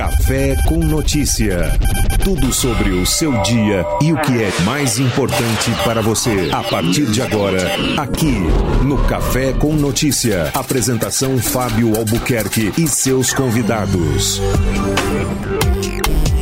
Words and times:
Café 0.00 0.56
com 0.66 0.78
Notícia. 0.78 1.78
Tudo 2.24 2.54
sobre 2.54 2.88
o 2.88 3.04
seu 3.04 3.32
dia 3.42 3.84
e 4.00 4.14
o 4.14 4.16
que 4.16 4.42
é 4.42 4.50
mais 4.64 4.98
importante 4.98 5.70
para 5.84 6.00
você. 6.00 6.48
A 6.50 6.62
partir 6.62 7.04
de 7.04 7.20
agora, 7.20 7.70
aqui 7.98 8.38
no 8.82 8.96
Café 9.04 9.52
com 9.52 9.74
Notícia. 9.74 10.50
Apresentação 10.54 11.36
Fábio 11.36 11.94
Albuquerque 11.98 12.72
e 12.78 12.88
seus 12.88 13.34
convidados. 13.34 14.40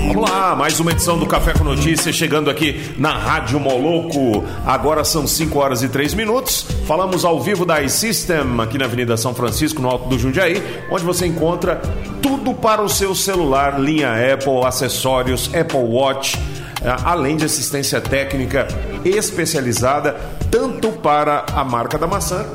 Vamos 0.09 0.30
lá, 0.30 0.56
mais 0.56 0.80
uma 0.80 0.90
edição 0.90 1.18
do 1.18 1.27
Café 1.27 1.52
com 1.52 1.62
Notícia 1.62 2.11
chegando 2.11 2.48
aqui 2.48 2.95
na 2.96 3.12
Rádio 3.12 3.61
Moloco. 3.61 4.42
Agora 4.64 5.04
são 5.04 5.27
5 5.27 5.59
horas 5.59 5.82
e 5.82 5.88
3 5.91 6.14
minutos. 6.14 6.66
Falamos 6.86 7.27
ao 7.27 7.38
vivo 7.38 7.66
da 7.66 7.82
iSystem 7.82 8.38
aqui 8.59 8.79
na 8.79 8.86
Avenida 8.86 9.18
São 9.18 9.34
Francisco, 9.34 9.82
no 9.82 9.88
Alto 9.91 10.09
do 10.09 10.18
Jundiaí, 10.18 10.62
onde 10.91 11.05
você 11.05 11.27
encontra 11.27 11.82
tudo 12.23 12.55
para 12.55 12.80
o 12.80 12.88
seu 12.88 13.14
celular, 13.14 13.79
linha 13.79 14.14
Apple, 14.32 14.64
acessórios, 14.64 15.51
Apple 15.55 15.79
Watch, 15.79 16.38
eh, 16.82 16.96
além 17.04 17.37
de 17.37 17.45
assistência 17.45 18.01
técnica 18.01 18.66
especializada 19.04 20.16
tanto 20.51 20.90
para 20.90 21.45
a 21.54 21.62
marca 21.62 21.98
da 21.98 22.06
maçã 22.06 22.46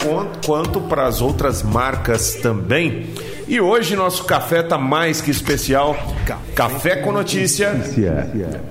quanto 0.43 0.81
para 0.81 1.05
as 1.05 1.21
outras 1.21 1.61
marcas 1.61 2.33
também. 2.33 3.13
E 3.53 3.61
hoje 3.61 3.95
nosso 3.95 4.23
café 4.23 4.61
está 4.61 4.79
mais 4.79 5.21
que 5.21 5.29
especial. 5.29 5.95
Café 6.55 6.95
com 6.95 7.11
notícia. 7.11 7.71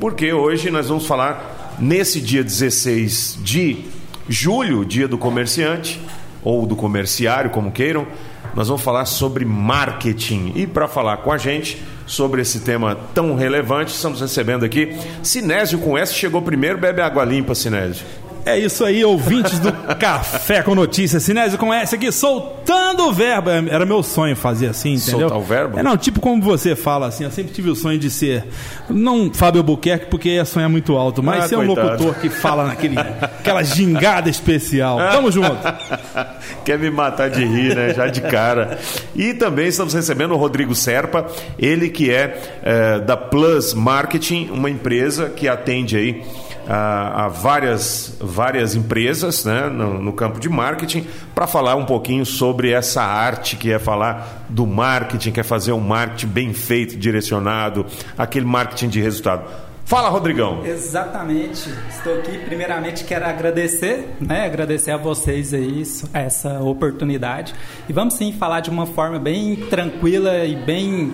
Porque 0.00 0.32
hoje 0.32 0.72
nós 0.72 0.88
vamos 0.88 1.06
falar 1.06 1.76
nesse 1.78 2.20
dia 2.20 2.42
16 2.42 3.38
de 3.44 3.84
julho, 4.28 4.84
dia 4.84 5.06
do 5.06 5.16
comerciante 5.16 6.00
ou 6.42 6.66
do 6.66 6.74
comerciário, 6.74 7.50
como 7.50 7.70
queiram. 7.70 8.08
Nós 8.56 8.66
vamos 8.66 8.82
falar 8.82 9.04
sobre 9.04 9.44
marketing. 9.44 10.50
E 10.56 10.66
para 10.66 10.88
falar 10.88 11.18
com 11.18 11.30
a 11.30 11.38
gente 11.38 11.80
sobre 12.04 12.42
esse 12.42 12.58
tema 12.58 12.98
tão 13.14 13.36
relevante, 13.36 13.94
estamos 13.94 14.20
recebendo 14.20 14.64
aqui 14.64 14.98
Sinésio 15.22 15.78
com 15.78 15.96
S. 15.96 16.12
Chegou 16.12 16.42
primeiro, 16.42 16.76
bebe 16.76 17.00
água 17.00 17.24
limpa, 17.24 17.54
Sinésio. 17.54 18.04
É 18.44 18.58
isso 18.58 18.84
aí, 18.84 19.04
ouvintes 19.04 19.58
do 19.60 19.72
Café 19.96 20.62
com 20.62 20.74
Notícias. 20.74 21.22
Sinésio 21.22 21.58
com 21.58 21.72
essa 21.72 21.94
aqui, 21.96 22.10
soltando 22.10 23.04
o 23.04 23.12
verbo. 23.12 23.50
Era 23.50 23.86
meu 23.86 24.02
sonho 24.02 24.34
fazer 24.34 24.66
assim, 24.68 24.94
entendeu? 24.94 25.28
Soltar 25.28 25.38
o 25.38 25.42
verbo? 25.42 25.78
É, 25.78 25.82
não, 25.82 25.96
tipo 25.96 26.20
como 26.20 26.42
você 26.42 26.74
fala 26.74 27.06
assim. 27.06 27.24
Eu 27.24 27.30
sempre 27.30 27.52
tive 27.52 27.70
o 27.70 27.76
sonho 27.76 27.98
de 27.98 28.10
ser, 28.10 28.44
não 28.90 29.32
Fábio 29.32 29.60
Albuquerque, 29.60 30.06
porque 30.06 30.30
ia 30.30 30.44
sonhar 30.44 30.68
muito 30.68 30.96
alto, 30.96 31.22
mas 31.22 31.44
Ah, 31.44 31.48
ser 31.48 31.56
um 31.56 31.66
coitado. 31.66 31.90
locutor 32.04 32.14
que 32.20 32.28
fala 32.28 32.66
naquele, 32.66 32.98
aquela 33.22 33.62
gingada 33.62 34.28
especial. 34.28 34.98
Tamo 34.98 35.30
junto. 35.30 35.58
Quer 36.64 36.78
me 36.78 36.90
matar 36.90 37.30
de 37.30 37.44
rir, 37.44 37.76
né? 37.76 37.94
Já 37.94 38.08
de 38.08 38.20
cara. 38.22 38.78
E 39.14 39.34
também 39.34 39.68
estamos 39.68 39.94
recebendo 39.94 40.32
o 40.34 40.36
Rodrigo 40.36 40.74
Serpa, 40.74 41.26
ele 41.58 41.88
que 41.88 42.10
é, 42.10 42.40
eh, 42.62 42.98
da 43.00 43.16
Plus 43.16 43.74
Marketing, 43.74 44.50
uma 44.52 44.68
empresa 44.70 45.28
que 45.30 45.48
atende 45.48 45.96
aí 45.96 46.22
a, 46.68 47.24
a 47.24 47.28
várias, 47.28 48.16
várias 48.20 48.74
empresas 48.74 49.44
né, 49.44 49.68
no, 49.68 50.00
no 50.00 50.12
campo 50.12 50.38
de 50.38 50.48
marketing, 50.48 51.06
para 51.34 51.46
falar 51.46 51.76
um 51.76 51.84
pouquinho 51.84 52.24
sobre 52.24 52.70
essa 52.70 53.02
arte 53.02 53.56
que 53.56 53.72
é 53.72 53.78
falar 53.78 54.46
do 54.48 54.66
marketing, 54.66 55.32
que 55.32 55.40
é 55.40 55.42
fazer 55.42 55.72
um 55.72 55.80
marketing 55.80 56.26
bem 56.28 56.52
feito, 56.52 56.96
direcionado, 56.96 57.86
aquele 58.16 58.46
marketing 58.46 58.88
de 58.88 59.00
resultado. 59.00 59.44
Fala, 59.84 60.08
Rodrigão. 60.08 60.64
Exatamente. 60.64 61.68
Estou 61.90 62.14
aqui. 62.14 62.38
Primeiramente, 62.38 63.04
quero 63.04 63.26
agradecer, 63.26 64.08
né? 64.20 64.46
Agradecer 64.46 64.92
a 64.92 64.96
vocês 64.96 65.52
aí 65.52 65.82
essa 66.14 66.60
oportunidade. 66.60 67.52
E 67.88 67.92
vamos 67.92 68.14
sim 68.14 68.32
falar 68.32 68.60
de 68.60 68.70
uma 68.70 68.86
forma 68.86 69.18
bem 69.18 69.56
tranquila 69.68 70.46
e 70.46 70.56
bem 70.56 71.12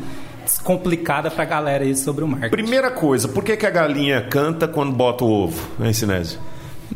descomplicada 0.49 1.31
para 1.31 1.43
a 1.43 1.47
galera 1.47 1.85
aí 1.85 1.95
sobre 1.95 2.25
o 2.25 2.29
marketing. 2.29 2.51
Primeira 2.51 2.91
coisa, 2.91 3.29
por 3.29 3.45
que, 3.45 3.57
que 3.57 3.67
a 3.67 3.71
galinha 3.71 4.23
canta 4.23 4.67
quando 4.67 4.93
bota 4.93 5.25
o 5.25 5.31
ovo, 5.31 5.61
hein, 5.81 5.93
Sinésio? 5.93 6.39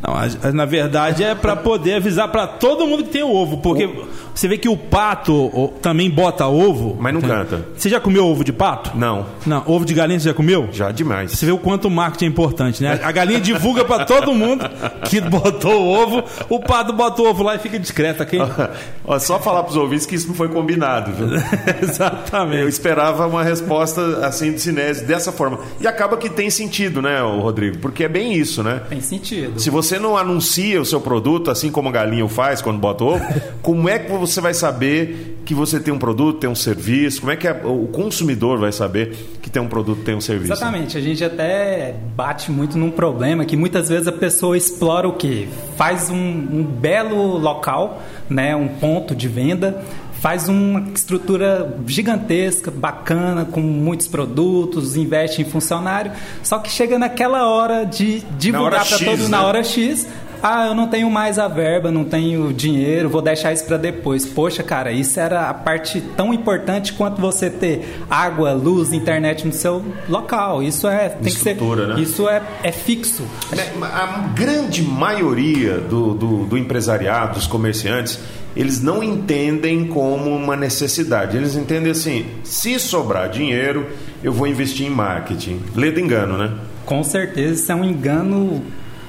Não, 0.00 0.14
a- 0.14 0.48
a- 0.48 0.52
na 0.52 0.64
verdade 0.64 1.22
é 1.22 1.34
para 1.34 1.54
poder 1.54 1.94
avisar 1.96 2.26
para 2.32 2.46
todo 2.46 2.86
mundo 2.86 3.04
que 3.04 3.10
tem 3.10 3.22
o 3.22 3.30
ovo, 3.30 3.58
porque 3.58 3.88
você 4.34 4.48
vê 4.48 4.56
que 4.58 4.68
o 4.68 4.76
pato 4.76 5.32
o- 5.34 5.68
também 5.80 6.10
bota 6.10 6.46
ovo. 6.46 6.96
Mas 7.00 7.12
não 7.14 7.20
Tem- 7.20 7.30
canta. 7.30 7.66
Você 7.76 7.88
já 7.88 8.00
comeu 8.00 8.26
ovo 8.26 8.42
de 8.44 8.52
pato? 8.52 8.96
Não, 8.96 9.26
Não, 9.46 9.62
ovo 9.66 9.84
de 9.84 9.94
galinha 9.94 10.18
você 10.18 10.28
já 10.28 10.34
comeu? 10.34 10.68
já 10.72 10.90
demais. 10.90 11.32
Você 11.32 11.46
vê 11.46 11.52
o 11.52 11.58
quanto 11.58 11.86
o 11.88 11.90
marketing 11.90 12.24
é 12.26 12.28
importante, 12.28 12.82
né? 12.82 13.00
A 13.02 13.12
galinha 13.12 13.40
divulga 13.40 13.84
para 13.84 14.04
todo 14.04 14.32
mundo 14.34 14.64
que 15.08 15.20
botou 15.20 15.82
o 15.82 15.88
ovo, 16.02 16.24
o 16.48 16.60
pato 16.60 16.92
bota 16.92 17.22
o 17.22 17.28
ovo 17.28 17.42
lá 17.42 17.54
e 17.56 17.58
fica 17.58 17.78
discreto 17.78 18.22
aqui. 18.22 18.38
Ó, 19.04 19.18
só 19.18 19.38
falar 19.38 19.62
para 19.64 19.70
os 19.70 19.76
ouvintes 19.76 20.06
que 20.06 20.14
isso 20.14 20.28
não 20.28 20.34
foi 20.34 20.48
combinado, 20.48 21.12
viu? 21.12 21.26
Eu 21.82 21.88
Exatamente. 21.88 22.68
esperava 22.68 23.26
uma 23.26 23.42
resposta 23.42 24.26
assim 24.26 24.52
de 24.52 24.60
Sinésio 24.60 25.06
dessa 25.06 25.32
forma. 25.32 25.58
E 25.80 25.86
acaba 25.86 26.16
que 26.16 26.28
tem 26.28 26.50
sentido, 26.50 27.00
né, 27.02 27.20
Rodrigo? 27.20 27.78
Porque 27.78 28.04
é 28.04 28.08
bem 28.08 28.32
isso, 28.34 28.62
né? 28.62 28.82
Tem 28.88 29.00
sentido. 29.00 29.60
Se 29.60 29.70
você 29.70 29.98
não 29.98 30.16
anuncia 30.16 30.80
o 30.80 30.84
seu 30.84 31.00
produto, 31.00 31.50
assim 31.50 31.70
como 31.70 31.88
a 31.88 31.92
galinha 31.92 32.24
o 32.24 32.28
faz 32.28 32.60
quando 32.62 32.78
bota 32.78 33.04
ovo, 33.04 33.24
como 33.62 33.88
é 33.88 33.98
que 33.98 34.10
você 34.26 34.40
vai 34.40 34.54
saber 34.54 35.38
que 35.44 35.54
você 35.54 35.78
tem 35.80 35.92
um 35.92 35.98
produto, 35.98 36.38
tem 36.40 36.48
um 36.50 36.54
serviço? 36.54 37.20
Como 37.20 37.32
é 37.32 37.36
que 37.36 37.46
a- 37.48 37.60
o 37.64 37.86
consumidor 37.88 38.58
vai 38.58 38.72
saber 38.72 39.16
que 39.42 39.50
tem 39.50 39.60
um 39.60 39.68
produto, 39.68 40.02
tem 40.02 40.14
um 40.14 40.20
serviço? 40.20 40.52
Exatamente, 40.52 40.96
a 40.96 41.00
gente 41.00 41.22
até 41.24 41.94
bate 42.16 42.50
muito 42.50 42.78
num 42.78 42.90
problema 42.90 43.44
que 43.44 43.56
muitas 43.56 43.88
vezes 43.88 44.06
a 44.08 44.12
pessoa 44.12 44.56
explora 44.56 45.08
o 45.08 45.12
quê? 45.14 45.48
Faz 45.76 46.10
um, 46.10 46.14
um 46.16 46.62
belo 46.62 47.38
local, 47.38 48.02
né, 48.28 48.54
um 48.56 48.68
ponto 48.68 49.14
de 49.14 49.28
venda, 49.28 49.82
faz 50.20 50.48
uma 50.48 50.84
estrutura 50.94 51.76
gigantesca, 51.84 52.70
bacana, 52.70 53.44
com 53.44 53.60
muitos 53.60 54.06
produtos, 54.06 54.94
investe 54.96 55.42
em 55.42 55.44
funcionário, 55.44 56.12
só 56.44 56.60
que 56.60 56.70
chega 56.70 56.96
naquela 56.96 57.48
hora 57.48 57.84
de 57.84 58.20
divulgar 58.38 58.86
para 58.86 58.98
X, 58.98 59.04
todo 59.04 59.22
né? 59.24 59.28
na 59.28 59.44
hora 59.44 59.64
X. 59.64 60.06
Ah, 60.42 60.66
eu 60.66 60.74
não 60.74 60.88
tenho 60.88 61.08
mais 61.08 61.38
a 61.38 61.46
verba, 61.46 61.92
não 61.92 62.04
tenho 62.04 62.52
dinheiro, 62.52 63.08
vou 63.08 63.22
deixar 63.22 63.52
isso 63.52 63.64
para 63.64 63.76
depois. 63.76 64.26
Poxa, 64.26 64.62
cara, 64.62 64.90
isso 64.90 65.20
era 65.20 65.48
a 65.48 65.54
parte 65.54 66.00
tão 66.16 66.34
importante 66.34 66.92
quanto 66.94 67.20
você 67.20 67.48
ter 67.48 68.00
água, 68.10 68.52
luz, 68.52 68.92
internet 68.92 69.46
no 69.46 69.52
seu 69.52 69.84
local. 70.08 70.60
Isso 70.60 70.88
é 70.88 71.10
tem 71.10 71.32
que 71.32 71.38
ser, 71.38 71.56
né? 71.56 72.00
isso 72.00 72.28
é, 72.28 72.42
é 72.64 72.72
fixo. 72.72 73.22
Né, 73.54 73.70
A 73.82 74.32
grande 74.34 74.82
maioria 74.82 75.78
do, 75.78 76.12
do, 76.12 76.46
do 76.46 76.58
empresariado, 76.58 77.34
dos 77.34 77.46
comerciantes, 77.46 78.18
eles 78.56 78.82
não 78.82 79.02
entendem 79.02 79.86
como 79.86 80.34
uma 80.34 80.56
necessidade. 80.56 81.36
Eles 81.36 81.54
entendem 81.54 81.92
assim: 81.92 82.26
se 82.42 82.78
sobrar 82.80 83.28
dinheiro, 83.28 83.86
eu 84.24 84.32
vou 84.32 84.48
investir 84.48 84.86
em 84.86 84.90
marketing. 84.90 85.60
Lê 85.74 85.92
do 85.92 86.00
engano, 86.00 86.36
né? 86.36 86.52
Com 86.84 87.04
certeza, 87.04 87.54
isso 87.54 87.70
é 87.70 87.74
um 87.74 87.84
engano 87.84 88.60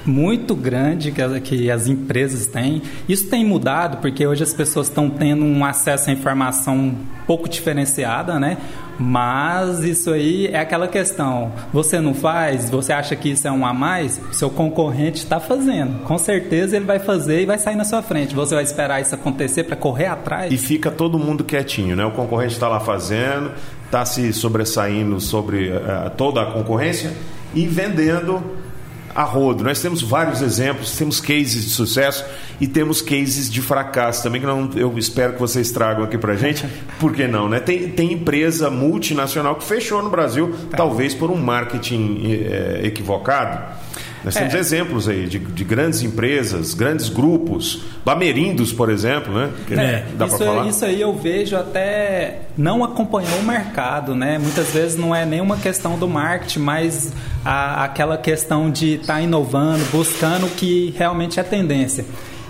muito 0.06 0.54
grande 0.54 1.10
que 1.10 1.22
as, 1.22 1.38
que 1.40 1.70
as 1.70 1.86
empresas 1.86 2.46
têm. 2.46 2.82
Isso 3.08 3.28
tem 3.28 3.44
mudado 3.44 3.98
porque 3.98 4.26
hoje 4.26 4.42
as 4.42 4.52
pessoas 4.52 4.88
estão 4.88 5.08
tendo 5.08 5.44
um 5.44 5.64
acesso 5.64 6.10
à 6.10 6.12
informação 6.12 6.94
pouco 7.26 7.48
diferenciada, 7.48 8.38
né? 8.38 8.58
Mas 8.98 9.80
isso 9.80 10.12
aí 10.12 10.46
é 10.46 10.58
aquela 10.58 10.86
questão. 10.86 11.52
Você 11.72 12.00
não 12.00 12.14
faz, 12.14 12.70
você 12.70 12.92
acha 12.92 13.16
que 13.16 13.30
isso 13.30 13.46
é 13.48 13.50
um 13.50 13.66
a 13.66 13.72
mais, 13.72 14.20
seu 14.32 14.50
concorrente 14.50 15.18
está 15.18 15.40
fazendo. 15.40 16.04
Com 16.04 16.16
certeza 16.16 16.76
ele 16.76 16.84
vai 16.84 16.98
fazer 16.98 17.42
e 17.42 17.46
vai 17.46 17.58
sair 17.58 17.76
na 17.76 17.84
sua 17.84 18.02
frente. 18.02 18.34
Você 18.34 18.54
vai 18.54 18.62
esperar 18.62 19.00
isso 19.00 19.14
acontecer 19.14 19.64
para 19.64 19.76
correr 19.76 20.06
atrás? 20.06 20.52
E 20.52 20.56
fica 20.56 20.90
todo 20.90 21.18
mundo 21.18 21.42
quietinho, 21.42 21.96
né? 21.96 22.04
O 22.04 22.12
concorrente 22.12 22.54
está 22.54 22.68
lá 22.68 22.78
fazendo, 22.78 23.50
está 23.86 24.04
se 24.04 24.32
sobressaindo 24.32 25.20
sobre 25.20 25.70
eh, 25.70 26.10
toda 26.16 26.42
a 26.42 26.46
concorrência 26.52 27.12
e 27.54 27.66
vendendo 27.66 28.42
a 29.14 29.22
rodo. 29.22 29.62
Nós 29.62 29.80
temos 29.80 30.02
vários 30.02 30.42
exemplos, 30.42 30.96
temos 30.96 31.20
cases 31.20 31.64
de 31.64 31.70
sucesso 31.70 32.24
e 32.60 32.66
temos 32.66 33.00
cases 33.00 33.50
de 33.50 33.62
fracasso 33.62 34.22
também, 34.22 34.40
que 34.40 34.46
não, 34.46 34.70
eu 34.74 34.96
espero 34.98 35.34
que 35.34 35.40
vocês 35.40 35.70
tragam 35.70 36.04
aqui 36.04 36.18
pra 36.18 36.34
gente. 36.34 36.66
Por 36.98 37.12
que 37.12 37.26
não, 37.26 37.48
né? 37.48 37.60
Tem, 37.60 37.88
tem 37.90 38.12
empresa 38.12 38.70
multinacional 38.70 39.54
que 39.56 39.64
fechou 39.64 40.02
no 40.02 40.10
Brasil, 40.10 40.54
talvez 40.70 41.14
por 41.14 41.30
um 41.30 41.36
marketing 41.36 42.22
eh, 42.24 42.80
equivocado. 42.84 43.83
Nós 44.24 44.34
temos 44.34 44.54
É. 44.54 44.58
exemplos 44.58 45.06
aí 45.08 45.26
de, 45.26 45.38
de 45.38 45.64
grandes 45.64 46.02
empresas, 46.02 46.72
grandes 46.72 47.08
grupos, 47.08 47.82
Bamerindos, 48.04 48.72
por 48.72 48.88
exemplo, 48.90 49.32
né? 49.34 49.50
É, 49.70 50.04
dá 50.16 50.26
isso, 50.26 50.38
falar? 50.38 50.66
isso 50.66 50.84
aí 50.84 51.00
eu 51.00 51.12
vejo 51.14 51.56
até 51.56 52.40
não 52.56 52.82
acompanhou 52.82 53.38
o 53.40 53.42
mercado, 53.44 54.14
né? 54.14 54.38
Muitas 54.38 54.68
vezes 54.72 54.96
não 54.96 55.14
é 55.14 55.24
nenhuma 55.26 55.56
questão 55.56 55.98
do 55.98 56.08
marketing, 56.08 56.60
mas 56.60 57.12
a- 57.44 57.84
aquela 57.84 58.16
questão 58.16 58.70
de 58.70 58.94
estar 58.94 59.20
inovando, 59.20 59.84
buscando 59.92 60.46
o 60.46 60.50
que 60.50 60.94
realmente 60.96 61.38
é 61.38 61.42
tendência. 61.42 62.04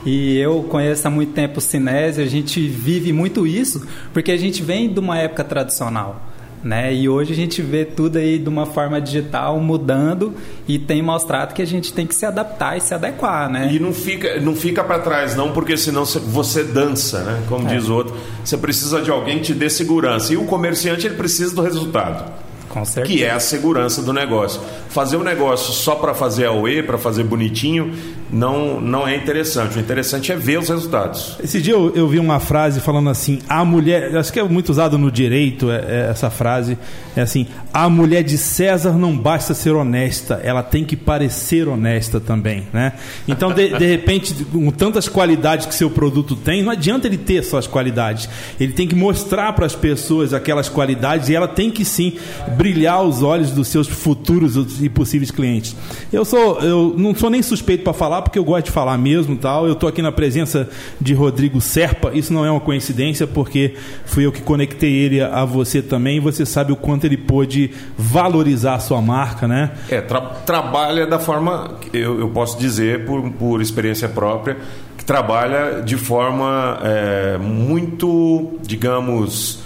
E 0.06 0.36
eu 0.38 0.62
conheço 0.64 1.08
há 1.08 1.10
muito 1.10 1.32
tempo 1.32 1.58
o 1.58 1.60
Cinésio, 1.62 2.22
a 2.22 2.26
gente 2.26 2.60
vive 2.68 3.12
muito 3.12 3.46
isso, 3.46 3.86
porque 4.12 4.30
a 4.32 4.36
gente 4.36 4.62
vem 4.62 4.92
de 4.92 5.00
uma 5.00 5.18
época 5.18 5.42
tradicional. 5.42 6.20
Né? 6.64 6.94
E 6.94 7.10
hoje 7.10 7.30
a 7.32 7.36
gente 7.36 7.60
vê 7.60 7.84
tudo 7.84 8.16
aí 8.16 8.38
de 8.38 8.48
uma 8.48 8.64
forma 8.64 8.98
digital 8.98 9.60
mudando 9.60 10.32
e 10.66 10.78
tem 10.78 11.02
mostrado 11.02 11.52
que 11.52 11.60
a 11.60 11.66
gente 11.66 11.92
tem 11.92 12.06
que 12.06 12.14
se 12.14 12.24
adaptar 12.24 12.78
e 12.78 12.80
se 12.80 12.94
adequar, 12.94 13.50
né? 13.50 13.68
E 13.70 13.78
não 13.78 13.92
fica, 13.92 14.40
não 14.40 14.56
fica 14.56 14.82
para 14.82 14.98
trás, 15.00 15.36
não, 15.36 15.52
porque 15.52 15.76
senão 15.76 16.06
cê- 16.06 16.18
você 16.20 16.64
dança, 16.64 17.22
né? 17.22 17.42
Como 17.50 17.68
É. 17.68 17.74
diz 17.76 17.86
o 17.90 17.94
outro. 17.94 18.16
Você 18.42 18.56
precisa 18.56 19.02
de 19.02 19.10
alguém 19.10 19.40
que 19.40 19.44
te 19.44 19.52
dê 19.54 19.68
segurança. 19.68 20.32
E 20.32 20.38
o 20.38 20.46
comerciante, 20.46 21.06
ele 21.06 21.16
precisa 21.16 21.54
do 21.54 21.60
resultado. 21.60 22.32
Com 22.70 22.84
certeza. 22.84 23.14
que 23.18 23.22
é 23.22 23.30
a 23.30 23.38
segurança 23.38 24.02
do 24.02 24.12
negócio. 24.12 24.60
Fazer 24.88 25.16
um 25.16 25.22
negócio 25.22 25.72
só 25.72 25.94
para 25.94 26.12
fazer 26.12 26.46
a 26.46 26.52
UE, 26.52 26.82
para 26.82 26.98
fazer 26.98 27.22
bonitinho, 27.22 27.94
não, 28.34 28.80
não 28.80 29.06
é 29.06 29.14
interessante. 29.14 29.78
O 29.78 29.80
interessante 29.80 30.32
é 30.32 30.36
ver 30.36 30.58
os 30.58 30.68
resultados. 30.68 31.36
Esse 31.42 31.62
dia 31.62 31.74
eu, 31.74 31.94
eu 31.94 32.08
vi 32.08 32.18
uma 32.18 32.40
frase 32.40 32.80
falando 32.80 33.08
assim: 33.08 33.38
a 33.48 33.64
mulher, 33.64 34.16
acho 34.16 34.32
que 34.32 34.40
é 34.40 34.42
muito 34.42 34.70
usado 34.70 34.98
no 34.98 35.10
direito 35.10 35.70
é, 35.70 35.76
é 35.76 36.10
essa 36.10 36.28
frase, 36.30 36.76
é 37.14 37.20
assim: 37.20 37.46
a 37.72 37.88
mulher 37.88 38.24
de 38.24 38.36
César 38.36 38.94
não 38.94 39.16
basta 39.16 39.54
ser 39.54 39.70
honesta, 39.74 40.40
ela 40.42 40.64
tem 40.64 40.84
que 40.84 40.96
parecer 40.96 41.68
honesta 41.68 42.18
também, 42.18 42.64
né? 42.72 42.94
Então, 43.28 43.52
de, 43.52 43.78
de 43.78 43.86
repente, 43.86 44.34
com 44.44 44.70
tantas 44.72 45.08
qualidades 45.08 45.66
que 45.66 45.74
seu 45.74 45.88
produto 45.88 46.34
tem, 46.34 46.60
não 46.60 46.72
adianta 46.72 47.06
ele 47.06 47.18
ter 47.18 47.44
só 47.44 47.58
as 47.58 47.68
qualidades, 47.68 48.28
ele 48.58 48.72
tem 48.72 48.88
que 48.88 48.96
mostrar 48.96 49.52
para 49.52 49.64
as 49.64 49.76
pessoas 49.76 50.34
aquelas 50.34 50.68
qualidades 50.68 51.28
e 51.28 51.36
ela 51.36 51.46
tem 51.46 51.70
que 51.70 51.84
sim 51.84 52.14
brilhar 52.56 53.00
os 53.02 53.22
olhos 53.22 53.52
dos 53.52 53.68
seus 53.68 53.86
futuros 53.86 54.56
e 54.82 54.88
possíveis 54.88 55.30
clientes. 55.30 55.76
Eu 56.12 56.24
sou, 56.24 56.58
eu 56.60 56.94
não 56.98 57.14
sou 57.14 57.30
nem 57.30 57.42
suspeito 57.42 57.84
para 57.84 57.92
falar 57.92 58.23
porque 58.24 58.38
eu 58.38 58.44
gosto 58.44 58.66
de 58.66 58.72
falar 58.72 58.98
mesmo, 58.98 59.36
tal. 59.36 59.66
Eu 59.66 59.74
estou 59.74 59.88
aqui 59.88 60.02
na 60.02 60.10
presença 60.10 60.68
de 61.00 61.14
Rodrigo 61.14 61.60
Serpa. 61.60 62.10
Isso 62.12 62.32
não 62.32 62.44
é 62.44 62.50
uma 62.50 62.60
coincidência 62.60 63.26
porque 63.26 63.74
fui 64.04 64.26
eu 64.26 64.32
que 64.32 64.42
conectei 64.42 64.92
ele 64.92 65.20
a 65.20 65.44
você 65.44 65.80
também. 65.80 66.18
Você 66.18 66.44
sabe 66.44 66.72
o 66.72 66.76
quanto 66.76 67.04
ele 67.04 67.16
pôde 67.16 67.70
valorizar 67.96 68.74
a 68.74 68.80
sua 68.80 69.00
marca, 69.00 69.46
né? 69.46 69.70
É, 69.88 70.00
tra 70.00 70.20
trabalha 70.20 71.06
da 71.06 71.18
forma, 71.18 71.78
eu, 71.92 72.18
eu 72.18 72.28
posso 72.30 72.58
dizer 72.58 73.04
por, 73.04 73.30
por 73.32 73.60
experiência 73.60 74.08
própria, 74.08 74.56
que 74.96 75.04
trabalha 75.04 75.82
de 75.82 75.96
forma 75.96 76.78
é, 76.82 77.38
muito, 77.38 78.58
digamos, 78.62 79.60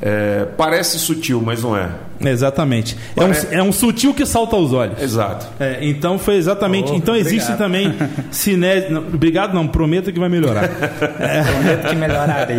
é, 0.00 0.46
parece 0.56 0.98
sutil, 0.98 1.42
mas 1.44 1.62
não 1.62 1.76
é. 1.76 1.88
Exatamente. 2.20 2.96
É 3.16 3.24
um, 3.24 3.58
é 3.58 3.62
um, 3.62 3.72
sutil 3.72 4.14
que 4.14 4.24
salta 4.24 4.56
aos 4.56 4.72
olhos. 4.72 5.00
Exato. 5.00 5.46
É, 5.58 5.78
então 5.82 6.18
foi 6.18 6.36
exatamente. 6.36 6.92
Oh, 6.92 6.96
então 6.96 7.14
existe 7.14 7.52
obrigado. 7.52 7.58
também 7.58 7.94
cinese. 8.30 8.94
Obrigado, 8.94 9.54
não. 9.54 9.66
Prometo 9.66 10.12
que 10.12 10.18
vai 10.18 10.28
melhorar. 10.28 10.64
é. 11.20 11.42
Prometo 11.42 11.88
que 11.88 11.96
melhorarei. 11.96 12.56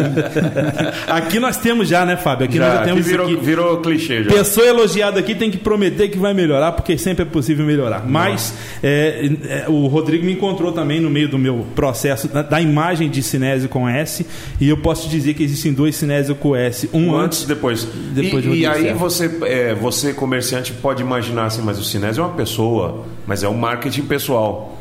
aqui 1.08 1.40
nós 1.40 1.58
temos 1.58 1.88
já, 1.88 2.06
né, 2.06 2.18
Fábio? 2.18 2.46
Aqui 2.46 2.58
já, 2.58 2.68
nós 2.68 2.80
já 2.80 2.84
temos. 2.84 3.02
Aqui 3.02 3.10
virou, 3.10 3.26
aqui. 3.26 3.36
virou 3.38 3.78
clichê 3.78 4.24
já. 4.24 4.32
Pessoa 4.32 4.68
elogiada 4.68 5.20
aqui 5.20 5.36
tem 5.36 5.50
que 5.50 5.58
prometer 5.58 6.10
que 6.10 6.18
vai 6.18 6.34
melhorar, 6.34 6.74
porque 6.74 6.98
sempre 6.98 7.24
é 7.24 7.26
possível 7.26 7.66
melhorar. 7.66 8.06
Mas 8.08 8.54
é, 8.84 9.30
é, 9.48 9.66
o 9.68 9.88
Rodrigo 9.88 10.26
me 10.26 10.34
encontrou 10.34 10.72
também 10.72 11.00
no 11.00 11.10
meio 11.10 11.30
do 11.30 11.38
meu 11.38 11.66
processo 11.76 12.28
da, 12.28 12.42
da, 12.42 12.62
imagem 12.62 13.10
de 13.10 13.22
cinésio 13.24 13.70
com 13.70 13.88
S. 13.88 14.26
E 14.60 14.70
eu 14.70 14.78
posso 14.78 15.04
te 15.04 15.10
dizer 15.10 15.34
que 15.34 15.44
existem 15.44 15.74
dois 15.74 15.96
cinésio 15.96 16.36
com 16.36 16.56
S. 16.56 16.90
Um, 16.94 17.10
um 17.10 17.16
antes 17.16 17.44
e 17.44 17.48
depois. 17.48 17.88
depois 18.14 18.46
e, 18.46 18.60
e 18.60 18.66
aí 18.66 18.94
você 18.94 19.30
é, 19.46 19.74
você, 19.74 20.14
comerciante, 20.14 20.74
pode 20.74 21.02
imaginar 21.02 21.46
assim, 21.46 21.62
mas 21.62 21.80
o 21.80 21.84
Sinésio 21.84 22.22
é 22.22 22.26
uma 22.26 22.36
pessoa, 22.36 23.06
mas 23.26 23.44
é 23.44 23.50
um 23.50 23.54
marketing 23.54 24.04
pessoal. 24.04 24.78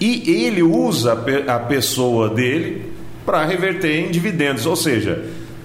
E 0.00 0.44
ele 0.44 0.62
usa 0.62 1.12
a 1.46 1.58
pessoa 1.58 2.28
dele 2.28 2.92
para 3.24 3.44
reverter 3.44 4.00
em 4.00 4.10
dividendos, 4.10 4.66
ou 4.66 4.74
seja, 4.74 5.24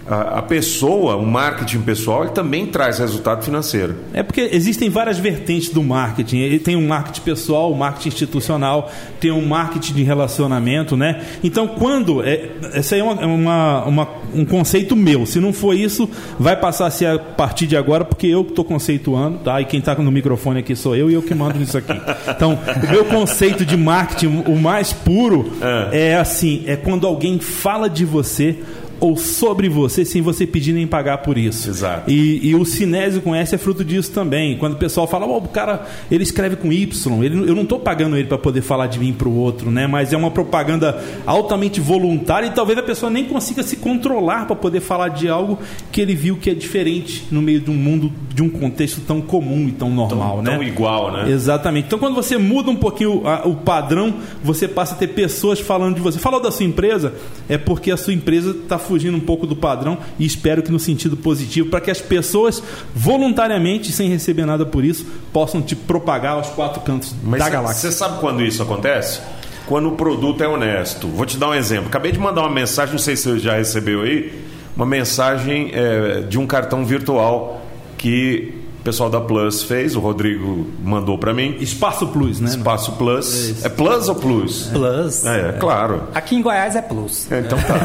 a, 0.09 0.39
a, 0.39 0.41
pessoa, 0.41 1.15
o 1.17 1.25
marketing 1.25 1.81
pessoal, 1.81 2.23
ele 2.23 2.31
também 2.31 2.65
traz 2.65 2.99
resultado 2.99 3.43
financeiro. 3.43 3.95
É 4.13 4.23
porque 4.23 4.49
existem 4.51 4.89
várias 4.89 5.19
vertentes 5.19 5.69
do 5.69 5.83
marketing. 5.83 6.37
Ele 6.37 6.59
tem 6.59 6.75
um 6.75 6.87
marketing 6.87 7.21
pessoal, 7.21 7.71
um 7.71 7.75
marketing 7.75 8.09
institucional, 8.09 8.91
tem 9.19 9.31
um 9.31 9.45
marketing 9.45 9.93
de 9.93 10.03
relacionamento, 10.03 10.95
né? 10.95 11.21
Então, 11.43 11.67
quando. 11.67 12.23
É, 12.23 12.49
esse 12.75 12.95
aí 12.95 13.01
é 13.01 13.03
uma, 13.03 13.25
uma, 13.25 13.85
uma, 13.85 14.09
um 14.33 14.45
conceito 14.45 14.95
meu. 14.95 15.25
Se 15.25 15.39
não 15.39 15.51
for 15.51 15.73
isso, 15.73 16.09
vai 16.39 16.55
passar 16.55 16.87
a 16.87 16.91
ser 16.91 17.07
a 17.07 17.19
partir 17.19 17.67
de 17.67 17.75
agora, 17.75 18.05
porque 18.05 18.27
eu 18.27 18.41
estou 18.41 18.63
conceituando, 18.63 19.39
tá? 19.39 19.59
E 19.61 19.65
quem 19.65 19.79
está 19.79 19.93
no 19.95 20.11
microfone 20.11 20.59
aqui 20.59 20.75
sou 20.75 20.95
eu 20.95 21.09
e 21.11 21.13
eu 21.13 21.21
que 21.21 21.35
mando 21.35 21.61
isso 21.61 21.77
aqui. 21.77 21.99
Então, 22.29 22.57
o 22.83 22.91
meu 22.91 23.05
conceito 23.05 23.65
de 23.65 23.75
marketing, 23.75 24.43
o 24.47 24.55
mais 24.55 24.93
puro, 24.93 25.51
é, 25.91 26.11
é 26.11 26.17
assim: 26.17 26.63
é 26.65 26.75
quando 26.75 27.05
alguém 27.05 27.39
fala 27.39 27.89
de 27.89 28.05
você 28.05 28.57
ou 28.99 29.15
sobre 29.17 29.69
você 29.69 30.03
sem 30.05 30.21
você 30.21 30.45
pedir 30.45 30.73
nem 30.73 30.87
pagar 30.87 31.19
por 31.19 31.37
isso. 31.37 31.69
Exato. 31.69 32.09
E, 32.09 32.49
e 32.49 32.55
o 32.55 32.65
cinésio 32.65 33.21
com 33.21 33.35
S 33.35 33.53
é 33.53 33.57
fruto 33.57 33.83
disso 33.83 34.11
também. 34.11 34.57
Quando 34.57 34.73
o 34.73 34.77
pessoal 34.77 35.07
fala, 35.07 35.25
oh, 35.25 35.37
o 35.37 35.47
cara, 35.47 35.85
ele 36.09 36.23
escreve 36.23 36.55
com 36.55 36.71
Y, 36.71 37.23
ele, 37.23 37.49
eu 37.49 37.55
não 37.55 37.63
estou 37.63 37.79
pagando 37.79 38.17
ele 38.17 38.27
para 38.27 38.37
poder 38.37 38.61
falar 38.61 38.87
de 38.87 38.99
mim 38.99 39.13
para 39.13 39.27
o 39.27 39.35
outro, 39.35 39.69
né? 39.71 39.87
Mas 39.87 40.13
é 40.13 40.17
uma 40.17 40.31
propaganda 40.31 41.01
altamente 41.25 41.79
voluntária 41.79 42.47
e 42.47 42.51
talvez 42.51 42.77
a 42.77 42.83
pessoa 42.83 43.09
nem 43.09 43.25
consiga 43.25 43.63
se 43.63 43.77
controlar 43.77 44.45
para 44.45 44.55
poder 44.55 44.79
falar 44.79 45.09
de 45.09 45.29
algo 45.29 45.59
que 45.91 46.01
ele 46.01 46.15
viu 46.15 46.37
que 46.37 46.49
é 46.49 46.53
diferente 46.53 47.25
no 47.31 47.41
meio 47.41 47.59
de 47.59 47.71
um 47.71 47.75
mundo, 47.75 48.11
de 48.33 48.41
um 48.41 48.49
contexto 48.49 49.01
tão 49.01 49.21
comum 49.21 49.67
e 49.67 49.71
tão 49.71 49.89
normal, 49.89 50.35
tão, 50.35 50.43
né? 50.43 50.51
Tão 50.51 50.63
igual, 50.63 51.11
né? 51.11 51.29
Exatamente. 51.29 51.85
Então 51.87 51.99
quando 51.99 52.15
você 52.15 52.37
muda 52.37 52.69
um 52.69 52.75
pouquinho 52.75 53.27
a, 53.27 53.47
o 53.47 53.55
padrão, 53.55 54.15
você 54.43 54.67
passa 54.67 54.95
a 54.95 54.97
ter 54.97 55.07
pessoas 55.07 55.59
falando 55.59 55.95
de 55.95 56.01
você. 56.01 56.19
Falou 56.19 56.41
da 56.41 56.51
sua 56.51 56.65
empresa, 56.65 57.13
é 57.47 57.57
porque 57.57 57.91
a 57.91 57.97
sua 57.97 58.13
empresa 58.13 58.51
está 58.51 58.77
fugindo 58.87 59.17
um 59.17 59.21
pouco 59.21 59.45
do 59.45 59.55
padrão 59.55 59.97
e 60.17 60.25
espero 60.25 60.63
que 60.63 60.71
no 60.71 60.79
sentido 60.79 61.17
positivo, 61.17 61.69
para 61.69 61.81
que 61.81 61.91
as 61.91 62.01
pessoas 62.01 62.63
voluntariamente, 62.95 63.91
sem 63.91 64.09
receber 64.09 64.45
nada 64.45 64.65
por 64.65 64.83
isso, 64.83 65.05
possam 65.31 65.61
te 65.61 65.75
propagar 65.75 66.33
aos 66.33 66.47
quatro 66.49 66.81
cantos 66.81 67.13
Mas 67.23 67.39
da 67.39 67.45
cê, 67.45 67.51
galáxia. 67.51 67.91
Você 67.91 67.97
sabe 67.97 68.19
quando 68.19 68.41
isso 68.41 68.63
acontece? 68.63 69.21
Quando 69.65 69.89
o 69.89 69.91
produto 69.91 70.43
é 70.43 70.47
honesto. 70.47 71.07
Vou 71.07 71.25
te 71.25 71.37
dar 71.37 71.49
um 71.49 71.53
exemplo. 71.53 71.87
Acabei 71.87 72.11
de 72.11 72.19
mandar 72.19 72.41
uma 72.41 72.49
mensagem, 72.49 72.93
não 72.93 72.99
sei 72.99 73.15
se 73.15 73.23
você 73.23 73.39
já 73.39 73.57
recebeu 73.57 74.01
aí, 74.01 74.33
uma 74.75 74.85
mensagem 74.85 75.71
é, 75.73 76.21
de 76.21 76.39
um 76.39 76.47
cartão 76.47 76.85
virtual 76.85 77.61
que 77.97 78.53
pessoal 78.87 79.09
da 79.09 79.19
Plus 79.19 79.63
fez, 79.63 79.97
o 79.97 79.99
Rodrigo 79.99 80.65
mandou 80.81 81.17
para 81.17 81.33
mim. 81.33 81.57
Espaço 81.59 82.07
Plus, 82.07 82.39
né? 82.39 82.47
Espaço 82.47 82.93
Plus. 82.93 83.61
É, 83.61 83.67
é 83.67 83.69
Plus 83.69 84.07
ou 84.07 84.15
Plus? 84.15 84.69
Plus. 84.71 85.25
É, 85.25 85.49
é, 85.49 85.51
claro. 85.59 86.03
Aqui 86.15 86.37
em 86.37 86.41
Goiás 86.41 86.73
é 86.73 86.81
Plus. 86.81 87.29
É, 87.29 87.41
então 87.41 87.57
tá. 87.57 87.75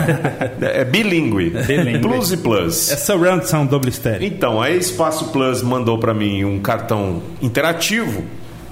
é, 0.64 0.82
é 0.82 0.84
bilíngue. 0.84 1.50
bilíngue. 1.50 1.98
Plus 1.98 2.30
e 2.30 2.36
Plus. 2.36 2.92
É 2.92 2.96
surround 2.96 3.48
sound 3.48 3.68
double 3.68 3.90
stereo. 3.90 4.24
Então, 4.24 4.62
aí 4.62 4.78
Espaço 4.78 5.24
Plus 5.32 5.60
mandou 5.60 5.98
para 5.98 6.14
mim 6.14 6.44
um 6.44 6.60
cartão 6.60 7.20
interativo 7.42 8.22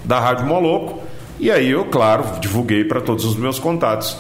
da 0.05 0.21
Rádio 0.21 0.47
Moloco. 0.47 1.01
E 1.41 1.51
aí 1.51 1.69
eu, 1.69 1.87
claro, 1.87 2.39
divulguei 2.41 2.85
para 2.85 3.01
todos 3.01 3.25
os 3.25 3.35
meus 3.35 3.59
contatos. 3.59 4.17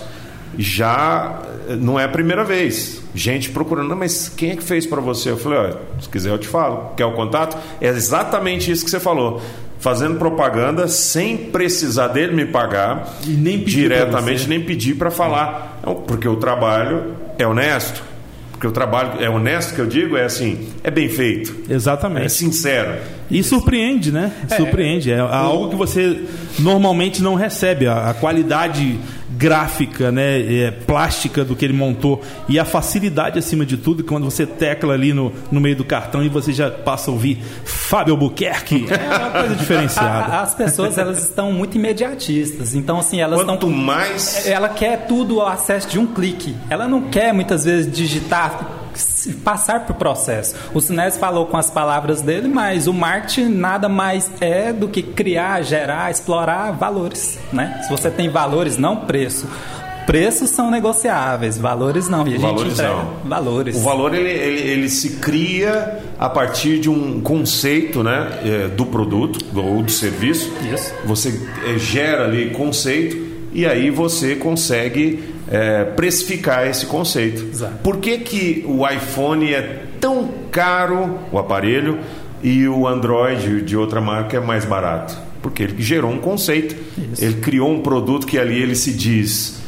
Já 0.58 1.38
não 1.76 1.98
é 1.98 2.04
a 2.04 2.08
primeira 2.08 2.44
vez. 2.44 3.02
Gente 3.14 3.50
procurando, 3.50 3.94
mas 3.96 4.28
quem 4.28 4.50
é 4.50 4.56
que 4.56 4.62
fez 4.62 4.86
para 4.86 5.00
você? 5.00 5.30
Eu 5.30 5.36
falei, 5.36 5.58
olha, 5.58 5.76
se 6.00 6.08
quiser 6.08 6.30
eu 6.30 6.38
te 6.38 6.48
falo. 6.48 6.92
Quer 6.96 7.06
o 7.06 7.12
contato? 7.12 7.56
É 7.80 7.88
exatamente 7.88 8.70
isso 8.70 8.84
que 8.84 8.90
você 8.90 9.00
falou. 9.00 9.40
Fazendo 9.78 10.18
propaganda 10.18 10.88
sem 10.88 11.36
precisar 11.36 12.08
dele 12.08 12.34
me 12.34 12.44
pagar 12.44 13.18
e 13.26 13.30
nem 13.30 13.58
diretamente, 13.64 14.46
nem 14.46 14.60
pedir 14.60 14.96
para 14.96 15.10
falar. 15.10 15.80
Porque 16.06 16.28
o 16.28 16.36
trabalho 16.36 17.14
é 17.38 17.46
honesto. 17.46 18.10
Porque 18.60 18.66
o 18.66 18.72
trabalho 18.72 19.22
é 19.22 19.30
honesto, 19.30 19.74
que 19.74 19.80
eu 19.80 19.86
digo, 19.86 20.18
é 20.18 20.24
assim, 20.24 20.68
é 20.84 20.90
bem 20.90 21.08
feito. 21.08 21.64
Exatamente. 21.66 22.26
É 22.26 22.28
sincero. 22.28 22.98
E 23.30 23.42
surpreende, 23.42 24.12
né? 24.12 24.30
É, 24.50 24.56
surpreende. 24.56 25.10
É 25.10 25.18
algo 25.18 25.70
que 25.70 25.76
você 25.76 26.24
normalmente 26.58 27.22
não 27.22 27.34
recebe. 27.34 27.86
A, 27.86 28.12
qualidade 28.12 29.00
gráfica, 29.40 30.12
né, 30.12 30.38
é, 30.40 30.70
plástica 30.70 31.42
do 31.42 31.56
que 31.56 31.64
ele 31.64 31.72
montou 31.72 32.22
e 32.46 32.58
a 32.58 32.64
facilidade 32.66 33.38
acima 33.38 33.64
de 33.64 33.78
tudo, 33.78 34.04
quando 34.04 34.24
você 34.24 34.44
tecla 34.44 34.92
ali 34.92 35.14
no, 35.14 35.32
no 35.50 35.58
meio 35.58 35.74
do 35.74 35.84
cartão 35.84 36.22
e 36.22 36.28
você 36.28 36.52
já 36.52 36.70
passa 36.70 37.10
a 37.10 37.14
ouvir 37.14 37.42
Fábio 37.64 38.12
Albuquerque, 38.12 38.86
é 38.90 39.16
uma 39.16 39.30
coisa 39.30 39.56
diferenciada. 39.56 40.42
As 40.42 40.54
pessoas 40.54 40.98
elas 40.98 41.24
estão 41.24 41.52
muito 41.52 41.78
imediatistas, 41.78 42.74
então 42.74 42.98
assim 42.98 43.22
elas 43.22 43.40
Quanto 43.40 43.54
estão 43.54 43.70
mais 43.70 44.46
ela 44.46 44.68
quer 44.68 45.06
tudo 45.06 45.40
ao 45.40 45.48
acesso 45.48 45.88
de 45.88 45.98
um 45.98 46.06
clique. 46.06 46.54
Ela 46.68 46.86
não 46.86 47.02
quer 47.08 47.32
muitas 47.32 47.64
vezes 47.64 47.90
digitar 47.90 48.79
passar 49.44 49.86
por 49.86 49.96
processo. 49.96 50.54
O 50.74 50.80
Sinés 50.80 51.16
falou 51.16 51.46
com 51.46 51.56
as 51.56 51.70
palavras 51.70 52.20
dele, 52.22 52.48
mas 52.48 52.86
o 52.86 52.92
marketing 52.92 53.48
nada 53.48 53.88
mais 53.88 54.30
é 54.40 54.72
do 54.72 54.88
que 54.88 55.02
criar, 55.02 55.62
gerar, 55.62 56.10
explorar 56.10 56.72
valores. 56.72 57.38
Né? 57.52 57.80
Se 57.82 57.90
você 57.90 58.10
tem 58.10 58.28
valores, 58.28 58.76
não 58.76 58.96
preço. 58.96 59.46
Preços 60.06 60.50
são 60.50 60.70
negociáveis, 60.70 61.56
valores 61.56 62.08
não. 62.08 62.26
E 62.26 62.34
a 62.34 62.38
valores 62.38 62.76
gente 62.76 62.82
não. 62.82 63.28
valores. 63.28 63.76
O 63.76 63.80
valor 63.80 64.14
ele, 64.14 64.28
ele, 64.28 64.68
ele, 64.68 64.88
se 64.88 65.18
cria 65.18 66.00
a 66.18 66.28
partir 66.28 66.80
de 66.80 66.90
um 66.90 67.20
conceito 67.20 68.02
né, 68.02 68.28
é, 68.44 68.68
do 68.68 68.86
produto 68.86 69.38
ou 69.56 69.82
do 69.82 69.90
serviço. 69.92 70.52
Isso. 70.72 70.92
Você 71.04 71.40
é, 71.64 71.78
gera 71.78 72.24
ali 72.24 72.50
conceito 72.50 73.16
e 73.52 73.66
aí 73.66 73.90
você 73.90 74.34
consegue 74.34 75.22
é, 75.50 75.84
precificar 75.84 76.66
esse 76.66 76.86
conceito. 76.86 77.44
Exato. 77.44 77.78
Por 77.82 77.98
que, 77.98 78.18
que 78.18 78.64
o 78.66 78.88
iPhone 78.88 79.52
é 79.52 79.84
tão 80.00 80.30
caro, 80.50 81.18
o 81.32 81.38
aparelho, 81.38 81.98
e 82.42 82.66
o 82.66 82.86
Android 82.86 83.62
de 83.62 83.76
outra 83.76 84.00
marca 84.00 84.36
é 84.36 84.40
mais 84.40 84.64
barato? 84.64 85.18
Porque 85.42 85.62
ele 85.62 85.82
gerou 85.82 86.10
um 86.10 86.18
conceito, 86.18 86.76
Isso. 87.12 87.24
ele 87.24 87.34
criou 87.34 87.70
um 87.70 87.80
produto 87.80 88.26
que 88.26 88.38
ali 88.38 88.62
ele 88.62 88.74
se 88.74 88.92
diz, 88.92 89.60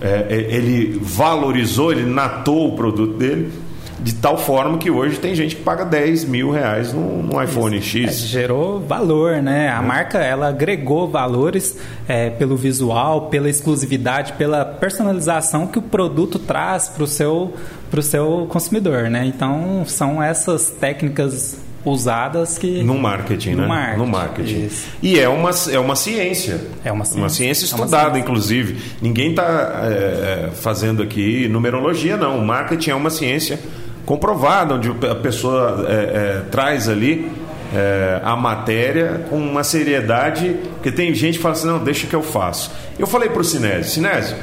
é, 0.00 0.26
é 0.28 0.54
ele 0.54 0.98
valorizou, 1.00 1.92
ele 1.92 2.04
natou 2.04 2.72
o 2.72 2.76
produto 2.76 3.16
dele. 3.16 3.52
De 3.98 4.14
tal 4.14 4.36
forma 4.36 4.76
que 4.78 4.90
hoje 4.90 5.18
tem 5.18 5.34
gente 5.34 5.56
que 5.56 5.62
paga 5.62 5.84
10 5.84 6.26
mil 6.26 6.50
reais 6.50 6.92
num, 6.92 7.42
iPhone 7.42 7.80
X. 7.80 8.08
É, 8.08 8.12
gerou 8.12 8.80
valor, 8.80 9.42
né? 9.42 9.70
A 9.70 9.80
marca 9.80 10.18
ela 10.18 10.48
agregou 10.48 11.08
valores 11.08 11.78
é, 12.06 12.30
pelo 12.30 12.56
visual, 12.56 13.28
pela 13.28 13.48
exclusividade, 13.48 14.34
pela 14.34 14.64
personalização 14.64 15.66
que 15.66 15.78
o 15.78 15.82
produto 15.82 16.38
traz 16.38 16.88
para 16.88 17.04
o 17.04 17.06
seu, 17.06 17.54
pro 17.90 18.02
seu 18.02 18.46
consumidor, 18.50 19.08
né? 19.08 19.24
Então 19.24 19.84
são 19.86 20.22
essas 20.22 20.68
técnicas 20.70 21.58
usadas 21.84 22.58
que 22.58 22.82
no 22.82 22.98
marketing, 22.98 23.52
no 23.52 23.62
né? 23.62 23.68
Marketing, 23.68 23.98
no 23.98 24.06
marketing. 24.06 24.68
E 25.00 25.18
é 25.18 25.28
uma 25.28 25.50
é 25.70 25.78
uma 25.78 25.96
ciência. 25.96 26.60
É 26.84 26.90
uma 26.90 27.04
ciência. 27.04 27.22
Uma 27.22 27.28
ciência 27.28 27.64
estudada, 27.64 27.96
é 27.96 27.96
uma 27.96 28.02
ciência. 28.02 28.18
inclusive. 28.20 28.82
Ninguém 29.00 29.30
está 29.30 29.82
é, 29.84 30.50
fazendo 30.52 31.02
aqui 31.02 31.48
numerologia, 31.48 32.16
não. 32.16 32.38
O 32.38 32.44
marketing 32.44 32.90
é 32.90 32.94
uma 32.94 33.10
ciência 33.10 33.58
comprovada, 34.06 34.74
onde 34.74 34.88
a 34.88 35.14
pessoa 35.16 35.84
é, 35.88 35.92
é, 35.92 36.42
traz 36.50 36.88
ali 36.88 37.30
é, 37.74 38.20
a 38.24 38.36
matéria 38.36 39.26
com 39.28 39.36
uma 39.36 39.64
seriedade, 39.64 40.56
porque 40.74 40.92
tem 40.92 41.12
gente 41.12 41.36
que 41.36 41.42
fala 41.42 41.54
assim, 41.54 41.66
não, 41.66 41.80
deixa 41.80 42.06
que 42.06 42.14
eu 42.14 42.22
faço. 42.22 42.70
Eu 42.98 43.06
falei 43.06 43.28
para 43.28 43.40
o 43.40 43.44
Sinésio, 43.44 43.92
Sinésio, 43.92 44.36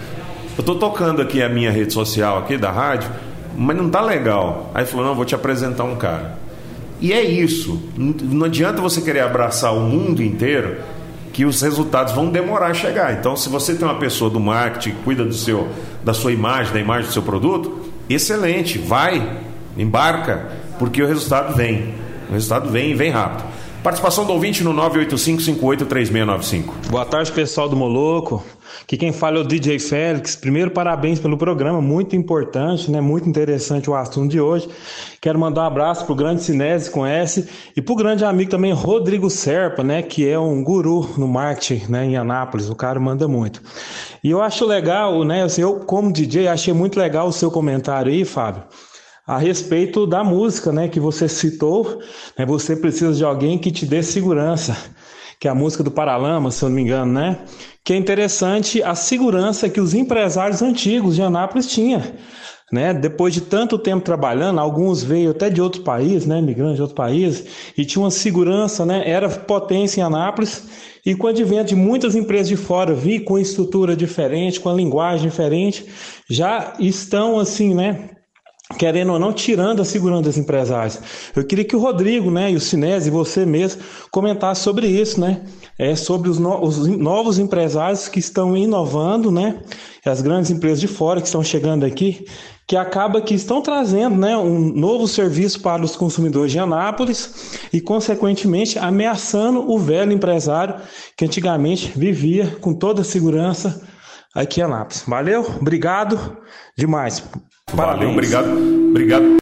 eu 0.58 0.62
estou 0.62 0.76
tocando 0.76 1.22
aqui 1.22 1.42
a 1.42 1.48
minha 1.50 1.72
rede 1.72 1.94
social 1.94 2.38
aqui 2.38 2.58
da 2.58 2.72
rádio, 2.72 3.10
mas 3.58 3.76
não 3.76 3.90
tá 3.90 4.02
legal. 4.02 4.70
Aí 4.74 4.86
falou, 4.86 5.06
não, 5.06 5.16
vou 5.16 5.26
te 5.26 5.34
apresentar 5.34 5.86
um 5.86 5.96
cara. 5.96 6.38
E 7.00 7.12
é 7.12 7.24
isso. 7.24 7.82
Não 7.98 8.46
adianta 8.46 8.82
você 8.82 9.02
querer 9.02 9.22
abraçar 9.22 9.74
o 9.74 9.80
mundo 9.80 10.22
inteiro 10.22 10.78
que 11.32 11.46
os 11.46 11.62
resultados 11.62 12.14
vão 12.14 12.30
demorar 12.30 12.68
a 12.68 12.74
chegar. 12.74 13.14
Então, 13.14 13.36
se 13.36 13.50
você 13.50 13.74
tem 13.74 13.88
uma 13.88 13.98
pessoa 13.98 14.30
do 14.30 14.40
marketing 14.40 14.92
que 14.92 15.04
cuida 15.04 15.26
do 15.26 15.34
seu, 15.34 15.68
da 16.04 16.14
sua 16.14 16.32
imagem, 16.32 16.72
da 16.72 16.80
imagem 16.80 17.08
do 17.08 17.14
seu 17.14 17.24
produto, 17.24 17.82
excelente, 18.08 18.78
vai, 18.78 19.38
embarca, 19.78 20.50
porque 20.80 21.02
o 21.02 21.08
resultado 21.08 21.56
vem. 21.56 21.94
O 22.30 22.34
resultado 22.34 22.70
vem 22.70 22.92
e 22.92 22.94
vem 22.94 23.12
rápido. 23.12 23.44
Participação 23.84 24.26
do 24.26 24.32
ouvinte 24.32 24.64
no 24.64 24.74
985-583695. 24.74 26.88
Boa 26.90 27.06
tarde, 27.06 27.30
pessoal 27.34 27.68
do 27.68 27.76
Moloco. 27.76 28.42
Que 28.88 28.96
quem 28.96 29.12
fala 29.12 29.38
é 29.38 29.42
o 29.42 29.44
DJ 29.44 29.78
Félix. 29.78 30.38
Primeiro, 30.38 30.72
parabéns 30.72 31.20
pelo 31.20 31.38
programa, 31.38 31.82
muito 31.82 32.16
importante, 32.16 32.90
né? 32.90 33.02
Muito 33.02 33.28
interessante 33.28 33.90
o 33.90 33.96
assunto 33.96 34.32
de 34.32 34.40
hoje. 34.40 34.70
Quero 35.20 35.38
mandar 35.38 35.64
um 35.64 35.66
abraço 35.66 36.06
pro 36.06 36.16
grande 36.16 36.44
Sinese 36.44 36.90
com 36.90 37.06
S 37.06 37.46
e 37.76 37.82
pro 37.82 37.96
grande 37.96 38.24
amigo 38.24 38.50
também 38.50 38.72
Rodrigo 38.72 39.30
Serpa, 39.30 39.84
né? 39.84 40.02
Que 40.02 40.30
é 40.30 40.40
um 40.40 40.64
guru 40.64 41.10
no 41.18 41.28
marketing, 41.28 41.92
né? 41.92 42.06
Em 42.06 42.16
Anápolis. 42.16 42.70
O 42.70 42.76
cara 42.76 43.02
manda 43.02 43.28
muito. 43.28 43.62
E 44.24 44.32
eu 44.32 44.42
acho 44.42 44.66
legal, 44.66 45.26
né? 45.26 45.44
Assim, 45.44 45.62
eu, 45.62 45.82
como 45.82 46.10
DJ, 46.12 46.48
achei 46.48 46.74
muito 46.74 46.98
legal 46.98 47.28
o 47.28 47.34
seu 47.34 47.52
comentário 47.52 48.10
aí, 48.10 48.24
Fábio 48.24 48.64
a 49.26 49.38
respeito 49.38 50.06
da 50.06 50.24
música, 50.24 50.72
né, 50.72 50.88
que 50.88 51.00
você 51.00 51.30
citou, 51.30 52.00
né, 52.38 52.46
você 52.46 52.76
precisa 52.76 53.14
de 53.14 53.24
alguém 53.24 53.58
que 53.58 53.72
te 53.72 53.86
dê 53.86 54.04
segurança, 54.04 54.76
que 55.40 55.48
é 55.48 55.52
a 55.52 55.56
música 55.56 55.84
do 55.84 55.92
Paralama, 55.92 56.52
se 56.52 56.64
eu 56.64 56.70
não 56.70 56.76
me 56.76 56.82
engano, 56.82 57.12
né? 57.14 57.40
Que 57.84 57.94
é 57.94 57.98
interessante 57.98 58.82
a 58.82 58.96
segurança 58.96 59.70
que 59.70 59.82
os 59.82 59.94
empresários 59.94 60.62
antigos 60.62 61.16
de 61.16 61.22
Anápolis 61.22 61.68
tinham. 61.68 62.02
Né? 62.72 62.94
Depois 62.94 63.34
de 63.34 63.42
tanto 63.42 63.78
tempo 63.78 64.04
trabalhando, 64.04 64.60
alguns 64.60 65.04
veio 65.04 65.32
até 65.32 65.50
de 65.50 65.62
outros 65.62 65.84
países, 65.84 66.26
né? 66.26 66.42
migrantes 66.42 66.78
de 66.78 66.82
outros 66.82 66.98
países, 66.98 67.46
e 67.78 67.86
tinha 67.86 68.02
uma 68.02 68.10
segurança, 68.10 68.86
né? 68.86 69.04
era 69.06 69.30
potência 69.30 70.02
em 70.02 70.04
Anápolis, 70.04 70.64
e 71.06 71.14
com 71.14 71.28
o 71.28 71.30
advento 71.30 71.66
de 71.66 71.76
muitas 71.76 72.16
empresas 72.16 72.48
de 72.48 72.56
fora 72.56 72.94
vir 72.94 73.26
com 73.26 73.38
estrutura 73.38 73.96
diferente, 73.96 74.60
com 74.60 74.70
a 74.70 74.74
linguagem 74.74 75.30
diferente, 75.30 75.86
já 76.30 76.74
estão 76.80 77.38
assim, 77.38 77.76
né? 77.76 78.10
Querendo 78.78 79.14
ou 79.14 79.20
não, 79.20 79.32
tirando 79.32 79.82
a 79.82 79.86
segurança 79.86 80.24
dos 80.24 80.38
empresários. 80.38 81.00
Eu 81.36 81.46
queria 81.46 81.66
que 81.66 81.76
o 81.76 81.80
Rodrigo, 81.80 82.30
né, 82.32 82.52
e 82.52 82.56
o 82.56 82.60
Sinese, 82.60 83.10
e 83.10 83.12
você 83.12 83.46
mesmo, 83.46 83.82
comentasse 84.12 84.62
sobre 84.62 84.88
isso, 84.88 85.20
né? 85.20 85.42
É 85.78 85.96
sobre 85.96 86.30
os, 86.30 86.38
no 86.38 86.64
os 86.64 86.86
novos 86.88 87.40
empresários 87.40 88.08
que 88.08 88.20
estão 88.20 88.56
inovando, 88.56 89.32
né? 89.32 89.60
As 90.06 90.22
grandes 90.22 90.52
empresas 90.52 90.80
de 90.80 90.88
fora 90.88 91.20
que 91.20 91.28
estão 91.28 91.44
chegando 91.44 91.86
aqui, 91.86 92.26
que 92.68 92.76
acaba 92.76 93.22
que 93.22 93.34
estão 93.34 93.62
trazendo, 93.62 94.16
né, 94.16 94.38
um 94.38 94.60
novo 94.60 95.08
serviço 95.08 95.62
para 95.62 95.84
os 95.84 95.96
consumidores 95.96 96.52
de 96.52 96.60
Anápolis 96.60 97.58
e, 97.74 97.82
consequentemente, 97.82 98.80
ameaçando 98.80 99.70
o 99.70 99.78
velho 99.78 100.12
empresário 100.12 100.76
que 101.18 101.26
antigamente 101.26 101.92
vivia 101.96 102.58
com 102.62 102.74
toda 102.74 103.02
a 103.02 103.06
segurança 103.06 103.82
aqui 104.34 104.62
em 104.62 104.64
Anápolis. 104.64 105.04
Valeu, 105.06 105.42
obrigado 105.60 106.38
demais. 106.78 107.24
Parabéns. 107.76 108.00
Valeu, 108.00 108.12
obrigado. 108.12 108.90
Obrigado. 108.90 109.38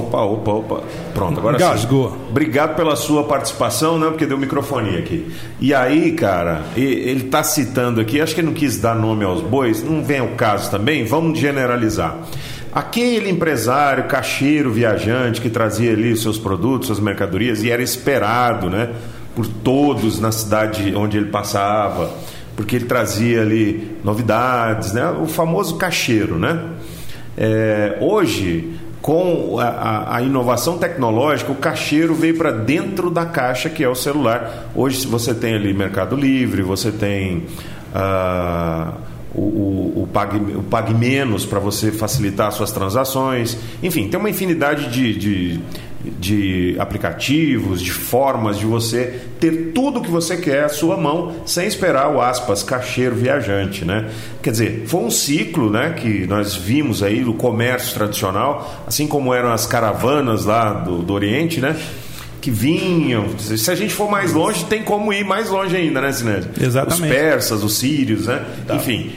Opa, 0.00 0.22
opa, 0.22 0.50
opa. 0.50 0.82
Pronto, 1.14 1.38
agora 1.38 1.56
Gasgou. 1.58 2.10
sim. 2.10 2.16
Obrigado 2.30 2.74
pela 2.74 2.96
sua 2.96 3.24
participação, 3.24 3.98
né? 3.98 4.08
Porque 4.08 4.26
deu 4.26 4.36
microfone 4.36 4.96
aqui. 4.96 5.30
E 5.60 5.72
aí, 5.72 6.12
cara, 6.12 6.62
ele 6.76 7.26
está 7.26 7.44
citando 7.44 8.00
aqui, 8.00 8.20
acho 8.20 8.34
que 8.34 8.40
ele 8.40 8.48
não 8.48 8.54
quis 8.54 8.78
dar 8.78 8.94
nome 8.94 9.24
aos 9.24 9.40
bois, 9.40 9.84
não 9.84 10.02
vem 10.02 10.18
ao 10.18 10.28
caso 10.28 10.70
também, 10.70 11.04
vamos 11.04 11.38
generalizar. 11.38 12.16
Aquele 12.72 13.30
empresário, 13.30 14.04
caixeiro, 14.04 14.72
viajante 14.72 15.40
que 15.40 15.50
trazia 15.50 15.92
ali 15.92 16.16
seus 16.16 16.38
produtos, 16.38 16.86
suas 16.86 17.00
mercadorias 17.00 17.62
e 17.62 17.70
era 17.70 17.82
esperado, 17.82 18.70
né? 18.70 18.90
Por 19.34 19.46
todos 19.46 20.18
na 20.18 20.32
cidade 20.32 20.94
onde 20.96 21.16
ele 21.16 21.26
passava, 21.30 22.10
porque 22.56 22.76
ele 22.76 22.84
trazia 22.86 23.42
ali 23.42 23.96
novidades, 24.02 24.92
né? 24.92 25.08
O 25.10 25.26
famoso 25.26 25.76
caixeiro, 25.76 26.38
né? 26.38 26.60
É, 27.36 27.96
hoje, 28.00 28.74
com 29.00 29.58
a, 29.58 30.16
a, 30.16 30.22
inovação 30.22 30.78
tecnológica, 30.78 31.52
o 31.52 31.56
caixeiro 31.56 32.14
veio 32.14 32.36
para 32.36 32.50
dentro 32.50 33.10
da 33.10 33.24
caixa 33.24 33.70
que 33.70 33.82
é 33.82 33.88
o 33.88 33.94
celular. 33.94 34.70
Hoje 34.74 35.06
você 35.06 35.34
tem 35.34 35.54
ali 35.54 35.72
Mercado 35.72 36.16
Livre, 36.16 36.62
você 36.62 36.92
tem 36.92 37.46
uh, 37.94 38.92
o, 39.34 39.40
o, 39.40 40.02
o, 40.02 40.08
pague, 40.12 40.36
o 40.36 40.62
Pague 40.62 40.92
Menos 40.92 41.46
para 41.46 41.58
você 41.58 41.90
facilitar 41.90 42.52
suas 42.52 42.72
transações. 42.72 43.56
Enfim, 43.82 44.08
tem 44.08 44.18
uma 44.18 44.28
infinidade 44.28 44.90
de, 44.90 45.16
de 45.16 45.60
de 46.04 46.76
aplicativos, 46.78 47.80
de 47.80 47.92
formas 47.92 48.58
de 48.58 48.64
você 48.64 49.20
ter 49.38 49.72
tudo 49.74 50.00
que 50.00 50.10
você 50.10 50.36
quer 50.36 50.64
à 50.64 50.68
sua 50.68 50.96
mão, 50.96 51.34
sem 51.44 51.66
esperar 51.66 52.10
o 52.14 52.20
aspas 52.20 52.62
cacheiro 52.62 53.14
viajante, 53.14 53.84
né? 53.84 54.08
Quer 54.42 54.50
dizer, 54.50 54.84
foi 54.86 55.00
um 55.00 55.10
ciclo, 55.10 55.70
né, 55.70 55.94
que 55.96 56.26
nós 56.26 56.54
vimos 56.54 57.02
aí 57.02 57.22
do 57.22 57.34
comércio 57.34 57.94
tradicional, 57.94 58.84
assim 58.86 59.06
como 59.06 59.34
eram 59.34 59.52
as 59.52 59.66
caravanas 59.66 60.44
lá 60.44 60.72
do, 60.72 60.98
do 60.98 61.12
Oriente, 61.12 61.60
né? 61.60 61.76
que 62.40 62.50
vinham. 62.50 63.38
Se 63.38 63.70
a 63.70 63.74
gente 63.74 63.92
for 63.92 64.10
mais 64.10 64.32
longe, 64.32 64.64
tem 64.64 64.82
como 64.82 65.12
ir 65.12 65.24
mais 65.24 65.50
longe 65.50 65.76
ainda, 65.76 66.00
né, 66.00 66.10
Sinésio? 66.10 66.50
Exatamente. 66.58 67.02
Os 67.02 67.08
persas, 67.08 67.62
os 67.62 67.74
sírios, 67.74 68.26
né? 68.26 68.42
Tá. 68.66 68.76
Enfim, 68.76 69.12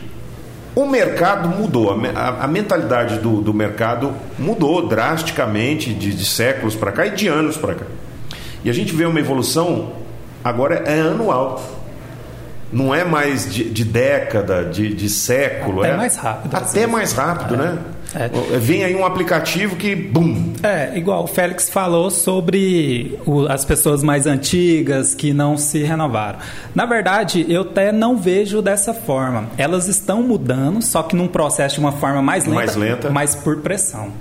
o 0.76 0.86
mercado 0.86 1.50
mudou, 1.50 1.92
a, 1.92 2.44
a 2.44 2.48
mentalidade 2.48 3.20
do, 3.20 3.42
do, 3.42 3.54
mercado 3.54 4.14
mudou 4.40 4.88
drasticamente 4.88 5.94
de, 5.94 6.14
de 6.14 6.26
séculos 6.26 6.76
para 6.76 6.92
cá 6.92 7.06
e 7.06 7.12
de 7.12 7.28
anos 7.28 7.58
para 7.58 7.76
cá. 7.76 7.86
E 8.64 8.70
a 8.70 8.74
gente 8.74 8.96
vê 8.96 9.06
uma 9.06 9.20
evolução 9.20 9.92
agora 10.44 10.84
é 10.86 11.00
anual. 11.02 11.62
Não 12.72 12.94
é 12.94 13.04
mais 13.04 13.52
de, 13.52 13.70
de 13.70 13.86
década, 13.86 14.66
de, 14.66 14.96
de 14.96 15.10
século. 15.10 15.82
Até 15.82 15.92
é 15.92 15.98
mais 15.98 16.16
rápido. 16.16 16.56
Até 16.56 16.88
mais 16.88 17.14
rápido, 17.14 17.56
né? 17.56 17.78
É. 18.16 18.30
Vem 18.58 18.84
aí 18.84 18.96
um 18.96 19.06
aplicativo 19.06 19.76
que, 19.76 19.96
bum! 19.96 20.54
É, 20.62 20.98
igual 20.98 21.24
o 21.24 21.28
Félix 21.28 21.70
falou 21.70 22.10
sobre 22.12 23.18
o, 23.26 23.48
as 23.48 23.66
pessoas 23.66 24.04
mais 24.04 24.26
antigas 24.28 25.16
que 25.16 25.34
não 25.34 25.58
se 25.58 25.84
renovaram. 25.84 26.40
Na 26.76 26.86
verdade, 26.86 27.46
eu 27.50 27.62
até 27.62 27.92
não 27.92 28.18
vejo 28.18 28.62
dessa 28.62 28.94
forma. 28.94 29.50
Elas 29.58 29.88
estão 29.88 30.22
mudando, 30.22 30.82
só 30.82 31.04
que 31.04 31.16
num 31.16 31.28
processo 31.28 31.76
de 31.76 31.82
uma 31.82 31.92
forma 31.92 32.22
mais 32.22 32.46
lenta, 32.46 32.56
mais 32.56 32.76
lenta. 32.76 33.10
mas 33.10 33.36
por 33.36 33.58
pressão 33.58 34.12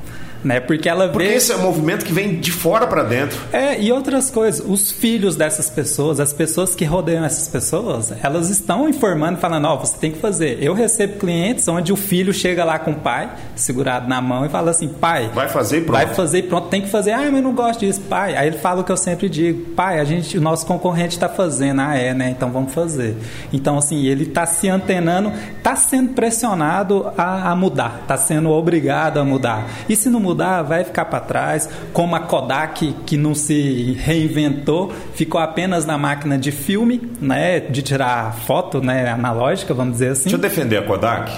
né? 0.44 0.61
Porque 0.61 0.88
ela 0.88 1.08
Porque 1.08 1.28
vê... 1.28 1.34
esse 1.34 1.52
é 1.52 1.56
um 1.56 1.62
movimento 1.62 2.04
que 2.04 2.12
vem 2.12 2.40
de 2.40 2.50
fora 2.50 2.87
para 2.87 3.02
dentro. 3.02 3.38
É, 3.52 3.80
e 3.80 3.92
outras 3.92 4.30
coisas, 4.30 4.64
os 4.66 4.90
filhos 4.90 5.37
dessas 5.37 5.70
pessoas, 5.70 6.20
as 6.20 6.32
pessoas 6.32 6.75
que 6.75 6.84
rodeiam 6.84 7.25
essas 7.25 7.49
pessoas, 7.49 8.12
elas 8.22 8.50
estão 8.50 8.88
informando, 8.88 9.38
falando, 9.38 9.66
ó, 9.66 9.75
oh, 9.75 9.78
você 9.78 9.96
tem 9.96 10.12
que 10.12 10.18
fazer. 10.18 10.62
Eu 10.62 10.75
recebo 10.75 11.18
clientes 11.18 11.66
onde 11.68 11.92
o 11.92 11.96
filho 11.96 12.32
chega 12.32 12.64
lá 12.64 12.78
com 12.78 12.92
o 12.92 12.96
pai, 12.96 13.30
segurado 13.54 14.08
na 14.08 14.20
mão 14.20 14.44
e 14.44 14.49
fala 14.49 14.70
assim, 14.70 14.88
pai, 14.88 15.30
vai 15.34 15.49
fazer 15.49 15.78
e 15.78 15.80
pronto. 15.82 15.92
Vai 15.92 16.14
fazer 16.14 16.38
e 16.38 16.42
pronto, 16.42 16.68
tem 16.68 16.82
que 16.82 16.88
fazer. 16.88 17.12
Ah, 17.12 17.28
mas 17.30 17.42
não 17.42 17.54
gosto 17.54 17.80
disso, 17.80 18.00
pai. 18.02 18.37
Aí 18.37 18.49
ele 18.49 18.58
fala 18.58 18.80
o 18.80 18.84
que 18.84 18.92
eu 18.92 18.96
sempre 18.96 19.28
digo, 19.28 19.70
pai, 19.70 20.00
a 20.00 20.04
gente, 20.04 20.37
o 20.37 20.40
nosso 20.40 20.66
concorrente 20.66 21.14
está 21.14 21.28
fazendo, 21.28 21.80
ah, 21.80 21.96
é, 21.96 22.12
né? 22.14 22.30
Então 22.30 22.50
vamos 22.50 22.72
fazer. 22.72 23.16
Então 23.52 23.78
assim, 23.78 24.04
ele 24.06 24.25
está 24.25 24.46
se 24.46 24.68
antenando, 24.68 25.32
está 25.56 25.76
sendo 25.76 26.12
pressionado 26.14 27.12
a, 27.16 27.50
a 27.50 27.56
mudar, 27.56 28.00
está 28.02 28.16
sendo 28.16 28.50
obrigado 28.50 29.18
a 29.18 29.25
mudar. 29.25 29.66
E 29.88 29.96
se 29.96 30.08
não 30.08 30.20
mudar 30.20 30.31
mudar, 30.32 30.62
vai 30.62 30.84
ficar 30.84 31.04
para 31.04 31.20
trás. 31.20 31.68
Como 31.92 32.16
a 32.16 32.20
Kodak, 32.20 32.94
que 33.06 33.16
não 33.16 33.34
se 33.34 33.92
reinventou, 34.00 34.92
ficou 35.14 35.40
apenas 35.40 35.86
na 35.86 35.96
máquina 35.98 36.38
de 36.38 36.50
filme, 36.50 37.00
né, 37.20 37.60
de 37.60 37.82
tirar 37.82 38.34
foto, 38.46 38.80
né, 38.80 39.10
analógica, 39.10 39.74
vamos 39.74 39.94
dizer 39.94 40.08
assim. 40.08 40.24
Deixa 40.24 40.36
eu 40.36 40.40
defender 40.40 40.78
a 40.78 40.82
Kodak. 40.82 41.32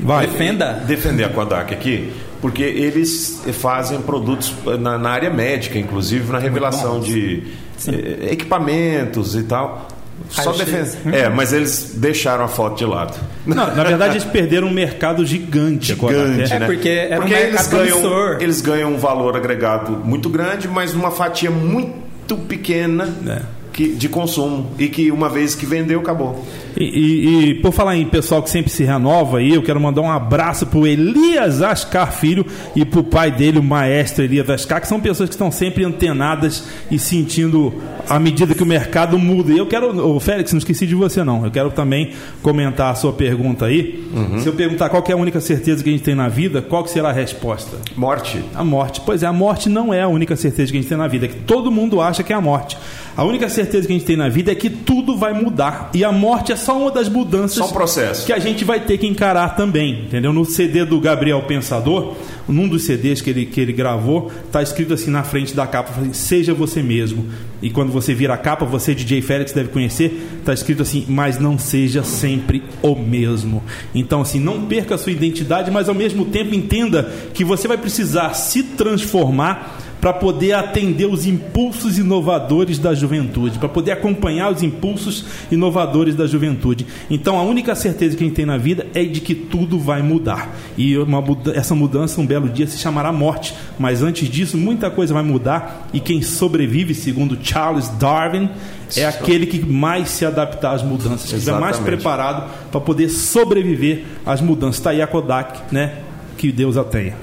Vai. 0.00 0.26
Defenda. 0.26 0.82
Defender 0.86 1.24
a 1.24 1.28
Kodak 1.28 1.72
aqui, 1.72 2.12
porque 2.40 2.62
eles 2.62 3.42
fazem 3.54 4.00
produtos 4.02 4.52
na, 4.80 4.98
na 4.98 5.10
área 5.10 5.30
médica, 5.30 5.78
inclusive 5.78 6.30
na 6.30 6.38
revelação 6.38 7.00
de 7.00 7.42
eh, 7.88 8.32
equipamentos 8.32 9.34
e 9.34 9.44
tal. 9.44 9.88
Só 10.30 10.52
defesa. 10.52 10.96
É, 11.12 11.28
mas 11.28 11.52
eles 11.52 11.92
deixaram 11.96 12.44
a 12.44 12.48
foto 12.48 12.78
de 12.78 12.84
lado. 12.84 13.14
Não, 13.46 13.74
na 13.74 13.84
verdade, 13.84 14.14
eles 14.14 14.24
perderam 14.24 14.68
um 14.68 14.72
mercado 14.72 15.24
gigante, 15.24 15.92
agora. 15.92 16.26
Gigante, 16.32 16.52
É 16.52 16.58
né? 16.58 16.66
porque 16.66 16.88
era 16.88 17.16
um 17.16 17.20
Porque 17.20 17.34
eles 17.34 17.52
mercado 17.52 17.70
ganham, 17.70 18.40
eles 18.40 18.60
ganham 18.60 18.92
um 18.94 18.98
valor 18.98 19.36
agregado 19.36 19.92
muito 19.92 20.28
grande, 20.28 20.66
mas 20.66 20.94
numa 20.94 21.10
fatia 21.10 21.50
muito 21.50 22.36
pequena 22.48 23.08
É. 23.26 23.42
que, 23.74 23.88
de 23.88 24.08
consumo. 24.08 24.68
E 24.78 24.88
que 24.88 25.10
uma 25.10 25.28
vez 25.28 25.54
que 25.54 25.66
vendeu, 25.66 25.98
acabou. 26.00 26.42
E, 26.76 26.84
e- 26.84 27.50
e 27.50 27.54
por 27.56 27.72
falar 27.72 27.96
em 27.96 28.06
pessoal 28.06 28.42
que 28.42 28.48
sempre 28.48 28.70
se 28.70 28.84
renova 28.84 29.38
aí, 29.38 29.52
eu 29.54 29.62
quero 29.62 29.80
mandar 29.80 30.00
um 30.00 30.10
abraço 30.10 30.66
pro 30.66 30.86
Elias 30.86 31.60
Ascar 31.60 32.12
Filho 32.12 32.46
e 32.74 32.84
pro 32.84 33.02
pai 33.04 33.30
dele, 33.30 33.58
o 33.58 33.62
maestro 33.62 34.24
Elias 34.24 34.48
Ascar, 34.48 34.80
que 34.80 34.86
são 34.88 35.00
pessoas 35.00 35.28
que 35.28 35.34
estão 35.34 35.50
sempre 35.50 35.84
antenadas 35.84 36.64
e 36.90 36.98
sentindo 36.98 37.74
à 38.08 38.18
medida 38.18 38.54
que 38.54 38.62
o 38.62 38.66
mercado 38.66 39.18
muda. 39.18 39.52
E 39.52 39.58
eu 39.58 39.66
quero, 39.66 40.06
ô 40.08 40.18
Félix, 40.20 40.52
não 40.52 40.58
esqueci 40.58 40.86
de 40.86 40.94
você 40.94 41.22
não. 41.24 41.44
Eu 41.44 41.50
quero 41.50 41.70
também 41.70 42.10
comentar 42.42 42.90
a 42.92 42.94
sua 42.94 43.12
pergunta 43.12 43.66
aí. 43.66 44.02
Se 44.40 44.46
eu 44.46 44.52
perguntar 44.52 44.88
qual 44.88 45.02
é 45.08 45.12
a 45.12 45.16
única 45.16 45.40
certeza 45.40 45.82
que 45.82 45.88
a 45.88 45.92
gente 45.92 46.04
tem 46.04 46.14
na 46.14 46.28
vida, 46.28 46.62
qual 46.62 46.84
que 46.84 46.90
será 46.90 47.08
a 47.10 47.12
resposta? 47.12 47.76
Morte. 47.96 48.40
A 48.54 48.64
morte. 48.64 49.00
Pois 49.04 49.22
é, 49.22 49.26
a 49.26 49.32
morte 49.32 49.68
não 49.68 49.92
é 49.92 50.02
a 50.02 50.08
única 50.08 50.36
certeza 50.36 50.70
que 50.70 50.78
a 50.78 50.80
gente 50.80 50.88
tem 50.88 50.98
na 50.98 51.08
vida. 51.08 51.26
É 51.26 51.28
que 51.28 51.36
todo 51.40 51.70
mundo 51.70 52.00
acha 52.00 52.22
que 52.22 52.32
é 52.32 52.36
a 52.36 52.40
morte. 52.40 52.76
A 53.16 53.22
única 53.22 53.48
certeza 53.48 53.86
que 53.86 53.92
a 53.92 53.96
gente 53.96 54.06
tem 54.06 54.16
na 54.16 54.28
vida 54.28 54.50
é 54.50 54.54
que 54.54 54.68
tudo 54.68 55.16
vai 55.16 55.32
mudar. 55.32 55.90
E 55.94 56.02
a 56.02 56.10
morte 56.10 56.50
é 56.52 56.56
só 56.56 56.76
uma 56.76 56.90
das 56.90 57.08
mudanças 57.08 57.58
Só 57.58 57.66
um 57.66 57.72
processo. 57.72 58.26
que 58.26 58.32
a 58.32 58.38
gente 58.38 58.64
vai 58.64 58.80
ter 58.80 58.98
que 58.98 59.06
encarar 59.06 59.50
também. 59.50 60.04
Entendeu? 60.06 60.32
No 60.32 60.44
CD 60.44 60.84
do 60.84 61.00
Gabriel 61.00 61.42
Pensador, 61.42 62.14
num 62.48 62.68
dos 62.68 62.84
CDs 62.84 63.20
que 63.20 63.30
ele, 63.30 63.46
que 63.46 63.60
ele 63.60 63.72
gravou, 63.72 64.32
tá 64.50 64.62
escrito 64.62 64.94
assim 64.94 65.10
na 65.10 65.22
frente 65.22 65.54
da 65.54 65.66
capa: 65.66 65.92
assim, 66.00 66.12
seja 66.12 66.52
você 66.52 66.82
mesmo. 66.82 67.26
E 67.62 67.70
quando 67.70 67.92
você 67.92 68.12
vira 68.12 68.34
a 68.34 68.36
capa, 68.36 68.64
você, 68.66 68.94
DJ 68.94 69.22
Félix, 69.22 69.52
deve 69.52 69.68
conhecer, 69.68 70.40
tá 70.44 70.52
escrito 70.52 70.82
assim, 70.82 71.06
mas 71.08 71.38
não 71.38 71.58
seja 71.58 72.02
sempre 72.02 72.62
o 72.82 72.94
mesmo. 72.96 73.62
Então, 73.94 74.20
assim, 74.20 74.40
não 74.40 74.66
perca 74.66 74.96
a 74.96 74.98
sua 74.98 75.12
identidade, 75.12 75.70
mas 75.70 75.88
ao 75.88 75.94
mesmo 75.94 76.26
tempo 76.26 76.54
entenda 76.54 77.10
que 77.32 77.44
você 77.44 77.66
vai 77.66 77.78
precisar 77.78 78.34
se 78.34 78.62
transformar 78.62 79.80
para 80.04 80.12
poder 80.12 80.52
atender 80.52 81.06
os 81.06 81.24
impulsos 81.24 81.96
inovadores 81.96 82.78
da 82.78 82.94
juventude, 82.94 83.58
para 83.58 83.70
poder 83.70 83.92
acompanhar 83.92 84.52
os 84.52 84.62
impulsos 84.62 85.24
inovadores 85.50 86.14
da 86.14 86.26
juventude. 86.26 86.86
Então, 87.08 87.38
a 87.38 87.42
única 87.42 87.74
certeza 87.74 88.14
que 88.14 88.22
a 88.22 88.26
gente 88.26 88.36
tem 88.36 88.44
na 88.44 88.58
vida 88.58 88.86
é 88.92 89.02
de 89.02 89.22
que 89.22 89.34
tudo 89.34 89.78
vai 89.78 90.02
mudar. 90.02 90.54
E 90.76 90.94
uma 90.98 91.24
essa 91.54 91.74
mudança, 91.74 92.20
um 92.20 92.26
belo 92.26 92.50
dia, 92.50 92.66
se 92.66 92.76
chamará 92.76 93.10
morte. 93.10 93.54
Mas 93.78 94.02
antes 94.02 94.28
disso, 94.28 94.58
muita 94.58 94.90
coisa 94.90 95.14
vai 95.14 95.22
mudar. 95.22 95.88
E 95.90 96.00
quem 96.00 96.20
sobrevive, 96.20 96.94
segundo 96.94 97.38
Charles 97.42 97.88
Darwin, 97.88 98.50
é 98.98 99.06
aquele 99.06 99.46
que 99.46 99.64
mais 99.64 100.10
se 100.10 100.26
adaptar 100.26 100.74
às 100.74 100.82
mudanças, 100.82 101.30
que 101.30 101.36
estiver 101.36 101.58
mais 101.58 101.78
preparado 101.78 102.50
para 102.70 102.78
poder 102.78 103.08
sobreviver 103.08 104.04
às 104.26 104.42
mudanças. 104.42 104.76
Está 104.76 104.90
aí 104.90 105.00
a 105.00 105.06
Kodak, 105.06 105.72
né? 105.72 105.94
Que 106.36 106.50
Deus 106.52 106.76
a 106.76 106.84
tenha. 106.84 107.14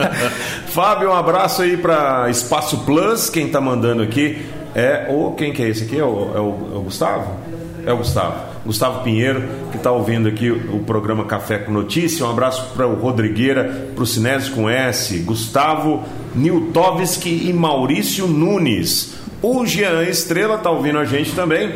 Fábio, 0.68 1.10
um 1.10 1.14
abraço 1.14 1.62
aí 1.62 1.76
para 1.76 2.28
Espaço 2.30 2.78
Plus. 2.84 3.28
Quem 3.30 3.48
tá 3.48 3.60
mandando 3.60 4.02
aqui 4.02 4.38
é 4.74 5.06
o. 5.10 5.32
Quem 5.32 5.52
que 5.52 5.62
é 5.62 5.68
esse 5.68 5.84
aqui? 5.84 5.98
É 5.98 6.04
o, 6.04 6.32
é 6.34 6.40
o- 6.40 6.70
é 6.74 6.78
o 6.78 6.82
Gustavo? 6.82 7.36
É 7.86 7.92
o 7.92 7.96
Gustavo. 7.96 8.52
Gustavo 8.64 9.02
Pinheiro, 9.02 9.42
que 9.72 9.76
está 9.76 9.90
ouvindo 9.90 10.28
aqui 10.28 10.48
o, 10.48 10.78
programa 10.86 11.24
Café 11.24 11.58
com 11.58 11.72
Notícia. 11.72 12.24
Um 12.24 12.30
abraço 12.30 12.70
para 12.76 12.86
o 12.86 12.94
Rodrigueira, 12.94 13.88
para 13.92 14.04
o 14.04 14.06
Sinésio 14.06 14.54
com 14.54 14.70
S, 14.70 15.18
Gustavo 15.18 16.04
Niltovski 16.32 17.48
e 17.48 17.52
Maurício 17.52 18.28
Nunes. 18.28 19.14
O 19.42 19.66
Jean 19.66 20.04
Estrela 20.04 20.58
tá 20.58 20.70
ouvindo 20.70 20.98
a 20.98 21.04
gente 21.04 21.32
também. 21.32 21.72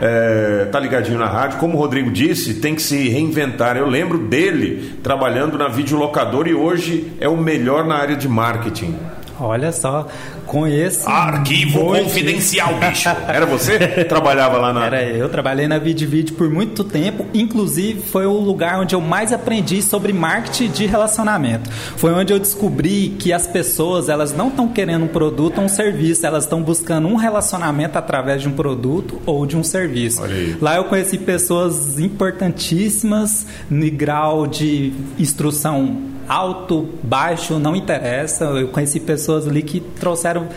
É, 0.00 0.68
tá 0.70 0.78
ligadinho 0.78 1.18
na 1.18 1.26
rádio. 1.26 1.58
Como 1.58 1.76
o 1.76 1.80
Rodrigo 1.80 2.10
disse, 2.10 2.54
tem 2.54 2.74
que 2.74 2.82
se 2.82 3.08
reinventar. 3.08 3.76
Eu 3.76 3.86
lembro 3.86 4.18
dele 4.18 4.98
trabalhando 5.02 5.58
na 5.58 5.68
videolocadora 5.68 6.48
e 6.48 6.54
hoje 6.54 7.12
é 7.20 7.28
o 7.28 7.36
melhor 7.36 7.84
na 7.84 7.96
área 7.96 8.16
de 8.16 8.28
marketing. 8.28 8.94
Olha 9.40 9.70
só, 9.72 10.06
conheço. 10.46 11.08
Arquivo 11.08 11.84
muito. 11.84 12.04
confidencial, 12.04 12.74
bicho. 12.78 13.08
Era 13.28 13.46
você? 13.46 13.78
Trabalhava 14.04 14.58
lá 14.58 14.72
na. 14.72 14.86
Era 14.86 15.02
eu, 15.04 15.28
trabalhei 15.28 15.68
na 15.68 15.78
VidVid 15.78 16.32
por 16.32 16.50
muito 16.50 16.82
tempo, 16.82 17.26
inclusive 17.32 18.02
foi 18.02 18.26
o 18.26 18.32
lugar 18.32 18.80
onde 18.80 18.94
eu 18.94 19.00
mais 19.00 19.32
aprendi 19.32 19.80
sobre 19.82 20.12
marketing 20.12 20.68
de 20.68 20.86
relacionamento. 20.86 21.70
Foi 21.70 22.12
onde 22.12 22.32
eu 22.32 22.38
descobri 22.38 23.16
que 23.18 23.32
as 23.32 23.46
pessoas, 23.46 24.08
elas 24.08 24.34
não 24.34 24.48
estão 24.48 24.68
querendo 24.68 25.04
um 25.04 25.08
produto 25.08 25.58
ou 25.58 25.64
um 25.64 25.68
serviço, 25.68 26.26
elas 26.26 26.44
estão 26.44 26.62
buscando 26.62 27.06
um 27.06 27.16
relacionamento 27.16 27.96
através 27.98 28.42
de 28.42 28.48
um 28.48 28.52
produto 28.52 29.20
ou 29.24 29.46
de 29.46 29.56
um 29.56 29.62
serviço. 29.62 30.22
Lá 30.60 30.76
eu 30.76 30.84
conheci 30.84 31.18
pessoas 31.18 31.98
importantíssimas 31.98 33.46
no 33.70 33.90
grau 33.90 34.46
de 34.46 34.92
instrução 35.18 36.17
alto, 36.28 36.88
baixo, 37.02 37.58
não 37.58 37.74
interessa. 37.74 38.44
Eu 38.44 38.68
conheci 38.68 39.00
pessoas 39.00 39.48
ali 39.48 39.62
que 39.62 39.80
trouxeram 39.80 40.48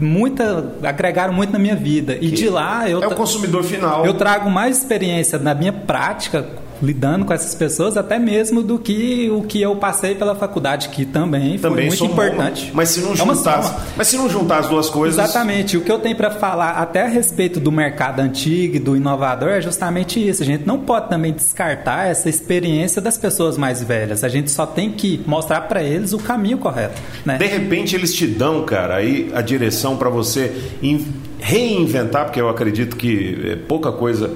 muita, 0.00 0.74
agregaram 0.82 1.32
muito 1.32 1.52
na 1.52 1.58
minha 1.58 1.76
vida. 1.76 2.16
E 2.20 2.30
de 2.30 2.48
lá 2.48 2.88
eu 2.88 3.02
É 3.02 3.06
o 3.06 3.14
consumidor 3.14 3.64
final. 3.64 4.04
eu 4.04 4.14
trago 4.14 4.50
mais 4.50 4.78
experiência 4.78 5.38
na 5.38 5.54
minha 5.54 5.72
prática 5.72 6.46
lidando 6.82 7.24
com 7.24 7.32
essas 7.32 7.54
pessoas 7.54 7.96
até 7.96 8.18
mesmo 8.18 8.62
do 8.62 8.78
que 8.78 9.30
o 9.30 9.42
que 9.42 9.60
eu 9.62 9.76
passei 9.76 10.14
pela 10.14 10.34
faculdade 10.34 10.88
que 10.90 11.04
também, 11.04 11.56
foi 11.58 11.70
também 11.70 11.86
muito 11.86 11.98
sou 11.98 12.08
importante. 12.08 12.70
Mas 12.74 12.90
se 12.90 13.00
não 13.00 13.12
É 13.12 13.16
juntar, 13.16 13.62
soma. 13.62 13.80
mas 13.96 14.06
se 14.08 14.16
não 14.16 14.28
juntar 14.28 14.58
as 14.58 14.68
duas 14.68 14.88
coisas, 14.90 15.18
Exatamente. 15.18 15.76
O 15.76 15.80
que 15.82 15.90
eu 15.90 15.98
tenho 15.98 16.16
para 16.16 16.30
falar 16.30 16.72
até 16.72 17.02
a 17.02 17.08
respeito 17.08 17.58
do 17.60 17.70
mercado 17.72 18.20
antigo 18.20 18.76
e 18.76 18.78
do 18.78 18.96
inovador 18.96 19.48
é 19.50 19.60
justamente 19.60 20.18
isso. 20.26 20.42
A 20.42 20.46
gente 20.46 20.66
não 20.66 20.78
pode 20.80 21.08
também 21.08 21.32
descartar 21.32 22.06
essa 22.08 22.28
experiência 22.28 23.00
das 23.00 23.16
pessoas 23.16 23.56
mais 23.56 23.82
velhas. 23.82 24.22
A 24.24 24.28
gente 24.28 24.50
só 24.50 24.66
tem 24.66 24.90
que 24.90 25.20
mostrar 25.26 25.62
para 25.62 25.82
eles 25.82 26.12
o 26.12 26.18
caminho 26.18 26.58
correto, 26.58 27.00
né? 27.24 27.38
De 27.38 27.46
repente 27.46 27.94
eles 27.96 28.12
te 28.14 28.26
dão, 28.26 28.64
cara, 28.64 28.96
aí 28.96 29.30
a 29.34 29.40
direção 29.40 29.96
para 29.96 30.10
você 30.10 30.52
in- 30.82 31.06
reinventar, 31.38 32.24
porque 32.24 32.40
eu 32.40 32.48
acredito 32.48 32.96
que 32.96 33.38
é, 33.52 33.56
pouca 33.56 33.92
coisa 33.92 34.30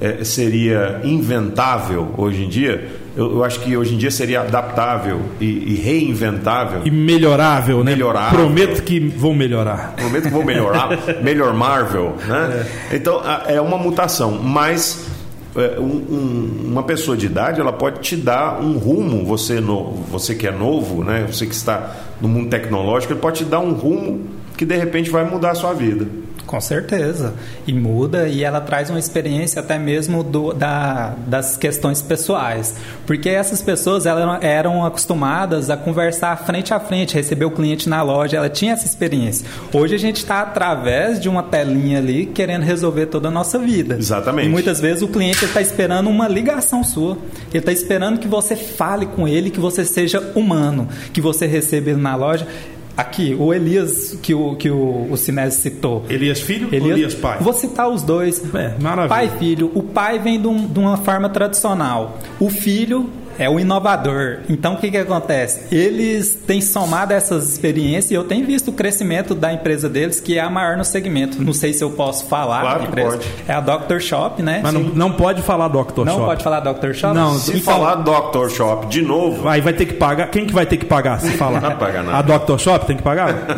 é, 0.00 0.24
seria 0.24 1.00
inventável 1.04 2.08
hoje 2.16 2.44
em 2.44 2.48
dia. 2.48 2.88
Eu, 3.16 3.30
eu 3.36 3.44
acho 3.44 3.60
que 3.60 3.76
hoje 3.76 3.94
em 3.94 3.98
dia 3.98 4.10
seria 4.10 4.40
adaptável 4.40 5.20
e, 5.40 5.44
e 5.44 5.74
reinventável. 5.76 6.80
E 6.84 6.90
melhorável, 6.90 7.84
né? 7.84 7.92
Melhorável. 7.92 8.38
Prometo 8.40 8.82
que 8.82 8.98
vou 8.98 9.32
melhorar. 9.34 9.94
Prometo 9.96 10.24
que 10.24 10.30
vou 10.30 10.44
melhorar, 10.44 10.90
melhor 11.22 11.54
Marvel, 11.54 12.16
né? 12.26 12.66
Então 12.92 13.20
a- 13.24 13.44
é 13.46 13.60
uma 13.60 13.78
mutação, 13.78 14.32
mas 14.32 15.06
é, 15.56 15.78
um- 15.78 15.84
um- 15.84 16.60
uma 16.72 16.82
pessoa 16.82 17.16
de 17.16 17.26
idade 17.26 17.60
ela 17.60 17.72
pode 17.72 18.00
te 18.00 18.16
dar 18.16 18.60
um 18.60 18.76
rumo. 18.78 19.24
Você 19.26 19.60
no, 19.60 19.92
você 20.10 20.34
que 20.34 20.48
é 20.48 20.50
novo, 20.50 21.04
né? 21.04 21.24
Você 21.30 21.46
que 21.46 21.54
está 21.54 21.94
no 22.20 22.28
mundo 22.28 22.50
tecnológico, 22.50 23.12
ele 23.12 23.20
pode 23.20 23.38
te 23.38 23.44
dar 23.44 23.60
um 23.60 23.72
rumo 23.74 24.26
que 24.56 24.64
de 24.64 24.76
repente 24.76 25.08
vai 25.10 25.24
mudar 25.24 25.52
a 25.52 25.54
sua 25.54 25.72
vida. 25.72 26.04
Com 26.46 26.60
certeza. 26.60 27.34
E 27.66 27.72
muda 27.72 28.28
e 28.28 28.44
ela 28.44 28.60
traz 28.60 28.90
uma 28.90 28.98
experiência 28.98 29.60
até 29.60 29.78
mesmo 29.78 30.22
do, 30.22 30.52
da, 30.52 31.14
das 31.26 31.56
questões 31.56 32.02
pessoais. 32.02 32.74
Porque 33.06 33.28
essas 33.28 33.62
pessoas 33.62 34.06
elas 34.06 34.42
eram 34.42 34.84
acostumadas 34.84 35.70
a 35.70 35.76
conversar 35.76 36.36
frente 36.44 36.72
a 36.72 36.80
frente, 36.80 37.14
receber 37.14 37.44
o 37.44 37.50
cliente 37.50 37.88
na 37.88 38.02
loja, 38.02 38.36
ela 38.36 38.48
tinha 38.48 38.72
essa 38.72 38.86
experiência. 38.86 39.46
Hoje 39.72 39.94
a 39.94 39.98
gente 39.98 40.16
está 40.16 40.40
através 40.42 41.18
de 41.20 41.28
uma 41.28 41.42
telinha 41.42 41.98
ali 41.98 42.26
querendo 42.26 42.62
resolver 42.62 43.06
toda 43.06 43.28
a 43.28 43.30
nossa 43.30 43.58
vida. 43.58 43.96
Exatamente. 43.96 44.48
E 44.48 44.50
muitas 44.50 44.80
vezes 44.80 45.02
o 45.02 45.08
cliente 45.08 45.44
está 45.44 45.60
esperando 45.60 46.08
uma 46.08 46.28
ligação 46.28 46.84
sua. 46.84 47.16
Ele 47.50 47.58
está 47.58 47.72
esperando 47.72 48.18
que 48.18 48.28
você 48.28 48.56
fale 48.56 49.06
com 49.06 49.26
ele, 49.26 49.50
que 49.50 49.60
você 49.60 49.84
seja 49.84 50.20
humano, 50.34 50.88
que 51.12 51.20
você 51.20 51.46
receba 51.46 51.90
ele 51.90 52.00
na 52.00 52.14
loja. 52.16 52.46
Aqui, 52.96 53.36
o 53.38 53.52
Elias, 53.52 54.16
que 54.22 54.32
o, 54.32 54.54
que 54.54 54.70
o, 54.70 55.08
o 55.10 55.16
Sinésio 55.16 55.60
citou. 55.60 56.04
Elias 56.08 56.40
filho 56.40 56.68
ou 56.68 56.74
Elias 56.74 57.12
pai? 57.14 57.38
Vou 57.40 57.52
citar 57.52 57.88
os 57.88 58.02
dois. 58.02 58.40
É, 58.54 58.74
maravilha. 58.80 59.08
Pai 59.08 59.26
e 59.34 59.38
filho. 59.38 59.70
O 59.74 59.82
pai 59.82 60.18
vem 60.20 60.40
de, 60.40 60.46
um- 60.46 60.66
de 60.66 60.78
uma 60.78 60.96
forma 60.96 61.28
tradicional. 61.28 62.18
O 62.38 62.48
filho 62.48 63.10
é 63.38 63.48
o 63.48 63.58
inovador. 63.58 64.38
Então, 64.48 64.74
o 64.74 64.76
que, 64.76 64.90
que 64.90 64.96
acontece? 64.96 65.62
Eles 65.74 66.34
têm 66.46 66.60
somado 66.60 67.12
essas 67.12 67.50
experiências 67.52 68.10
e 68.10 68.14
eu 68.14 68.24
tenho 68.24 68.46
visto 68.46 68.68
o 68.68 68.72
crescimento 68.72 69.34
da 69.34 69.52
empresa 69.52 69.88
deles, 69.88 70.20
que 70.20 70.38
é 70.38 70.40
a 70.40 70.50
maior 70.50 70.76
no 70.76 70.84
segmento. 70.84 71.42
Não 71.42 71.52
sei 71.52 71.72
se 71.72 71.82
eu 71.82 71.90
posso 71.90 72.26
falar. 72.26 72.60
Claro 72.60 72.76
a 72.76 72.82
que 72.82 72.88
empresa. 72.88 73.10
pode. 73.10 73.28
É 73.48 73.52
a 73.52 73.60
Dr. 73.60 73.98
Shop, 74.00 74.42
né? 74.42 74.60
Mas 74.62 74.72
não, 74.72 74.80
não 74.82 75.12
pode 75.12 75.42
falar 75.42 75.68
Dr. 75.68 76.04
Não 76.04 76.14
Shop. 76.14 76.26
pode 76.26 76.44
falar 76.44 76.60
Dr. 76.60 76.92
Shop? 76.92 77.14
Não, 77.14 77.34
Se 77.38 77.50
Então, 77.56 77.60
falar 77.74 77.96
Dr. 77.96 78.48
Shop 78.50 78.86
de 78.86 79.02
novo, 79.02 79.48
Aí 79.48 79.60
vai 79.60 79.72
ter 79.72 79.86
que 79.86 79.94
pagar. 79.94 80.28
Quem 80.30 80.46
que 80.46 80.52
vai 80.52 80.66
ter 80.66 80.76
que 80.76 80.84
pagar 80.84 81.20
se 81.20 81.30
falar? 81.32 81.60
Não 81.60 81.68
vai 81.70 81.78
pagar 81.78 82.02
nada. 82.02 82.34
A 82.34 82.38
Dr. 82.38 82.58
Shop 82.58 82.86
tem 82.86 82.96
que 82.96 83.02
pagar? 83.02 83.34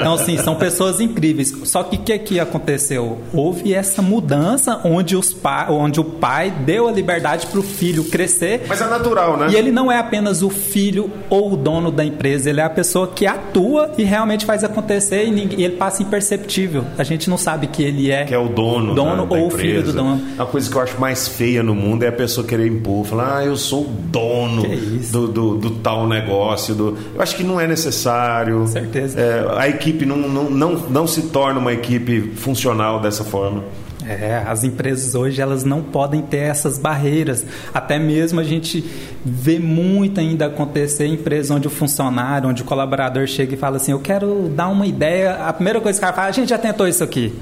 Então, 0.00 0.14
assim, 0.14 0.38
são 0.38 0.54
pessoas 0.56 1.00
incríveis. 1.00 1.52
Só 1.64 1.82
que 1.82 1.96
o 1.96 1.98
que, 1.98 2.18
que 2.18 2.40
aconteceu? 2.40 3.18
Houve 3.32 3.74
essa 3.74 4.00
mudança 4.00 4.80
onde, 4.84 5.16
os 5.16 5.32
pa... 5.32 5.66
onde 5.70 6.00
o 6.00 6.04
pai 6.04 6.50
deu 6.50 6.88
a 6.88 6.92
liberdade 6.92 7.46
para 7.46 7.60
o 7.60 7.62
filho 7.62 8.04
crescer 8.04 8.64
Mas 8.66 8.80
e 8.80 8.84
natural, 8.90 9.36
né? 9.36 9.48
E 9.50 9.56
ele 9.56 9.70
não 9.70 9.90
é 9.90 9.98
apenas 9.98 10.42
o 10.42 10.50
filho 10.50 11.10
ou 11.28 11.54
o 11.54 11.56
dono 11.56 11.90
da 11.90 12.04
empresa, 12.04 12.50
ele 12.50 12.60
é 12.60 12.64
a 12.64 12.70
pessoa 12.70 13.08
que 13.08 13.26
atua 13.26 13.92
e 13.96 14.02
realmente 14.02 14.44
faz 14.44 14.64
acontecer 14.64 15.24
e, 15.24 15.30
ninguém, 15.30 15.60
e 15.60 15.64
ele 15.64 15.76
passa 15.76 16.02
imperceptível. 16.02 16.84
A 16.98 17.04
gente 17.04 17.30
não 17.30 17.38
sabe 17.38 17.66
que 17.66 17.82
ele 17.82 18.10
é, 18.10 18.24
que 18.24 18.34
é 18.34 18.38
o 18.38 18.48
dono, 18.48 18.94
dono 18.94 19.26
da, 19.26 19.36
ou 19.36 19.46
empresa. 19.46 19.58
filho 19.58 19.82
do 19.82 19.92
dono. 19.92 20.20
A 20.38 20.44
coisa 20.44 20.70
que 20.70 20.76
eu 20.76 20.82
acho 20.82 21.00
mais 21.00 21.28
feia 21.28 21.62
no 21.62 21.74
mundo 21.74 22.02
é 22.02 22.08
a 22.08 22.12
pessoa 22.12 22.46
querer 22.46 22.66
impor, 22.66 23.04
falar, 23.06 23.38
ah, 23.38 23.44
eu 23.44 23.56
sou 23.56 23.82
o 23.82 23.88
dono 23.88 24.62
do, 25.10 25.28
do, 25.28 25.56
do, 25.56 25.70
tal 25.70 26.06
negócio. 26.06 26.74
Do... 26.74 26.96
Eu 27.14 27.22
acho 27.22 27.36
que 27.36 27.42
não 27.42 27.60
é 27.60 27.66
necessário. 27.66 28.60
Com 28.60 28.66
certeza. 28.66 29.20
É, 29.20 29.46
a 29.56 29.68
equipe 29.68 30.04
não, 30.04 30.16
não, 30.16 30.50
não, 30.50 30.72
não 30.74 31.06
se 31.06 31.22
torna 31.22 31.58
uma 31.60 31.72
equipe 31.72 32.32
funcional 32.36 33.00
dessa 33.00 33.24
forma. 33.24 33.62
É, 34.10 34.42
as 34.44 34.64
empresas 34.64 35.14
hoje 35.14 35.40
elas 35.40 35.62
não 35.62 35.82
podem 35.82 36.20
ter 36.20 36.38
essas 36.38 36.78
barreiras. 36.78 37.46
Até 37.72 37.96
mesmo 37.96 38.40
a 38.40 38.44
gente 38.44 38.84
vê 39.24 39.58
muito 39.60 40.18
ainda 40.18 40.46
acontecer 40.46 41.06
em 41.06 41.14
empresas 41.14 41.50
onde 41.50 41.68
o 41.68 41.70
funcionário, 41.70 42.48
onde 42.48 42.62
o 42.62 42.64
colaborador 42.64 43.26
chega 43.28 43.54
e 43.54 43.56
fala 43.56 43.76
assim: 43.76 43.92
Eu 43.92 44.00
quero 44.00 44.48
dar 44.48 44.68
uma 44.68 44.86
ideia. 44.86 45.34
A 45.46 45.52
primeira 45.52 45.80
coisa 45.80 45.96
que 45.98 46.04
o 46.04 46.06
cara 46.06 46.16
fala: 46.16 46.28
A 46.28 46.32
gente 46.32 46.48
já 46.48 46.58
tentou 46.58 46.88
isso 46.88 47.04
aqui. 47.04 47.32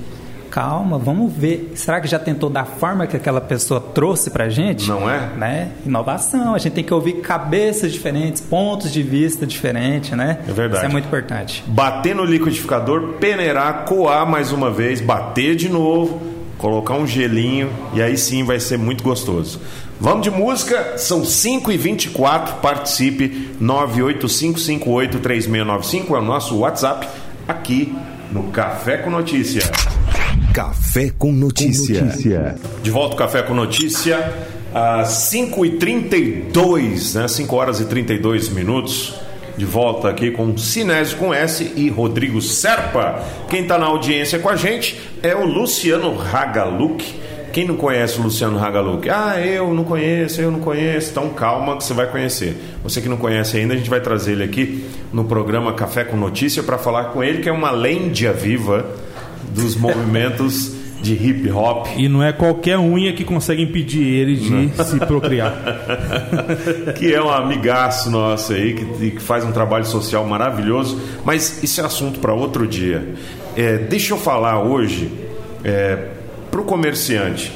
Calma, 0.51 0.99
vamos 0.99 1.33
ver. 1.33 1.73
Será 1.75 2.01
que 2.01 2.09
já 2.09 2.19
tentou 2.19 2.51
da 2.51 2.65
forma 2.65 3.07
que 3.07 3.17
aquela 3.17 3.41
pessoa 3.41 3.81
trouxe 3.81 4.31
pra 4.31 4.49
gente? 4.49 4.89
Não 4.89 5.09
é? 5.09 5.21
Né? 5.37 5.71
Inovação. 5.87 6.55
A 6.55 6.59
gente 6.59 6.73
tem 6.73 6.85
que 6.85 6.93
ouvir 6.93 7.21
cabeças 7.21 7.93
diferentes, 7.93 8.41
pontos 8.41 8.91
de 8.91 9.03
vista 9.03 9.47
diferentes, 9.47 10.11
né? 10.13 10.39
É 10.49 10.53
verdade. 10.53 10.83
Isso 10.83 10.87
é 10.87 10.89
muito 10.89 11.07
importante. 11.07 11.63
Bater 11.67 12.15
no 12.15 12.25
liquidificador, 12.25 13.15
peneirar, 13.21 13.85
coar 13.85 14.27
mais 14.27 14.51
uma 14.51 14.71
vez, 14.71 15.01
bater 15.01 15.55
de 15.55 15.69
novo, 15.69 16.38
colocar 16.59 16.95
um 16.95 17.07
gelinho 17.07 17.71
e 17.95 18.03
aí 18.03 18.19
sim 18.19 18.45
vai 18.45 18.61
ser 18.61 18.77
muito 18.77 19.03
gostoso. 19.03 19.59
Vamos 20.01 20.23
de 20.23 20.31
música, 20.31 20.99
são 20.99 21.25
5 21.25 21.73
e 21.73 21.77
24 21.77 22.55
participe, 22.57 23.51
985583695 23.61 26.11
é 26.11 26.19
o 26.19 26.23
nosso 26.23 26.57
WhatsApp 26.59 27.09
aqui 27.47 27.95
no 28.31 28.45
Café 28.45 28.99
com 28.99 29.11
Notícia. 29.11 29.63
Café 30.53 31.11
com 31.17 31.33
Notícia. 31.33 32.01
Com 32.01 32.07
notícia. 32.07 32.57
De 32.83 32.91
volta 32.91 33.15
ao 33.15 33.19
Café 33.19 33.43
com 33.43 33.55
Notícia, 33.55 34.35
às 34.75 35.31
5h32, 35.33 37.15
né? 37.15 37.27
5 37.27 37.57
horas 37.57 37.81
e 37.81 37.87
32 37.87 38.51
minutos. 38.51 39.15
De 39.59 39.65
volta 39.65 40.09
aqui 40.09 40.31
com 40.31 40.57
Sinésio 40.57 41.17
com 41.17 41.35
S 41.35 41.73
e 41.75 41.89
Rodrigo 41.89 42.41
Serpa. 42.41 43.25
Quem 43.51 43.63
está 43.63 43.77
na 43.77 43.87
audiência 43.87 44.39
com 44.39 44.49
a 44.49 44.55
gente 44.55 44.97
é 45.21 45.35
o 45.35 45.45
Luciano 45.45 46.17
Hagaluk. 46.17 47.05
Quem 47.53 47.67
não 47.67 47.75
conhece 47.75 48.21
o 48.21 48.23
Luciano 48.23 48.57
Hagaluk? 48.57 49.11
Ah, 49.11 49.41
eu 49.41 49.75
não 49.75 49.83
conheço, 49.83 50.41
eu 50.41 50.53
não 50.53 50.61
conheço. 50.61 51.11
Então 51.11 51.31
calma 51.31 51.77
que 51.77 51.83
você 51.83 51.93
vai 51.93 52.07
conhecer. 52.07 52.57
Você 52.85 53.01
que 53.01 53.09
não 53.09 53.17
conhece 53.17 53.57
ainda, 53.57 53.75
a 53.75 53.77
gente 53.77 53.91
vai 53.91 54.01
trazer 54.01 54.31
ele 54.31 54.45
aqui 54.45 54.85
no 55.13 55.25
programa 55.25 55.73
Café 55.73 56.05
com 56.05 56.17
Notícia 56.17 56.63
para 56.63 56.79
falar 56.79 57.07
com 57.07 57.25
ele, 57.25 57.43
que 57.43 57.49
é 57.49 57.53
uma 57.53 57.73
lêndia 57.73 58.33
viva 58.33 58.87
dos 59.53 59.75
movimentos 59.77 60.78
de 61.01 61.15
hip 61.15 61.51
hop. 61.51 61.87
E 61.97 62.09
não 62.09 62.23
é 62.23 62.33
qualquer 62.33 62.79
unha 62.79 63.13
que 63.13 63.25
consegue 63.25 63.63
impedir 63.63 64.05
ele 64.05 64.37
de 64.37 64.51
não. 64.51 64.85
se 64.85 64.99
procriar. 64.99 65.55
que 66.97 67.15
é 67.15 67.23
um 67.23 67.31
amigaço 67.31 68.11
nosso 68.11 68.53
aí, 68.53 68.75
que, 68.75 69.11
que, 69.13 69.23
faz 69.23 69.45
um 69.45 69.53
trabalho 69.53 69.85
social 69.85 70.25
maravilhoso. 70.27 71.01
Mas 71.25 71.63
isso 71.63 71.81
é 71.81 71.85
assunto 71.85 72.19
para 72.19 72.35
outro 72.35 72.67
dia. 72.67 73.15
É, 73.57 73.79
deixa 73.79 74.15
eu 74.15 74.19
falar 74.19 74.63
hoje 74.63 75.11
é, 75.65 76.09
para 76.51 76.61
o 76.61 76.65
comerciante. 76.65 77.53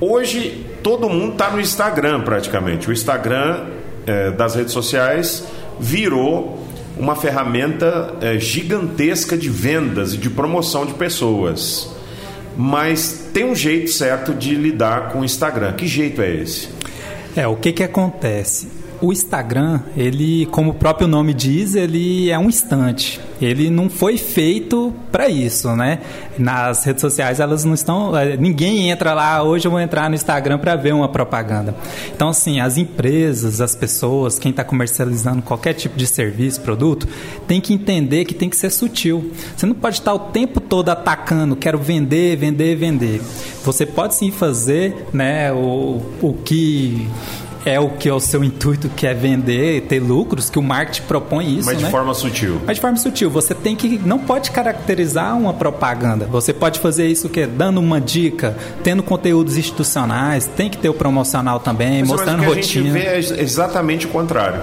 Hoje 0.00 0.66
todo 0.82 1.08
mundo 1.08 1.32
está 1.32 1.50
no 1.50 1.60
Instagram 1.60 2.22
praticamente. 2.22 2.88
O 2.88 2.92
Instagram 2.92 3.66
é, 4.06 4.30
das 4.30 4.54
redes 4.54 4.72
sociais 4.72 5.46
virou 5.78 6.66
uma 6.98 7.16
ferramenta 7.16 8.14
é, 8.20 8.38
gigantesca 8.38 9.36
de 9.36 9.48
vendas 9.48 10.14
e 10.14 10.18
de 10.18 10.28
promoção 10.28 10.84
de 10.84 10.94
pessoas. 10.94 11.99
Mas 12.56 13.28
tem 13.32 13.44
um 13.44 13.54
jeito 13.54 13.90
certo 13.90 14.34
de 14.34 14.54
lidar 14.54 15.12
com 15.12 15.20
o 15.20 15.24
Instagram. 15.24 15.72
Que 15.74 15.86
jeito 15.86 16.20
é 16.20 16.34
esse? 16.34 16.68
É, 17.36 17.46
o 17.46 17.56
que 17.56 17.72
que 17.72 17.82
acontece? 17.82 18.79
O 19.00 19.12
Instagram, 19.12 19.80
ele, 19.96 20.46
como 20.46 20.70
o 20.70 20.74
próprio 20.74 21.08
nome 21.08 21.32
diz, 21.32 21.74
ele 21.74 22.30
é 22.30 22.38
um 22.38 22.48
instante. 22.48 23.18
Ele 23.40 23.70
não 23.70 23.88
foi 23.88 24.18
feito 24.18 24.92
para 25.10 25.30
isso, 25.30 25.74
né? 25.74 26.00
Nas 26.38 26.84
redes 26.84 27.00
sociais 27.00 27.40
elas 27.40 27.64
não 27.64 27.72
estão, 27.72 28.14
eh, 28.16 28.36
ninguém 28.36 28.90
entra 28.90 29.14
lá, 29.14 29.42
hoje 29.42 29.66
eu 29.66 29.70
vou 29.70 29.80
entrar 29.80 30.10
no 30.10 30.14
Instagram 30.14 30.58
para 30.58 30.76
ver 30.76 30.92
uma 30.92 31.08
propaganda. 31.08 31.74
Então 32.14 32.28
assim, 32.28 32.60
as 32.60 32.76
empresas, 32.76 33.62
as 33.62 33.74
pessoas, 33.74 34.38
quem 34.38 34.50
está 34.50 34.62
comercializando 34.62 35.40
qualquer 35.40 35.72
tipo 35.72 35.96
de 35.96 36.06
serviço, 36.06 36.60
produto, 36.60 37.08
tem 37.46 37.60
que 37.60 37.72
entender 37.72 38.26
que 38.26 38.34
tem 38.34 38.50
que 38.50 38.56
ser 38.56 38.70
sutil. 38.70 39.32
Você 39.56 39.64
não 39.64 39.74
pode 39.74 39.96
estar 39.96 40.12
o 40.12 40.18
tempo 40.18 40.60
todo 40.60 40.90
atacando, 40.90 41.56
quero 41.56 41.78
vender, 41.78 42.36
vender, 42.36 42.76
vender. 42.76 43.22
Você 43.64 43.86
pode 43.86 44.14
sim 44.14 44.30
fazer, 44.30 45.06
né, 45.12 45.50
o, 45.52 46.02
o 46.20 46.34
que 46.44 47.08
é 47.64 47.78
o 47.78 47.90
que 47.90 48.08
é 48.08 48.12
o 48.12 48.20
seu 48.20 48.42
intuito, 48.42 48.88
que 48.88 49.06
é 49.06 49.14
vender, 49.14 49.82
ter 49.82 50.00
lucros, 50.00 50.48
que 50.48 50.58
o 50.58 50.62
marketing 50.62 51.02
propõe 51.02 51.58
isso, 51.58 51.66
Mas 51.66 51.78
de 51.78 51.84
né? 51.84 51.90
forma 51.90 52.14
sutil. 52.14 52.60
Mas 52.66 52.76
de 52.76 52.80
forma 52.80 52.96
sutil. 52.96 53.30
Você 53.30 53.54
tem 53.54 53.76
que 53.76 53.98
não 53.98 54.18
pode 54.18 54.50
caracterizar 54.50 55.36
uma 55.36 55.52
propaganda. 55.52 56.26
Você 56.26 56.52
pode 56.52 56.80
fazer 56.80 57.06
isso 57.06 57.28
que 57.28 57.46
dando 57.46 57.80
uma 57.80 58.00
dica, 58.00 58.56
tendo 58.82 59.02
conteúdos 59.02 59.56
institucionais, 59.56 60.46
tem 60.46 60.70
que 60.70 60.78
ter 60.78 60.88
o 60.88 60.94
promocional 60.94 61.60
também, 61.60 62.00
mas, 62.00 62.08
mostrando 62.08 62.42
rotina. 62.44 62.90
A 62.90 63.20
gente 63.20 63.26
vê 63.30 63.34
é 63.38 63.42
exatamente 63.42 64.06
o 64.06 64.08
contrário. 64.10 64.62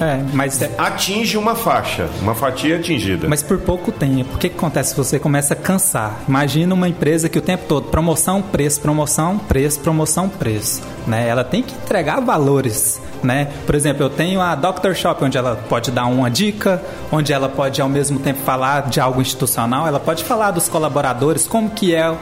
É, 0.00 0.20
mas 0.32 0.62
é... 0.62 0.70
atinge 0.78 1.36
uma 1.36 1.54
faixa, 1.54 2.08
uma 2.20 2.34
fatia 2.34 2.76
atingida. 2.76 3.28
Mas 3.28 3.42
por 3.42 3.58
pouco 3.58 3.90
tempo. 3.90 4.34
O 4.34 4.38
que, 4.38 4.48
que 4.48 4.56
acontece? 4.56 4.96
Você 4.96 5.18
começa 5.18 5.54
a 5.54 5.56
cansar. 5.56 6.20
Imagina 6.28 6.74
uma 6.74 6.88
empresa 6.88 7.28
que 7.28 7.38
o 7.38 7.42
tempo 7.42 7.64
todo 7.68 7.88
promoção, 7.88 8.40
preço, 8.40 8.80
promoção, 8.80 9.38
preço, 9.38 9.80
promoção, 9.80 10.28
preço. 10.28 10.82
Né? 11.06 11.28
Ela 11.28 11.44
tem 11.44 11.62
que 11.62 11.74
entregar 11.74 12.20
valores. 12.20 13.00
Né? 13.22 13.48
Por 13.66 13.74
exemplo, 13.74 14.04
eu 14.04 14.10
tenho 14.10 14.40
a 14.40 14.54
Doctor 14.54 14.94
Shop, 14.94 15.24
onde 15.24 15.36
ela 15.36 15.56
pode 15.68 15.90
dar 15.90 16.06
uma 16.06 16.30
dica, 16.30 16.80
onde 17.10 17.32
ela 17.32 17.48
pode 17.48 17.80
ao 17.80 17.88
mesmo 17.88 18.20
tempo 18.20 18.40
falar 18.42 18.88
de 18.88 19.00
algo 19.00 19.20
institucional, 19.20 19.86
ela 19.88 19.98
pode 19.98 20.22
falar 20.22 20.52
dos 20.52 20.68
colaboradores, 20.68 21.46
como 21.46 21.70
que 21.70 21.94
é 21.94 22.14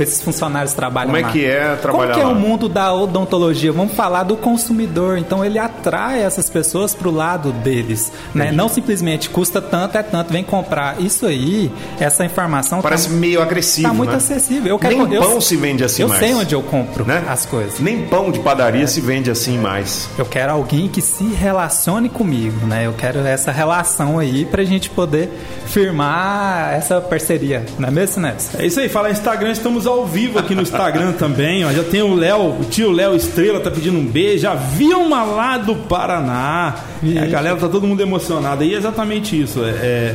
esses 0.00 0.20
funcionários 0.22 0.72
trabalham 0.72 1.14
Como 1.14 1.26
é 1.26 1.30
que 1.32 1.44
é 1.44 1.76
trabalhar 1.76 2.14
Como 2.14 2.14
que 2.14 2.20
é 2.20 2.24
lá? 2.24 2.30
o 2.32 2.34
mundo 2.34 2.68
da 2.68 2.92
odontologia? 2.94 3.72
Vamos 3.72 3.92
falar 3.94 4.22
do 4.24 4.36
consumidor. 4.36 5.18
Então 5.18 5.44
ele 5.44 5.58
atrai 5.58 6.22
essas 6.22 6.48
pessoas 6.50 6.94
para 6.94 7.08
o 7.08 7.10
lado 7.10 7.52
deles, 7.52 8.12
né? 8.34 8.50
Não 8.52 8.68
simplesmente 8.68 9.30
custa 9.30 9.60
tanto 9.60 9.96
é 9.98 10.02
tanto, 10.02 10.32
vem 10.32 10.42
comprar. 10.44 11.00
Isso 11.00 11.26
aí, 11.26 11.70
essa 12.00 12.24
informação 12.24 12.80
parece 12.82 13.08
tá, 13.08 13.14
meio 13.14 13.40
agressivo, 13.42 13.88
Tá 13.88 13.94
muito 13.94 14.10
né? 14.10 14.16
acessível. 14.16 14.70
Eu 14.70 14.78
quero, 14.78 15.06
Nem 15.06 15.14
eu, 15.14 15.22
pão 15.22 15.40
se 15.40 15.56
vende 15.56 15.84
assim 15.84 16.02
eu 16.02 16.08
mais. 16.08 16.20
sei 16.20 16.34
onde 16.34 16.54
eu 16.54 16.62
compro 16.62 17.04
né? 17.04 17.24
as 17.28 17.46
coisas. 17.46 17.78
Nem 17.80 18.06
pão 18.06 18.30
de 18.30 18.40
padaria 18.40 18.84
é. 18.84 18.86
se 18.86 19.00
vende 19.00 19.30
assim 19.30 19.58
mais. 19.58 20.08
Eu 20.18 20.24
quero 20.24 20.52
alguém 20.52 20.88
que 20.88 21.00
se 21.00 21.24
relacione 21.24 22.08
comigo, 22.08 22.66
né? 22.66 22.86
Eu 22.86 22.92
quero 22.92 23.20
essa 23.20 23.52
relação 23.52 24.18
aí 24.18 24.44
pra 24.44 24.64
gente 24.64 24.90
poder 24.90 25.30
firmar 25.66 26.72
essa 26.74 27.00
parceria, 27.00 27.64
não 27.78 27.88
é 27.88 27.90
mesmo, 27.92 28.22
Neves? 28.22 28.50
É 28.58 28.64
isso 28.66 28.80
aí, 28.80 28.88
fala 28.88 29.10
Instagram, 29.10 29.52
estamos 29.52 29.75
ao 29.84 30.06
vivo 30.06 30.38
aqui 30.38 30.54
no 30.54 30.62
Instagram 30.62 31.12
também, 31.18 31.64
ó. 31.64 31.72
Já 31.72 31.82
tem 31.82 32.02
o 32.02 32.14
Léo, 32.14 32.60
o 32.60 32.64
tio 32.70 32.92
Léo 32.92 33.16
Estrela 33.16 33.58
tá 33.58 33.68
pedindo 33.68 33.98
um 33.98 34.06
beijo, 34.06 34.46
a 34.48 34.54
Vilma 34.54 35.24
lá 35.24 35.58
do 35.58 35.74
Paraná. 35.74 36.76
A 37.20 37.26
galera 37.26 37.56
tá 37.56 37.68
todo 37.68 37.84
mundo 37.84 38.00
emocionado. 38.00 38.62
E 38.62 38.74
é 38.74 38.78
exatamente 38.78 39.40
isso. 39.40 39.64
É, 39.64 40.14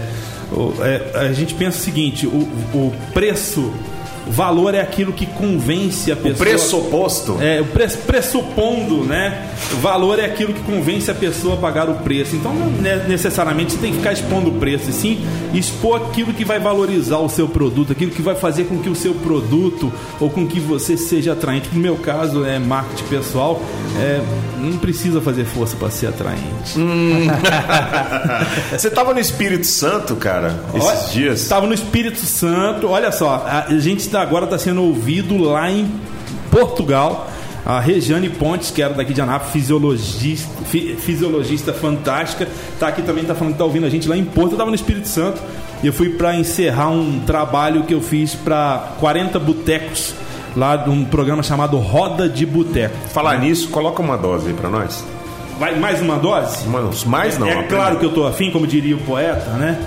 é, 0.82 1.20
a 1.20 1.34
gente 1.34 1.54
pensa 1.54 1.78
o 1.78 1.82
seguinte: 1.82 2.26
o, 2.26 2.48
o 2.74 2.94
preço 3.14 3.74
o 4.28 4.32
valor 4.32 4.76
é 4.76 4.82
aquilo 4.82 5.12
que 5.12 5.26
convence 5.26 6.12
a 6.12 6.16
pessoa. 6.16 6.34
O 6.34 6.38
pressuposto. 6.38 7.38
É, 7.42 7.62
o 7.62 7.66
pre 7.66 7.88
pressupondo, 7.88 9.04
né? 9.04 9.50
O 9.74 9.78
valor 9.78 10.20
é 10.20 10.26
aquilo 10.26 10.54
que 10.54 10.62
convence 10.62 11.10
a 11.10 11.14
pessoa 11.14 11.56
a 11.56 11.58
pagar 11.58 11.90
o 11.90 11.96
preço. 11.96 12.36
Então, 12.36 12.54
não 12.54 12.72
necessariamente 13.08 13.74
você 13.74 13.80
tem 13.80 13.92
que 13.92 13.98
ficar 13.98 14.14
expondo 14.14 14.50
o 14.50 14.54
preço, 14.54 14.90
e 14.90 14.94
sim 14.94 15.26
expor 15.54 16.02
aquilo 16.10 16.34
que 16.34 16.46
vai 16.46 16.60
valorizar 16.60 17.18
o 17.18 17.30
seu 17.30 17.48
produto, 17.48 17.92
aquilo 17.92 18.12
que 18.12 18.22
vai 18.22 18.36
fazer 18.36 18.66
com 18.66 18.78
que 18.80 18.90
o 18.90 18.96
seu 18.96 19.14
produto 19.14 19.92
ou 20.20 20.30
com 20.30 20.48
que 20.48 20.60
você 20.60 20.96
seja 20.96 21.34
atraente. 21.34 21.70
No 21.74 21.80
meu 21.80 21.96
caso, 21.96 22.46
é 22.46 22.60
marketing 22.60 23.06
pessoal, 23.06 23.62
é, 24.00 24.22
não 24.60 24.78
precisa 24.78 25.20
fazer 25.22 25.46
força 25.46 25.76
para 25.76 25.90
ser 25.90 26.08
atraente. 26.08 26.78
Hum. 26.78 27.28
você 28.72 28.88
estava 28.88 29.14
no 29.14 29.20
Espírito 29.20 29.66
Santo, 29.66 30.16
cara, 30.16 30.64
esses 30.74 30.88
olha, 30.88 31.10
dias? 31.10 31.42
Estava 31.42 31.66
no 31.66 31.74
Espírito 31.74 32.20
Santo. 32.20 32.88
Olha 32.88 33.12
só, 33.12 33.46
a 33.48 33.74
gente 33.78 34.11
agora 34.20 34.46
está 34.46 34.58
sendo 34.58 34.82
ouvido 34.84 35.38
lá 35.38 35.70
em 35.72 35.90
Portugal. 36.50 37.28
A 37.64 37.80
Regiane 37.80 38.28
Pontes, 38.28 38.72
que 38.72 38.82
era 38.82 38.92
daqui 38.94 39.14
de 39.14 39.22
Anápolis, 39.22 39.54
fisiologista, 39.54 40.50
fisiologista 40.98 41.72
fantástica, 41.72 42.48
está 42.74 42.88
aqui 42.88 43.04
também, 43.04 43.22
está 43.22 43.36
falando 43.36 43.52
que 43.54 43.56
está 43.56 43.66
ouvindo 43.66 43.86
a 43.86 43.90
gente 43.90 44.08
lá 44.10 44.18
em 44.18 44.26
Porto. 44.26 44.48
Eu 44.50 44.54
estava 44.54 44.70
no 44.72 44.76
Espírito 44.76 45.08
Santo 45.08 45.40
e 45.84 45.88
eu 45.88 45.94
fui 45.94 46.10
para 46.10 46.36
encerrar 46.36 46.90
um 46.90 47.20
trabalho 47.20 47.84
que 47.84 47.94
eu 47.94 48.02
fiz 48.02 48.34
para 48.34 48.94
40 49.00 49.38
botecos 49.40 50.16
lá 50.56 50.76
de 50.76 50.90
um 50.90 51.06
programa 51.06 51.44
chamado 51.44 51.78
Roda 51.78 52.28
de 52.28 52.48
Boteco. 52.48 52.96
Falar 53.14 53.38
nisso, 53.40 53.70
coloca 53.70 54.02
uma 54.02 54.18
dose 54.18 54.48
aí 54.48 54.54
pra 54.56 54.70
nós. 54.70 55.06
Vai 55.60 55.76
mais 55.80 56.02
uma 56.02 56.18
dose? 56.18 56.68
Mano, 56.68 56.90
mais 57.06 57.38
não. 57.38 57.46
é 57.48 57.52
apenas- 57.52 57.70
claro 57.70 58.00
que 58.00 58.06
eu 58.06 58.12
tô 58.12 58.26
afim, 58.26 58.50
como 58.50 58.66
diria 58.66 58.96
o 58.96 59.00
poeta, 59.02 59.52
né? 59.52 59.80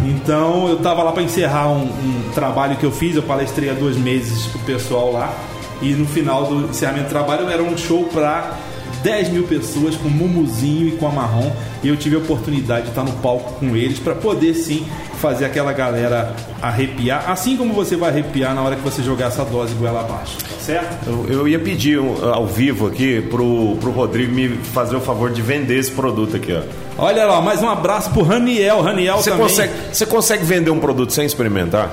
Então 0.00 0.68
eu 0.68 0.78
tava 0.78 1.02
lá 1.02 1.12
para 1.12 1.22
encerrar 1.22 1.68
um, 1.70 1.84
um 1.84 2.30
trabalho 2.34 2.76
que 2.76 2.84
eu 2.84 2.90
fiz, 2.90 3.16
eu 3.16 3.22
palestrei 3.22 3.70
há 3.70 3.74
dois 3.74 3.96
meses 3.96 4.46
pro 4.46 4.60
pessoal 4.60 5.12
lá. 5.12 5.34
E 5.80 5.92
no 5.94 6.06
final 6.06 6.46
do 6.46 6.70
encerramento 6.70 7.06
do 7.06 7.10
trabalho 7.10 7.48
era 7.48 7.62
um 7.62 7.76
show 7.76 8.04
para 8.04 8.56
10 9.02 9.30
mil 9.30 9.42
pessoas 9.44 9.96
com 9.96 10.08
Mumuzinho 10.08 10.88
e 10.88 10.92
com 10.92 11.06
a 11.06 11.10
Marrom. 11.10 11.50
E 11.82 11.88
eu 11.88 11.96
tive 11.96 12.16
a 12.16 12.18
oportunidade 12.18 12.84
de 12.84 12.88
estar 12.90 13.02
no 13.02 13.12
palco 13.14 13.54
com 13.58 13.76
eles 13.76 13.98
para 13.98 14.14
poder 14.14 14.54
sim 14.54 14.86
fazer 15.22 15.44
aquela 15.44 15.72
galera 15.72 16.34
arrepiar, 16.60 17.30
assim 17.30 17.56
como 17.56 17.72
você 17.72 17.94
vai 17.96 18.10
arrepiar 18.10 18.52
na 18.56 18.60
hora 18.60 18.74
que 18.74 18.82
você 18.82 19.00
jogar 19.04 19.26
essa 19.26 19.44
dose 19.44 19.72
goela 19.74 20.00
abaixo, 20.00 20.36
certo? 20.60 21.08
Eu, 21.08 21.26
eu 21.28 21.48
ia 21.48 21.60
pedir 21.60 22.00
um, 22.00 22.28
ao 22.34 22.44
vivo 22.44 22.88
aqui 22.88 23.22
pro, 23.22 23.76
pro 23.80 23.92
Rodrigo 23.92 24.34
me 24.34 24.48
fazer 24.48 24.96
o 24.96 25.00
favor 25.00 25.30
de 25.30 25.40
vender 25.40 25.78
esse 25.78 25.92
produto 25.92 26.34
aqui, 26.34 26.52
ó. 26.52 26.62
Olha 26.98 27.24
lá, 27.24 27.40
mais 27.40 27.62
um 27.62 27.68
abraço 27.68 28.10
pro 28.10 28.22
Raniel. 28.22 28.80
Raniel 28.82 29.18
Você 29.18 29.30
também. 29.30 29.46
consegue, 29.46 29.72
você 29.92 30.06
consegue 30.06 30.44
vender 30.44 30.70
um 30.72 30.80
produto 30.80 31.12
sem 31.12 31.24
experimentar? 31.24 31.88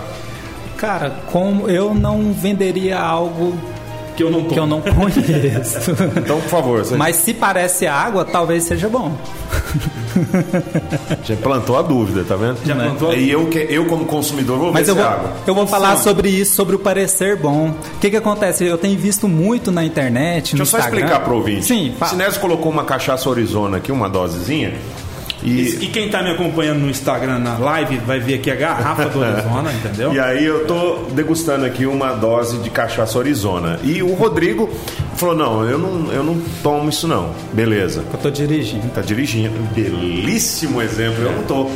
Cara, 0.76 1.12
como 1.28 1.70
eu 1.70 1.94
não 1.94 2.34
venderia 2.34 3.00
algo 3.00 3.54
que 4.20 4.24
eu 4.24 4.30
não 4.30 4.44
que 4.44 4.60
eu 4.60 4.68
não 4.68 4.82
conheço. 4.82 5.92
Então, 6.18 6.42
por 6.42 6.50
favor, 6.50 6.84
você 6.86 6.96
Mas 6.98 7.16
se 7.16 7.34
parece 7.34 7.88
água, 7.88 8.26
talvez 8.26 8.66
seja 8.66 8.90
bom. 8.90 9.16
já 11.24 11.36
plantou 11.38 11.78
a 11.78 11.82
dúvida, 11.82 12.24
tá 12.24 12.36
vendo? 12.36 12.58
Já 12.66 12.76
plantou? 12.76 13.14
E 13.14 13.30
eu, 13.32 13.48
que- 13.48 13.68
eu 13.70 13.86
como 13.86 14.06
consumidor, 14.06 14.58
vou 14.58 14.74
Mas 14.74 14.86
ver 14.88 14.92
eu 14.92 14.96
se 14.96 15.02
vou, 15.02 15.10
é 15.10 15.14
água. 15.14 15.34
eu 15.48 15.56
vou 15.56 15.68
falar 15.68 15.98
sobre 15.98 16.30
isso, 16.30 16.56
sobre 16.56 16.76
o 16.76 16.80
parecer 16.80 17.38
bom. 17.38 17.70
O 17.70 18.00
que 18.00 18.10
que 18.10 18.18
acontece? 18.18 18.66
Eu 18.66 18.78
tenho 18.78 18.98
visto 19.00 19.28
muito 19.28 19.72
na 19.72 19.84
internet, 19.86 20.56
Deixa 20.56 20.58
no 20.58 20.62
eu 20.64 20.66
só 20.66 20.78
Instagram. 20.80 21.00
explicar 21.00 21.24
pro 21.24 21.36
ouvinte. 21.36 21.66
Sim, 21.66 21.92
O 21.92 21.98
fala. 21.98 22.12
Sinésio 22.12 22.42
colocou 22.42 22.72
uma 22.72 22.84
cachaça 22.84 23.30
Arizona 23.30 23.78
aqui, 23.78 23.92
uma 23.92 24.10
dosezinha. 24.10 24.74
E, 25.44 25.80
E 25.82 25.88
quem 25.88 26.10
tá 26.10 26.22
me 26.22 26.32
acompanhando 26.32 26.80
no 26.80 26.90
Instagram 26.90 27.40
na 27.40 27.58
live 27.58 27.98
vai 28.00 28.20
ver 28.20 28.36
aqui 28.36 28.52
a 28.52 28.56
garrafa 28.56 29.06
do 29.06 29.24
Arizona, 29.24 29.72
entendeu? 29.72 30.12
e 30.16 30.20
aí 30.20 30.44
eu 30.46 30.66
tô 30.66 31.06
degustando 31.14 31.66
aqui 31.66 31.86
uma 31.86 32.14
dose 32.14 32.58
de 32.58 32.70
cachaça 32.70 33.18
Arizona. 33.20 33.80
E 33.84 34.04
o 34.04 34.14
Rodrigo 34.14 34.70
falou: 35.16 35.36
não, 35.36 35.64
eu 35.70 35.78
não, 35.78 36.12
eu 36.12 36.24
não 36.24 36.42
tomo 36.62 36.90
isso 36.90 37.08
não. 37.08 37.30
Beleza. 37.54 38.04
Eu 38.12 38.20
tô 38.20 38.30
dirigindo. 38.30 38.90
Tá 38.90 39.02
dirigindo. 39.02 39.58
Belíssimo 39.74 40.82
exemplo. 40.82 41.24
Eu 41.24 41.32
não 41.32 41.44
tô. 41.44 41.70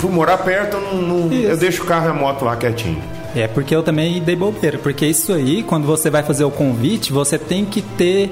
Por 0.00 0.10
morar 0.10 0.38
perto, 0.38 0.76
eu, 0.76 0.80
não, 0.80 1.02
não- 1.02 1.32
eu 1.32 1.56
deixo 1.56 1.82
o 1.84 1.86
carro 1.86 2.06
e 2.06 2.10
a 2.10 2.14
moto 2.14 2.44
lá 2.44 2.56
quietinho. 2.56 3.00
É 3.36 3.46
porque 3.46 3.74
eu 3.76 3.82
também 3.82 4.20
dei 4.20 4.34
bobeira. 4.34 4.78
Porque 4.78 5.06
isso 5.06 5.32
aí, 5.32 5.62
quando 5.62 5.86
você 5.86 6.10
vai 6.10 6.22
fazer 6.24 6.42
o 6.44 6.50
convite, 6.50 7.12
você 7.12 7.38
tem 7.38 7.64
que 7.64 7.80
ter 7.82 8.30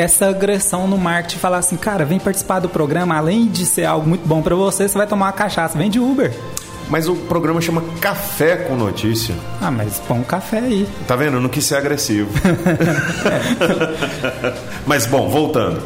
essa 0.00 0.28
agressão 0.28 0.88
no 0.88 0.96
marketing. 0.96 1.38
Falar 1.38 1.58
assim, 1.58 1.76
cara, 1.76 2.04
vem 2.04 2.18
participar 2.18 2.60
do 2.60 2.68
programa. 2.68 3.16
Além 3.16 3.46
de 3.46 3.66
ser 3.66 3.84
algo 3.84 4.08
muito 4.08 4.26
bom 4.26 4.40
pra 4.42 4.54
você, 4.54 4.88
você 4.88 4.96
vai 4.96 5.06
tomar 5.06 5.26
uma 5.26 5.32
cachaça. 5.32 5.76
Vem 5.76 5.90
de 5.90 6.00
Uber. 6.00 6.32
Mas 6.88 7.06
o 7.06 7.14
programa 7.14 7.60
chama 7.60 7.84
Café 8.00 8.56
com 8.56 8.74
Notícia. 8.74 9.34
Ah, 9.60 9.70
mas 9.70 10.00
põe 10.08 10.18
um 10.18 10.24
café 10.24 10.58
aí. 10.58 10.88
Tá 11.06 11.14
vendo? 11.14 11.36
Eu 11.36 11.40
não 11.40 11.48
quis 11.48 11.64
ser 11.64 11.76
agressivo. 11.76 12.28
Mas 14.84 15.06
bom, 15.06 15.28
voltando. 15.28 15.80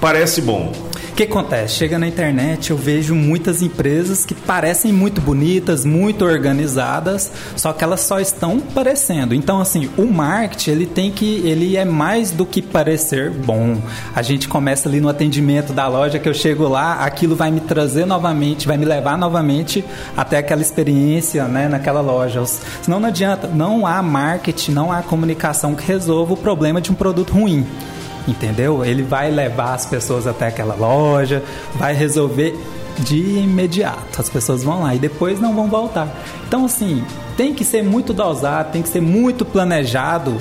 Parece 0.00 0.40
bom. 0.40 0.72
O 1.10 1.12
que 1.20 1.24
acontece? 1.24 1.74
Chega 1.74 1.98
na 1.98 2.08
internet, 2.08 2.70
eu 2.70 2.76
vejo 2.78 3.14
muitas 3.14 3.60
empresas 3.60 4.24
que 4.24 4.34
parecem 4.34 4.90
muito 4.90 5.20
bonitas, 5.20 5.84
muito 5.84 6.24
organizadas, 6.24 7.30
só 7.54 7.74
que 7.74 7.84
elas 7.84 8.00
só 8.00 8.18
estão 8.18 8.58
parecendo. 8.58 9.34
Então, 9.34 9.60
assim, 9.60 9.90
o 9.98 10.06
marketing 10.06 10.70
ele 10.70 10.86
tem 10.86 11.10
que, 11.10 11.46
ele 11.46 11.76
é 11.76 11.84
mais 11.84 12.30
do 12.30 12.46
que 12.46 12.62
parecer 12.62 13.30
bom. 13.30 13.76
A 14.14 14.22
gente 14.22 14.48
começa 14.48 14.88
ali 14.88 15.02
no 15.02 15.10
atendimento 15.10 15.74
da 15.74 15.86
loja 15.86 16.18
que 16.18 16.28
eu 16.28 16.32
chego 16.32 16.66
lá, 16.66 17.04
aquilo 17.04 17.36
vai 17.36 17.50
me 17.50 17.60
trazer 17.60 18.06
novamente, 18.06 18.66
vai 18.66 18.78
me 18.78 18.86
levar 18.86 19.18
novamente 19.18 19.84
até 20.16 20.38
aquela 20.38 20.62
experiência, 20.62 21.44
né, 21.44 21.68
naquela 21.68 22.00
loja. 22.00 22.42
Senão 22.80 22.98
não 22.98 23.08
adianta, 23.08 23.46
não 23.46 23.86
há 23.86 24.02
marketing, 24.02 24.72
não 24.72 24.90
há 24.90 25.02
comunicação 25.02 25.74
que 25.74 25.86
resolva 25.86 26.32
o 26.32 26.36
problema 26.38 26.80
de 26.80 26.90
um 26.90 26.94
produto 26.94 27.34
ruim 27.34 27.66
entendeu? 28.26 28.84
Ele 28.84 29.02
vai 29.02 29.30
levar 29.30 29.74
as 29.74 29.86
pessoas 29.86 30.26
até 30.26 30.46
aquela 30.48 30.74
loja, 30.74 31.42
vai 31.74 31.94
resolver 31.94 32.58
de 32.98 33.38
imediato. 33.38 34.20
As 34.20 34.28
pessoas 34.28 34.62
vão 34.62 34.82
lá 34.82 34.94
e 34.94 34.98
depois 34.98 35.40
não 35.40 35.54
vão 35.54 35.68
voltar. 35.68 36.08
Então, 36.46 36.64
assim, 36.64 37.04
tem 37.36 37.54
que 37.54 37.64
ser 37.64 37.82
muito 37.82 38.12
dosado, 38.12 38.72
tem 38.72 38.82
que 38.82 38.88
ser 38.88 39.00
muito 39.00 39.44
planejado 39.44 40.36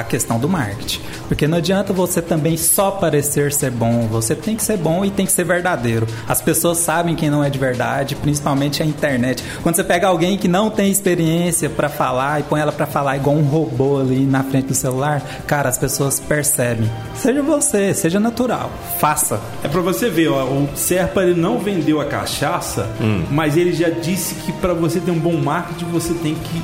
a 0.00 0.04
questão 0.04 0.38
do 0.38 0.48
marketing. 0.48 1.00
Porque 1.28 1.46
não 1.46 1.58
adianta 1.58 1.92
você 1.92 2.22
também 2.22 2.56
só 2.56 2.90
parecer 2.90 3.52
ser 3.52 3.70
bom, 3.70 4.06
você 4.10 4.34
tem 4.34 4.56
que 4.56 4.62
ser 4.62 4.76
bom 4.78 5.04
e 5.04 5.10
tem 5.10 5.26
que 5.26 5.32
ser 5.32 5.44
verdadeiro. 5.44 6.06
As 6.26 6.40
pessoas 6.40 6.78
sabem 6.78 7.14
quem 7.14 7.28
não 7.30 7.42
é 7.44 7.50
de 7.50 7.58
verdade, 7.58 8.14
principalmente 8.14 8.82
a 8.82 8.86
internet. 8.86 9.42
Quando 9.62 9.76
você 9.76 9.84
pega 9.84 10.06
alguém 10.08 10.38
que 10.38 10.48
não 10.48 10.70
tem 10.70 10.90
experiência 10.90 11.68
para 11.68 11.88
falar 11.88 12.40
e 12.40 12.42
põe 12.44 12.60
ela 12.60 12.72
para 12.72 12.86
falar 12.86 13.16
igual 13.16 13.36
um 13.36 13.42
robô 13.42 14.00
ali 14.00 14.24
na 14.24 14.42
frente 14.42 14.66
do 14.68 14.74
celular, 14.74 15.22
cara, 15.46 15.68
as 15.68 15.78
pessoas 15.78 16.18
percebem. 16.20 16.90
Seja 17.14 17.42
você, 17.42 17.92
seja 17.94 18.18
natural, 18.20 18.70
faça. 18.98 19.40
É 19.62 19.68
pra 19.68 19.80
você 19.80 20.08
ver, 20.08 20.28
ó, 20.28 20.44
o 20.44 20.68
Serpa 20.74 21.22
ele 21.22 21.38
não 21.38 21.58
vendeu 21.58 22.00
a 22.00 22.04
cachaça, 22.06 22.88
Hum. 23.00 23.24
mas 23.30 23.56
ele 23.56 23.72
já 23.72 23.90
disse 23.90 24.34
que 24.36 24.52
pra 24.52 24.72
você 24.74 25.00
ter 25.00 25.10
um 25.10 25.18
bom 25.18 25.36
marketing 25.36 25.86
você 25.86 26.14
tem 26.14 26.34
que 26.34 26.62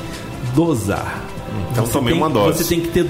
dosar. 0.54 1.20
Então 1.72 1.86
Você 1.86 1.92
tomei 1.92 2.12
tem- 2.14 2.22
uma 2.22 2.30
dose. 2.30 2.58
Você 2.64 2.68
tem 2.74 2.80
que 2.80 2.88
ter 2.88 3.04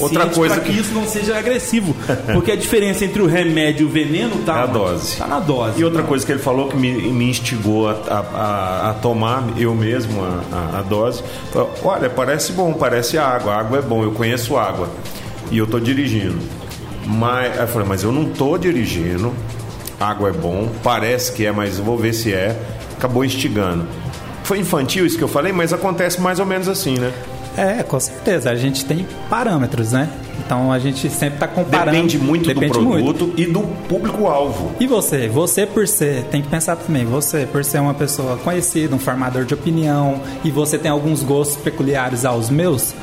Outra 0.00 0.26
coisa 0.26 0.54
para 0.54 0.64
que... 0.64 0.72
que- 0.72 0.80
isso 0.80 0.92
não 0.94 1.06
seja 1.06 1.36
agressivo. 1.38 1.94
Porque 2.32 2.52
a 2.52 2.56
diferença 2.56 3.04
entre 3.04 3.20
o 3.20 3.26
remédio 3.26 3.82
e 3.82 3.86
o 3.86 3.88
veneno 3.92 4.36
tá, 4.44 4.58
É 4.60 4.62
a 4.62 4.66
dose. 4.66 5.16
tá 5.16 5.26
na 5.26 5.38
dose. 5.40 5.80
E 5.80 5.84
outra 5.84 6.02
coisa 6.02 6.24
que 6.24 6.32
ele 6.32 6.38
falou 6.40 6.68
que 6.68 6.76
me, 6.76 6.90
me 7.12 7.28
instigou 7.30 7.88
a, 7.88 7.92
a- 7.92 8.18
a- 8.86 8.90
a 8.90 8.94
tomar 8.94 9.44
eu 9.58 9.74
mesmo 9.74 10.22
a, 10.22 10.42
a- 10.76 10.78
a 10.78 10.82
dose. 10.82 11.22
Falou, 11.52 11.70
Olha, 11.84 12.08
parece 12.08 12.52
bom, 12.52 12.72
parece 12.72 13.18
água. 13.18 13.54
Água 13.54 13.78
é 13.78 13.82
bom, 13.82 14.02
eu 14.02 14.12
conheço 14.12 14.56
água. 14.56 14.88
E 15.50 15.58
eu 15.58 15.66
tô 15.66 15.78
dirigindo. 15.78 16.38
Mas, 17.06 17.52
aí 17.52 17.60
eu 17.64 17.68
falei, 17.68 17.88
mas 17.88 18.02
eu 18.02 18.12
não 18.12 18.24
tô 18.26 18.56
dirigindo. 18.58 19.32
Água 20.00 20.28
é 20.28 20.32
bom, 20.32 20.68
parece 20.82 21.32
que 21.32 21.44
é, 21.44 21.50
mas 21.52 21.78
vou 21.78 21.96
ver 21.98 22.12
se 22.12 22.32
é. 22.32 22.56
Acabou 22.96 23.24
instigando. 23.24 23.86
Foi 24.44 24.58
infantil 24.58 25.04
isso 25.04 25.16
que 25.18 25.24
eu 25.24 25.28
falei, 25.28 25.52
mas 25.52 25.72
acontece 25.72 26.20
mais 26.20 26.38
ou 26.40 26.46
menos 26.46 26.68
assim, 26.68 26.98
né? 26.98 27.12
É, 27.58 27.82
com 27.82 27.98
certeza. 27.98 28.50
A 28.50 28.54
gente 28.54 28.84
tem 28.84 29.04
parâmetros, 29.28 29.90
né? 29.92 30.08
Então 30.38 30.70
a 30.70 30.78
gente 30.78 31.10
sempre 31.10 31.34
está 31.34 31.48
comparando. 31.48 31.90
Depende 31.90 32.16
muito 32.16 32.46
Depende 32.46 32.72
do 32.72 32.82
muito. 32.82 33.04
produto 33.04 33.34
e 33.36 33.46
do 33.46 33.62
público-alvo. 33.88 34.72
E 34.78 34.86
você? 34.86 35.28
Você 35.28 35.66
por 35.66 35.88
ser, 35.88 36.22
tem 36.30 36.40
que 36.40 36.48
pensar 36.48 36.76
também, 36.76 37.04
você 37.04 37.46
por 37.50 37.64
ser 37.64 37.80
uma 37.80 37.94
pessoa 37.94 38.36
conhecida, 38.36 38.94
um 38.94 38.98
formador 38.98 39.44
de 39.44 39.54
opinião, 39.54 40.20
e 40.44 40.50
você 40.50 40.78
tem 40.78 40.90
alguns 40.90 41.24
gostos 41.24 41.56
peculiares 41.56 42.24
aos 42.24 42.48
meus, 42.48 42.94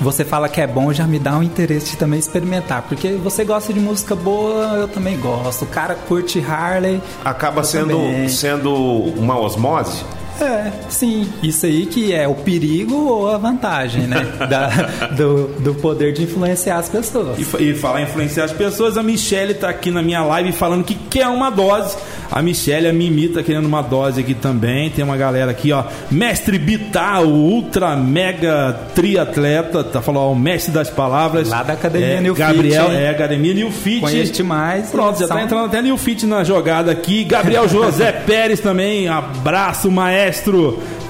você 0.00 0.24
fala 0.24 0.48
que 0.48 0.60
é 0.60 0.66
bom, 0.66 0.92
já 0.92 1.06
me 1.06 1.18
dá 1.18 1.36
um 1.36 1.42
interesse 1.42 1.92
de 1.92 1.96
também 1.96 2.18
experimentar. 2.18 2.82
Porque 2.82 3.12
você 3.12 3.44
gosta 3.44 3.72
de 3.72 3.78
música 3.78 4.16
boa, 4.16 4.76
eu 4.76 4.88
também 4.88 5.18
gosto. 5.20 5.62
O 5.64 5.68
cara 5.68 5.94
curte 5.94 6.40
Harley. 6.40 7.00
Acaba 7.24 7.62
sendo, 7.62 7.96
também. 7.96 8.28
sendo 8.28 8.74
uma 8.74 9.38
osmose. 9.38 10.02
É, 10.40 10.70
sim. 10.88 11.28
Isso 11.42 11.66
aí 11.66 11.86
que 11.86 12.12
é 12.12 12.26
o 12.26 12.34
perigo 12.34 12.94
ou 12.94 13.28
a 13.30 13.36
vantagem, 13.38 14.02
né? 14.02 14.26
Da- 14.48 14.68
do, 15.16 15.48
do 15.60 15.74
poder 15.74 16.12
de 16.12 16.22
influenciar 16.22 16.78
as 16.78 16.88
pessoas. 16.88 17.38
E, 17.38 17.62
e 17.70 17.74
falar 17.74 18.00
em 18.00 18.04
influenciar 18.04 18.44
as 18.44 18.52
pessoas, 18.52 18.96
a 18.96 19.02
Michelle 19.02 19.54
tá 19.54 19.68
aqui 19.68 19.90
na 19.90 20.02
minha 20.02 20.22
live 20.22 20.52
falando 20.52 20.84
que 20.84 20.94
quer 20.94 21.26
uma 21.28 21.50
dose. 21.50 21.96
A 22.30 22.40
Michelle, 22.42 22.86
a 22.86 22.92
Mimi 22.92 23.28
tá 23.28 23.42
querendo 23.42 23.66
uma 23.66 23.82
dose 23.82 24.20
aqui 24.20 24.34
também. 24.34 24.88
Tem 24.90 25.04
uma 25.04 25.16
galera 25.16 25.50
aqui, 25.50 25.72
ó. 25.72 25.84
Mestre 26.10 26.58
Bitar, 26.58 27.22
o 27.22 27.28
ultra 27.28 27.96
mega 27.96 28.72
triatleta, 28.94 29.82
tá 29.82 30.00
falando, 30.00 30.22
ó, 30.22 30.32
o 30.32 30.36
mestre 30.36 30.72
das 30.72 30.88
palavras. 30.88 31.48
Lá 31.48 31.62
da 31.64 31.72
Academia 31.72 32.06
é, 32.06 32.20
New 32.20 32.34
Fit, 32.34 32.46
Gabriel, 32.46 32.90
hein? 32.92 32.98
é, 32.98 33.10
Academia 33.10 33.52
New 33.54 33.70
Fit. 33.72 34.00
Conheço 34.00 34.32
demais. 34.32 34.90
Pronto, 34.90 35.18
já 35.18 35.26
São- 35.26 35.36
tá 35.36 35.42
entrando 35.42 35.66
até 35.66 35.82
New 35.82 35.96
Fit 35.96 36.24
na 36.24 36.44
jogada 36.44 36.92
aqui. 36.92 37.24
Gabriel 37.24 37.66
José 37.68 38.12
Pérez 38.12 38.60
também, 38.60 39.08
abraço, 39.08 39.90
maestro. 39.90 40.29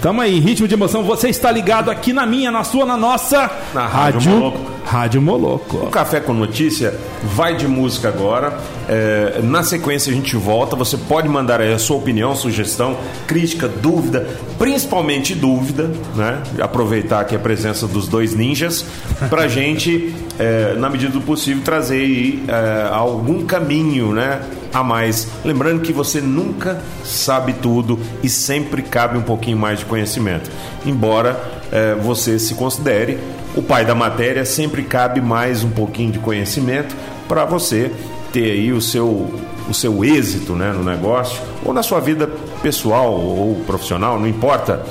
Tamo 0.00 0.20
aí, 0.20 0.38
ritmo 0.38 0.66
de 0.66 0.74
emoção. 0.74 1.02
Você 1.04 1.28
está 1.28 1.50
ligado 1.50 1.90
aqui 1.90 2.12
na 2.12 2.24
minha, 2.26 2.50
na 2.50 2.64
sua, 2.64 2.86
na 2.86 2.96
nossa. 2.96 3.50
Na 3.74 3.86
Rádio 3.86 4.20
Moloco. 4.30 4.69
Rádio 4.90 5.22
Moloco. 5.22 5.76
O 5.76 5.86
Café 5.86 6.18
com 6.18 6.32
Notícia 6.32 6.98
vai 7.22 7.54
de 7.54 7.68
música 7.68 8.08
agora. 8.08 8.58
É, 8.88 9.40
na 9.40 9.62
sequência 9.62 10.10
a 10.10 10.14
gente 10.14 10.34
volta. 10.34 10.74
Você 10.74 10.96
pode 10.96 11.28
mandar 11.28 11.60
aí 11.60 11.72
a 11.72 11.78
sua 11.78 11.96
opinião, 11.96 12.34
sugestão, 12.34 12.96
crítica, 13.24 13.68
dúvida, 13.68 14.26
principalmente 14.58 15.32
dúvida, 15.32 15.92
né? 16.16 16.42
Aproveitar 16.60 17.20
aqui 17.20 17.36
a 17.36 17.38
presença 17.38 17.86
dos 17.86 18.08
dois 18.08 18.34
ninjas 18.34 18.84
pra 19.28 19.46
gente, 19.48 20.12
é, 20.40 20.74
na 20.74 20.90
medida 20.90 21.12
do 21.12 21.20
possível, 21.20 21.62
trazer 21.62 22.00
aí 22.00 22.44
é, 22.48 22.88
algum 22.90 23.46
caminho, 23.46 24.12
né? 24.12 24.40
A 24.74 24.82
mais. 24.82 25.28
Lembrando 25.44 25.82
que 25.82 25.92
você 25.92 26.20
nunca 26.20 26.82
sabe 27.04 27.52
tudo 27.52 27.96
e 28.24 28.28
sempre 28.28 28.82
cabe 28.82 29.16
um 29.16 29.22
pouquinho 29.22 29.56
mais 29.56 29.78
de 29.78 29.84
conhecimento. 29.84 30.50
Embora 30.84 31.40
é, 31.70 31.94
você 31.94 32.40
se 32.40 32.54
considere 32.54 33.20
o 33.54 33.62
pai 33.62 33.84
da 33.84 33.94
matéria, 33.94 34.44
sempre 34.44 34.82
cabe 34.82 35.20
mais 35.20 35.64
um 35.64 35.70
pouquinho 35.70 36.12
de 36.12 36.18
conhecimento 36.18 36.94
para 37.28 37.44
você 37.44 37.90
ter 38.32 38.52
aí 38.52 38.72
o 38.72 38.80
seu, 38.80 39.28
o 39.68 39.74
seu 39.74 40.04
êxito 40.04 40.52
né, 40.52 40.72
no 40.72 40.84
negócio 40.84 41.40
ou 41.64 41.72
na 41.72 41.82
sua 41.82 42.00
vida 42.00 42.30
pessoal 42.62 43.12
ou 43.12 43.56
profissional, 43.66 44.18
não 44.18 44.26
importa. 44.26 44.84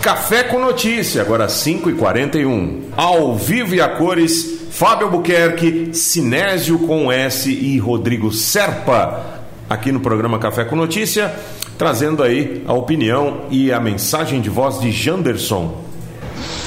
Café 0.00 0.44
com 0.44 0.60
Notícia, 0.60 1.20
agora 1.20 1.46
5h41. 1.46 2.80
Ao 2.96 3.34
vivo 3.34 3.74
e 3.74 3.80
a 3.80 3.88
cores, 3.88 4.68
Fábio 4.70 5.06
Albuquerque, 5.06 5.90
Sinésio 5.92 6.78
com 6.80 7.10
S 7.10 7.50
e 7.50 7.78
Rodrigo 7.78 8.32
Serpa, 8.32 9.42
aqui 9.68 9.90
no 9.90 10.00
programa 10.00 10.38
Café 10.38 10.64
com 10.64 10.76
Notícia, 10.76 11.34
trazendo 11.76 12.22
aí 12.22 12.62
a 12.66 12.72
opinião 12.72 13.42
e 13.50 13.72
a 13.72 13.80
mensagem 13.80 14.40
de 14.40 14.48
voz 14.48 14.78
de 14.80 14.92
Janderson. 14.92 15.85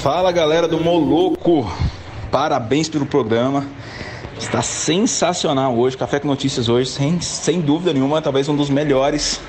Fala 0.01 0.31
galera 0.31 0.67
do 0.67 0.79
Moloco, 0.79 1.69
parabéns 2.31 2.87
pelo 2.87 3.05
programa. 3.05 3.65
Está 4.39 4.61
sensacional 4.61 5.77
hoje, 5.77 5.97
Café 5.97 6.19
com 6.19 6.27
Notícias 6.27 6.69
hoje, 6.69 6.89
sem, 6.89 7.19
sem 7.21 7.59
dúvida 7.61 7.93
nenhuma, 7.93 8.21
talvez 8.21 8.47
um 8.47 8.55
dos 8.55 8.69
melhores 8.69 9.41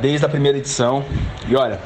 desde 0.00 0.26
a 0.26 0.28
primeira 0.28 0.58
edição. 0.58 1.04
E 1.48 1.54
olha, 1.54 1.80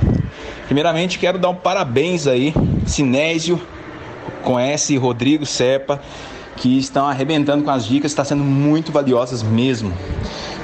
Primeiramente, 0.67 1.19
quero 1.19 1.39
dar 1.39 1.49
um 1.49 1.55
parabéns 1.55 2.27
aí, 2.27 2.53
Sinésio, 2.85 3.61
com 4.43 4.59
S 4.59 4.97
Rodrigo 4.97 5.47
Cepa, 5.47 6.01
que 6.57 6.77
estão 6.77 7.07
arrebentando 7.07 7.63
com 7.63 7.71
as 7.71 7.87
dicas, 7.87 8.11
está 8.11 8.25
sendo 8.25 8.43
muito 8.43 8.91
valiosas 8.91 9.45
mesmo. 9.45 9.93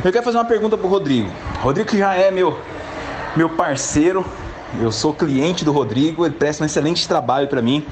Eu 0.05 0.11
quero 0.11 0.25
fazer 0.25 0.39
uma 0.39 0.45
pergunta 0.45 0.77
para 0.77 0.87
o 0.87 0.91
Rodrigo. 0.91 1.31
Rodrigo 1.61 1.89
que 1.89 1.99
já 1.99 2.15
é 2.15 2.33
meu, 2.33 2.59
meu 3.37 3.51
parceiro, 3.51 4.27
eu 4.81 4.91
sou 4.91 5.13
cliente 5.13 5.65
do 5.65 5.73
Rodrigo, 5.73 6.25
ele 6.25 6.35
presta 6.35 6.63
um 6.63 6.67
excelente 6.67 7.07
trabalho 7.07 7.49
para 7.49 7.61
mim. 7.61 7.85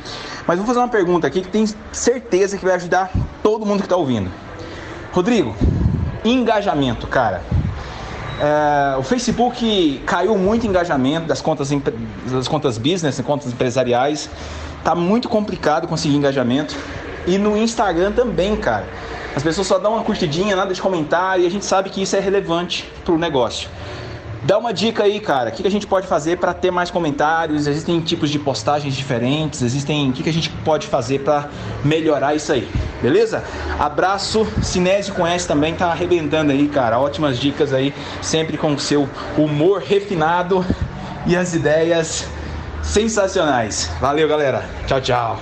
Mas 0.46 0.58
vou 0.58 0.66
fazer 0.66 0.78
uma 0.78 0.88
pergunta 0.88 1.26
aqui 1.26 1.42
que 1.42 1.48
tenho 1.48 1.68
certeza 1.92 2.56
que 2.56 2.64
vai 2.64 2.74
ajudar 2.74 3.10
todo 3.42 3.66
mundo 3.66 3.80
que 3.80 3.86
está 3.86 3.96
ouvindo. 3.96 4.30
Rodrigo, 5.12 5.54
engajamento, 6.24 7.06
cara. 7.06 7.42
É, 8.40 8.96
o 8.96 9.02
Facebook 9.02 10.02
caiu 10.06 10.36
muito 10.38 10.66
engajamento 10.66 11.26
das 11.26 11.42
contas, 11.42 11.70
das 12.26 12.48
contas 12.48 12.78
business, 12.78 13.20
contas 13.20 13.52
empresariais. 13.52 14.30
Tá 14.82 14.94
muito 14.94 15.28
complicado 15.28 15.86
conseguir 15.86 16.16
engajamento. 16.16 16.74
E 17.26 17.36
no 17.36 17.56
Instagram 17.56 18.12
também, 18.12 18.56
cara. 18.56 18.86
As 19.36 19.42
pessoas 19.42 19.66
só 19.66 19.78
dão 19.78 19.92
uma 19.92 20.02
curtidinha, 20.02 20.56
nada 20.56 20.72
de 20.74 20.80
comentário, 20.80 21.44
e 21.44 21.46
a 21.46 21.50
gente 21.50 21.64
sabe 21.64 21.90
que 21.90 22.02
isso 22.02 22.16
é 22.16 22.20
relevante 22.20 22.90
para 23.04 23.14
o 23.14 23.18
negócio. 23.18 23.68
Dá 24.42 24.56
uma 24.56 24.72
dica 24.72 25.04
aí, 25.04 25.20
cara. 25.20 25.50
O 25.50 25.52
que 25.52 25.66
a 25.66 25.70
gente 25.70 25.86
pode 25.86 26.06
fazer 26.06 26.38
para 26.38 26.54
ter 26.54 26.70
mais 26.70 26.90
comentários? 26.90 27.66
Existem 27.66 28.00
tipos 28.00 28.30
de 28.30 28.38
postagens 28.38 28.96
diferentes? 28.96 29.60
Existem. 29.60 30.10
O 30.10 30.12
que 30.12 30.28
a 30.28 30.32
gente 30.32 30.48
pode 30.64 30.86
fazer 30.86 31.20
para 31.20 31.48
melhorar 31.84 32.34
isso 32.34 32.50
aí? 32.52 32.66
Beleza? 33.02 33.44
Abraço. 33.78 34.46
Cinésio 34.62 35.14
conhece 35.14 35.46
também, 35.46 35.74
tá 35.74 35.86
arrebentando 35.86 36.52
aí, 36.52 36.68
cara. 36.68 36.98
Ótimas 36.98 37.38
dicas 37.38 37.72
aí, 37.72 37.94
sempre 38.22 38.56
com 38.56 38.72
o 38.72 38.78
seu 38.78 39.08
humor 39.36 39.82
refinado 39.82 40.64
e 41.26 41.36
as 41.36 41.54
ideias 41.54 42.26
sensacionais. 42.82 43.90
Valeu, 44.00 44.26
galera. 44.26 44.64
Tchau, 44.86 45.00
tchau. 45.00 45.40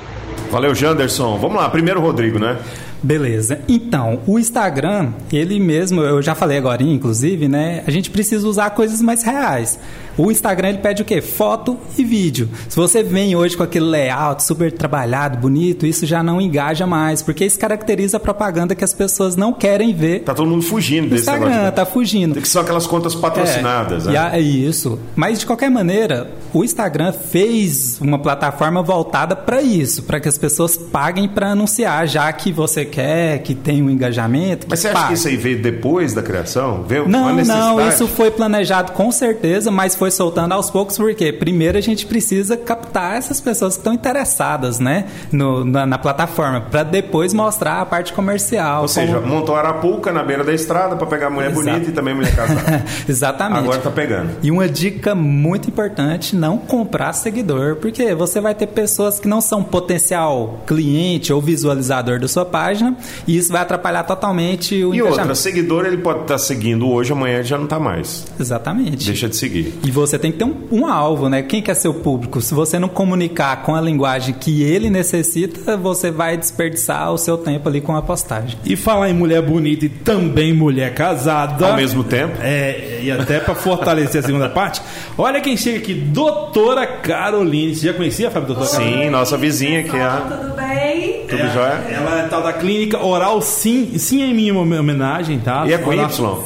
Valeu, 0.51 0.75
Janderson. 0.75 1.39
Vamos 1.39 1.57
lá, 1.57 1.69
primeiro 1.69 2.01
Rodrigo, 2.01 2.39
né? 2.39 2.59
Beleza. 3.03 3.61
Então, 3.69 4.21
o 4.27 4.39
Instagram, 4.39 5.13
ele 5.33 5.61
mesmo, 5.61 6.01
eu 6.01 6.21
já 6.21 6.35
falei 6.35 6.59
agora, 6.59 6.83
inclusive, 6.83 7.47
né? 7.47 7.85
A 7.87 7.91
gente 7.91 8.11
precisa 8.11 8.47
usar 8.47 8.71
coisas 8.71 9.01
mais 9.01 9.23
reais. 9.23 9.79
O 10.19 10.33
Instagram 10.33 10.71
ele 10.71 10.79
pede 10.79 11.01
o 11.01 11.05
quê? 11.05 11.23
Foto 11.23 11.79
e 11.97 12.05
vídeo. 12.05 12.49
Se 12.69 12.75
você 12.75 13.05
vem 13.05 13.37
hoje 13.37 13.57
com 13.57 13.63
aquele 13.63 13.85
layout 13.85 14.43
super 14.43 14.73
trabalhado, 14.73 15.39
bonito, 15.39 15.87
isso 15.87 16.05
já 16.05 16.25
não 16.25 16.41
engaja 16.41 16.89
mais, 16.89 17.23
porque 17.23 17.45
isso 17.45 17.57
caracteriza 17.57 18.17
a 18.17 18.21
propaganda 18.21 18.75
que 18.75 18.83
as 18.83 18.93
pessoas 18.93 19.37
não 19.37 19.53
querem 19.53 19.95
ver. 19.95 20.25
Tá 20.25 20.35
todo 20.35 20.51
mundo 20.51 20.63
fugindo 20.63 21.09
desse 21.09 21.23
Instagram, 21.23 21.51
negócio. 21.51 21.73
tá 21.73 21.87
fugindo. 21.87 22.33
Tem 22.35 22.43
que 22.43 22.49
ser 22.49 22.59
aquelas 22.59 22.87
contas 22.87 23.15
patrocinadas, 23.15 24.09
é, 24.09 24.11
né? 24.11 24.31
É 24.33 24.41
isso. 24.41 24.99
Mas 25.15 25.39
de 25.39 25.47
qualquer 25.47 25.71
maneira, 25.71 26.29
o 26.53 26.65
Instagram 26.65 27.13
fez 27.13 28.01
uma 28.01 28.19
plataforma 28.19 28.83
voltada 28.83 29.37
para 29.37 29.63
isso, 29.63 30.03
para 30.03 30.19
que 30.19 30.29
as 30.29 30.37
pessoas 30.37 30.77
paguem 30.77 31.29
para 31.29 31.53
anunciar, 31.53 32.09
já 32.09 32.33
que 32.33 32.51
você 32.51 32.85
quer, 32.85 33.39
que 33.39 33.55
tem 33.55 33.81
um 33.81 33.89
engajamento. 33.89 34.67
Mas 34.69 34.81
você 34.81 34.89
acha 34.89 34.97
pague. 34.97 35.09
que 35.09 35.15
isso 35.15 35.29
aí 35.29 35.37
veio 35.37 35.63
depois 35.63 36.13
da 36.13 36.23
criação? 36.23 36.83
Veio 36.83 37.09
não, 37.09 37.33
não, 37.37 37.89
isso 37.89 38.09
foi 38.09 38.33
planejado 38.33 38.91
com 38.93 39.13
certeza, 39.13 39.71
mas 39.71 39.95
foi 39.95 40.08
soltando 40.11 40.53
aos 40.53 40.71
poucos, 40.71 40.97
porque 40.97 41.33
primeiro 41.33 41.79
a 41.79 41.81
gente 41.81 42.07
precisa 42.07 42.57
captar 42.57 43.17
essas 43.17 43.41
pessoas 43.41 43.75
que 43.75 43.81
estão 43.81 43.93
interessadas, 43.93 44.79
né, 44.79 45.07
no, 45.33 45.65
na, 45.65 45.87
na 45.87 45.99
plataforma, 45.99 46.61
para 46.61 46.83
depois 46.83 47.33
mostrar 47.33 47.81
a 47.81 47.87
parte 47.87 48.13
comercial. 48.13 48.83
Ou 48.83 48.89
seja, 48.89 49.21
como... 49.21 49.27
montou 49.27 49.57
arapuca 49.57 50.13
na 50.13 50.23
beira 50.23 50.45
da 50.45 50.53
estrada 50.53 50.97
para 50.97 51.07
pegar 51.07 51.31
mulher 51.31 51.51
Exato. 51.51 51.65
bonita 51.65 51.91
e 51.91 51.93
também 51.93 52.15
mulher 52.15 52.35
casada. 52.35 52.85
Exatamente. 53.09 53.65
Agora 53.65 53.81
tá 53.81 53.91
pegando. 53.91 54.31
E 54.43 54.51
uma 54.51 54.69
dica 54.69 55.15
muito 55.15 55.69
importante, 55.69 56.37
não 56.37 56.59
comprar 56.59 57.13
seguidor, 57.13 57.77
porque 57.77 58.15
você 58.15 58.41
vai 58.41 58.55
ter 58.55 58.67
pessoas 58.69 59.19
que 59.19 59.29
não 59.29 59.41
são 59.41 59.63
potencial 59.63 60.61
cliente 60.67 61.33
ou 61.33 61.41
visualizador 61.41 62.21
da 62.21 62.29
sua 62.29 62.45
página, 62.45 62.97
e 63.27 63.37
isso 63.37 63.53
vai 63.53 63.63
atrapalhar 63.63 64.05
totalmente 64.05 64.85
o 64.85 64.95
E 64.95 65.03
outra, 65.03 65.35
seguidor 65.35 65.87
ele 65.87 65.99
pode 65.99 66.23
estar 66.23 66.39
seguindo 66.39 66.89
hoje, 66.89 67.13
amanhã 67.13 67.37
ele 67.37 67.45
já 67.45 67.57
não 67.57 67.67
tá 67.67 67.79
mais. 67.79 68.27
Exatamente. 68.39 69.07
Deixa 69.07 69.29
de 69.29 69.37
seguir. 69.37 69.75
E 69.85 69.91
você 69.99 70.19
tem 70.19 70.33
que 70.33 70.39
ter 70.39 70.45
um, 70.45 70.55
um 70.71 70.87
alvo, 70.87 71.29
né? 71.29 71.43
Quem 71.43 71.61
que 71.63 71.71
é 71.71 71.75
seu 71.75 71.93
público? 71.95 72.41
Se 72.41 72.55
você 72.55 72.79
não 72.79 72.89
comunicar 72.89 73.63
com 73.63 73.75
a 73.75 73.81
linguagem 73.81 74.35
que 74.35 74.63
ele 74.63 74.89
necessita, 74.91 75.77
você 75.77 76.11
vai 76.11 76.37
desperdiçar 76.37 77.13
o 77.13 77.19
seu 77.19 77.37
tempo 77.39 77.69
ali 77.69 77.81
com 77.81 77.95
a 77.97 78.03
postagem. 78.03 78.59
E 78.65 78.77
falar 78.77 79.11
em 79.11 79.15
mulher 79.15 79.43
bonita 79.43 79.85
e 79.85 79.89
também 79.89 80.53
mulher 80.53 80.95
casada. 80.95 81.69
Ao 81.69 81.77
mesmo 81.77 82.05
tempo. 82.05 82.35
É, 82.41 83.01
e 83.03 83.11
até 83.11 83.39
para 83.41 83.55
fortalecer 83.55 84.21
a 84.23 84.25
segunda 84.25 84.49
parte. 84.49 84.81
Olha 85.17 85.41
quem 85.41 85.57
chega 85.57 85.79
aqui, 85.79 85.95
doutora 85.95 86.87
Caroline. 86.87 87.75
Você 87.75 87.87
já 87.87 87.93
conhecia, 87.95 88.31
Fábio, 88.31 88.49
doutora 88.55 88.71
Caroline? 88.71 89.05
Sim, 89.05 89.11
nossa 89.11 89.37
vizinha 89.37 89.83
que 89.85 89.97
é 89.97 90.03
a... 90.03 90.17
Tudo 90.21 90.55
bem? 90.55 91.27
Tudo 91.29 91.43
É, 91.43 91.53
jóia? 91.53 91.85
Ela 91.91 92.21
é 92.25 92.29
tal 92.29 92.43
da 92.43 92.53
clínica 92.55 92.99
Oral 93.05 93.43
Sim, 93.43 93.99
sim 93.99 94.23
é 94.23 94.27
em 94.27 94.35
minha 94.35 94.55
homenagem, 94.55 95.39
tá? 95.39 95.65
E 95.67 95.73
é 95.73 95.79
com 95.79 95.91
Oral- 95.91 96.11
Y? 96.11 96.43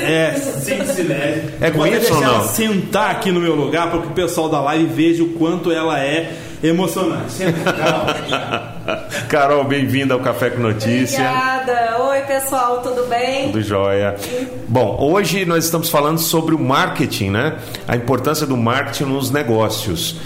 É, 0.00 0.34
sim, 0.34 0.78
Sinésio. 0.84 1.50
É 1.60 1.70
com 1.70 1.78
Vou 1.78 1.86
até 1.86 1.96
Y 1.96 2.20
não? 2.20 2.40
Sentar 2.52 3.10
aqui 3.10 3.32
no 3.32 3.40
meu 3.40 3.54
lugar 3.54 3.90
para 3.90 4.02
que 4.02 4.08
o 4.08 4.12
pessoal 4.12 4.48
da 4.48 4.60
live 4.60 4.84
veja 4.84 5.22
o 5.22 5.30
quanto 5.30 5.72
ela 5.72 5.98
é 5.98 6.36
emocionante. 6.62 7.36
Carol. 7.64 9.02
Carol, 9.28 9.64
bem-vinda 9.64 10.14
ao 10.14 10.20
Café 10.20 10.50
com 10.50 10.60
Notícia. 10.60 11.18
Obrigada. 11.18 12.02
Oi, 12.04 12.20
pessoal, 12.22 12.82
tudo 12.82 13.06
bem? 13.08 13.46
Tudo 13.46 13.62
jóia. 13.62 14.16
Bom, 14.68 14.98
hoje 15.00 15.44
nós 15.46 15.64
estamos 15.64 15.88
falando 15.88 16.18
sobre 16.18 16.54
o 16.54 16.58
marketing, 16.58 17.30
né? 17.30 17.56
A 17.88 17.96
importância 17.96 18.46
do 18.46 18.56
marketing 18.56 19.04
nos 19.04 19.30
negócios. 19.30 20.16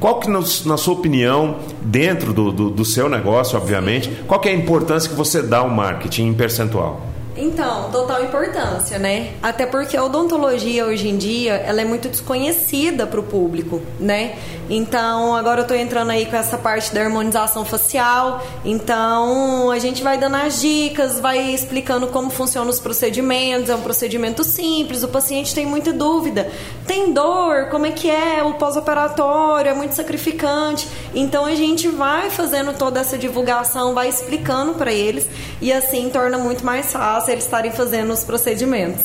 Qual 0.00 0.20
que, 0.20 0.28
na 0.28 0.76
sua 0.76 0.92
opinião, 0.92 1.56
dentro 1.80 2.32
do, 2.32 2.52
do, 2.52 2.70
do 2.70 2.84
seu 2.84 3.08
negócio, 3.08 3.56
obviamente, 3.56 4.10
qual 4.26 4.38
que 4.40 4.48
é 4.48 4.52
a 4.52 4.54
importância 4.54 5.08
que 5.08 5.16
você 5.16 5.40
dá 5.40 5.58
ao 5.58 5.70
marketing 5.70 6.26
em 6.26 6.34
percentual? 6.34 7.15
Então, 7.38 7.90
total 7.90 8.24
importância, 8.24 8.98
né? 8.98 9.34
Até 9.42 9.66
porque 9.66 9.94
a 9.96 10.02
odontologia 10.02 10.86
hoje 10.86 11.08
em 11.08 11.18
dia, 11.18 11.54
ela 11.54 11.82
é 11.82 11.84
muito 11.84 12.08
desconhecida 12.08 13.06
para 13.06 13.20
o 13.20 13.22
público, 13.22 13.82
né? 14.00 14.36
Então, 14.70 15.36
agora 15.36 15.60
eu 15.60 15.66
tô 15.66 15.74
entrando 15.74 16.10
aí 16.10 16.24
com 16.26 16.34
essa 16.34 16.56
parte 16.56 16.94
da 16.94 17.02
harmonização 17.02 17.64
facial. 17.64 18.42
Então, 18.64 19.70
a 19.70 19.78
gente 19.78 20.02
vai 20.02 20.16
dando 20.16 20.36
as 20.36 20.60
dicas, 20.60 21.20
vai 21.20 21.38
explicando 21.38 22.06
como 22.06 22.30
funcionam 22.30 22.70
os 22.70 22.80
procedimentos. 22.80 23.68
É 23.68 23.74
um 23.74 23.82
procedimento 23.82 24.42
simples, 24.42 25.02
o 25.02 25.08
paciente 25.08 25.54
tem 25.54 25.66
muita 25.66 25.92
dúvida. 25.92 26.50
Tem 26.86 27.12
dor? 27.12 27.66
Como 27.70 27.84
é 27.84 27.90
que 27.90 28.10
é? 28.10 28.42
O 28.42 28.54
pós-operatório 28.54 29.70
é 29.70 29.74
muito 29.74 29.94
sacrificante. 29.94 30.88
Então, 31.14 31.44
a 31.44 31.54
gente 31.54 31.86
vai 31.86 32.30
fazendo 32.30 32.72
toda 32.72 32.98
essa 32.98 33.18
divulgação, 33.18 33.94
vai 33.94 34.08
explicando 34.08 34.74
para 34.74 34.92
eles 34.92 35.28
e 35.60 35.72
assim 35.72 36.08
torna 36.08 36.38
muito 36.38 36.64
mais 36.64 36.92
fácil 36.92 37.25
eles 37.28 37.44
estarem 37.44 37.70
fazendo 37.72 38.12
os 38.12 38.24
procedimentos. 38.24 39.04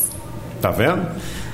Tá 0.61 0.71
vendo? 0.71 1.05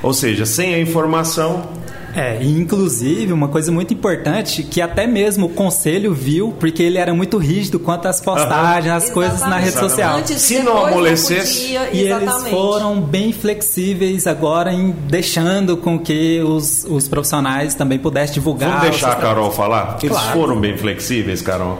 Ou 0.03 0.13
seja, 0.13 0.45
sem 0.45 0.73
a 0.75 0.79
informação, 0.79 1.69
É, 2.15 2.37
e 2.41 2.59
inclusive 2.59 3.31
uma 3.31 3.47
coisa 3.47 3.71
muito 3.71 3.93
importante 3.93 4.63
que 4.63 4.81
até 4.81 5.05
mesmo 5.05 5.45
o 5.45 5.49
conselho 5.49 6.15
viu, 6.15 6.51
porque 6.59 6.81
ele 6.81 6.97
era 6.97 7.13
muito 7.13 7.37
rígido 7.37 7.79
quanto 7.79 8.07
às 8.07 8.19
postagens, 8.19 8.91
às 8.91 9.09
coisas 9.11 9.39
na 9.41 9.57
rede 9.57 9.67
Exatamente. 9.69 9.89
social. 9.91 10.17
Antes, 10.17 10.41
Se 10.41 10.59
não 10.59 10.83
amolecesse- 10.87 11.61
podia, 11.61 11.89
E 11.93 11.99
eles 12.01 12.21
exatamente. 12.23 12.49
foram 12.49 12.99
bem 13.01 13.31
flexíveis 13.31 14.25
agora 14.25 14.73
em 14.73 14.89
deixando 15.07 15.77
com 15.77 15.99
que 15.99 16.39
os, 16.41 16.85
os 16.89 17.07
profissionais 17.07 17.75
também 17.75 17.99
pudessem 17.99 18.33
divulgar. 18.35 18.69
vamos 18.69 18.89
deixar 18.89 19.11
a 19.11 19.15
Carol 19.15 19.51
falar? 19.51 19.85
Porque 19.87 20.07
eles 20.07 20.17
Claro. 20.17 20.39
foram 20.39 20.59
bem 20.59 20.75
flexíveis, 20.75 21.41
Carol. 21.43 21.77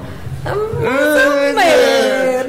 menos. 1.56 1.97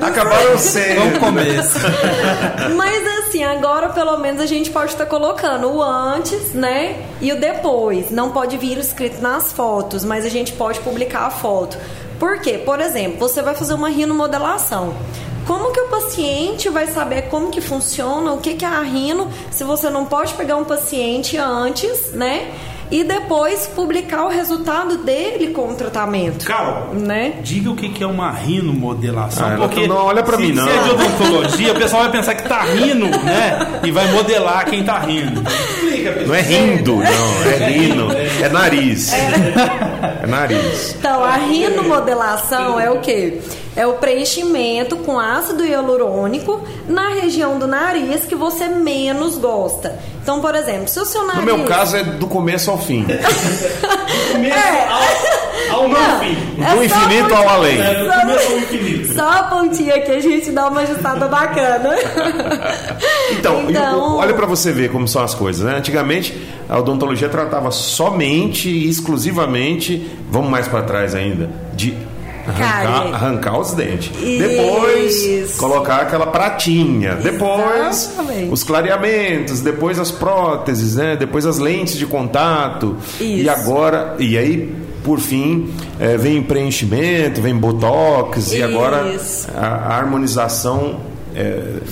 Acabaram 0.08 0.58
sendo. 0.58 1.00
Vamos 1.00 1.18
começo. 1.18 1.78
Mas 2.76 3.06
assim, 3.18 3.44
agora 3.44 3.90
pelo 3.90 4.16
menos 4.18 4.40
a 4.40 4.46
gente 4.46 4.70
pode 4.70 4.92
estar 4.92 5.06
colocando 5.06 5.70
o 5.70 5.82
antes, 5.82 6.52
né? 6.54 6.96
E 7.20 7.32
o 7.32 7.38
depois. 7.38 8.10
Não 8.10 8.30
pode 8.30 8.56
vir 8.56 8.78
escrito 8.78 9.20
nas 9.20 9.52
fotos, 9.52 10.04
mas 10.04 10.24
a 10.24 10.28
gente 10.28 10.52
pode 10.52 10.80
publicar 10.80 11.26
a 11.26 11.30
foto. 11.30 11.76
Por 12.18 12.40
quê? 12.40 12.60
Por 12.64 12.80
exemplo, 12.80 13.18
você 13.18 13.42
vai 13.42 13.54
fazer 13.54 13.74
uma 13.74 13.88
rinomodelação. 13.88 14.94
Como 15.46 15.72
que 15.72 15.80
o 15.80 15.88
paciente 15.88 16.68
vai 16.68 16.86
saber 16.88 17.22
como 17.22 17.50
que 17.50 17.60
funciona, 17.60 18.32
o 18.32 18.38
que, 18.38 18.54
que 18.54 18.64
é 18.64 18.68
a 18.68 18.82
rino, 18.82 19.30
se 19.50 19.64
você 19.64 19.88
não 19.88 20.04
pode 20.04 20.34
pegar 20.34 20.56
um 20.56 20.64
paciente 20.64 21.38
antes, 21.38 22.12
né? 22.12 22.52
E 22.90 23.04
depois 23.04 23.66
publicar 23.66 24.24
o 24.24 24.28
resultado 24.28 24.98
dele 24.98 25.48
com 25.48 25.70
o 25.70 25.74
tratamento. 25.74 26.44
Carol, 26.44 26.94
né? 26.94 27.34
diga 27.42 27.70
o 27.70 27.76
que 27.76 27.88
que 27.88 28.02
é 28.02 28.06
uma 28.06 28.30
rinomodelação. 28.30 29.46
Ah, 29.46 29.56
porque 29.58 29.86
não 29.86 29.96
olha 29.96 30.22
pra 30.22 30.36
se, 30.36 30.42
mim, 30.42 30.52
não. 30.52 30.64
Se 30.64 30.70
é 30.70 30.82
de 30.82 30.90
odontologia, 30.90 31.72
o 31.72 31.76
pessoal 31.76 32.02
vai 32.02 32.12
pensar 32.12 32.34
que 32.34 32.48
tá 32.48 32.62
rindo, 32.62 33.06
né? 33.06 33.80
E 33.84 33.90
vai 33.90 34.10
modelar 34.12 34.64
quem 34.66 34.82
tá 34.84 34.98
rindo. 34.98 35.42
Explica, 35.42 36.12
pessoal. 36.12 36.26
Não 36.28 36.34
é 36.34 36.40
rindo, 36.40 36.96
não. 36.96 37.52
É 37.52 37.68
rino. 37.68 38.08
É 38.42 38.48
nariz. 38.48 39.12
É 39.12 40.26
nariz. 40.26 40.96
Então, 40.98 41.22
a 41.22 41.36
rinomodelação 41.36 42.78
é 42.78 42.90
o 42.90 43.00
quê? 43.00 43.40
É 43.78 43.86
o 43.86 43.92
preenchimento 43.94 44.96
com 44.96 45.20
ácido 45.20 45.64
hialurônico 45.64 46.60
na 46.88 47.10
região 47.10 47.60
do 47.60 47.66
nariz 47.68 48.24
que 48.24 48.34
você 48.34 48.66
menos 48.66 49.38
gosta. 49.38 49.96
Então, 50.20 50.40
por 50.40 50.54
exemplo, 50.56 50.88
se 50.88 50.98
o 50.98 51.04
seu 51.04 51.24
nariz... 51.24 51.44
No 51.44 51.56
meu 51.58 51.64
caso 51.64 51.96
é 51.96 52.02
do 52.02 52.26
começo 52.26 52.70
ao 52.72 52.76
fim. 52.78 53.06
Começo 54.32 54.58
ao, 55.70 55.76
ao 55.82 55.88
não 55.88 55.98
Não, 56.00 56.18
fim. 56.20 56.36
é 56.62 56.74
Do 56.74 56.84
infinito 56.84 57.34
ao 57.34 57.48
além. 57.48 57.80
É, 57.80 57.94
do 58.04 58.10
começo 58.20 58.52
ao 58.52 58.58
infinito. 58.58 59.14
Só 59.14 59.30
a 59.30 59.42
pontinha 59.44 60.00
que 60.02 60.10
a 60.10 60.20
gente 60.20 60.50
dá 60.50 60.68
uma 60.68 60.80
ajustada 60.80 61.28
bacana. 61.28 61.90
Então, 63.30 63.64
Então- 63.70 64.16
olha 64.16 64.32
pra 64.34 64.46
você 64.46 64.72
ver 64.72 64.90
como 64.90 65.06
são 65.06 65.22
as 65.22 65.34
coisas, 65.34 65.64
né? 65.64 65.76
Antigamente 65.76 66.34
a 66.68 66.78
odontologia 66.78 67.28
tratava 67.28 67.70
somente 67.70 68.68
e 68.70 68.88
exclusivamente, 68.88 70.10
vamos 70.30 70.50
mais 70.50 70.66
pra 70.66 70.82
trás 70.82 71.14
ainda, 71.14 71.48
de 71.74 71.94
arrancar, 72.48 73.14
arrancar 73.14 73.58
os 73.58 73.72
dentes. 73.72 74.10
Isso. 74.20 74.38
Depois 74.48 75.56
colocar 75.56 75.96
aquela 76.02 76.26
pratinha, 76.26 77.14
depois 77.16 78.08
Exatamente. 78.08 78.52
os 78.52 78.62
clareamentos, 78.62 79.60
depois 79.60 79.98
as 79.98 80.10
próteses, 80.10 80.96
né? 80.96 81.16
Depois 81.16 81.46
as 81.46 81.58
lentes 81.58 81.96
de 81.96 82.06
contato. 82.06 82.96
E 83.20 83.42
Isso. 83.42 83.50
agora, 83.50 84.16
e 84.18 84.36
aí 84.36 84.74
por 85.04 85.20
fim, 85.20 85.72
eh, 85.98 86.16
vem 86.16 86.42
preenchimento, 86.42 87.40
vem 87.40 87.54
botox 87.56 88.52
e 88.52 88.62
agora 88.62 89.08
Isso. 89.14 89.48
a, 89.56 89.66
a 89.66 89.96
harmonização 89.96 91.00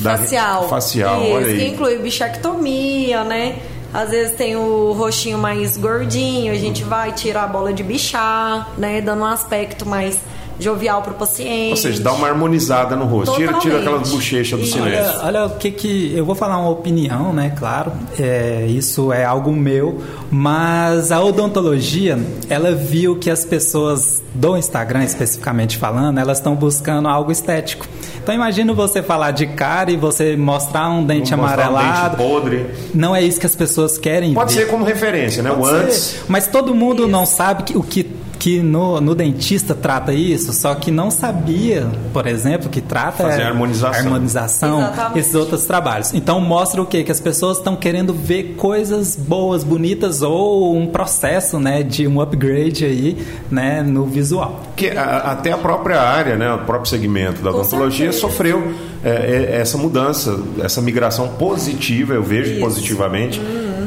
da 0.01 0.19
facial. 0.19 0.69
facial, 0.69 1.23
Isso, 1.23 1.33
olha 1.33 1.45
que 1.47 1.53
aí. 1.53 1.69
inclui 1.69 1.99
bichectomia, 1.99 3.25
né? 3.25 3.57
Às 3.95 4.11
vezes 4.11 4.35
tem 4.35 4.57
o 4.57 4.93
rostinho 4.93 5.39
mais 5.39 5.77
gordinho, 5.77 6.53
a 6.53 6.57
gente 6.57 6.83
vai 6.85 7.13
tirar 7.13 7.45
a 7.45 7.47
bola 7.47 7.73
de 7.73 7.83
bichar, 7.83 8.71
né? 8.77 9.01
Dando 9.01 9.23
um 9.23 9.27
aspecto 9.27 9.87
mais 9.89 10.19
jovial 10.59 11.03
pro 11.03 11.15
paciente. 11.15 11.71
Ou 11.71 11.77
seja, 11.77 12.03
dá 12.03 12.13
uma 12.13 12.29
harmonizada 12.29 12.97
no 12.97 13.05
rosto. 13.05 13.35
Tira, 13.37 13.55
tira 13.55 13.79
aquelas 13.79 14.11
bochechas 14.11 14.59
do 14.59 14.65
Isso. 14.65 14.75
silêncio. 14.75 15.05
Olha, 15.21 15.25
olha 15.25 15.47
o 15.47 15.51
que 15.57 15.71
que 15.71 16.13
eu 16.17 16.25
vou 16.25 16.35
falar 16.35 16.59
uma 16.59 16.71
opinião, 16.71 17.33
né? 17.33 17.53
Claro, 17.59 17.93
é, 18.19 18.67
isso 18.69 19.13
é 19.13 19.25
algo 19.25 19.53
meu, 19.53 20.01
mas 20.31 21.13
a 21.13 21.21
odontologia, 21.23 22.19
ela 22.49 22.73
viu 22.73 23.17
que 23.17 23.31
as 23.31 23.45
pessoas 23.45 24.23
do 24.35 24.57
Instagram, 24.57 25.05
especificamente 25.05 25.77
falando, 25.77 26.19
elas 26.19 26.39
estão 26.39 26.55
buscando 26.55 27.09
algo 27.09 27.31
estético. 27.33 27.87
Então 28.23 28.35
imagina 28.35 28.73
você 28.73 29.03
falar 29.03 29.31
de 29.31 29.47
cara 29.47 29.91
e 29.91 29.97
você 29.97 30.37
mostrar 30.37 30.89
um 30.91 31.05
dente 31.05 31.31
Vamos 31.31 31.47
mostrar 31.47 31.71
um 31.71 31.77
amarelado. 31.77 32.17
dente 32.17 32.29
podre. 32.31 32.67
Não 32.95 33.15
é 33.15 33.23
isso 33.23 33.39
que 33.39 33.47
as 33.47 33.55
pessoas 33.55 33.97
querem 33.99 34.35
Pode 34.35 34.55
ver. 34.55 34.63
ser 34.63 34.67
como 34.71 34.85
referência, 34.85 35.43
né? 35.43 35.51
o 35.53 35.57
Pode 35.59 35.69
ser. 35.71 35.85
antes. 35.85 36.17
Mas 36.29 36.47
todo 36.49 36.75
mundo 36.75 37.07
não 37.07 37.25
sabe 37.25 37.63
que, 37.63 37.77
o 37.79 37.83
que, 37.83 38.05
que 38.39 38.61
no, 38.61 39.01
no 39.01 39.15
dentista 39.15 39.75
trata 39.75 40.13
isso, 40.13 40.53
só 40.53 40.75
que 40.75 40.91
não 40.91 41.11
sabia, 41.11 41.87
por 42.13 42.27
exemplo, 42.27 42.69
que 42.69 42.81
trata 42.81 43.25
Fazer 43.25 43.43
é 43.43 43.45
harmonização. 43.47 43.99
harmonização, 44.05 44.79
Exatamente. 44.81 45.19
esses 45.19 45.35
outros 45.35 45.65
trabalhos. 45.65 46.13
Então 46.15 46.41
mostra 46.41 46.81
o 46.83 46.87
quê? 46.87 47.03
Que 47.03 47.11
as 47.11 47.21
pessoas 47.21 47.59
estão 47.59 47.75
querendo 47.75 48.13
ver 48.13 48.55
coisas 48.57 49.17
boas, 49.17 49.65
bonitas 49.65 50.23
ou 50.23 50.77
um 50.77 50.87
processo, 50.87 51.59
né, 51.59 51.83
de 51.83 52.07
um 52.07 52.21
upgrade 52.21 52.85
aí, 52.85 53.17
né, 53.51 53.83
no 53.83 54.05
visual. 54.07 54.61
Que 54.77 54.91
a- 54.91 55.33
até 55.33 55.53
a 55.53 55.59
própria 55.59 56.01
área, 56.01 56.37
né, 56.37 56.53
o 56.53 56.59
próprio 56.59 56.89
segmento 56.91 57.43
da 57.43 57.51
Com 57.51 57.59
odontologia 57.59 58.13
certeza. 58.13 58.21
sofreu 58.21 58.75
é, 59.05 59.09
é, 59.55 59.61
essa 59.61 59.79
mudança, 59.79 60.39
essa 60.63 60.81
migração 60.83 61.29
positiva, 61.29 62.15
eu 62.15 62.23
vejo 62.23 62.53
Isso. 62.53 62.61
positivamente, 62.61 63.41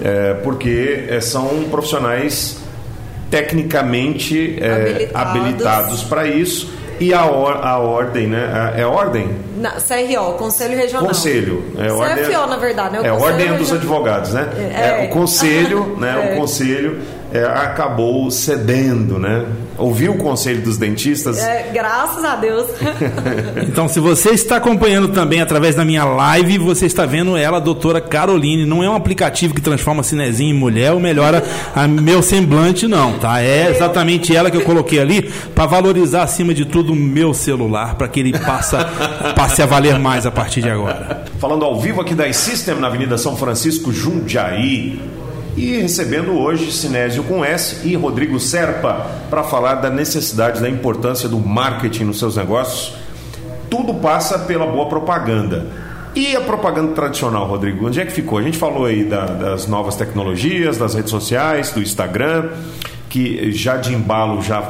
é, 0.03 0.33
porque 0.43 1.05
é, 1.09 1.19
são 1.21 1.65
profissionais 1.69 2.57
tecnicamente 3.29 4.57
é, 4.61 5.09
Habilitados. 5.13 6.03
para 6.03 6.25
isso 6.27 6.71
e 6.99 7.13
a, 7.13 7.25
or- 7.25 7.65
a 7.65 7.77
ordem, 7.79 8.27
né? 8.27 8.49
a- 8.75 8.79
É 8.79 8.85
ordem? 8.85 9.29
Na, 9.57 9.71
CRO, 9.71 10.33
Conselho 10.37 10.75
Regional. 10.77 11.07
Conselho. 11.07 11.63
É, 11.77 11.91
ordem, 11.91 12.25
CFO, 12.25 12.47
na 12.47 12.57
verdade, 12.57 12.93
né? 12.93 13.01
O 13.01 13.05
É 13.05 13.11
ordem 13.13 13.53
dos 13.55 13.71
advogados, 13.71 14.33
né? 14.33 14.49
É. 14.57 15.03
É, 15.03 15.05
o 15.05 15.09
conselho, 15.09 15.95
né? 15.99 16.31
É. 16.31 16.33
O 16.33 16.37
conselho 16.37 16.99
é, 17.31 17.43
acabou 17.43 18.29
cedendo, 18.31 19.19
né? 19.19 19.45
Ouviu 19.77 20.13
o 20.13 20.17
conselho 20.17 20.61
dos 20.61 20.77
dentistas? 20.77 21.37
É, 21.37 21.69
graças 21.73 22.23
a 22.23 22.35
Deus. 22.35 22.67
Então, 23.67 23.87
se 23.87 23.99
você 23.99 24.31
está 24.31 24.57
acompanhando 24.57 25.09
também 25.09 25.41
através 25.41 25.75
da 25.75 25.85
minha 25.85 26.03
live, 26.03 26.57
você 26.57 26.85
está 26.85 27.05
vendo 27.05 27.37
ela, 27.37 27.57
a 27.57 27.59
doutora 27.59 28.01
Caroline. 28.01 28.65
Não 28.65 28.83
é 28.83 28.89
um 28.89 28.95
aplicativo 28.95 29.53
que 29.53 29.61
transforma 29.61 30.01
cinezinho 30.01 30.55
em 30.55 30.57
mulher 30.57 30.91
ou 30.91 30.99
melhora 30.99 31.43
a 31.75 31.87
meu 31.87 32.21
semblante, 32.21 32.87
não, 32.87 33.19
tá? 33.19 33.41
É 33.41 33.69
exatamente 33.69 34.35
ela 34.35 34.49
que 34.49 34.57
eu 34.57 34.61
coloquei 34.61 34.99
ali 34.99 35.21
para 35.53 35.65
valorizar, 35.65 36.23
acima 36.23 36.53
de 36.53 36.65
tudo, 36.65 36.93
o 36.93 36.95
meu 36.95 37.33
celular, 37.33 37.95
para 37.95 38.07
que 38.07 38.19
ele 38.19 38.37
passa, 38.37 38.85
passe 39.35 39.61
a 39.61 39.65
valer 39.65 39.99
mais 39.99 40.25
a 40.25 40.31
partir 40.31 40.61
de 40.61 40.69
agora. 40.69 41.23
Falando 41.39 41.63
ao 41.63 41.79
vivo 41.79 42.01
aqui 42.01 42.15
da 42.15 42.27
iSystem 42.27 42.75
na 42.75 42.87
Avenida 42.87 43.17
São 43.17 43.37
Francisco, 43.37 43.91
Jundiaí. 43.91 44.99
E 45.61 45.81
recebendo 45.81 46.31
hoje 46.39 46.71
Sinésio 46.71 47.23
com 47.23 47.43
S 47.43 47.85
e 47.87 47.93
Rodrigo 47.95 48.39
Serpa 48.39 49.05
para 49.29 49.43
falar 49.43 49.75
da 49.75 49.89
necessidade, 49.89 50.61
da 50.61 50.69
importância 50.69 51.27
do 51.27 51.37
marketing 51.37 52.05
nos 52.05 52.17
seus 52.19 52.37
negócios. 52.37 52.93
Tudo 53.69 53.93
passa 53.95 54.39
pela 54.39 54.65
boa 54.65 54.87
propaganda. 54.87 55.67
E 56.15 56.35
a 56.35 56.41
propaganda 56.41 56.93
tradicional, 56.93 57.45
Rodrigo? 57.45 57.85
Onde 57.85 57.99
é 57.99 58.05
que 58.05 58.11
ficou? 58.11 58.39
A 58.39 58.41
gente 58.41 58.57
falou 58.57 58.85
aí 58.85 59.03
da- 59.03 59.25
das 59.25 59.67
novas 59.67 59.95
tecnologias, 59.95 60.77
das 60.77 60.93
redes 60.95 61.11
sociais, 61.11 61.71
do 61.71 61.81
Instagram, 61.81 62.49
que 63.09 63.51
já 63.51 63.75
de 63.77 63.93
embalo 63.93 64.41
já 64.41 64.63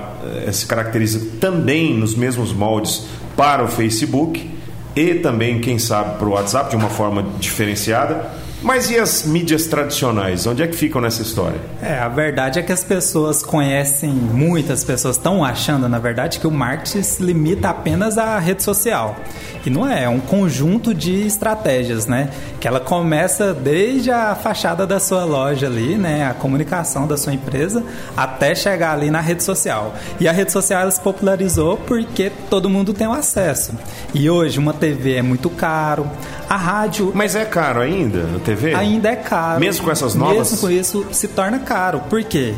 eh, 0.46 0.52
se 0.52 0.66
caracteriza 0.66 1.22
também 1.40 1.94
nos 1.94 2.16
mesmos 2.16 2.52
moldes 2.52 3.06
para 3.38 3.64
o 3.64 3.68
Facebook 3.68 4.50
e 4.96 5.14
também, 5.16 5.62
quem 5.62 5.78
sabe, 5.80 6.18
para 6.18 6.28
o 6.28 6.32
WhatsApp 6.32 6.72
de 6.72 6.76
uma 6.76 6.90
forma 6.90 7.24
diferenciada. 7.40 8.28
Mas 8.62 8.90
e 8.90 9.00
as 9.00 9.24
mídias 9.24 9.68
tradicionais? 9.68 10.46
Onde 10.46 10.62
é 10.62 10.68
que 10.68 10.76
ficam 10.76 11.00
nessa 11.00 11.22
história? 11.22 11.60
É, 11.82 11.98
a 11.98 12.10
verdade 12.10 12.60
é 12.60 12.62
que 12.62 12.74
as 12.74 12.84
pessoas 12.84 13.42
conhecem, 13.42 14.10
muitas 14.10 14.84
pessoas 14.84 15.16
estão 15.16 15.46
achando, 15.46 15.88
na 15.88 15.98
verdade, 15.98 16.40
que 16.40 16.48
o 16.48 16.52
marketing 16.52 17.02
se 17.02 17.24
limita 17.24 17.70
apenas 17.70 18.18
à 18.18 18.38
rede 18.38 18.62
social. 18.62 19.16
E 19.66 19.70
não 19.70 19.88
é, 19.88 20.04
é 20.04 20.10
um 20.10 20.20
conjunto 20.20 20.94
de 20.94 21.26
estratégias, 21.26 22.06
né? 22.06 22.30
Que 22.60 22.68
ela 22.68 22.82
começa 22.82 23.54
desde 23.54 24.12
a 24.12 24.36
fachada 24.36 24.86
da 24.86 25.00
sua 25.00 25.24
loja 25.24 25.68
ali, 25.68 25.98
né? 25.98 26.28
A 26.30 26.34
comunicação 26.34 27.08
da 27.08 27.16
sua 27.16 27.34
empresa, 27.34 27.84
até 28.16 28.54
chegar 28.56 28.94
ali 28.94 29.10
na 29.10 29.22
rede 29.22 29.44
social. 29.44 29.94
E 30.20 30.28
a 30.28 30.32
rede 30.34 30.52
social 30.52 30.82
ela 30.82 30.92
se 30.92 31.00
popularizou 31.00 31.78
porque 31.78 32.32
todo 32.50 32.70
mundo 32.70 32.94
tem 32.94 33.08
o 33.08 33.14
acesso. 33.14 33.74
E 34.14 34.30
hoje 34.30 34.60
uma 34.60 34.74
TV 34.74 35.16
é 35.16 35.22
muito 35.22 35.50
caro, 35.50 36.10
a 36.50 36.56
rádio 36.58 37.12
Mas 37.14 37.36
é 37.36 37.46
caro 37.46 37.80
ainda 37.80 38.28
a 38.36 38.40
TV? 38.40 38.74
ainda 38.74 39.10
é 39.10 39.16
caro. 39.16 39.60
Mesmo 39.60 39.86
com 39.86 39.92
essas 39.92 40.16
novas? 40.16 40.38
Mesmo 40.52 40.58
com 40.58 40.70
isso, 40.70 41.06
se 41.12 41.28
torna 41.28 41.60
caro. 41.60 42.00
Por 42.10 42.24
quê? 42.24 42.56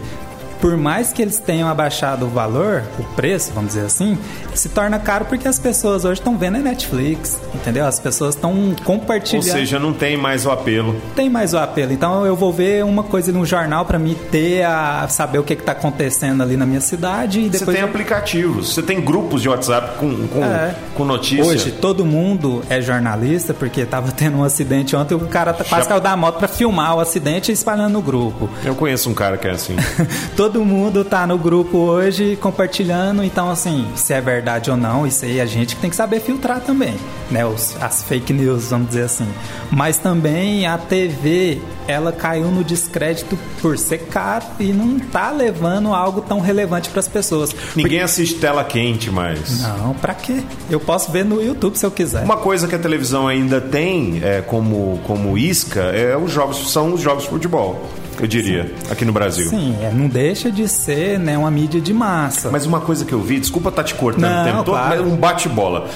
Por 0.61 0.77
mais 0.77 1.11
que 1.11 1.21
eles 1.21 1.39
tenham 1.39 1.67
abaixado 1.67 2.25
o 2.27 2.29
valor, 2.29 2.83
o 2.99 3.03
preço, 3.15 3.51
vamos 3.53 3.73
dizer 3.73 3.85
assim, 3.85 4.17
se 4.53 4.69
torna 4.69 4.99
caro 4.99 5.25
porque 5.25 5.47
as 5.47 5.57
pessoas 5.57 6.05
hoje 6.05 6.19
estão 6.21 6.37
vendo 6.37 6.57
a 6.57 6.59
Netflix, 6.59 7.39
entendeu? 7.53 7.85
As 7.85 7.99
pessoas 7.99 8.35
estão 8.35 8.51
Ou 8.69 8.75
compartilhando. 8.85 9.43
seja, 9.43 9.79
não 9.79 9.91
tem 9.93 10.15
mais 10.15 10.45
o 10.45 10.51
apelo. 10.51 10.95
tem 11.15 11.29
mais 11.29 11.53
o 11.53 11.57
apelo. 11.57 11.91
Então 11.91 12.25
eu 12.25 12.35
vou 12.35 12.53
ver 12.53 12.85
uma 12.85 13.01
coisa 13.03 13.31
no 13.31 13.45
jornal 13.45 13.85
para 13.85 13.97
me 13.97 14.13
ter 14.13 14.63
a 14.63 15.07
saber 15.09 15.39
o 15.39 15.43
que 15.43 15.53
está 15.53 15.71
acontecendo 15.71 16.43
ali 16.43 16.55
na 16.55 16.65
minha 16.65 16.81
cidade 16.81 17.39
e 17.39 17.43
Você 17.49 17.59
depois 17.59 17.75
tem 17.77 17.83
aplicativos, 17.85 18.73
você 18.73 18.81
tem 18.83 19.01
grupos 19.01 19.41
de 19.41 19.49
WhatsApp 19.49 19.97
com, 19.97 20.27
com, 20.27 20.43
É. 20.43 20.75
com 20.95 21.03
notícia. 21.05 21.43
Hoje 21.43 21.71
todo 21.71 22.05
mundo 22.05 22.61
é 22.69 22.79
jornalista 22.81 23.53
porque 23.53 23.83
tava 23.85 24.11
tendo 24.13 24.37
um 24.37 24.43
acidente 24.43 24.95
ontem, 24.95 25.15
o 25.15 25.19
cara 25.21 25.53
tá- 25.53 25.63
quase 25.63 25.83
Já- 25.85 25.89
caiu 25.89 26.01
da 26.01 26.15
moto 26.15 26.37
para 26.37 26.47
filmar 26.47 26.95
o 26.95 26.99
acidente 26.99 27.49
e 27.51 27.53
espalhando 27.53 27.93
no 27.93 28.01
grupo. 28.01 28.47
Eu 28.63 28.75
conheço 28.75 29.09
um 29.09 29.13
cara 29.13 29.37
que 29.37 29.47
é 29.47 29.51
assim. 29.51 29.75
todo 30.35 30.50
todo 30.51 30.65
mundo 30.65 31.05
tá 31.05 31.25
no 31.25 31.37
grupo 31.37 31.77
hoje 31.77 32.35
compartilhando, 32.35 33.23
então 33.23 33.49
assim, 33.49 33.87
se 33.95 34.13
é 34.13 34.19
verdade 34.19 34.69
ou 34.69 34.75
não, 34.75 35.07
isso 35.07 35.23
aí 35.23 35.39
a 35.39 35.45
gente 35.45 35.77
tem 35.77 35.89
que 35.89 35.95
saber 35.95 36.19
filtrar 36.19 36.59
também, 36.59 36.93
né? 37.29 37.45
Os, 37.45 37.81
as 37.81 38.03
fake 38.03 38.33
news, 38.33 38.69
vamos 38.69 38.89
dizer 38.89 39.03
assim. 39.03 39.27
Mas 39.71 39.97
também 39.97 40.67
a 40.67 40.77
TV, 40.77 41.61
ela 41.87 42.11
caiu 42.11 42.51
no 42.51 42.65
descrédito 42.65 43.39
por 43.61 43.77
ser 43.77 43.99
caro 43.99 44.43
e 44.59 44.73
não 44.73 44.99
tá 44.99 45.31
levando 45.31 45.93
algo 45.93 46.19
tão 46.19 46.41
relevante 46.41 46.89
para 46.89 46.99
as 46.99 47.07
pessoas. 47.07 47.55
Ninguém 47.73 47.83
Porque... 47.83 47.99
assiste 47.99 48.35
tela 48.35 48.65
quente 48.65 49.09
mais. 49.09 49.61
Não, 49.61 49.93
para 49.93 50.13
quê? 50.13 50.43
Eu 50.69 50.81
posso 50.81 51.13
ver 51.13 51.23
no 51.23 51.41
YouTube 51.41 51.77
se 51.77 51.85
eu 51.85 51.91
quiser. 51.91 52.25
Uma 52.25 52.37
coisa 52.37 52.67
que 52.67 52.75
a 52.75 52.79
televisão 52.79 53.25
ainda 53.25 53.61
tem 53.61 54.19
é, 54.21 54.41
como, 54.41 54.99
como 55.05 55.37
isca 55.37 55.79
é 55.79 56.17
os 56.17 56.29
jogos, 56.29 56.73
são 56.73 56.93
os 56.93 56.99
jogos 56.99 57.23
de 57.23 57.29
futebol 57.29 57.89
eu 58.21 58.27
diria, 58.27 58.63
Sim. 58.63 58.91
aqui 58.91 59.03
no 59.03 59.11
Brasil. 59.11 59.49
Sim, 59.49 59.75
é, 59.81 59.91
não 59.91 60.07
deixa 60.07 60.51
de 60.51 60.67
ser 60.67 61.19
né, 61.19 61.35
uma 61.37 61.49
mídia 61.49 61.81
de 61.81 61.91
massa. 61.91 62.51
Mas 62.51 62.67
uma 62.67 62.79
coisa 62.79 63.03
que 63.03 63.13
eu 63.13 63.21
vi, 63.21 63.39
desculpa 63.39 63.69
estar 63.69 63.81
tá 63.81 63.87
te 63.87 63.95
cortando 63.95 64.29
não, 64.29 64.41
o 64.41 64.45
tempo 64.45 64.63
todo, 64.63 64.75
claro. 64.75 65.03
mas 65.03 65.13
um 65.13 65.17
bate-bola. 65.17 65.89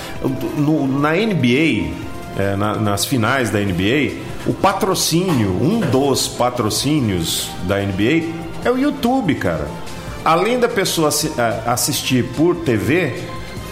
Na 1.00 1.12
NBA, 1.12 1.94
é, 2.38 2.56
na, 2.58 2.76
nas 2.78 3.06
finais 3.06 3.52
da 3.52 3.60
NBA, 3.60 4.16
o 4.48 4.54
patrocínio, 4.54 5.52
um 5.62 5.80
dos 5.80 6.28
patrocínios 6.28 7.52
da 7.68 7.78
NBA 7.78 8.34
é 8.64 8.72
o 8.72 8.78
YouTube, 8.78 9.36
cara. 9.36 9.68
Além 10.24 10.60
da 10.60 10.68
pessoa 10.68 11.10
assistir 11.68 12.26
por 12.36 12.56
TV, 12.56 13.24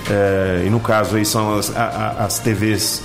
é, 0.07 0.63
e 0.67 0.69
no 0.69 0.79
caso 0.79 1.15
aí 1.15 1.25
são 1.25 1.57
as, 1.57 1.75
as 1.75 2.37
TVs 2.37 3.01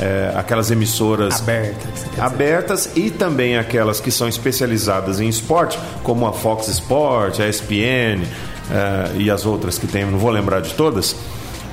é, 0.00 0.32
aquelas 0.34 0.70
emissoras 0.70 1.40
abertas, 1.40 2.06
abertas 2.18 2.90
e 2.96 3.10
também 3.10 3.56
aquelas 3.56 4.00
que 4.00 4.10
são 4.10 4.28
especializadas 4.28 5.20
em 5.20 5.28
esporte, 5.28 5.78
como 6.02 6.26
a 6.26 6.32
Fox 6.32 6.68
Sport, 6.68 7.40
a 7.40 7.48
ESPN 7.48 8.22
é, 8.70 9.16
e 9.16 9.30
as 9.30 9.46
outras 9.46 9.78
que 9.78 9.86
tem, 9.86 10.04
não 10.04 10.18
vou 10.18 10.30
lembrar 10.30 10.60
de 10.60 10.74
todas. 10.74 11.16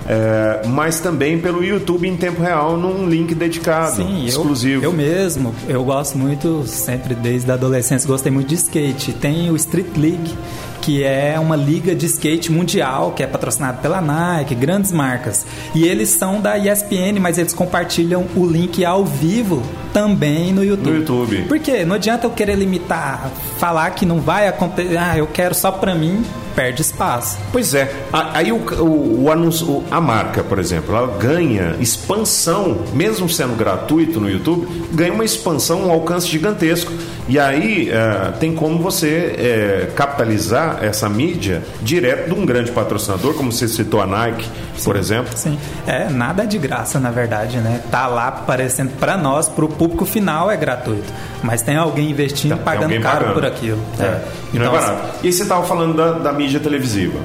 É, 0.07 0.67
mas 0.67 0.99
também 0.99 1.39
pelo 1.39 1.63
YouTube 1.63 2.07
em 2.07 2.17
tempo 2.17 2.41
real 2.41 2.75
num 2.75 3.07
link 3.07 3.35
dedicado, 3.35 3.97
Sim, 3.97 4.25
exclusivo. 4.25 4.83
Eu, 4.83 4.89
eu 4.89 4.93
mesmo, 4.93 5.53
eu 5.67 5.83
gosto 5.83 6.17
muito, 6.17 6.63
sempre 6.65 7.13
desde 7.13 7.49
a 7.51 7.53
adolescência, 7.53 8.07
gostei 8.07 8.31
muito 8.31 8.47
de 8.47 8.55
skate. 8.55 9.13
Tem 9.13 9.51
o 9.51 9.55
Street 9.55 9.95
League, 9.95 10.35
que 10.81 11.03
é 11.03 11.39
uma 11.39 11.55
liga 11.55 11.93
de 11.93 12.05
skate 12.07 12.51
mundial, 12.51 13.11
que 13.11 13.23
é 13.23 13.27
patrocinada 13.27 13.77
pela 13.77 14.01
Nike, 14.01 14.55
grandes 14.55 14.91
marcas. 14.91 15.45
E 15.75 15.83
eles 15.83 16.09
são 16.09 16.41
da 16.41 16.57
ESPN, 16.57 17.19
mas 17.19 17.37
eles 17.37 17.53
compartilham 17.53 18.25
o 18.35 18.45
link 18.45 18.83
ao 18.83 19.05
vivo 19.05 19.61
também 19.93 20.51
no 20.51 20.63
YouTube. 20.63 20.91
No 20.91 20.97
YouTube. 20.97 21.41
Por 21.43 21.59
quê? 21.59 21.85
Não 21.85 21.95
adianta 21.95 22.25
eu 22.25 22.31
querer 22.31 22.55
limitar, 22.55 23.29
falar 23.57 23.91
que 23.91 24.05
não 24.05 24.19
vai 24.19 24.47
acontecer, 24.47 24.97
ah, 24.97 25.17
eu 25.17 25.27
quero 25.27 25.53
só 25.53 25.71
para 25.71 25.93
mim, 25.93 26.23
perde 26.55 26.81
espaço. 26.81 27.37
Pois 27.51 27.73
é. 27.73 27.93
Aí 28.11 28.51
o, 28.51 28.57
o, 28.57 29.23
o 29.23 29.31
anúncio, 29.31 29.83
a 29.91 30.01
marca, 30.01 30.43
por 30.43 30.59
exemplo, 30.59 30.95
ela 30.95 31.17
ganha 31.17 31.75
expansão, 31.79 32.79
mesmo 32.93 33.29
sendo 33.29 33.55
gratuito 33.55 34.19
no 34.19 34.29
YouTube, 34.29 34.67
ganha 34.91 35.13
uma 35.13 35.25
expansão, 35.25 35.87
um 35.87 35.91
alcance 35.91 36.27
gigantesco. 36.27 36.91
E 37.27 37.39
aí 37.39 37.89
é, 37.89 38.31
tem 38.39 38.53
como 38.53 38.79
você 38.79 39.35
é, 39.37 39.91
capitalizar 39.95 40.79
essa 40.81 41.07
mídia 41.07 41.61
direto 41.81 42.33
de 42.33 42.39
um 42.39 42.45
grande 42.45 42.71
patrocinador, 42.71 43.33
como 43.35 43.51
você 43.51 43.67
citou 43.67 44.01
a 44.01 44.07
Nike, 44.07 44.43
sim, 44.75 44.83
por 44.83 44.95
exemplo. 44.95 45.31
Sim. 45.37 45.57
É, 45.85 46.09
nada 46.09 46.43
é 46.43 46.45
de 46.45 46.57
graça, 46.57 46.99
na 46.99 47.11
verdade, 47.11 47.57
né? 47.57 47.81
Tá 47.89 48.07
lá 48.07 48.27
aparecendo 48.27 48.91
para 48.99 49.17
nós, 49.17 49.47
para 49.47 49.65
o 49.65 49.69
público 49.69 50.05
final 50.05 50.51
é 50.51 50.57
gratuito. 50.57 51.11
Mas 51.43 51.61
tem 51.61 51.75
alguém 51.75 52.09
investindo, 52.09 52.55
tem, 52.55 52.63
pagando 52.63 52.89
tem 52.89 53.01
caro 53.01 53.19
pagando. 53.19 53.33
por 53.33 53.45
aquilo. 53.45 53.79
É. 53.99 54.03
É. 54.03 54.21
E 54.53 54.57
então, 54.57 54.71
não 54.71 54.77
é 54.77 54.81
barato. 54.81 55.09
E 55.23 55.31
você 55.31 55.43
estava 55.43 55.65
falando 55.65 55.95
da, 55.95 56.11
da 56.13 56.33
mídia 56.33 56.59
televisiva. 56.59 57.19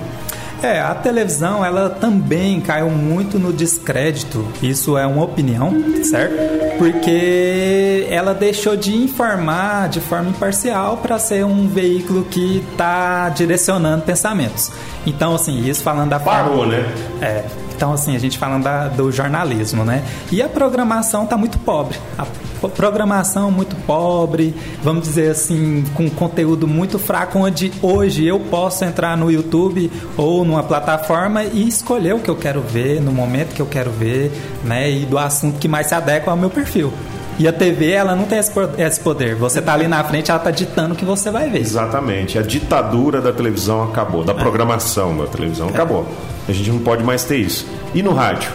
É, 0.66 0.80
a 0.80 0.96
televisão 0.96 1.64
ela 1.64 1.88
também 1.88 2.60
caiu 2.60 2.90
muito 2.90 3.38
no 3.38 3.52
descrédito. 3.52 4.44
Isso 4.60 4.98
é 4.98 5.06
uma 5.06 5.22
opinião, 5.22 5.72
certo? 6.02 6.76
Porque 6.76 8.04
ela 8.10 8.34
deixou 8.34 8.76
de 8.76 8.96
informar 8.96 9.88
de 9.88 10.00
forma 10.00 10.30
imparcial 10.30 10.96
para 10.96 11.20
ser 11.20 11.44
um 11.44 11.68
veículo 11.68 12.24
que 12.24 12.64
está 12.72 13.28
direcionando 13.28 14.02
pensamentos. 14.02 14.72
Então, 15.06 15.36
assim, 15.36 15.64
isso 15.68 15.84
falando 15.84 16.10
da 16.10 16.18
Parou, 16.18 16.56
forma, 16.56 16.72
né? 16.72 16.94
É, 17.22 17.44
então, 17.76 17.92
assim, 17.92 18.16
a 18.16 18.18
gente 18.18 18.38
falando 18.38 18.64
da, 18.64 18.88
do 18.88 19.12
jornalismo, 19.12 19.84
né? 19.84 20.02
E 20.32 20.40
a 20.40 20.48
programação 20.48 21.24
está 21.24 21.36
muito 21.36 21.58
pobre. 21.58 21.98
A 22.18 22.26
programação 22.68 23.50
muito 23.50 23.76
pobre, 23.86 24.54
vamos 24.82 25.02
dizer 25.02 25.30
assim, 25.30 25.84
com 25.94 26.08
conteúdo 26.08 26.66
muito 26.66 26.98
fraco, 26.98 27.38
onde 27.38 27.70
hoje 27.82 28.26
eu 28.26 28.40
posso 28.40 28.84
entrar 28.84 29.16
no 29.16 29.30
YouTube 29.30 29.92
ou 30.16 30.44
numa 30.44 30.62
plataforma 30.62 31.44
e 31.44 31.68
escolher 31.68 32.14
o 32.14 32.18
que 32.18 32.30
eu 32.30 32.36
quero 32.36 32.62
ver, 32.62 33.00
no 33.00 33.12
momento 33.12 33.54
que 33.54 33.60
eu 33.60 33.66
quero 33.66 33.90
ver, 33.90 34.32
né? 34.64 34.90
E 34.90 35.04
do 35.04 35.18
assunto 35.18 35.58
que 35.58 35.68
mais 35.68 35.86
se 35.88 35.94
adequa 35.94 36.30
ao 36.30 36.36
meu 36.36 36.48
perfil. 36.48 36.92
E 37.38 37.46
a 37.46 37.52
TV, 37.52 37.90
ela 37.90 38.16
não 38.16 38.24
tem 38.24 38.38
esse 38.38 39.00
poder. 39.00 39.34
Você 39.34 39.60
tá 39.60 39.74
ali 39.74 39.86
na 39.86 40.02
frente, 40.02 40.30
ela 40.30 40.40
tá 40.40 40.50
ditando 40.50 40.94
o 40.94 40.96
que 40.96 41.04
você 41.04 41.30
vai 41.30 41.50
ver. 41.50 41.60
Exatamente. 41.60 42.38
A 42.38 42.42
ditadura 42.42 43.20
da 43.20 43.32
televisão 43.32 43.82
acabou, 43.84 44.24
da 44.24 44.32
é. 44.32 44.36
programação 44.36 45.16
da 45.18 45.26
televisão 45.26 45.68
acabou. 45.68 46.06
A 46.48 46.52
gente 46.52 46.70
não 46.70 46.78
pode 46.78 47.04
mais 47.04 47.24
ter 47.24 47.36
isso. 47.36 47.66
E 47.94 48.02
no 48.02 48.12
rádio? 48.14 48.50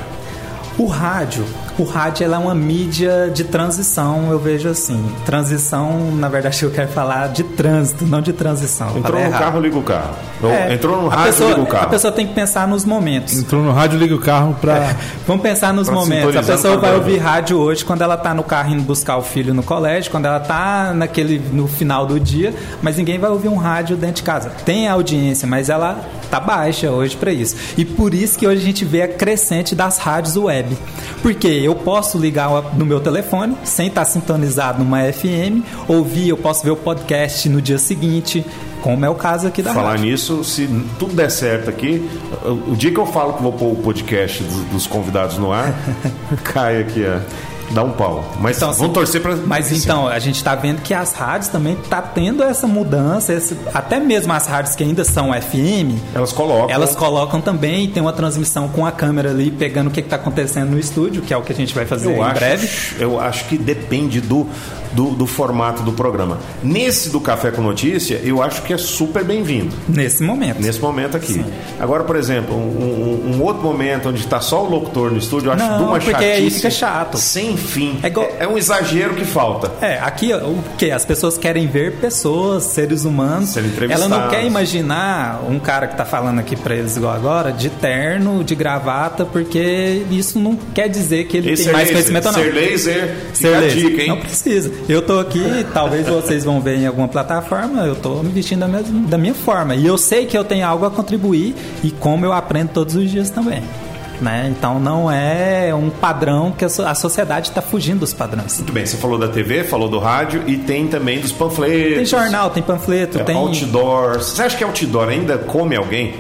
O 0.78 0.88
rádio, 0.88 1.46
o 1.82 1.84
rádio 1.84 2.32
é 2.32 2.38
uma 2.38 2.54
mídia 2.54 3.32
de 3.34 3.44
transição, 3.44 4.30
eu 4.30 4.38
vejo 4.38 4.70
assim. 4.70 5.04
Transição, 5.26 6.12
na 6.12 6.30
verdade, 6.30 6.62
eu 6.62 6.70
quero 6.70 6.90
falar 6.90 7.30
de 7.30 7.44
trânsito, 7.44 8.06
não 8.06 8.22
de 8.22 8.32
transição. 8.32 8.96
Entrou 8.96 9.20
no 9.20 9.32
carro, 9.32 9.60
liga 9.60 9.78
o 9.78 9.82
carro. 9.82 10.14
É, 10.44 10.74
Entrou 10.76 11.02
no 11.02 11.08
rádio, 11.08 11.26
pessoa, 11.26 11.50
liga 11.50 11.62
o 11.62 11.66
carro. 11.66 11.86
A 11.86 11.90
pessoa 11.90 12.14
tem 12.14 12.28
que 12.28 12.34
pensar 12.34 12.68
nos 12.68 12.86
momentos. 12.86 13.34
Entrou 13.34 13.64
no 13.64 13.72
rádio, 13.72 13.98
liga 13.98 14.14
o 14.14 14.20
carro 14.20 14.56
para. 14.62 14.78
É, 14.78 14.96
vamos 15.26 15.42
pensar 15.42 15.74
nos 15.74 15.90
momentos. 15.90 16.36
A 16.36 16.44
pessoa 16.44 16.78
vai 16.78 16.94
ouvir 16.94 17.18
rádio 17.18 17.58
hoje 17.58 17.84
quando 17.84 18.04
ela 18.04 18.16
está 18.16 18.32
no 18.32 18.44
carro 18.44 18.74
indo 18.74 18.84
buscar 18.84 19.18
o 19.18 19.24
filho 19.24 19.52
no 19.52 19.64
colégio, 19.64 20.12
quando 20.12 20.28
ela 20.28 20.38
está 20.38 20.94
naquele 20.94 21.40
no 21.52 21.68
final 21.68 22.06
do 22.06 22.20
dia, 22.20 22.54
mas 22.82 22.98
ninguém 22.98 23.18
vai 23.18 23.32
ouvir 23.32 23.48
um 23.48 23.58
rádio 23.58 23.98
dentro 23.98 24.18
de 24.18 24.24
casa. 24.24 24.52
Tem 24.64 24.88
audiência, 24.88 25.48
mas 25.48 25.68
ela 25.68 26.00
tá 26.32 26.40
baixa 26.40 26.90
hoje 26.90 27.16
para 27.18 27.32
isso. 27.32 27.56
E 27.78 27.84
por 27.84 28.14
isso 28.14 28.40
que 28.40 28.48
hoje 28.48 28.62
a 28.62 28.66
gente 28.66 28.86
vê 28.86 29.02
a 29.02 29.08
crescente 29.08 29.76
das 29.76 29.98
rádios 29.98 30.38
web. 30.38 30.78
Porque 31.22 31.48
eu 31.48 31.76
posso 31.76 32.18
ligar 32.18 32.74
no 32.76 32.86
meu 32.86 33.00
telefone 33.00 33.56
sem 33.64 33.88
estar 33.88 34.06
sintonizado 34.06 34.80
numa 34.84 35.12
FM, 35.12 35.62
ouvir, 35.88 36.30
eu 36.30 36.38
posso 36.38 36.64
ver 36.64 36.72
o 36.72 36.76
podcast 36.76 37.48
no 37.50 37.62
dia 37.62 37.78
seguinte, 37.78 38.46
como 38.82 39.06
é 39.06 39.10
o 39.10 39.16
caso 39.16 39.48
aqui 39.48 39.62
da 39.62 39.74
Falar 39.74 39.92
rádio. 39.92 40.06
nisso, 40.06 40.44
se 40.44 40.68
tudo 40.98 41.14
der 41.14 41.30
certo 41.30 41.70
aqui, 41.70 42.10
o 42.68 42.76
dia 42.76 42.92
que 42.92 43.00
eu 43.00 43.06
falo 43.06 43.34
que 43.34 43.44
vou 43.44 43.54
pôr 43.54 43.74
o 43.74 43.76
podcast 43.76 44.44
dos 44.72 44.88
convidados 44.88 45.38
no 45.38 45.52
ar, 45.52 45.74
cai 46.44 46.82
aqui 46.82 47.06
a 47.06 47.22
dá 47.74 47.84
um 47.84 47.92
pau. 47.92 48.24
Mas 48.40 48.58
então, 48.58 48.70
assim, 48.70 48.90
torcer 48.90 49.22
para. 49.22 49.36
Mas 49.36 49.72
então, 49.72 50.08
a 50.08 50.20
gente 50.20 50.36
está 50.36 50.56
vendo 50.56 50.82
que 50.82 50.94
as 50.94 51.14
rádios 51.14 51.50
também 51.50 51.76
tá 51.90 52.02
tendo 52.02 52.44
essa 52.44 52.68
mudança, 52.68 53.34
esse, 53.34 53.58
até 53.74 54.00
mesmo 54.00 54.32
as 54.34 54.46
rádios 54.46 54.76
que 54.76 54.84
ainda 54.84 55.04
são 55.04 55.32
FM. 55.34 56.00
Elas 56.14 56.32
colocam. 56.32 56.70
Elas 56.70 56.96
colocam 56.96 57.42
também, 57.42 57.90
tem 57.90 58.02
uma 58.02 58.14
transmissão 58.14 58.68
com 58.68 58.86
a 58.86 58.92
câmera 58.92 59.30
ali, 59.32 59.52
pegando 59.52 59.88
o 59.88 59.92
que 59.92 60.00
está 60.00 60.16
acontecendo 60.16 60.72
no 60.72 60.80
estúdio, 60.80 61.22
que 61.22 61.34
é 61.34 61.38
o 61.38 61.42
que 61.42 61.54
a 61.54 61.56
gente 61.56 61.74
vai 61.74 61.86
fazer 61.86 62.08
eu 62.08 62.18
em 62.18 62.22
acho, 62.22 62.36
breve. 62.36 62.70
Eu 63.00 63.20
acho 63.20 63.46
que 63.46 63.58
depende 63.58 64.22
do, 64.22 64.48
do, 64.94 65.12
do, 65.12 65.26
formato 65.28 65.84
do 65.84 65.92
programa. 65.92 66.40
Nesse 66.64 67.10
do 67.10 67.20
Café 67.20 67.52
com 67.52 67.62
Notícia, 67.62 68.20
eu 68.24 68.42
acho 68.42 68.62
que 68.64 68.74
é 68.74 68.78
super 68.78 69.24
bem-vindo. 69.24 69.76
Nesse 69.88 70.24
momento. 70.24 70.62
Nesse 70.62 70.80
momento 70.80 71.18
aqui. 71.18 71.34
Sim. 71.34 71.46
Agora, 71.80 72.04
por 72.04 72.16
exemplo, 72.16 72.56
um, 72.56 72.60
um, 72.60 73.36
um 73.36 73.44
outro 73.44 73.64
momento 73.64 74.10
onde 74.10 74.22
está 74.22 74.40
só 74.42 74.64
o 74.64 74.70
locutor 74.70 75.12
no 75.12 75.18
estúdio, 75.18 75.50
eu 75.50 75.54
acho 75.54 75.64
Não, 75.64 75.78
de 75.78 75.84
uma 75.84 75.92
porque 75.94 76.12
chatice. 76.12 76.32
aí 76.32 76.50
fica 76.50 76.70
chato. 76.70 77.18
Sem 77.18 77.58
fim. 77.58 78.00
É, 78.04 78.08
igual... 78.08 78.26
é, 78.26 78.44
é, 78.44 78.48
um 78.48 78.58
exagero 78.58 79.16
que 79.16 79.26
falta. 79.26 79.72
É, 79.82 80.00
aqui 80.00 80.34
o 80.34 80.58
que? 80.78 80.92
As 80.92 81.06
pessoas 81.06 81.38
querem 81.38 81.68
ver 81.68 81.98
pessoas, 81.98 82.64
seres 82.64 83.06
humanos. 83.06 83.50
Ser 83.50 83.64
Ela 83.90 84.08
não 84.08 84.30
quer 84.30 84.46
imaginar 84.46 85.42
um 85.50 85.60
cara 85.60 85.88
que 85.88 85.94
está 85.94 86.06
falando 86.06 86.40
aqui 86.40 86.56
para 86.56 86.76
eles 86.76 86.96
igual 86.98 87.14
agora, 87.14 87.52
de 87.52 87.70
terno, 87.70 88.44
de 88.44 88.56
gravata, 88.56 89.26
porque 89.26 90.04
isso 90.12 90.40
não 90.40 90.56
quer 90.74 90.88
dizer 90.88 91.26
que 91.28 91.38
ele 91.38 91.52
Esse 91.52 91.66
tem 91.66 91.74
mais 91.74 91.90
laser. 91.90 91.94
conhecimento 91.94 92.26
ou 92.28 92.32
não. 92.32 92.40
Ser 92.42 92.54
laser, 92.54 93.18
ser 93.34 93.50
laser. 93.50 93.90
Dica, 93.90 94.08
não 94.08 94.20
precisa. 94.20 94.72
Eu 94.90 95.02
tô 95.02 95.20
aqui, 95.20 95.66
talvez 95.74 96.08
vocês 96.08 96.44
vão 96.44 96.60
ver 96.60 96.78
em 96.78 96.86
alguma 96.86 97.08
plataforma, 97.08 97.84
eu 97.84 97.96
tô 97.96 98.16
me 98.24 98.30
vestindo 98.30 98.60
da 98.60 98.68
minha, 98.68 98.84
da 98.84 99.18
minha 99.18 99.34
forma. 99.34 99.76
E 99.76 99.86
eu 99.86 99.98
sei 99.98 100.26
que 100.26 100.38
eu 100.38 100.44
tenho 100.44 100.66
algo 100.66 100.86
a 100.86 100.92
contribuir 100.92 101.56
e 101.84 101.92
como 101.92 102.26
eu 102.26 102.34
aprendo 102.34 102.70
todos 102.70 102.96
os 102.96 103.10
dias 103.10 103.30
também. 103.30 103.64
Né? 104.20 104.54
Então 104.56 104.80
não 104.80 105.10
é 105.10 105.74
um 105.74 105.90
padrão 105.90 106.52
que 106.52 106.64
a 106.64 106.94
sociedade 106.94 107.50
está 107.50 107.62
fugindo 107.62 108.02
dos 108.02 108.14
padrões. 108.14 108.58
Muito 108.58 108.72
bem, 108.72 108.86
você 108.86 108.98
falou 108.98 109.18
da 109.18 109.28
TV, 109.28 109.64
falou 109.64 109.90
do 109.90 109.98
rádio 109.98 110.44
e 110.46 110.58
tem 110.58 110.88
também 110.88 111.20
dos 111.20 111.32
panfletos. 111.32 111.96
Tem 111.96 112.06
jornal, 112.06 112.52
tem 112.52 112.62
panfleto, 112.62 113.20
é, 113.20 113.24
tem 113.24 113.36
outdoor. 113.36 114.20
Você 114.20 114.44
acha 114.44 114.56
que 114.56 114.64
outdoor 114.64 115.10
ainda 115.10 115.40
come 115.40 115.76
alguém? 115.76 116.16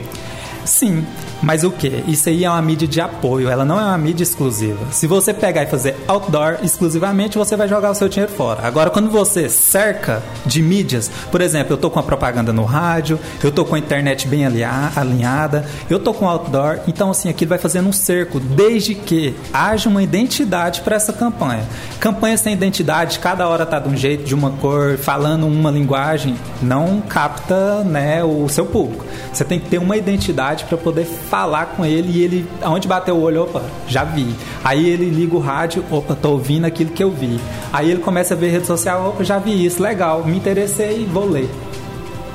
Sim, 0.65 1.05
Mas 1.41 1.63
o 1.63 1.71
que? 1.71 2.03
Isso 2.07 2.29
aí 2.29 2.43
é 2.43 2.49
uma 2.49 2.61
mídia 2.61 2.87
de 2.87 3.01
apoio, 3.01 3.49
ela 3.49 3.65
não 3.65 3.79
é 3.79 3.83
uma 3.83 3.97
mídia 3.97 4.23
exclusiva. 4.23 4.85
Se 4.91 5.07
você 5.07 5.33
pegar 5.33 5.63
e 5.63 5.67
fazer 5.67 5.95
outdoor 6.07 6.57
exclusivamente, 6.63 7.37
você 7.37 7.55
vai 7.55 7.67
jogar 7.67 7.91
o 7.91 7.95
seu 7.95 8.07
dinheiro 8.07 8.31
fora. 8.31 8.65
Agora, 8.65 8.89
quando 8.89 9.09
você 9.09 9.49
cerca 9.49 10.21
de 10.45 10.61
mídias, 10.61 11.11
por 11.31 11.41
exemplo, 11.41 11.73
eu 11.73 11.77
tô 11.77 11.89
com 11.89 11.99
a 11.99 12.03
propaganda 12.03 12.53
no 12.53 12.63
rádio, 12.63 13.19
eu 13.43 13.51
tô 13.51 13.65
com 13.65 13.75
a 13.75 13.79
internet 13.79 14.27
bem 14.27 14.45
alinhada, 14.45 15.65
eu 15.89 15.99
tô 15.99 16.13
com 16.13 16.27
outdoor, 16.27 16.79
então 16.87 17.09
assim, 17.09 17.29
aquilo 17.29 17.49
vai 17.49 17.57
fazendo 17.57 17.89
um 17.89 17.93
cerco, 17.93 18.39
desde 18.39 18.93
que 18.93 19.35
haja 19.51 19.89
uma 19.89 20.03
identidade 20.03 20.81
para 20.81 20.95
essa 20.95 21.11
campanha. 21.11 21.63
Campanha 21.99 22.37
sem 22.37 22.53
identidade, 22.53 23.19
cada 23.19 23.47
hora 23.47 23.65
tá 23.65 23.79
de 23.79 23.89
um 23.89 23.97
jeito, 23.97 24.23
de 24.23 24.35
uma 24.35 24.51
cor, 24.51 24.97
falando 24.97 25.47
uma 25.47 25.71
linguagem, 25.71 26.35
não 26.61 27.01
capta 27.01 27.83
né, 27.83 28.23
o 28.23 28.47
seu 28.47 28.65
público. 28.65 29.05
Você 29.33 29.43
tem 29.43 29.59
que 29.59 29.69
ter 29.69 29.77
uma 29.79 29.97
identidade 29.97 30.65
para 30.65 30.77
poder 30.77 31.05
falar 31.31 31.67
com 31.77 31.85
ele 31.85 32.19
e 32.19 32.23
ele, 32.23 32.49
aonde 32.61 32.89
bateu 32.89 33.15
o 33.15 33.21
olho, 33.21 33.43
opa, 33.43 33.63
já 33.87 34.03
vi. 34.03 34.35
Aí 34.61 34.89
ele 34.89 35.09
liga 35.09 35.33
o 35.33 35.39
rádio, 35.39 35.81
opa, 35.89 36.13
tô 36.13 36.31
ouvindo 36.31 36.65
aquilo 36.65 36.91
que 36.91 37.01
eu 37.01 37.09
vi. 37.09 37.39
Aí 37.71 37.89
ele 37.89 38.01
começa 38.01 38.33
a 38.33 38.37
ver 38.37 38.49
rede 38.49 38.67
social, 38.67 39.07
opa, 39.07 39.23
já 39.23 39.39
vi 39.39 39.65
isso, 39.65 39.81
legal, 39.81 40.25
me 40.25 40.35
interessei, 40.35 41.05
vou 41.05 41.29
ler 41.29 41.49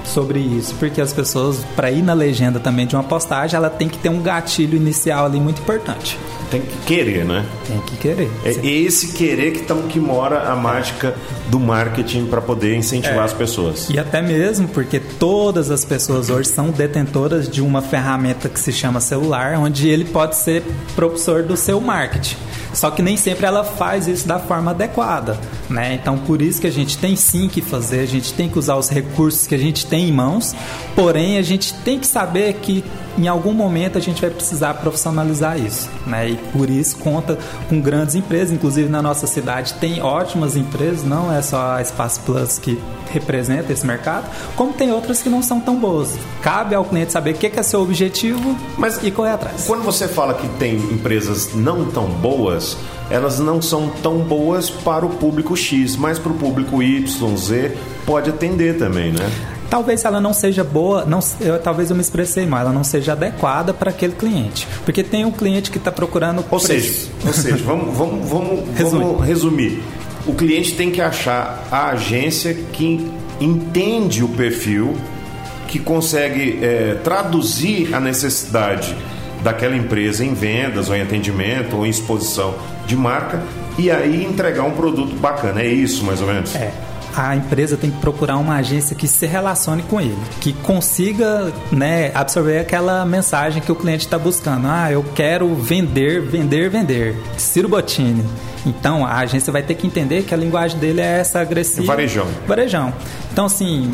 sobre 0.09 0.39
isso, 0.39 0.75
porque 0.79 1.01
as 1.01 1.13
pessoas, 1.13 1.65
para 1.75 1.91
ir 1.91 2.03
na 2.03 2.15
legenda 2.15 2.59
também 2.61 2.87
de 2.87 2.95
uma 2.95 3.05
postagem, 3.05 3.57
ela 3.57 3.71
tem 3.71 3.89
que 3.89 3.99
ter 3.99 4.09
um 4.09 4.23
gatilho 4.23 4.77
inicial 4.77 5.27
ali 5.27 5.41
muito 5.41 5.61
importante. 5.61 6.19
Tem 6.51 6.61
que 6.61 6.77
querer, 6.87 7.25
né? 7.25 7.45
Tem 7.67 7.81
que 7.81 7.97
querer. 7.97 8.31
É 8.45 8.51
esse 8.65 9.15
querer 9.15 9.53
que, 9.53 9.63
tão, 9.63 9.83
que 9.83 9.99
mora 9.99 10.51
a 10.51 10.55
mágica 10.55 11.15
do 11.49 11.59
marketing 11.59 12.27
para 12.27 12.41
poder 12.41 12.77
incentivar 12.77 13.23
é. 13.23 13.25
as 13.25 13.33
pessoas. 13.33 13.89
E 13.91 13.99
até 13.99 14.23
mesmo 14.23 14.69
porque 14.69 15.01
todas 15.01 15.71
as 15.71 15.85
pessoas 15.85 16.31
hoje 16.31 16.49
são 16.49 16.71
detentoras 16.71 17.49
de 17.49 17.61
uma 17.61 17.83
ferramenta 17.83 18.49
que 18.49 18.61
se 18.61 18.73
chama 18.73 19.01
celular, 19.01 19.59
onde 19.59 19.89
ele 19.89 20.05
pode 20.05 20.37
ser 20.37 20.63
propulsor 20.95 21.43
do 21.43 21.57
seu 21.57 21.81
marketing. 21.81 22.37
Só 22.77 22.91
que 22.91 23.01
nem 23.01 23.17
sempre 23.17 23.47
ela 23.47 23.65
faz 23.65 24.07
isso 24.07 24.29
da 24.29 24.39
forma 24.39 24.73
adequada, 24.73 25.41
né? 25.69 25.95
Então 25.95 26.19
por 26.19 26.43
isso 26.43 26.61
que 26.61 26.67
a 26.67 26.71
gente 26.71 26.99
tem 26.99 27.17
sim 27.17 27.49
que 27.49 27.63
fazer, 27.63 28.01
a 28.01 28.07
gente 28.07 28.35
tem 28.35 28.51
que 28.51 28.59
usar 28.59 28.77
os 28.77 28.91
recursos 28.91 29.47
que 29.47 29.55
a 29.55 29.59
gente 29.59 29.87
tem 29.87 30.11
em 30.11 30.13
mãos, 30.13 30.55
porém 30.95 31.39
a 31.39 31.43
gente 31.43 31.73
tem 31.73 31.99
que 31.99 32.07
saber 32.07 32.53
que 32.61 32.85
em 33.17 33.29
algum 33.29 33.55
momento 33.55 33.97
a 33.97 34.01
gente 34.01 34.21
vai 34.21 34.29
precisar 34.29 34.75
profissionalizar 34.75 35.59
isso, 35.59 35.89
né? 36.07 36.29
E 36.29 36.37
por 36.37 36.69
isso 36.69 36.99
conta 36.99 37.39
com 37.67 37.81
grandes 37.81 38.15
empresas, 38.15 38.53
inclusive 38.53 38.91
na 38.91 39.01
nossa 39.01 39.27
cidade 39.27 39.73
tem 39.75 40.03
ótimas 40.03 40.55
empresas, 40.55 41.03
não 41.03 41.33
é 41.33 41.41
só 41.41 41.77
a 41.77 41.81
Espaço 41.81 42.21
Plus 42.21 42.59
que 42.59 42.79
representa 43.19 43.73
esse 43.73 43.87
mercado, 43.87 44.27
como 44.55 44.73
tem 44.73 44.93
outras 44.93 45.23
que 45.23 45.29
não 45.29 45.43
são 45.43 45.61
tão 45.61 45.77
boas. 45.77 46.17
Cabe 46.43 46.75
ao 46.75 46.85
cliente 46.85 47.13
saber 47.13 47.33
o 47.33 47.35
que 47.35 47.47
é 47.47 47.63
seu 47.63 47.81
objetivo 47.81 48.57
Mas 48.77 49.03
e 49.03 49.11
correr 49.11 49.33
atrás. 49.33 49.65
Quando 49.67 49.83
você 49.83 50.07
fala 50.07 50.35
que 50.35 50.49
tem 50.59 50.77
empresas 50.77 51.55
não 51.55 51.87
tão 51.87 52.07
boas, 52.07 52.77
elas 53.11 53.39
não 53.39 53.61
são 53.63 53.89
tão 54.03 54.19
boas 54.19 54.69
para 54.69 55.05
o 55.05 55.11
público 55.11 55.57
X, 55.57 55.97
mas 55.97 56.19
para 56.19 56.33
o 56.33 56.35
público 56.35 56.83
Y, 56.83 57.37
Z 57.37 57.77
pode 58.05 58.31
atender 58.31 58.79
também, 58.79 59.13
né? 59.13 59.31
talvez 59.69 60.05
ela 60.05 60.21
não 60.21 60.33
seja 60.33 60.65
boa, 60.65 61.05
não, 61.05 61.21
eu, 61.41 61.59
talvez 61.59 61.91
eu 61.91 61.97
me 61.97 62.03
expressei 62.03 62.47
mal, 62.47 62.61
ela 62.61 62.73
não 62.73 62.85
seja 62.85 63.13
adequada 63.13 63.75
para 63.75 63.91
aquele 63.91 64.15
cliente. 64.15 64.67
Porque 64.85 65.03
tem 65.03 65.25
um 65.25 65.31
cliente 65.31 65.71
que 65.71 65.79
está 65.79 65.93
procurando. 65.93 66.45
Ou 66.51 66.61
seja, 66.61 67.09
ou 67.27 67.33
seja, 67.33 67.65
vamos, 67.65 67.97
vamos, 67.97 68.29
vamos, 68.29 68.71
vamos 68.79 69.25
resumir. 69.25 69.83
O 70.27 70.35
cliente 70.35 70.75
tem 70.75 70.91
que 70.91 71.01
achar 71.01 71.67
a 71.71 71.91
agência 71.91 72.53
que 72.73 73.11
entende 73.41 74.25
o 74.25 74.29
perfil, 74.29 74.97
que 75.69 75.79
consegue 75.79 76.59
é, 76.63 76.97
traduzir 77.05 77.95
a 77.95 78.01
necessidade 78.01 78.97
daquela 79.43 79.77
empresa 79.77 80.25
em 80.25 80.35
vendas, 80.35 80.89
ou 80.89 80.97
em 80.97 81.03
atendimento, 81.03 81.77
ou 81.77 81.87
em 81.87 81.91
exposição 81.91 82.55
de 82.87 82.97
marca, 82.97 83.43
e 83.79 83.91
aí 83.91 84.25
entregar 84.25 84.65
um 84.65 84.73
produto 84.73 85.15
bacana. 85.17 85.61
É 85.61 85.69
isso, 85.69 86.05
mais 86.05 86.21
ou 86.21 86.27
menos? 86.27 86.55
É 86.55 86.73
a 87.17 87.35
empresa 87.35 87.77
tem 87.77 87.91
que 87.91 87.99
procurar 87.99 88.37
uma 88.37 88.57
agência 88.57 88.95
que 88.95 89.09
se 89.09 89.25
relacione 89.25 89.83
com 89.85 89.99
ele, 90.01 90.19
que 90.41 90.53
consiga 90.53 91.51
né, 91.73 92.13
absorver 92.15 92.59
aquela 92.59 93.07
mensagem 93.07 93.63
que 93.63 93.73
o 93.73 93.75
cliente 93.75 94.05
está 94.05 94.19
buscando. 94.19 94.67
Ah, 94.69 94.93
eu 94.93 95.03
quero 95.15 95.55
vender, 95.55 96.21
vender, 96.21 96.69
vender. 96.69 97.17
Ciro 97.39 97.69
Bottini. 97.69 98.25
Então 98.67 99.07
a 99.07 99.19
agência 99.19 99.53
vai 99.53 99.63
ter 99.63 99.75
que 99.75 99.87
entender 99.87 100.25
que 100.25 100.35
a 100.35 100.37
linguagem 100.37 100.79
dele 100.79 101.01
é 101.01 101.21
essa 101.21 101.41
agressiva. 101.41 101.87
Varejão. 101.87 102.27
Varejão. 102.47 102.93
Então, 103.33 103.47
assim, 103.47 103.93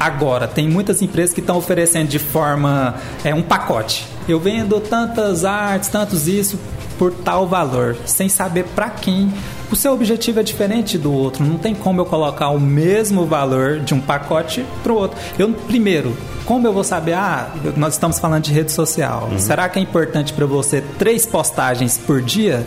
agora 0.00 0.48
tem 0.48 0.66
muitas 0.66 1.02
empresas 1.02 1.34
que 1.34 1.40
estão 1.40 1.58
oferecendo 1.58 2.08
de 2.08 2.18
forma 2.18 2.94
é 3.22 3.34
um 3.34 3.42
pacote. 3.42 4.08
Eu 4.26 4.40
vendo 4.40 4.80
tantas 4.80 5.44
artes, 5.44 5.90
tantos 5.90 6.26
isso 6.26 6.58
por 6.98 7.12
tal 7.12 7.46
valor, 7.46 7.96
sem 8.06 8.28
saber 8.28 8.64
para 8.74 8.90
quem 8.90 9.32
o 9.70 9.76
seu 9.76 9.92
objetivo 9.92 10.40
é 10.40 10.42
diferente 10.42 10.98
do 10.98 11.12
outro. 11.12 11.44
Não 11.44 11.56
tem 11.56 11.74
como 11.74 12.00
eu 12.00 12.04
colocar 12.04 12.50
o 12.50 12.60
mesmo 12.60 13.24
valor 13.24 13.80
de 13.80 13.94
um 13.94 14.00
pacote 14.00 14.64
para 14.82 14.92
o 14.92 14.96
outro. 14.96 15.18
Eu, 15.38 15.50
primeiro, 15.52 16.16
como 16.44 16.66
eu 16.66 16.72
vou 16.72 16.84
saber? 16.84 17.14
Ah, 17.14 17.50
nós 17.76 17.94
estamos 17.94 18.18
falando 18.18 18.44
de 18.44 18.52
rede 18.52 18.72
social. 18.72 19.28
Uhum. 19.30 19.38
Será 19.38 19.68
que 19.68 19.78
é 19.78 19.82
importante 19.82 20.32
para 20.32 20.44
você 20.44 20.82
três 20.98 21.24
postagens 21.24 21.96
por 21.96 22.20
dia? 22.20 22.66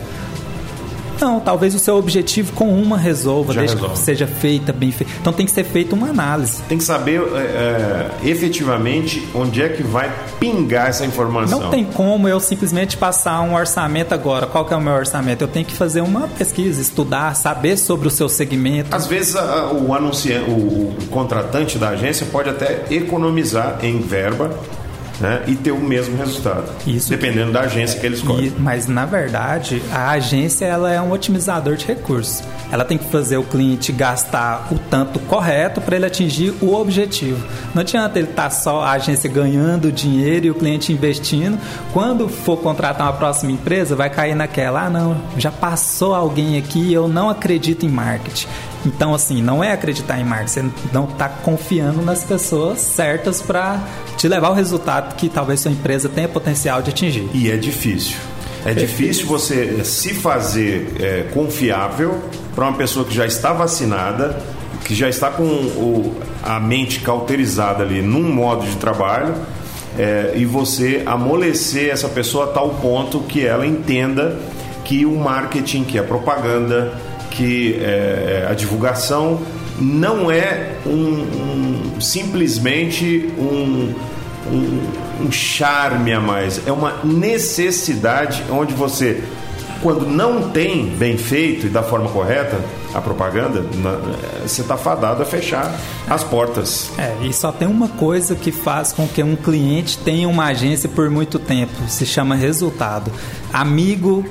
Não, 1.20 1.40
talvez 1.40 1.74
o 1.74 1.78
seu 1.78 1.96
objetivo 1.96 2.52
com 2.52 2.68
uma 2.72 2.96
resolva, 2.96 3.52
Já 3.52 3.60
desde 3.60 3.76
resolve. 3.76 3.98
que 3.98 4.04
seja 4.04 4.26
feita 4.26 4.72
bem 4.72 4.90
feita. 4.90 5.12
Então 5.20 5.32
tem 5.32 5.46
que 5.46 5.52
ser 5.52 5.64
feita 5.64 5.94
uma 5.94 6.08
análise. 6.08 6.62
Tem 6.68 6.78
que 6.78 6.84
saber 6.84 7.20
é, 7.34 7.38
é, 7.38 8.10
efetivamente 8.28 9.26
onde 9.34 9.62
é 9.62 9.68
que 9.68 9.82
vai 9.82 10.12
pingar 10.38 10.88
essa 10.88 11.04
informação. 11.04 11.60
Não 11.60 11.70
tem 11.70 11.84
como 11.84 12.28
eu 12.28 12.40
simplesmente 12.40 12.96
passar 12.96 13.40
um 13.40 13.54
orçamento 13.54 14.12
agora. 14.12 14.46
Qual 14.46 14.64
que 14.64 14.74
é 14.74 14.76
o 14.76 14.80
meu 14.80 14.92
orçamento? 14.92 15.42
Eu 15.42 15.48
tenho 15.48 15.64
que 15.64 15.74
fazer 15.74 16.00
uma 16.00 16.28
pesquisa, 16.28 16.80
estudar, 16.80 17.34
saber 17.34 17.76
sobre 17.76 18.08
o 18.08 18.10
seu 18.10 18.28
segmento. 18.28 18.94
Às 18.94 19.06
vezes 19.06 19.36
a, 19.36 19.72
o 19.72 19.94
anunciante, 19.94 20.50
o, 20.50 20.54
o 20.54 20.96
contratante 21.10 21.78
da 21.78 21.90
agência 21.90 22.26
pode 22.30 22.48
até 22.48 22.84
economizar 22.90 23.78
em 23.82 24.00
verba 24.00 24.50
né, 25.20 25.42
e 25.46 25.54
ter 25.54 25.72
o 25.72 25.80
mesmo 25.80 26.16
resultado. 26.16 26.70
Isso. 26.86 27.10
Dependendo 27.10 27.52
da 27.52 27.60
agência 27.60 27.98
que 27.98 28.06
ele 28.06 28.16
escolhe. 28.16 28.48
E, 28.48 28.60
mas 28.60 28.86
na 28.86 29.06
verdade, 29.06 29.82
a 29.92 30.10
agência 30.10 30.64
ela 30.64 30.92
é 30.92 31.00
um 31.00 31.12
otimizador 31.12 31.76
de 31.76 31.86
recursos. 31.86 32.42
Ela 32.70 32.84
tem 32.84 32.98
que 32.98 33.04
fazer 33.10 33.36
o 33.36 33.44
cliente 33.44 33.92
gastar 33.92 34.68
o 34.70 34.78
tanto 34.78 35.18
correto 35.20 35.80
para 35.80 35.96
ele 35.96 36.06
atingir 36.06 36.54
o 36.60 36.74
objetivo. 36.74 37.44
Não 37.74 37.82
adianta 37.82 38.18
ele 38.18 38.28
estar 38.28 38.44
tá 38.44 38.50
só 38.50 38.82
a 38.82 38.92
agência 38.92 39.30
ganhando 39.30 39.92
dinheiro 39.92 40.46
e 40.46 40.50
o 40.50 40.54
cliente 40.54 40.92
investindo. 40.92 41.58
Quando 41.92 42.28
for 42.28 42.56
contratar 42.58 43.06
uma 43.06 43.12
próxima 43.12 43.52
empresa, 43.52 43.94
vai 43.94 44.10
cair 44.10 44.34
naquela, 44.34 44.86
ah 44.86 44.90
não, 44.90 45.16
já 45.36 45.50
passou 45.50 46.14
alguém 46.14 46.58
aqui, 46.58 46.92
eu 46.92 47.08
não 47.08 47.28
acredito 47.28 47.86
em 47.86 47.88
marketing. 47.88 48.46
Então, 48.86 49.14
assim, 49.14 49.40
não 49.42 49.64
é 49.64 49.72
acreditar 49.72 50.20
em 50.20 50.24
marketing, 50.24 50.50
você 50.50 50.90
não 50.92 51.04
está 51.04 51.28
confiando 51.28 52.02
nas 52.02 52.22
pessoas 52.22 52.80
certas 52.80 53.40
para 53.40 53.82
te 54.16 54.28
levar 54.28 54.48
ao 54.48 54.54
resultado 54.54 55.14
que 55.14 55.28
talvez 55.28 55.60
sua 55.60 55.70
empresa 55.70 56.08
tenha 56.08 56.28
potencial 56.28 56.82
de 56.82 56.90
atingir. 56.90 57.28
E 57.32 57.50
é 57.50 57.56
difícil. 57.56 58.16
É 58.64 58.72
difícil 58.72 59.26
você 59.26 59.84
se 59.84 60.14
fazer 60.14 60.96
é, 60.98 61.22
confiável 61.34 62.22
para 62.54 62.64
uma 62.64 62.76
pessoa 62.76 63.04
que 63.04 63.14
já 63.14 63.26
está 63.26 63.52
vacinada, 63.52 64.40
que 64.86 64.94
já 64.94 65.06
está 65.06 65.28
com 65.28 65.44
o, 65.44 66.16
a 66.42 66.58
mente 66.58 67.00
cauterizada 67.00 67.82
ali 67.82 68.00
num 68.00 68.32
modo 68.32 68.64
de 68.64 68.76
trabalho, 68.76 69.34
é, 69.98 70.32
e 70.34 70.46
você 70.46 71.02
amolecer 71.04 71.90
essa 71.90 72.08
pessoa 72.08 72.46
a 72.46 72.48
tal 72.48 72.70
ponto 72.70 73.20
que 73.20 73.46
ela 73.46 73.66
entenda 73.66 74.38
que 74.82 75.04
o 75.04 75.14
marketing, 75.14 75.84
que 75.84 75.98
a 75.98 76.02
propaganda, 76.02 76.94
que 77.36 77.78
é, 77.80 78.46
a 78.48 78.54
divulgação 78.54 79.40
não 79.78 80.30
é 80.30 80.76
um, 80.86 81.94
um 81.96 82.00
simplesmente 82.00 83.32
um, 83.36 83.94
um, 84.50 85.24
um 85.26 85.32
charme 85.32 86.12
a 86.12 86.20
mais, 86.20 86.66
é 86.66 86.72
uma 86.72 87.00
necessidade 87.04 88.44
onde 88.50 88.72
você 88.72 89.22
quando 89.82 90.06
não 90.06 90.48
tem 90.48 90.86
bem 90.96 91.18
feito 91.18 91.66
e 91.66 91.68
da 91.68 91.82
forma 91.82 92.08
correta 92.08 92.58
a 92.94 93.02
propaganda, 93.02 93.62
você 94.42 94.62
está 94.62 94.78
fadado 94.78 95.22
a 95.22 95.26
fechar 95.26 95.78
as 96.08 96.24
portas. 96.24 96.90
É, 96.96 97.26
e 97.26 97.34
só 97.34 97.52
tem 97.52 97.68
uma 97.68 97.88
coisa 97.88 98.34
que 98.34 98.50
faz 98.50 98.94
com 98.94 99.06
que 99.06 99.22
um 99.22 99.36
cliente 99.36 99.98
tenha 99.98 100.26
uma 100.26 100.46
agência 100.46 100.88
por 100.88 101.10
muito 101.10 101.38
tempo, 101.38 101.72
se 101.86 102.06
chama 102.06 102.34
resultado. 102.34 103.12
Amigo 103.52 104.24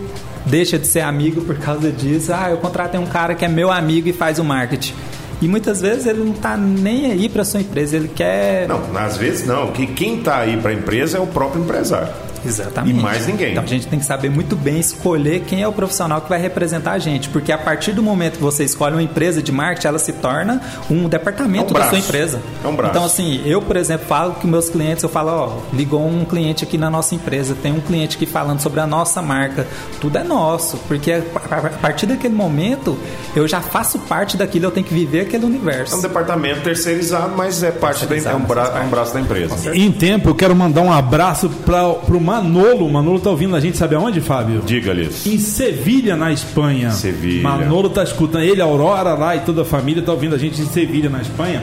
deixa 0.45 0.77
de 0.77 0.87
ser 0.87 1.01
amigo 1.01 1.41
por 1.41 1.57
causa 1.57 1.91
disso. 1.91 2.33
Ah, 2.33 2.49
eu 2.49 2.57
contratei 2.57 2.99
um 2.99 3.05
cara 3.05 3.35
que 3.35 3.45
é 3.45 3.47
meu 3.47 3.71
amigo 3.71 4.07
e 4.07 4.13
faz 4.13 4.39
o 4.39 4.43
marketing. 4.43 4.93
E 5.41 5.47
muitas 5.47 5.81
vezes 5.81 6.05
ele 6.05 6.23
não 6.23 6.31
está 6.31 6.55
nem 6.55 7.11
aí 7.11 7.27
para 7.27 7.43
sua 7.43 7.59
empresa, 7.59 7.97
ele 7.97 8.07
quer. 8.07 8.67
Não, 8.67 8.81
às 8.97 9.17
vezes 9.17 9.45
não. 9.45 9.71
Que 9.71 9.85
quem 9.85 10.19
está 10.19 10.37
aí 10.37 10.55
para 10.57 10.71
a 10.71 10.73
empresa 10.73 11.17
é 11.17 11.21
o 11.21 11.27
próprio 11.27 11.61
empresário. 11.61 12.13
Exatamente. 12.45 12.99
E 12.99 13.01
mais 13.01 13.27
ninguém. 13.27 13.51
Então 13.51 13.63
a 13.63 13.67
gente 13.67 13.87
tem 13.87 13.99
que 13.99 14.05
saber 14.05 14.29
muito 14.29 14.55
bem 14.55 14.79
escolher 14.79 15.41
quem 15.41 15.61
é 15.61 15.67
o 15.67 15.73
profissional 15.73 16.21
que 16.21 16.29
vai 16.29 16.39
representar 16.39 16.93
a 16.93 16.99
gente, 16.99 17.29
porque 17.29 17.51
a 17.51 17.57
partir 17.57 17.91
do 17.91 18.01
momento 18.03 18.37
que 18.37 18.43
você 18.43 18.63
escolhe 18.63 18.95
uma 18.95 19.03
empresa 19.03 19.41
de 19.41 19.51
marketing, 19.51 19.87
ela 19.87 19.99
se 19.99 20.13
torna 20.13 20.61
um 20.89 21.07
departamento 21.07 21.73
É 21.73 21.77
um 21.77 21.79
da 21.81 21.89
sua 21.89 21.97
empresa. 21.99 22.41
É 22.63 22.67
um 22.67 22.75
braço. 22.75 22.91
Então 22.91 23.05
assim, 23.05 23.41
eu, 23.45 23.61
por 23.61 23.75
exemplo, 23.77 24.05
falo 24.07 24.35
que 24.35 24.47
meus 24.47 24.69
clientes, 24.69 25.03
eu 25.03 25.09
falo, 25.09 25.29
ó, 25.29 25.75
ligou 25.75 26.05
um 26.07 26.25
cliente 26.25 26.63
aqui 26.63 26.77
na 26.77 26.89
nossa 26.89 27.15
empresa, 27.15 27.55
tem 27.61 27.71
um 27.73 27.79
cliente 27.81 28.15
aqui 28.17 28.25
falando 28.25 28.59
sobre 28.59 28.79
a 28.79 28.87
nossa 28.87 29.21
marca, 29.21 29.65
tudo 30.01 30.17
é 30.17 30.23
nosso, 30.23 30.77
porque 30.87 31.11
a 31.11 31.21
partir 31.81 32.05
daquele 32.05 32.33
momento 32.33 32.97
eu 33.35 33.47
já 33.47 33.61
faço 33.61 33.99
parte 33.99 34.37
daquilo, 34.37 34.65
eu 34.65 34.71
tenho 34.71 34.85
que 34.85 34.93
viver 34.93 35.21
aquele 35.21 35.43
É 35.43 35.47
universo. 35.47 35.95
um 35.97 36.01
departamento 36.01 36.61
terceirizado, 36.61 37.33
mas 37.35 37.63
é 37.63 37.71
parte 37.71 38.05
da, 38.05 38.15
é 38.15 38.35
um, 38.35 38.41
bra, 38.41 38.73
é 38.77 38.81
um 38.85 38.89
braço 38.89 39.13
da 39.13 39.19
empresa. 39.21 39.75
Em 39.75 39.91
tempo, 39.91 40.29
eu 40.29 40.35
quero 40.35 40.55
mandar 40.55 40.81
um 40.81 40.91
abraço 40.91 41.49
para 41.49 41.87
o 41.87 42.19
Manolo. 42.41 42.89
Manolo 42.89 43.19
tá 43.19 43.29
ouvindo 43.29 43.55
a 43.55 43.59
gente, 43.59 43.77
sabe 43.77 43.95
aonde, 43.95 44.19
Fábio? 44.21 44.61
Diga-lhes. 44.65 45.25
Em 45.27 45.37
Sevilha, 45.37 46.15
na 46.15 46.31
Espanha. 46.31 46.91
Sevilha. 46.91 47.43
Manolo 47.43 47.89
tá 47.89 48.03
escutando, 48.03 48.43
ele, 48.43 48.61
Aurora 48.61 49.13
lá 49.13 49.35
e 49.35 49.41
toda 49.41 49.61
a 49.61 49.65
família 49.65 50.01
tá 50.01 50.11
ouvindo 50.11 50.35
a 50.35 50.37
gente 50.37 50.61
em 50.61 50.65
Sevilha, 50.65 51.09
na 51.09 51.21
Espanha. 51.21 51.61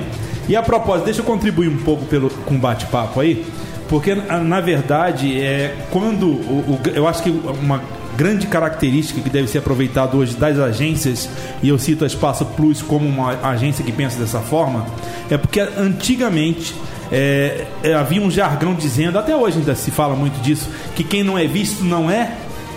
E 0.48 0.56
a 0.56 0.62
propósito, 0.62 1.04
deixa 1.06 1.20
eu 1.20 1.24
contribuir 1.24 1.68
um 1.68 1.76
pouco 1.78 2.04
pelo, 2.06 2.28
com 2.30 2.54
o 2.56 2.58
bate-papo 2.58 3.20
aí, 3.20 3.44
porque 3.88 4.14
na 4.14 4.38
na 4.38 4.60
verdade, 4.60 5.38
é, 5.40 5.76
quando 5.90 6.26
o, 6.26 6.78
o- 6.84 6.88
eu 6.94 7.06
acho 7.06 7.22
que 7.22 7.30
uma 7.30 7.80
grande 8.20 8.46
característica 8.46 9.18
que 9.18 9.30
deve 9.30 9.48
ser 9.48 9.58
aproveitada 9.58 10.14
hoje 10.14 10.36
das 10.36 10.58
agências, 10.58 11.26
e 11.62 11.70
eu 11.70 11.78
cito 11.78 12.04
a 12.04 12.06
Espaço 12.06 12.44
Plus 12.44 12.82
como 12.82 13.08
uma 13.08 13.30
agência 13.48 13.82
que 13.82 13.90
pensa 13.90 14.18
dessa 14.18 14.40
forma, 14.40 14.84
é 15.30 15.38
porque 15.38 15.58
antigamente 15.58 16.74
é, 17.10 17.64
havia 17.98 18.20
um 18.20 18.30
jargão 18.30 18.74
dizendo, 18.74 19.18
até 19.18 19.34
hoje 19.34 19.56
ainda 19.56 19.74
se 19.74 19.90
fala 19.90 20.14
muito 20.14 20.38
disso, 20.42 20.68
que 20.94 21.02
quem 21.02 21.24
não 21.24 21.38
é 21.38 21.46
visto 21.46 21.82
não 21.82 22.10
é 22.10 22.36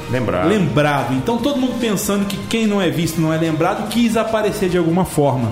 Lembrar. 0.10 0.46
lembrado. 0.46 1.14
Então 1.14 1.38
todo 1.38 1.60
mundo 1.60 1.78
pensando 1.78 2.26
que 2.26 2.38
quem 2.48 2.66
não 2.66 2.82
é 2.82 2.90
visto 2.90 3.20
não 3.20 3.34
é 3.34 3.38
lembrado 3.38 3.90
quis 3.90 4.16
aparecer 4.16 4.70
de 4.70 4.78
alguma 4.78 5.04
forma. 5.04 5.52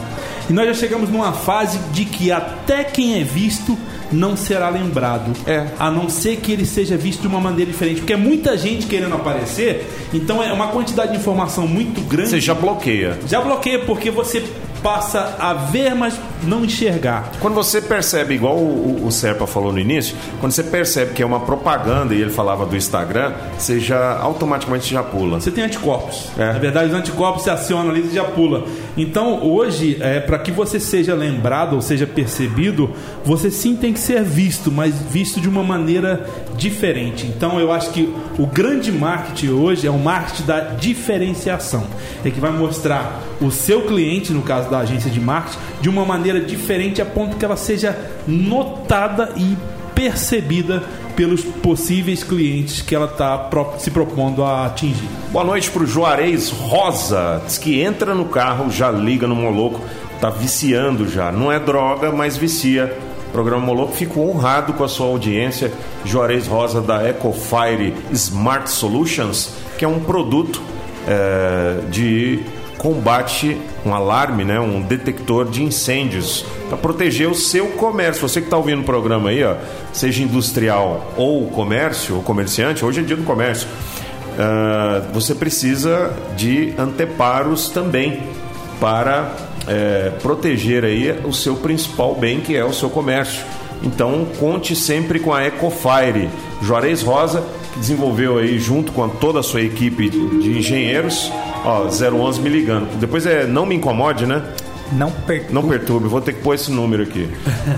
E 0.50 0.54
nós 0.54 0.68
já 0.68 0.74
chegamos 0.74 1.10
numa 1.10 1.34
fase 1.34 1.80
de 1.92 2.06
que 2.06 2.32
até 2.32 2.86
quem 2.86 3.20
é 3.20 3.24
visto 3.26 3.78
não 4.12 4.36
será 4.36 4.70
lembrado. 4.70 5.32
É. 5.48 5.68
A 5.80 5.90
não 5.90 6.10
ser 6.10 6.38
que 6.38 6.52
ele 6.52 6.66
seja 6.66 6.98
visto 6.98 7.22
de 7.22 7.28
uma 7.28 7.40
maneira 7.40 7.72
diferente. 7.72 8.00
Porque 8.00 8.14
é 8.14 8.18
muita 8.18 8.58
gente 8.58 8.88
querendo 8.88 9.16
aparecer, 9.16 9.88
então 10.14 10.42
é 10.44 10.52
uma 10.52 10.68
quantidade 10.68 11.12
de 11.12 11.18
informação 11.18 11.68
muito 11.68 12.02
grande. 12.02 12.30
Você 12.30 12.42
já 12.42 12.54
bloqueia. 12.54 13.20
Já 13.28 13.42
bloqueia 13.42 13.80
porque 13.80 14.12
você 14.12 14.44
passa 14.82 15.36
a 15.40 15.54
ver, 15.54 15.94
mas 15.96 16.20
não 16.44 16.66
enxergar. 16.66 17.32
Quando 17.40 17.54
você 17.54 17.80
percebe, 17.82 18.34
igual 18.34 18.56
o, 18.58 19.06
o- 19.06 19.12
Serpa 19.12 19.46
falou 19.46 19.72
no 19.72 19.80
início, 19.80 20.16
quando 20.40 20.52
você 20.54 20.64
percebe 20.64 21.14
que 21.14 21.22
é 21.22 21.26
uma 21.26 21.42
propaganda 21.42 22.16
e 22.16 22.22
ele 22.22 22.32
falava 22.32 22.66
do 22.66 22.76
Instagram, 22.76 23.34
você 23.58 23.80
já 23.80 24.18
automaticamente 24.20 24.92
já 24.92 25.04
pula. 25.04 25.40
Você 25.40 25.52
tem 25.52 25.64
anticorpos. 25.64 26.30
É. 26.38 26.54
Na 26.54 26.60
verdade, 26.60 26.90
os 26.90 26.96
anticorpos 26.96 27.44
se 27.44 27.50
acionam 27.50 27.92
ali 27.92 28.08
e 28.10 28.16
já 28.16 28.24
pula. 28.24 28.66
Então, 28.98 29.44
hoje, 29.44 29.98
é, 30.00 30.20
para 30.20 30.40
que 30.40 30.52
você 30.52 30.80
seja 30.80 31.14
lembrado 31.14 31.74
ou 31.74 31.82
seja 31.82 32.08
percebido, 32.08 32.90
você 33.24 33.52
sim 33.52 33.76
tem 33.76 33.94
que 33.94 34.00
ser 34.00 34.24
visto, 34.24 34.72
mas 34.72 34.96
visto 35.12 35.40
de 35.40 35.48
uma 35.50 35.62
maneira 35.64 36.26
diferente. 36.58 37.28
Então, 37.28 37.60
eu 37.60 37.72
acho 37.72 37.92
que 37.92 38.12
o 38.40 38.48
grande 38.48 38.92
marketing 38.92 39.50
hoje 39.50 39.86
é 39.86 39.92
o 39.92 40.00
marketing 40.00 40.44
da 40.44 40.60
diferenciação. 40.62 41.86
É 42.26 42.32
que 42.32 42.40
vai 42.40 42.52
mostrar 42.52 43.22
o 43.42 43.52
seu 43.52 43.82
cliente, 43.84 44.32
no 44.32 44.42
caso 44.42 44.70
da 44.72 44.80
agência 44.80 45.12
de 45.12 45.20
marketing, 45.20 45.60
de 45.82 45.90
uma 45.90 46.06
maneira 46.06 46.40
diferente 46.40 47.02
a 47.02 47.06
ponto 47.06 47.38
que 47.38 47.46
ela 47.46 47.58
seja 47.58 47.96
notada 48.26 49.34
e 49.36 49.58
percebida 49.94 50.84
pelos 51.16 51.44
possíveis 51.44 52.24
clientes 52.24 52.82
que 52.82 52.96
ela 52.96 53.06
está 53.06 53.50
se 53.78 53.92
propondo 53.92 54.44
a 54.44 54.66
atingir. 54.66 55.08
Boa 55.32 55.44
noite 55.44 55.70
pro 55.70 55.86
Juarez 55.86 56.50
Rosa. 56.50 57.42
Diz 57.46 57.58
que 57.58 57.82
entra 57.82 58.16
no 58.16 58.26
carro, 58.26 58.72
já 58.72 58.90
liga 58.90 59.28
no 59.28 59.36
Moloco, 59.36 59.82
tá 60.20 60.30
viciando 60.30 61.08
já. 61.08 61.32
Não 61.32 61.52
é 61.52 61.60
droga, 61.60 62.12
mas 62.12 62.38
vicia. 62.38 62.98
O 63.28 63.32
programa 63.32 63.66
Moloco 63.66 63.94
fico 63.94 64.22
honrado 64.22 64.74
com 64.74 64.84
a 64.84 64.88
sua 64.88 65.08
audiência. 65.08 65.72
Juarez 66.06 66.48
Rosa 66.48 66.82
da 66.82 67.08
Ecofire 67.08 67.94
Smart 68.12 68.70
Solutions, 68.70 69.54
que 69.78 69.86
é 69.86 69.88
um 69.88 70.00
produto 70.00 70.62
é, 71.08 71.82
de 71.90 72.40
combate, 72.82 73.62
um 73.86 73.94
alarme, 73.94 74.44
né, 74.44 74.60
um 74.60 74.82
detector 74.82 75.48
de 75.48 75.64
incêndios 75.64 76.44
para 76.68 76.76
proteger 76.76 77.30
o 77.30 77.36
seu 77.36 77.68
comércio. 77.68 78.28
Você 78.28 78.42
que 78.42 78.48
está 78.48 78.58
ouvindo 78.58 78.82
o 78.82 78.84
programa 78.84 79.30
aí, 79.30 79.44
ó, 79.44 79.56
seja 79.94 80.24
industrial 80.24 81.14
ou 81.16 81.46
comércio 81.52 82.16
ou 82.16 82.24
comerciante, 82.24 82.84
hoje 82.84 83.02
é 83.02 83.04
dia 83.04 83.16
do 83.16 83.24
comércio. 83.24 83.68
Ah, 84.40 85.04
você 85.14 85.36
precisa 85.36 86.12
de 86.36 86.74
anteparos 86.76 87.70
também 87.70 88.24
para 88.80 89.32
eh, 89.68 90.12
proteger 90.24 90.84
aí 90.84 91.12
o 91.24 91.32
seu 91.32 91.58
principal 91.58 92.16
bem, 92.16 92.40
que 92.40 92.56
é 92.56 92.66
o 92.66 92.74
seu 92.74 92.90
comércio. 92.90 93.46
Então 93.84 94.26
conte 94.40 94.76
sempre 94.76 95.20
com 95.20 95.32
a 95.32 95.46
Ecofire. 95.46 96.30
Juarez 96.64 97.04
Rosa, 97.04 97.44
que 97.74 97.80
desenvolveu 97.80 98.40
aí 98.40 98.58
junto 98.58 98.92
com 98.92 99.08
toda 99.08 99.40
a 99.40 99.44
sua 99.44 99.62
equipe 99.62 100.10
de 100.10 100.58
engenheiros, 100.58 101.32
ó, 101.64 101.88
011 101.88 102.42
me 102.42 102.50
ligando. 102.50 102.98
Depois 103.00 103.26
é 103.26 103.46
não 103.46 103.66
me 103.66 103.76
incomode, 103.76 104.26
né? 104.26 104.42
Não 104.94 105.10
perturbe. 105.10 105.54
Não 105.54 105.64
perturbe, 105.70 106.08
vou 106.10 106.20
ter 106.20 106.34
que 106.34 106.42
pôr 106.42 106.54
esse 106.54 106.70
número 106.70 107.04
aqui. 107.04 107.30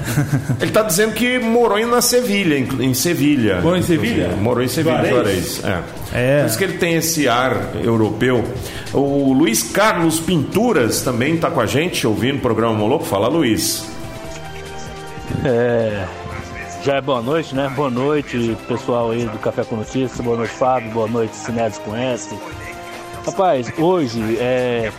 Ele 0.59 0.69
está 0.69 0.81
dizendo 0.81 1.13
que 1.13 1.37
morou 1.37 1.77
em- 1.77 1.85
na 1.85 2.01
Sevilha, 2.01 2.57
em, 2.57 2.67
em 2.85 2.93
Sevilha. 2.95 3.61
Morou 3.61 3.77
em 3.77 3.83
Sevilha? 3.83 4.29
Morou 4.29 4.63
em 4.63 4.67
Sevilha, 4.67 4.95
Juarez? 5.07 5.57
Juarez. 5.61 5.63
É. 5.63 6.37
É. 6.37 6.39
Por 6.41 6.47
isso 6.47 6.57
que 6.57 6.63
ele 6.63 6.77
tem 6.79 6.95
esse 6.95 7.27
ar 7.27 7.69
europeu. 7.83 8.43
O 8.91 9.31
Luiz 9.31 9.61
Carlos 9.61 10.19
Pinturas 10.19 11.01
também 11.01 11.35
está 11.35 11.51
com 11.51 11.61
a 11.61 11.67
gente, 11.67 12.05
ouvindo 12.07 12.37
o 12.37 12.41
programa 12.41 12.73
Moloco. 12.73 13.05
Fala, 13.05 13.27
Luiz. 13.27 13.85
É, 15.45 16.05
já 16.83 16.95
é 16.95 17.01
boa 17.01 17.21
noite, 17.21 17.53
né? 17.55 17.71
Boa 17.75 17.89
noite, 17.91 18.57
pessoal 18.67 19.11
aí 19.11 19.25
do 19.25 19.37
Café 19.39 19.63
com 19.63 19.75
Notícias. 19.75 20.19
Boa 20.19 20.37
noite, 20.37 20.53
Fábio. 20.53 20.89
Boa 20.91 21.07
noite, 21.07 21.35
Sinés 21.35 21.77
com 21.77 21.95
S. 21.95 22.35
Rapaz, 23.25 23.71
hoje, 23.77 24.37
é, 24.37 24.91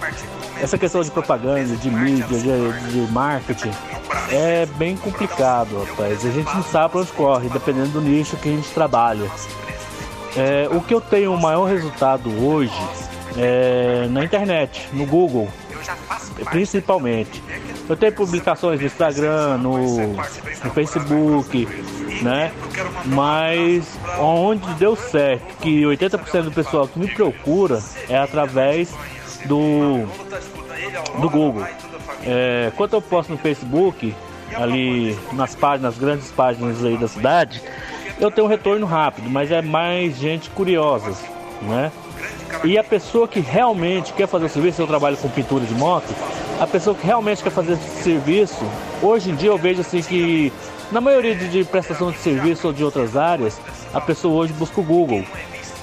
essa 0.61 0.79
questão 0.79 1.03
de 1.03 1.11
propaganda, 1.11 1.77
de 1.77 1.91
mídia, 1.91 2.39
de, 2.39 2.91
de 2.91 3.13
marketing, 3.13 3.71
é 4.31 4.67
bem 4.67 4.97
complicado, 4.97 5.85
rapaz. 5.85 6.25
A 6.25 6.31
gente 6.31 6.55
não 6.55 6.63
sabe 6.63 6.93
para 6.93 7.01
onde 7.01 7.13
corre, 7.13 7.49
dependendo 7.49 7.89
do 7.91 8.01
nicho 8.01 8.37
que 8.37 8.49
a 8.49 8.53
gente 8.53 8.71
trabalha. 8.71 9.31
É, 10.37 10.69
o 10.71 10.81
que 10.81 10.95
eu 10.95 11.01
tenho 11.01 11.33
o 11.33 11.41
maior 11.41 11.67
resultado 11.67 12.31
hoje 12.45 12.75
é 13.37 14.09
na 14.09 14.25
internet, 14.25 14.89
no 14.93 15.07
Google, 15.07 15.49
principalmente. 16.51 17.43
Eu 17.89 17.97
tenho 17.97 18.13
publicações 18.13 18.81
no 18.81 18.87
Instagram, 18.87 19.59
no, 19.59 20.15
no 20.15 20.71
Facebook, 20.73 21.69
né? 22.23 22.53
Mas 23.07 23.99
onde 24.19 24.67
deu 24.75 24.97
certo, 24.97 25.45
que 25.61 25.83
80% 25.83 26.43
do 26.43 26.53
pessoal 26.53 26.89
que 26.89 26.99
me 26.99 27.09
procura 27.09 27.83
é 28.09 28.17
através 28.17 28.95
do, 29.45 30.07
do 31.21 31.29
Google. 31.29 31.67
É, 32.23 32.73
quando 32.77 32.95
eu 32.95 33.03
posto 33.03 33.31
no 33.31 33.39
Facebook, 33.39 34.15
ali 34.57 35.19
nas 35.33 35.55
páginas, 35.55 35.99
grandes 35.99 36.31
páginas 36.31 36.83
aí 36.85 36.97
da 36.97 37.09
cidade, 37.09 37.63
eu 38.19 38.31
tenho 38.31 38.47
um 38.47 38.51
retorno 38.51 38.87
rápido, 38.87 39.29
mas 39.29 39.51
é 39.51 39.61
mais 39.61 40.17
gente 40.17 40.49
curiosa, 40.51 41.13
né? 41.63 41.91
E 42.63 42.79
a 42.79 42.85
pessoa 42.85 43.27
que 43.27 43.41
realmente 43.41 44.13
quer 44.13 44.27
fazer 44.29 44.47
o 44.47 44.49
serviço, 44.49 44.81
eu 44.83 44.87
trabalho 44.87 45.17
com 45.17 45.29
pintura 45.29 45.65
de 45.65 45.75
moto, 45.75 46.15
a 46.61 46.67
pessoa 46.67 46.95
que 46.95 47.07
realmente 47.07 47.43
quer 47.43 47.51
fazer 47.51 47.73
esse 47.75 48.03
serviço, 48.03 48.65
hoje 49.03 49.31
em 49.31 49.35
dia 49.35 49.51
eu 49.51 49.59
vejo 49.59 49.81
assim 49.81 50.01
que 50.03 50.53
na 50.93 51.01
maioria 51.01 51.35
de, 51.35 51.49
de 51.49 51.65
prestação 51.65 52.11
de 52.11 52.19
serviço 52.19 52.67
ou 52.69 52.73
de 52.73 52.85
outras 52.85 53.17
áreas, 53.17 53.59
a 53.93 54.01
pessoa 54.01 54.35
hoje 54.35 54.53
busca 54.53 54.81
o 54.81 54.85
Google. 54.85 55.25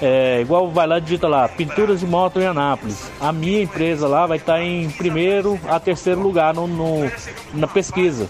É, 0.01 0.39
igual 0.41 0.67
vai 0.71 0.87
lá 0.87 0.97
digita 0.97 1.27
lá, 1.27 1.47
pinturas 1.47 1.99
de 1.99 2.07
moto 2.07 2.39
em 2.39 2.45
Anápolis. 2.47 3.11
A 3.19 3.31
minha 3.31 3.61
empresa 3.61 4.07
lá 4.07 4.25
vai 4.25 4.37
estar 4.37 4.59
em 4.63 4.89
primeiro 4.89 5.59
a 5.67 5.79
terceiro 5.79 6.19
lugar 6.21 6.55
no, 6.55 6.65
no- 6.65 7.11
na 7.53 7.67
pesquisa, 7.67 8.27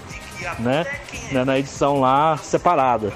né? 0.59 0.85
Na 1.45 1.57
edição 1.57 2.01
lá 2.01 2.35
separada. 2.37 3.13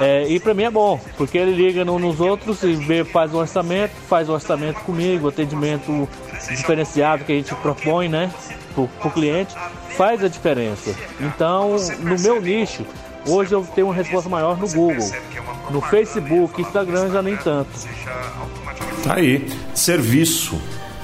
É, 0.00 0.26
e 0.28 0.40
para 0.40 0.54
mim 0.54 0.64
é 0.64 0.70
bom, 0.70 1.00
porque 1.16 1.36
ele 1.38 1.52
liga 1.52 1.84
no- 1.84 1.98
nos 1.98 2.20
outros 2.20 2.62
e 2.62 2.72
vê, 2.74 3.04
faz 3.04 3.32
um 3.34 3.38
orçamento, 3.38 3.92
faz 4.08 4.28
um 4.28 4.32
orçamento 4.32 4.80
comigo, 4.80 5.28
atendimento 5.28 6.08
diferenciado 6.50 7.24
que 7.24 7.32
a 7.32 7.34
gente 7.36 7.54
propõe, 7.56 8.08
né, 8.08 8.30
pro, 8.74 8.88
pro 9.00 9.10
cliente, 9.10 9.54
faz 9.96 10.22
a 10.24 10.28
diferença. 10.28 10.94
Então, 11.20 11.76
no 12.00 12.18
meu 12.18 12.40
nicho, 12.40 12.84
hoje 13.26 13.52
eu 13.54 13.66
tenho 13.74 13.88
uma 13.88 13.94
resposta 13.94 14.28
maior 14.28 14.56
no 14.56 14.68
Google. 14.68 15.10
No 15.70 15.80
Facebook, 15.80 16.60
Instagram 16.60 17.10
já 17.10 17.22
nem 17.22 17.36
tanto. 17.36 17.70
Tá 19.04 19.14
aí, 19.14 19.48
serviço, 19.74 20.60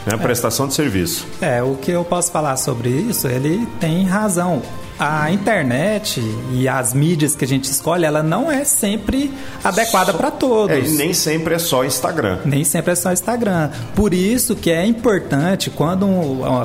né? 0.07 0.17
Prestação 0.17 0.67
de 0.69 0.75
serviço. 0.75 1.27
É, 1.41 1.63
o 1.63 1.77
que 1.77 1.91
eu 1.91 2.05
posso 2.05 2.31
falar 2.33 2.57
sobre 2.57 2.89
isso, 2.91 3.27
ele 3.29 3.67
tem 3.81 4.05
razão. 4.05 4.63
A 4.99 5.31
internet 5.31 6.21
e 6.53 6.69
as 6.69 6.93
mídias 6.93 7.37
que 7.37 7.45
a 7.45 7.49
gente 7.49 7.65
escolhe, 7.65 8.05
ela 8.05 8.23
não 8.23 8.51
é 8.51 8.65
sempre 8.65 9.33
adequada 9.63 10.13
para 10.13 10.31
todos. 10.31 10.77
É, 10.77 10.81
e 10.81 10.89
nem 10.91 11.15
sempre 11.15 11.55
é 11.55 11.59
só 11.59 11.85
Instagram. 11.85 12.39
Nem 12.45 12.65
sempre 12.65 12.93
é 12.93 12.95
só 12.97 13.13
Instagram. 13.13 13.71
Por 13.95 14.13
isso 14.13 14.57
que 14.57 14.71
é 14.71 14.85
importante, 14.85 15.71
quando 15.71 16.07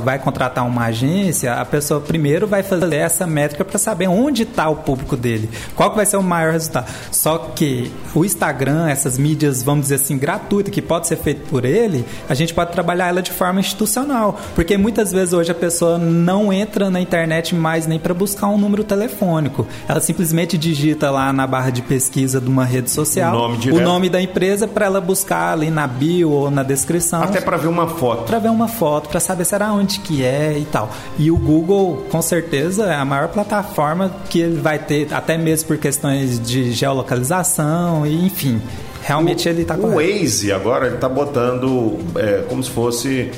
vai 0.03 0.17
contratar 0.17 0.65
uma 0.65 0.85
agência, 0.85 1.53
a 1.53 1.65
pessoa 1.65 2.01
primeiro 2.01 2.47
vai 2.47 2.63
fazer 2.63 2.95
essa 2.95 3.27
métrica 3.27 3.63
para 3.63 3.77
saber 3.77 4.07
onde 4.07 4.43
está 4.43 4.67
o 4.69 4.77
público 4.77 5.15
dele, 5.15 5.49
qual 5.75 5.91
que 5.91 5.95
vai 5.95 6.05
ser 6.05 6.17
o 6.17 6.23
maior 6.23 6.53
resultado. 6.53 6.91
Só 7.11 7.37
que 7.37 7.91
o 8.15 8.25
Instagram, 8.25 8.89
essas 8.89 9.17
mídias, 9.17 9.61
vamos 9.61 9.83
dizer 9.83 9.95
assim, 9.95 10.17
gratuitas, 10.17 10.73
que 10.73 10.81
pode 10.81 11.07
ser 11.07 11.17
feito 11.17 11.47
por 11.49 11.65
ele, 11.65 12.05
a 12.27 12.33
gente 12.33 12.53
pode 12.53 12.71
trabalhar 12.71 13.09
ela 13.09 13.21
de 13.21 13.31
forma 13.31 13.59
institucional. 13.59 14.39
Porque 14.55 14.77
muitas 14.77 15.11
vezes 15.11 15.33
hoje 15.33 15.51
a 15.51 15.55
pessoa 15.55 15.97
não 15.97 16.51
entra 16.51 16.89
na 16.89 16.99
internet 16.99 17.53
mais 17.53 17.85
nem 17.85 17.99
para 17.99 18.13
buscar 18.23 18.47
um 18.47 18.57
número 18.57 18.85
telefônico. 18.85 19.67
Ela 19.85 19.99
simplesmente 19.99 20.57
digita 20.57 21.11
lá 21.11 21.33
na 21.33 21.45
barra 21.45 21.69
de 21.69 21.81
pesquisa 21.81 22.39
de 22.39 22.47
uma 22.47 22.63
rede 22.63 22.89
social 22.89 23.35
o 23.35 23.39
nome, 23.49 23.71
o 23.71 23.81
nome 23.81 24.09
da 24.09 24.21
empresa 24.21 24.65
para 24.65 24.85
ela 24.85 25.01
buscar 25.01 25.51
ali 25.51 25.69
na 25.69 25.85
bio 25.85 26.31
ou 26.31 26.49
na 26.49 26.63
descrição. 26.63 27.21
Até 27.21 27.41
para 27.41 27.57
ver 27.57 27.67
uma 27.67 27.87
foto. 27.87 28.23
Para 28.23 28.39
ver 28.39 28.49
uma 28.49 28.69
foto, 28.69 29.09
para 29.09 29.19
saber 29.19 29.43
será 29.43 29.73
onde 29.73 29.99
que 29.99 30.23
é 30.23 30.57
e 30.57 30.65
tal. 30.65 30.89
E 31.19 31.29
o 31.29 31.37
Google, 31.37 32.05
com 32.09 32.21
certeza, 32.21 32.85
é 32.85 32.95
a 32.95 33.03
maior 33.03 33.27
plataforma 33.27 34.09
que 34.29 34.39
ele 34.39 34.59
vai 34.59 34.79
ter, 34.79 35.13
até 35.13 35.37
mesmo 35.37 35.67
por 35.67 35.77
questões 35.77 36.39
de 36.39 36.71
geolocalização 36.71 38.07
e 38.07 38.25
enfim. 38.25 38.61
Realmente 39.01 39.47
o, 39.47 39.49
ele 39.49 39.63
está 39.63 39.75
O 39.75 39.95
Waze 39.95 40.53
agora 40.53 40.85
ele 40.85 40.95
está 40.95 41.09
botando 41.09 41.99
é, 42.15 42.45
como 42.47 42.63
se 42.63 42.69
fosse 42.69 43.29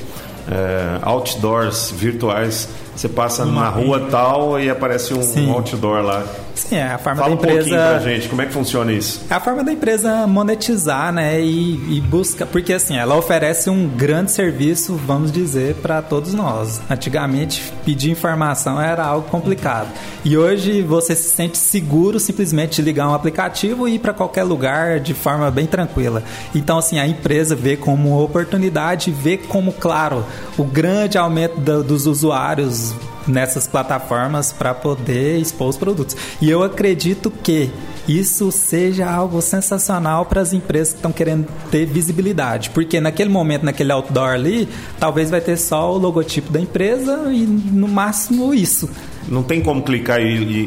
é, 0.48 0.98
outdoors 1.02 1.90
virtuais. 1.90 2.68
Você 2.96 3.08
passa 3.08 3.44
Uma 3.44 3.62
na 3.62 3.68
rua 3.68 4.08
tal 4.10 4.58
e 4.58 4.70
aparece 4.70 5.12
um, 5.12 5.20
um 5.20 5.52
outdoor 5.52 6.02
lá. 6.02 6.24
Sim, 6.56 6.76
é 6.76 6.84
a 6.94 6.98
forma 6.98 7.22
Fala 7.22 7.36
da 7.36 7.42
empresa. 7.42 7.54
um 7.54 7.70
pouquinho 7.70 7.78
pra 7.78 7.98
gente, 7.98 8.28
como 8.28 8.42
é 8.42 8.46
que 8.46 8.52
funciona 8.52 8.92
isso? 8.92 9.20
É 9.30 9.34
a 9.34 9.40
forma 9.40 9.62
da 9.62 9.72
empresa 9.72 10.26
monetizar, 10.26 11.12
né? 11.12 11.40
E, 11.40 11.96
e 11.96 12.00
busca. 12.00 12.46
Porque 12.46 12.72
assim, 12.72 12.96
ela 12.96 13.14
oferece 13.14 13.68
um 13.68 13.86
grande 13.86 14.32
serviço, 14.32 14.94
vamos 14.94 15.30
dizer, 15.30 15.74
para 15.76 16.00
todos 16.00 16.32
nós. 16.32 16.80
Antigamente, 16.90 17.62
pedir 17.84 18.10
informação 18.10 18.80
era 18.80 19.04
algo 19.04 19.28
complicado. 19.28 19.88
E 20.24 20.36
hoje 20.36 20.82
você 20.82 21.14
se 21.14 21.28
sente 21.28 21.58
seguro 21.58 22.18
simplesmente 22.18 22.76
de 22.76 22.82
ligar 22.82 23.08
um 23.08 23.14
aplicativo 23.14 23.86
e 23.86 23.94
ir 23.94 23.98
para 23.98 24.14
qualquer 24.14 24.42
lugar 24.42 24.98
de 24.98 25.14
forma 25.14 25.50
bem 25.50 25.66
tranquila. 25.66 26.22
Então, 26.54 26.78
assim, 26.78 26.98
a 26.98 27.06
empresa 27.06 27.54
vê 27.54 27.76
como 27.76 28.22
oportunidade, 28.22 29.10
vê 29.10 29.36
como, 29.36 29.72
claro, 29.72 30.24
o 30.56 30.64
grande 30.64 31.18
aumento 31.18 31.60
do, 31.60 31.84
dos 31.84 32.06
usuários 32.06 32.94
nessas 33.26 33.66
plataformas 33.66 34.52
para 34.52 34.74
poder 34.74 35.38
expor 35.38 35.68
os 35.68 35.76
produtos. 35.76 36.16
E 36.40 36.50
eu 36.50 36.62
acredito 36.62 37.30
que 37.30 37.70
isso 38.08 38.52
seja 38.52 39.10
algo 39.10 39.42
sensacional 39.42 40.26
para 40.26 40.40
as 40.40 40.52
empresas 40.52 40.92
que 40.92 40.98
estão 40.98 41.12
querendo 41.12 41.48
ter 41.70 41.86
visibilidade, 41.86 42.70
porque 42.70 43.00
naquele 43.00 43.30
momento, 43.30 43.64
naquele 43.64 43.92
outdoor 43.92 44.30
ali, 44.30 44.68
talvez 44.98 45.30
vai 45.30 45.40
ter 45.40 45.56
só 45.56 45.92
o 45.92 45.98
logotipo 45.98 46.52
da 46.52 46.60
empresa 46.60 47.32
e 47.32 47.44
no 47.46 47.88
máximo 47.88 48.54
isso. 48.54 48.88
Não 49.28 49.42
tem 49.42 49.60
como 49.60 49.82
clicar 49.82 50.20
e, 50.20 50.24
e, 50.24 50.58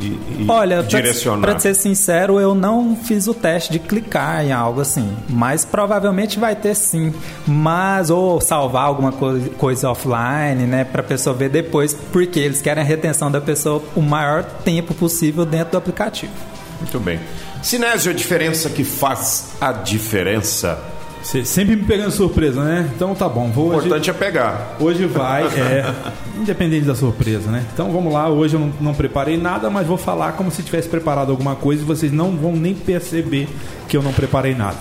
e, 0.00 0.42
e 0.42 0.46
Olha, 0.48 0.82
direcionar. 0.82 1.46
Para 1.46 1.58
ser 1.58 1.74
sincero, 1.74 2.40
eu 2.40 2.54
não 2.54 2.96
fiz 2.96 3.26
o 3.26 3.34
teste 3.34 3.72
de 3.72 3.78
clicar 3.78 4.44
em 4.44 4.52
algo 4.52 4.80
assim, 4.80 5.14
mas 5.28 5.64
provavelmente 5.64 6.38
vai 6.38 6.56
ter 6.56 6.74
sim. 6.74 7.12
Mas 7.46 8.08
ou 8.10 8.40
salvar 8.40 8.84
alguma 8.84 9.12
coisa, 9.12 9.48
coisa 9.50 9.90
offline, 9.90 10.66
né, 10.66 10.84
para 10.84 11.02
pessoa 11.02 11.34
ver 11.34 11.50
depois, 11.50 11.92
porque 11.92 12.38
eles 12.38 12.62
querem 12.62 12.82
a 12.82 12.86
retenção 12.86 13.30
da 13.30 13.40
pessoa 13.40 13.82
o 13.94 14.00
maior 14.00 14.42
tempo 14.42 14.94
possível 14.94 15.44
dentro 15.44 15.72
do 15.72 15.78
aplicativo. 15.78 16.32
Muito 16.80 16.98
bem. 17.00 17.20
Sinésio, 17.62 18.12
a 18.12 18.14
diferença 18.14 18.70
que 18.70 18.84
faz 18.84 19.50
a 19.60 19.72
diferença. 19.72 20.78
Você 21.22 21.44
sempre 21.44 21.76
me 21.76 21.84
pegando 21.84 22.10
surpresa, 22.10 22.62
né? 22.62 22.90
Então 22.94 23.14
tá 23.14 23.28
bom. 23.28 23.50
Vou 23.50 23.70
o 23.70 23.76
importante 23.76 24.02
hoje, 24.02 24.10
é 24.10 24.12
pegar. 24.12 24.76
Hoje 24.80 25.06
vai, 25.06 25.44
é. 25.58 25.94
independente 26.36 26.86
da 26.86 26.94
surpresa, 26.94 27.50
né? 27.50 27.64
Então 27.72 27.90
vamos 27.90 28.12
lá. 28.12 28.28
Hoje 28.28 28.54
eu 28.54 28.60
não, 28.60 28.72
não, 28.80 28.94
preparei 28.94 29.36
nada, 29.36 29.68
mas 29.68 29.86
vou 29.86 29.96
falar 29.96 30.32
como 30.32 30.50
se 30.50 30.62
tivesse 30.62 30.88
preparado 30.88 31.30
alguma 31.30 31.56
coisa 31.56 31.82
e 31.82 31.84
vocês 31.84 32.12
não 32.12 32.36
vão 32.36 32.52
nem 32.52 32.74
perceber 32.74 33.48
que 33.88 33.96
eu 33.96 34.02
não 34.02 34.12
preparei 34.12 34.54
nada. 34.54 34.76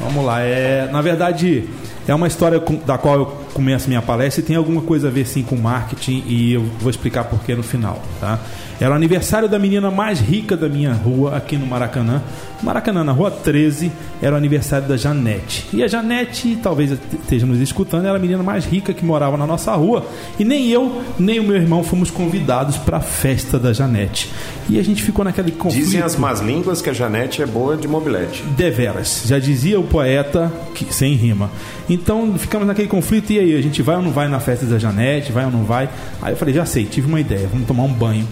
Vamos 0.00 0.24
lá. 0.24 0.40
É, 0.40 0.88
na 0.90 1.00
verdade, 1.00 1.68
é 2.06 2.14
uma 2.14 2.26
história 2.26 2.62
da 2.86 2.98
qual 2.98 3.14
eu 3.16 3.26
começo 3.54 3.88
minha 3.88 4.02
palestra 4.02 4.42
e 4.42 4.44
tem 4.44 4.56
alguma 4.56 4.82
coisa 4.82 5.08
a 5.08 5.10
ver 5.10 5.26
sim 5.26 5.42
com 5.42 5.56
marketing 5.56 6.22
e 6.26 6.52
eu 6.52 6.62
vou 6.80 6.90
explicar 6.90 7.24
por 7.24 7.40
que 7.40 7.54
no 7.54 7.62
final, 7.62 8.02
tá? 8.20 8.38
Era 8.80 8.90
o 8.90 8.94
aniversário 8.94 9.48
da 9.48 9.58
menina 9.58 9.90
mais 9.90 10.18
rica 10.18 10.56
da 10.56 10.68
minha 10.68 10.92
rua, 10.92 11.36
aqui 11.36 11.56
no 11.56 11.66
Maracanã. 11.66 12.22
Maracanã, 12.62 13.04
na 13.04 13.12
rua 13.12 13.30
13, 13.30 13.92
era 14.20 14.34
o 14.34 14.38
aniversário 14.38 14.88
da 14.88 14.96
Janete. 14.96 15.66
E 15.72 15.82
a 15.82 15.86
Janete, 15.86 16.58
talvez 16.62 16.90
esteja 16.90 17.46
nos 17.46 17.60
escutando, 17.60 18.06
era 18.06 18.16
a 18.16 18.18
menina 18.18 18.42
mais 18.42 18.64
rica 18.64 18.92
que 18.92 19.04
morava 19.04 19.36
na 19.36 19.46
nossa 19.46 19.72
rua. 19.74 20.06
E 20.38 20.44
nem 20.44 20.68
eu, 20.70 21.02
nem 21.18 21.38
o 21.38 21.44
meu 21.44 21.56
irmão 21.56 21.84
fomos 21.84 22.10
convidados 22.10 22.76
para 22.76 22.96
a 22.96 23.00
festa 23.00 23.58
da 23.58 23.72
Janete. 23.72 24.30
E 24.68 24.78
a 24.78 24.82
gente 24.82 25.02
ficou 25.02 25.24
naquele 25.24 25.52
conflito. 25.52 25.84
Dizem 25.84 26.00
as 26.00 26.16
más 26.16 26.40
línguas 26.40 26.82
que 26.82 26.90
a 26.90 26.92
Janete 26.92 27.42
é 27.42 27.46
boa 27.46 27.76
de 27.76 27.86
mobilete. 27.86 28.42
Deveras. 28.56 29.22
Já 29.26 29.38
dizia 29.38 29.78
o 29.78 29.84
poeta, 29.84 30.52
que, 30.74 30.92
sem 30.92 31.14
rima. 31.14 31.50
Então 31.94 32.36
ficamos 32.36 32.66
naquele 32.66 32.88
conflito. 32.88 33.32
E 33.32 33.38
aí, 33.38 33.56
a 33.56 33.62
gente 33.62 33.80
vai 33.82 33.96
ou 33.96 34.02
não 34.02 34.10
vai 34.10 34.28
na 34.28 34.40
festa 34.40 34.66
da 34.66 34.78
Janete? 34.78 35.32
Vai 35.32 35.44
ou 35.44 35.50
não 35.50 35.64
vai? 35.64 35.88
Aí 36.20 36.32
eu 36.32 36.36
falei, 36.36 36.52
já 36.54 36.66
sei, 36.66 36.84
tive 36.84 37.06
uma 37.06 37.20
ideia. 37.20 37.48
Vamos 37.50 37.66
tomar 37.66 37.84
um 37.84 37.92
banho 37.92 38.26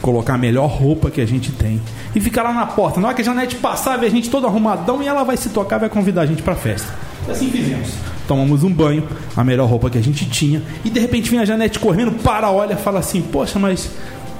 colocar 0.00 0.34
a 0.34 0.38
melhor 0.38 0.66
roupa 0.66 1.10
que 1.10 1.20
a 1.20 1.26
gente 1.26 1.52
tem 1.52 1.80
e 2.14 2.20
ficar 2.20 2.42
lá 2.42 2.52
na 2.52 2.66
porta. 2.66 3.00
Na 3.00 3.06
hora 3.06 3.14
que 3.14 3.22
a 3.22 3.24
Janete 3.24 3.54
passar, 3.56 3.96
ver 3.96 4.06
a 4.06 4.10
gente 4.10 4.28
todo 4.28 4.46
arrumadão 4.46 5.00
e 5.00 5.06
ela 5.06 5.22
vai 5.22 5.36
se 5.36 5.50
tocar, 5.50 5.78
vai 5.78 5.88
convidar 5.88 6.22
a 6.22 6.26
gente 6.26 6.42
para 6.42 6.56
festa. 6.56 6.92
Assim 7.30 7.48
fizemos. 7.48 7.88
Tomamos 8.26 8.64
um 8.64 8.72
banho, 8.72 9.06
a 9.36 9.44
melhor 9.44 9.68
roupa 9.68 9.88
que 9.88 9.98
a 9.98 10.02
gente 10.02 10.28
tinha, 10.28 10.60
e 10.84 10.90
de 10.90 10.98
repente 10.98 11.30
vem 11.30 11.38
a 11.38 11.44
Janete 11.44 11.78
correndo, 11.78 12.12
para, 12.12 12.50
olha, 12.50 12.76
fala 12.76 12.98
assim: 12.98 13.22
Poxa, 13.22 13.58
mas 13.58 13.90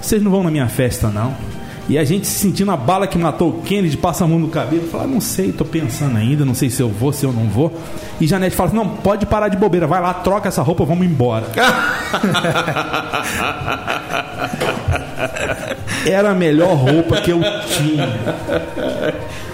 vocês 0.00 0.20
não 0.20 0.30
vão 0.30 0.42
na 0.42 0.50
minha 0.50 0.68
festa 0.68 1.08
não? 1.08 1.34
E 1.88 1.98
a 1.98 2.04
gente 2.04 2.26
sentindo 2.26 2.70
a 2.70 2.76
bala 2.76 3.06
que 3.08 3.18
matou 3.18 3.48
o 3.50 3.62
Kennedy, 3.62 3.96
passa 3.96 4.24
a 4.24 4.28
mão 4.28 4.38
no 4.38 4.48
cabelo, 4.48 4.86
fala, 4.88 5.06
não 5.06 5.20
sei, 5.20 5.50
tô 5.52 5.64
pensando 5.64 6.16
ainda, 6.16 6.44
não 6.44 6.54
sei 6.54 6.70
se 6.70 6.80
eu 6.80 6.88
vou, 6.88 7.12
se 7.12 7.24
eu 7.24 7.32
não 7.32 7.48
vou. 7.48 7.76
E 8.20 8.26
Janete 8.26 8.54
fala, 8.54 8.70
não, 8.72 8.88
pode 8.88 9.26
parar 9.26 9.48
de 9.48 9.56
bobeira, 9.56 9.86
vai 9.86 10.00
lá, 10.00 10.14
troca 10.14 10.48
essa 10.48 10.62
roupa, 10.62 10.84
vamos 10.84 11.04
embora. 11.06 11.46
Era 16.06 16.30
a 16.30 16.34
melhor 16.34 16.74
roupa 16.74 17.20
que 17.20 17.30
eu 17.30 17.40
tinha. 17.68 18.08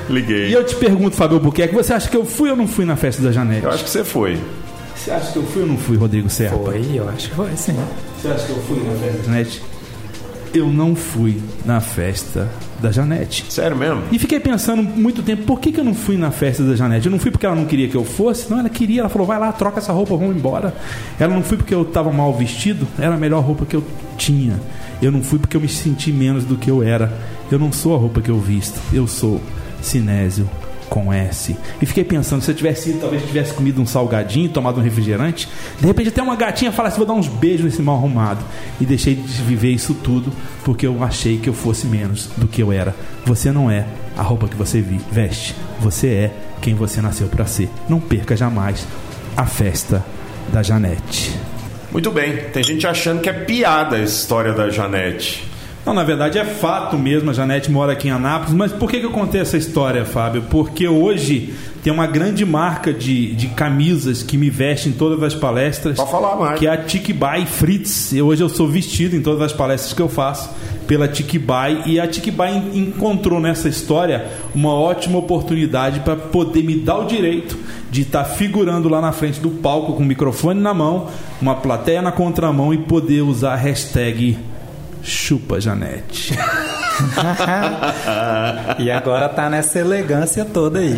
Liguei. 0.09 0.49
E 0.49 0.53
eu 0.53 0.65
te 0.65 0.75
pergunto, 0.77 1.17
Fábio 1.17 1.41
Buquerque, 1.41 1.75
você 1.75 1.93
acha 1.95 2.09
que 2.09 2.17
eu 2.17 2.25
fui 2.25 2.51
ou 2.51 2.57
não 2.57 2.67
fui 2.67 2.85
na 2.85 2.97
festa 2.97 3.23
da 3.23 3.33
Janete? 3.33 3.65
Eu 3.65 3.71
acho 3.71 3.85
que 3.85 3.91
você 3.91 4.05
foi. 4.05 4.39
Você 4.95 5.11
acha 5.11 5.33
que 5.33 5.39
eu 5.39 5.45
fui 5.45 5.63
ou 5.63 5.69
não 5.69 5.79
fui, 5.79 5.97
Rodrigo 5.97 6.29
Serra? 6.29 6.57
Foi, 6.59 6.85
eu 6.95 7.09
acho 7.09 7.29
que 7.31 7.35
foi, 7.35 7.57
sim. 7.57 7.77
Você 8.21 8.29
acha 8.29 8.47
que 8.47 8.53
eu 8.53 8.63
fui 8.63 8.83
na 8.85 8.93
festa 8.99 9.19
da 9.19 9.25
Janete? 9.25 9.63
Eu 10.55 10.67
não 10.69 10.95
fui 10.95 11.41
na 11.65 11.81
festa 11.81 12.49
da 12.81 12.91
Janete. 12.91 13.45
Sério 13.49 13.77
mesmo? 13.77 14.03
E 14.11 14.19
fiquei 14.19 14.41
pensando 14.41 14.83
muito 14.83 15.23
tempo, 15.23 15.43
por 15.43 15.61
que, 15.61 15.73
que 15.73 15.81
eu 15.81 15.85
não 15.85 15.95
fui 15.95 16.17
na 16.17 16.31
festa 16.31 16.63
da 16.63 16.75
Janete? 16.75 17.07
Eu 17.07 17.13
não 17.13 17.19
fui 17.19 17.31
porque 17.31 17.45
ela 17.45 17.55
não 17.55 17.67
queria 17.67 17.89
que 17.89 17.97
eu 17.97 18.05
fosse? 18.05 18.51
Não, 18.51 18.59
ela 18.59 18.69
queria, 18.69 19.01
ela 19.01 19.09
falou, 19.09 19.27
vai 19.27 19.39
lá, 19.39 19.53
troca 19.53 19.79
essa 19.79 19.93
roupa, 19.93 20.17
vamos 20.17 20.37
embora. 20.37 20.75
Ela 21.19 21.35
não 21.35 21.43
fui 21.43 21.57
porque 21.57 21.75
eu 21.75 21.83
estava 21.83 22.11
mal 22.13 22.33
vestido, 22.35 22.87
era 22.99 23.15
a 23.15 23.19
melhor 23.19 23.43
roupa 23.45 23.67
que 23.67 23.77
eu 23.77 23.85
tinha. 24.17 24.59
Eu 25.03 25.13
não 25.13 25.23
fui 25.23 25.39
porque 25.39 25.57
eu 25.57 25.61
me 25.61 25.69
senti 25.69 26.13
menos 26.13 26.45
do 26.45 26.57
que 26.57 26.71
eu 26.71 26.83
era. 26.83 27.13
Eu 27.51 27.59
não 27.59 27.73
sou 27.73 27.95
a 27.95 27.99
roupa 27.99 28.21
que 28.21 28.31
eu 28.31 28.39
visto, 28.39 28.79
eu 28.93 29.07
sou 29.07 29.41
Sinésio 29.81 30.49
com 30.89 31.13
S. 31.13 31.57
E 31.81 31.87
fiquei 31.87 32.05
pensando, 32.05 32.43
se 32.43 32.51
eu 32.51 32.55
tivesse 32.55 32.91
ido, 32.91 33.01
talvez 33.01 33.23
tivesse 33.25 33.53
comido 33.53 33.81
um 33.81 33.87
salgadinho, 33.87 34.49
tomado 34.49 34.81
um 34.81 34.83
refrigerante, 34.83 35.49
de 35.79 35.87
repente 35.87 36.09
até 36.09 36.23
uma 36.23 36.37
gatinha 36.37 36.73
falasse, 36.73 36.97
vou 36.97 37.07
dar 37.07 37.15
uns 37.15 37.29
beijos 37.29 37.65
nesse 37.65 37.83
mal 37.83 37.97
arrumado. 37.97 38.45
E 38.81 38.87
deixei 38.87 39.15
de 39.15 39.43
viver 39.43 39.71
isso 39.71 39.95
tudo 39.95 40.33
porque 40.65 40.87
eu 40.87 41.03
achei 41.03 41.39
que 41.39 41.49
eu 41.49 41.55
fosse 41.55 41.87
menos 41.87 42.29
do 42.37 42.47
que 42.47 42.63
eu 42.63 42.73
era. 42.73 42.95
Você 43.25 43.53
não 43.53 43.71
é 43.71 43.87
a 44.17 44.23
roupa 44.23 44.49
que 44.49 44.57
você 44.57 44.85
veste. 45.11 45.55
Você 45.81 46.09
é 46.09 46.33
quem 46.61 46.75
você 46.75 47.01
nasceu 47.01 47.29
para 47.29 47.47
ser. 47.47 47.69
Não 47.89 48.01
perca 48.01 48.37
jamais 48.37 48.87
a 49.37 49.47
festa 49.47 50.05
da 50.53 50.63
Janete. 50.63 51.33
Muito 51.93 52.11
bem, 52.11 52.37
tem 52.53 52.63
gente 52.63 52.87
achando 52.87 53.21
que 53.21 53.31
é 53.31 53.33
piada 53.33 53.97
a 53.97 54.01
história 54.01 54.53
da 54.53 54.69
Janete. 54.69 55.48
Não, 55.89 55.95
na 55.95 56.05
verdade 56.05 56.39
é 56.39 56.45
fato 56.45 56.99
mesmo, 56.99 57.31
a 57.31 57.33
Janete 57.33 57.71
mora 57.71 57.93
aqui 57.93 58.09
em 58.09 58.11
Anápolis, 58.11 58.53
mas 58.53 58.71
por 58.71 58.91
que, 58.91 59.01
que 59.01 59.07
eu 59.07 59.11
contei 59.11 59.41
essa 59.41 59.57
história, 59.57 60.05
Fábio? 60.05 60.43
Porque 60.51 60.87
hoje 60.87 61.55
tem 61.83 61.91
uma 61.91 62.07
grande 62.07 62.45
marca 62.45 62.93
de, 62.93 63.35
de 63.35 63.47
camisas 63.47 64.23
que 64.23 64.37
me 64.37 64.51
veste 64.51 64.91
em 64.91 64.93
todas 64.93 65.23
as 65.23 65.35
palestras. 65.35 65.97
Pode 65.97 66.11
falar 66.11 66.37
mais. 66.37 66.59
Que 66.59 66.67
é 66.67 66.71
a 66.71 66.77
Tikbai 66.77 67.47
Fritz. 67.47 68.13
E 68.13 68.21
hoje 68.21 68.45
eu 68.45 68.51
sou 68.51 68.69
vestido 68.69 69.17
em 69.17 69.23
todas 69.23 69.41
as 69.41 69.55
palestras 69.55 69.95
que 69.95 70.03
eu 70.03 70.11
faço 70.11 70.51
pela 70.87 71.09
Tikbai. 71.09 71.85
E 71.87 71.99
a 71.99 72.07
Tikbai 72.07 72.55
encontrou 72.75 73.41
nessa 73.41 73.67
história 73.67 74.27
uma 74.55 74.75
ótima 74.75 75.19
oportunidade 75.19 76.01
para 76.01 76.17
poder 76.17 76.63
me 76.65 76.75
dar 76.75 76.99
o 76.99 77.07
direito 77.07 77.57
de 77.91 78.03
estar 78.03 78.25
tá 78.25 78.29
figurando 78.29 78.91
lá 78.91 79.01
na 79.01 79.13
frente 79.13 79.41
do 79.41 79.49
palco 79.49 79.95
com 79.95 80.03
o 80.03 80.07
microfone 80.07 80.61
na 80.61 80.75
mão, 80.75 81.07
uma 81.41 81.55
plateia 81.55 82.03
na 82.03 82.13
contramão 82.13 82.75
e 82.75 82.77
poder 82.77 83.23
usar 83.23 83.55
a 83.55 83.57
hashtag 83.57 84.37
chupa, 85.09 85.59
Janete. 85.59 86.68
e 88.79 88.91
agora 88.91 89.29
tá 89.29 89.49
nessa 89.49 89.79
elegância 89.79 90.45
toda 90.45 90.79
aí. 90.79 90.95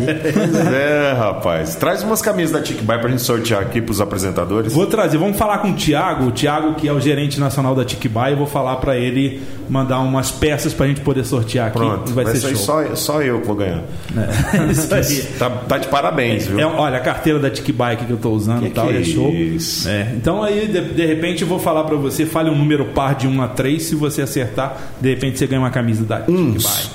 é, 0.73 1.13
rapaz. 1.17 1.75
Traz 1.75 2.03
umas 2.03 2.21
camisas 2.21 2.51
da 2.51 2.61
Tic 2.61 2.81
Buy 2.81 2.99
pra 2.99 3.09
gente 3.09 3.21
sortear 3.21 3.61
aqui 3.61 3.81
pros 3.81 4.01
apresentadores. 4.01 4.73
Vou 4.73 4.87
trazer, 4.87 5.17
vamos 5.17 5.37
falar 5.37 5.59
com 5.59 5.71
o 5.71 5.73
Thiago, 5.73 6.25
o 6.25 6.31
Thiago 6.31 6.75
que 6.75 6.87
é 6.87 6.93
o 6.93 6.99
gerente 6.99 7.39
nacional 7.39 7.75
da 7.75 7.85
Tic 7.85 8.07
Buy, 8.07 8.31
eu 8.31 8.37
vou 8.37 8.47
falar 8.47 8.77
para 8.77 8.97
ele 8.97 9.41
mandar 9.69 9.99
umas 9.99 10.31
peças 10.31 10.73
pra 10.73 10.87
gente 10.87 11.01
poder 11.01 11.23
sortear 11.23 11.67
aqui. 11.67 11.77
Pronto, 11.77 12.11
vai, 12.13 12.25
vai 12.25 12.35
ser, 12.35 12.49
ser 12.49 12.57
só, 12.57 12.95
só 12.95 13.21
eu 13.21 13.39
que 13.39 13.47
vou 13.47 13.55
ganhar. 13.55 13.83
É. 14.17 14.65
Isso 14.71 14.93
aí. 14.93 15.23
Tá, 15.39 15.49
tá, 15.49 15.77
de 15.77 15.87
parabéns, 15.87 16.47
viu? 16.47 16.59
É, 16.59 16.65
olha, 16.65 16.97
a 16.97 16.99
carteira 16.99 17.39
da 17.39 17.49
Tic 17.49 17.73
Buy 17.73 17.95
que 17.95 18.09
eu 18.09 18.17
tô 18.17 18.31
usando 18.31 18.65
e 18.65 18.69
tal, 18.69 18.91
é 18.91 19.03
show. 19.03 19.31
Isso? 19.31 19.87
É, 19.87 20.13
então 20.15 20.43
aí, 20.43 20.67
de, 20.67 20.81
de 20.93 21.05
repente, 21.05 21.43
eu 21.43 21.47
vou 21.47 21.59
falar 21.59 21.83
para 21.83 21.95
você, 21.95 22.25
fale 22.25 22.49
um 22.49 22.55
número 22.55 22.85
par 22.85 23.15
de 23.15 23.27
1 23.27 23.41
a 23.41 23.47
3, 23.47 23.81
se 23.81 23.95
você 23.95 24.21
acertar, 24.21 24.77
de 24.99 25.09
repente 25.09 25.39
você 25.39 25.47
ganha 25.47 25.61
uma 25.61 25.69
camisa 25.69 25.90
da 25.99 26.23
Uns. 26.27 26.91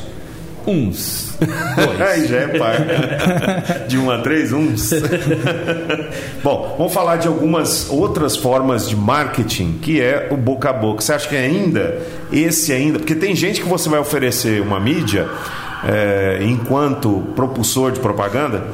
Uns. 0.67 1.39
Aí 2.11 2.27
já 2.27 2.39
é 2.39 2.59
par. 2.59 2.77
De 3.87 3.97
1 3.97 4.05
um 4.05 4.11
a 4.11 4.19
3, 4.19 4.53
uns. 4.53 4.91
Bom, 6.43 6.75
vamos 6.77 6.93
falar 6.93 7.17
de 7.17 7.29
algumas 7.29 7.89
outras 7.89 8.37
formas 8.37 8.89
de 8.89 8.97
marketing, 8.97 9.79
que 9.81 10.01
é 10.01 10.29
o 10.31 10.37
boca 10.37 10.71
a 10.71 10.73
boca. 10.73 11.03
Você 11.03 11.13
acha 11.13 11.29
que 11.29 11.37
ainda, 11.37 11.99
esse 12.33 12.73
ainda, 12.73 12.99
porque 12.99 13.15
tem 13.15 13.35
gente 13.37 13.61
que 13.61 13.69
você 13.69 13.89
vai 13.89 14.01
oferecer 14.01 14.61
uma 14.61 14.81
mídia 14.81 15.29
é, 15.85 16.41
enquanto 16.43 17.23
propulsor 17.37 17.93
de 17.93 18.01
propaganda. 18.01 18.65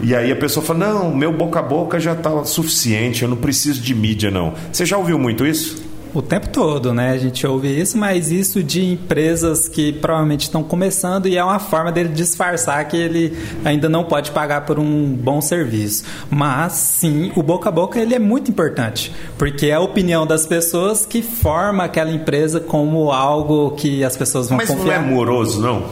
E 0.00 0.14
aí 0.14 0.30
a 0.30 0.36
pessoa 0.36 0.64
fala: 0.64 0.78
Não, 0.86 1.14
meu 1.14 1.32
boca 1.32 1.58
a 1.58 1.62
boca 1.62 1.98
já 2.00 2.12
está 2.12 2.44
suficiente, 2.44 3.22
eu 3.22 3.28
não 3.28 3.36
preciso 3.36 3.80
de 3.80 3.94
mídia, 3.94 4.30
não. 4.30 4.54
Você 4.72 4.86
já 4.86 4.96
ouviu 4.96 5.18
muito 5.18 5.46
isso? 5.46 5.85
O 6.16 6.22
tempo 6.22 6.48
todo, 6.48 6.94
né? 6.94 7.10
A 7.10 7.18
gente 7.18 7.46
ouve 7.46 7.68
isso, 7.78 7.98
mas 7.98 8.30
isso 8.30 8.62
de 8.62 8.82
empresas 8.82 9.68
que 9.68 9.92
provavelmente 9.92 10.44
estão 10.44 10.62
começando 10.62 11.28
e 11.28 11.36
é 11.36 11.44
uma 11.44 11.58
forma 11.58 11.92
dele 11.92 12.08
disfarçar 12.08 12.82
que 12.88 12.96
ele 12.96 13.36
ainda 13.62 13.86
não 13.86 14.02
pode 14.02 14.30
pagar 14.30 14.64
por 14.64 14.78
um 14.78 15.12
bom 15.12 15.42
serviço. 15.42 16.04
Mas 16.30 16.72
sim, 16.72 17.30
o 17.36 17.42
boca 17.42 17.68
a 17.68 17.72
boca 17.72 18.00
ele 18.00 18.14
é 18.14 18.18
muito 18.18 18.50
importante, 18.50 19.12
porque 19.36 19.66
é 19.66 19.74
a 19.74 19.80
opinião 19.80 20.26
das 20.26 20.46
pessoas 20.46 21.04
que 21.04 21.20
forma 21.20 21.84
aquela 21.84 22.10
empresa 22.10 22.60
como 22.60 23.12
algo 23.12 23.72
que 23.72 24.02
as 24.02 24.16
pessoas 24.16 24.48
vão 24.48 24.56
mas 24.56 24.70
confiar. 24.70 25.02
Mas 25.02 25.06
não 25.06 25.12
é 25.12 25.14
moroso, 25.14 25.60
não? 25.60 25.84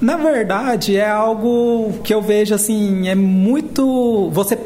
Na 0.00 0.18
verdade, 0.18 0.96
é 0.96 1.10
algo 1.10 1.94
que 2.04 2.14
eu 2.14 2.22
vejo 2.22 2.54
assim, 2.54 3.08
é 3.08 3.16
muito 3.16 4.30
você 4.30 4.56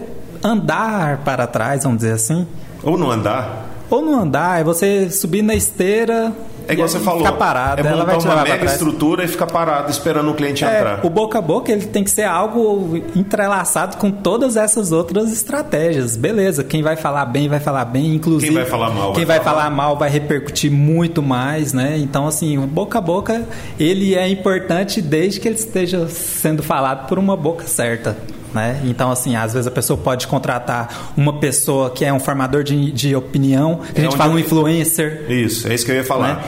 andar 0.43 1.23
para 1.25 1.47
trás, 1.47 1.85
vamos 1.85 2.01
dizer 2.01 2.13
assim. 2.13 2.47
Ou 2.83 2.99
não 2.99 3.11
andar? 3.11 3.73
Ou 3.95 4.03
não 4.03 4.19
andar, 4.19 4.61
é 4.61 4.65
você 4.65 5.09
subir 5.09 5.41
na 5.41 5.55
esteira. 5.55 6.33
É 6.67 6.73
igual 6.73 6.89
você 6.89 6.99
falou. 6.99 7.21
Ficar 7.21 7.37
parado. 7.37 7.87
É 7.87 7.91
ela 7.91 8.05
vai 8.05 8.17
uma 8.17 8.43
mega 8.43 8.65
estrutura 8.65 9.23
e 9.23 9.29
ficar 9.29 9.47
parado 9.47 9.89
esperando 9.89 10.31
o 10.31 10.35
cliente 10.35 10.65
é, 10.65 10.79
entrar. 10.79 11.07
O 11.07 11.11
boca 11.11 11.39
a 11.39 11.43
boca 11.43 11.71
ele 11.71 11.87
tem 11.87 12.03
que 12.03 12.11
ser 12.11 12.25
algo 12.25 13.01
entrelaçado 13.15 13.97
com 13.99 14.11
todas 14.11 14.57
essas 14.57 14.91
outras 14.91 15.33
estratégias. 15.33 16.17
Beleza, 16.17 16.65
quem 16.65 16.83
vai 16.83 16.97
falar 16.97 17.27
bem 17.27 17.49
vai 17.49 17.61
falar 17.61 17.85
bem, 17.85 18.17
inclusive. 18.17 18.53
Quem 18.53 18.63
vai 18.63 18.69
falar 18.69 18.91
mal 18.91 19.13
Quem 19.13 19.25
vai, 19.25 19.37
vai 19.37 19.45
falar, 19.45 19.63
falar 19.65 19.71
mal 19.71 19.97
vai 19.97 20.11
repercutir 20.11 20.73
muito 20.73 21.23
mais, 21.23 21.73
né? 21.73 21.97
Então, 21.99 22.27
assim, 22.27 22.59
o 22.59 22.67
boca 22.67 22.99
a 22.99 23.01
boca 23.01 23.47
ele 23.79 24.17
é 24.17 24.29
importante 24.29 25.01
desde 25.01 25.39
que 25.39 25.47
ele 25.47 25.57
esteja 25.57 26.09
sendo 26.09 26.65
falado 26.65 27.07
por 27.07 27.17
uma 27.17 27.37
boca 27.37 27.65
certa. 27.67 28.17
Né? 28.55 28.81
Então, 28.85 29.11
assim, 29.11 29.35
às 29.35 29.53
vezes 29.53 29.67
a 29.67 29.71
pessoa 29.71 29.99
pode 29.99 30.29
contratar 30.29 31.13
uma 31.17 31.41
pessoa 31.41 31.91
que 31.91 32.05
é 32.05 32.13
um 32.13 32.21
formador 32.21 32.63
de, 32.63 32.93
de 32.93 33.15
opinião, 33.17 33.81
que 33.93 34.01
a 34.01 34.05
gente 34.05 34.15
é 34.15 34.17
fala 34.17 34.33
um 34.33 34.39
influencer. 34.39 35.27
Isso, 35.29 35.67
é 35.67 35.75
isso 35.75 35.85
que 35.85 35.91
eu 35.91 35.97
ia 35.97 36.05
falar. 36.05 36.37
Né? 36.37 36.45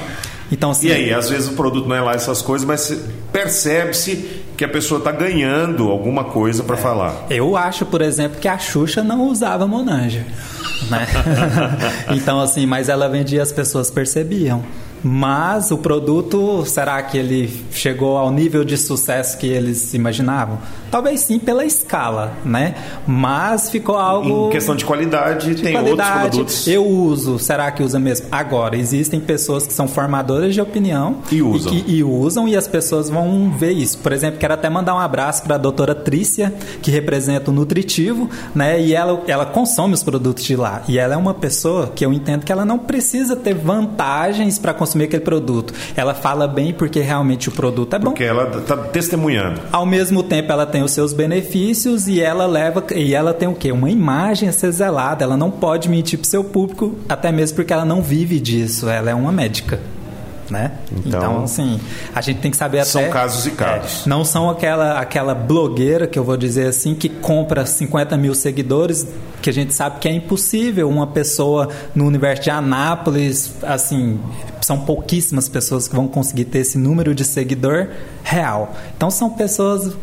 Então, 0.52 0.70
assim, 0.70 0.86
e 0.86 0.92
aí, 0.92 1.12
às 1.12 1.28
vezes 1.28 1.48
o 1.48 1.54
produto 1.54 1.88
não 1.88 1.96
é 1.96 2.00
lá 2.00 2.12
essas 2.12 2.40
coisas, 2.40 2.64
mas 2.64 2.96
percebe-se 3.32 4.44
que 4.56 4.64
a 4.64 4.68
pessoa 4.68 4.98
está 4.98 5.10
ganhando 5.10 5.90
alguma 5.90 6.24
coisa 6.24 6.62
para 6.62 6.76
é. 6.76 6.80
falar. 6.80 7.26
Eu 7.28 7.56
acho, 7.56 7.84
por 7.84 8.00
exemplo, 8.00 8.38
que 8.38 8.46
a 8.46 8.56
Xuxa 8.56 9.02
não 9.02 9.28
usava 9.28 9.66
Monange. 9.66 10.24
Né? 10.88 11.06
então, 12.14 12.40
assim, 12.40 12.64
mas 12.66 12.88
ela 12.88 13.08
vendia, 13.08 13.42
as 13.42 13.50
pessoas 13.50 13.90
percebiam. 13.90 14.62
Mas 15.02 15.70
o 15.70 15.78
produto, 15.78 16.64
será 16.66 17.02
que 17.02 17.16
ele 17.16 17.64
chegou 17.70 18.16
ao 18.16 18.30
nível 18.30 18.64
de 18.64 18.76
sucesso 18.76 19.38
que 19.38 19.46
eles 19.46 19.94
imaginavam? 19.94 20.58
Talvez 20.90 21.20
sim 21.20 21.38
pela 21.38 21.64
escala, 21.64 22.32
né? 22.44 22.74
Mas 23.06 23.70
ficou 23.70 23.96
algo. 23.96 24.48
Em 24.48 24.50
questão 24.50 24.74
de 24.74 24.84
qualidade, 24.84 25.54
de 25.54 25.62
tem 25.62 25.72
qualidade, 25.72 26.12
outros 26.12 26.30
produtos. 26.30 26.68
Eu 26.68 26.86
uso, 26.86 27.38
será 27.38 27.70
que 27.70 27.82
usa 27.82 27.98
mesmo? 27.98 28.26
Agora, 28.30 28.76
existem 28.76 29.20
pessoas 29.20 29.66
que 29.66 29.72
são 29.72 29.88
formadoras 29.88 30.54
de 30.54 30.60
opinião 30.60 31.18
e 31.30 31.42
usam. 31.42 31.72
E, 31.72 31.96
e 31.96 32.04
usam 32.04 32.48
e 32.48 32.56
as 32.56 32.66
pessoas 32.66 33.10
vão 33.10 33.50
ver 33.50 33.72
isso. 33.72 33.98
Por 33.98 34.12
exemplo, 34.12 34.38
quero 34.38 34.54
até 34.54 34.70
mandar 34.70 34.94
um 34.94 34.98
abraço 34.98 35.42
para 35.42 35.56
a 35.56 35.58
doutora 35.58 35.94
Trícia, 35.94 36.54
que 36.82 36.90
representa 36.90 37.50
o 37.50 37.54
Nutritivo, 37.54 38.28
né? 38.54 38.80
E 38.80 38.94
ela, 38.94 39.22
ela 39.26 39.46
consome 39.46 39.94
os 39.94 40.02
produtos 40.02 40.44
de 40.44 40.56
lá. 40.56 40.82
E 40.88 40.98
ela 40.98 41.14
é 41.14 41.16
uma 41.16 41.34
pessoa 41.34 41.92
que 41.94 42.04
eu 42.04 42.12
entendo 42.12 42.44
que 42.44 42.52
ela 42.52 42.64
não 42.64 42.78
precisa 42.78 43.36
ter 43.36 43.54
vantagens 43.54 44.58
para 44.58 44.72
consumir 44.86 45.04
aquele 45.04 45.24
produto. 45.24 45.74
Ela 45.96 46.14
fala 46.14 46.46
bem 46.46 46.72
porque 46.72 47.00
realmente 47.00 47.48
o 47.48 47.52
produto 47.52 47.94
é 47.94 47.98
bom. 47.98 48.10
Porque 48.10 48.24
ela 48.24 48.48
está 48.58 48.76
testemunhando. 48.76 49.60
Ao 49.72 49.84
mesmo 49.84 50.22
tempo, 50.22 50.52
ela 50.52 50.64
tem 50.64 50.82
os 50.82 50.92
seus 50.92 51.12
benefícios 51.12 52.06
e 52.06 52.20
ela 52.20 52.46
leva 52.46 52.84
e 52.94 53.12
ela 53.14 53.34
tem 53.34 53.48
o 53.48 53.54
quê? 53.54 53.72
Uma 53.72 53.90
imagem 53.90 54.48
a 54.48 54.52
ser 54.52 54.70
zelada. 54.70 55.24
Ela 55.24 55.36
não 55.36 55.50
pode 55.50 55.88
mentir 55.88 56.18
para 56.18 56.26
o 56.26 56.28
seu 56.28 56.44
público, 56.44 56.96
até 57.08 57.32
mesmo 57.32 57.56
porque 57.56 57.72
ela 57.72 57.84
não 57.84 58.00
vive 58.00 58.38
disso. 58.38 58.88
Ela 58.88 59.10
é 59.10 59.14
uma 59.14 59.32
médica 59.32 59.80
né? 60.50 60.72
Então, 60.92 61.18
então, 61.18 61.44
assim, 61.44 61.80
a 62.14 62.20
gente 62.20 62.40
tem 62.40 62.50
que 62.50 62.56
saber 62.56 62.78
até... 62.80 62.90
São 62.90 63.10
casos 63.10 63.46
e 63.46 63.50
casos. 63.52 64.06
É, 64.06 64.08
não 64.08 64.24
são 64.24 64.48
aquela, 64.50 64.98
aquela 64.98 65.34
blogueira, 65.34 66.06
que 66.06 66.18
eu 66.18 66.24
vou 66.24 66.36
dizer 66.36 66.68
assim, 66.68 66.94
que 66.94 67.08
compra 67.08 67.64
50 67.66 68.16
mil 68.16 68.34
seguidores, 68.34 69.06
que 69.42 69.50
a 69.50 69.52
gente 69.52 69.74
sabe 69.74 69.98
que 69.98 70.08
é 70.08 70.12
impossível 70.12 70.88
uma 70.88 71.06
pessoa 71.06 71.68
no 71.94 72.06
universo 72.06 72.42
de 72.42 72.50
Anápolis, 72.50 73.54
assim, 73.62 74.20
são 74.60 74.80
pouquíssimas 74.80 75.48
pessoas 75.48 75.86
que 75.86 75.94
vão 75.94 76.08
conseguir 76.08 76.46
ter 76.46 76.58
esse 76.58 76.78
número 76.78 77.14
de 77.14 77.24
seguidor 77.24 77.88
real. 78.22 78.74
Então, 78.96 79.10
são 79.10 79.30
pessoas 79.30 79.94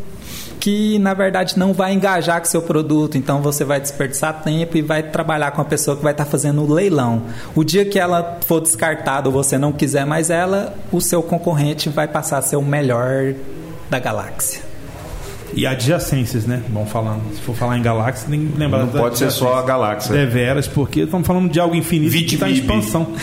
que 0.64 0.98
na 0.98 1.14
verdade 1.14 1.60
não 1.60 1.74
vai 1.74 1.92
engajar 1.94 2.40
com 2.40 2.46
seu 2.46 2.62
produto, 2.62 3.18
então 3.18 3.42
você 3.42 3.66
vai 3.66 3.82
desperdiçar 3.82 4.42
tempo 4.44 4.78
e 4.78 4.82
vai 4.82 5.04
trabalhar 5.04 5.52
com 5.52 5.62
a 5.62 5.66
pessoa 5.66 5.98
que 5.98 6.02
vai 6.02 6.14
estar 6.14 6.24
tá 6.24 6.32
fazendo 6.32 6.64
o 6.64 6.74
leilão. 6.74 7.24
O 7.54 7.66
dia 7.66 7.84
que 7.84 8.00
ela 8.00 8.40
for 8.48 8.62
descartada 8.62 9.28
ou 9.28 9.34
você 9.34 9.58
não 9.58 9.74
quiser 9.74 10.06
mais 10.06 10.30
ela, 10.30 10.74
o 10.90 11.02
seu 11.02 11.22
concorrente 11.22 11.90
vai 11.90 12.08
passar 12.08 12.38
a 12.38 12.42
ser 12.42 12.56
o 12.56 12.62
melhor 12.62 13.34
da 13.90 14.00
galáxia. 14.00 14.62
E 15.54 15.68
adjacências, 15.68 16.46
né? 16.46 16.64
Vamos 16.70 16.90
falando. 16.90 17.22
Se 17.36 17.42
for 17.42 17.54
falar 17.54 17.78
em 17.78 17.82
galáxia, 17.82 18.30
tem 18.30 18.48
que 18.48 18.58
lembrar 18.58 18.86
Não 18.86 18.88
pode 18.88 19.18
ser 19.18 19.32
só 19.32 19.56
a 19.56 19.64
galáxia. 19.64 20.16
Deveras, 20.16 20.66
porque 20.66 21.02
estamos 21.02 21.28
falando 21.28 21.52
de 21.52 21.60
algo 21.60 21.76
infinito 21.76 22.10
Vidmib. 22.10 22.30
que 22.30 22.36
está 22.36 22.50
em 22.50 22.54
expansão. 22.54 23.14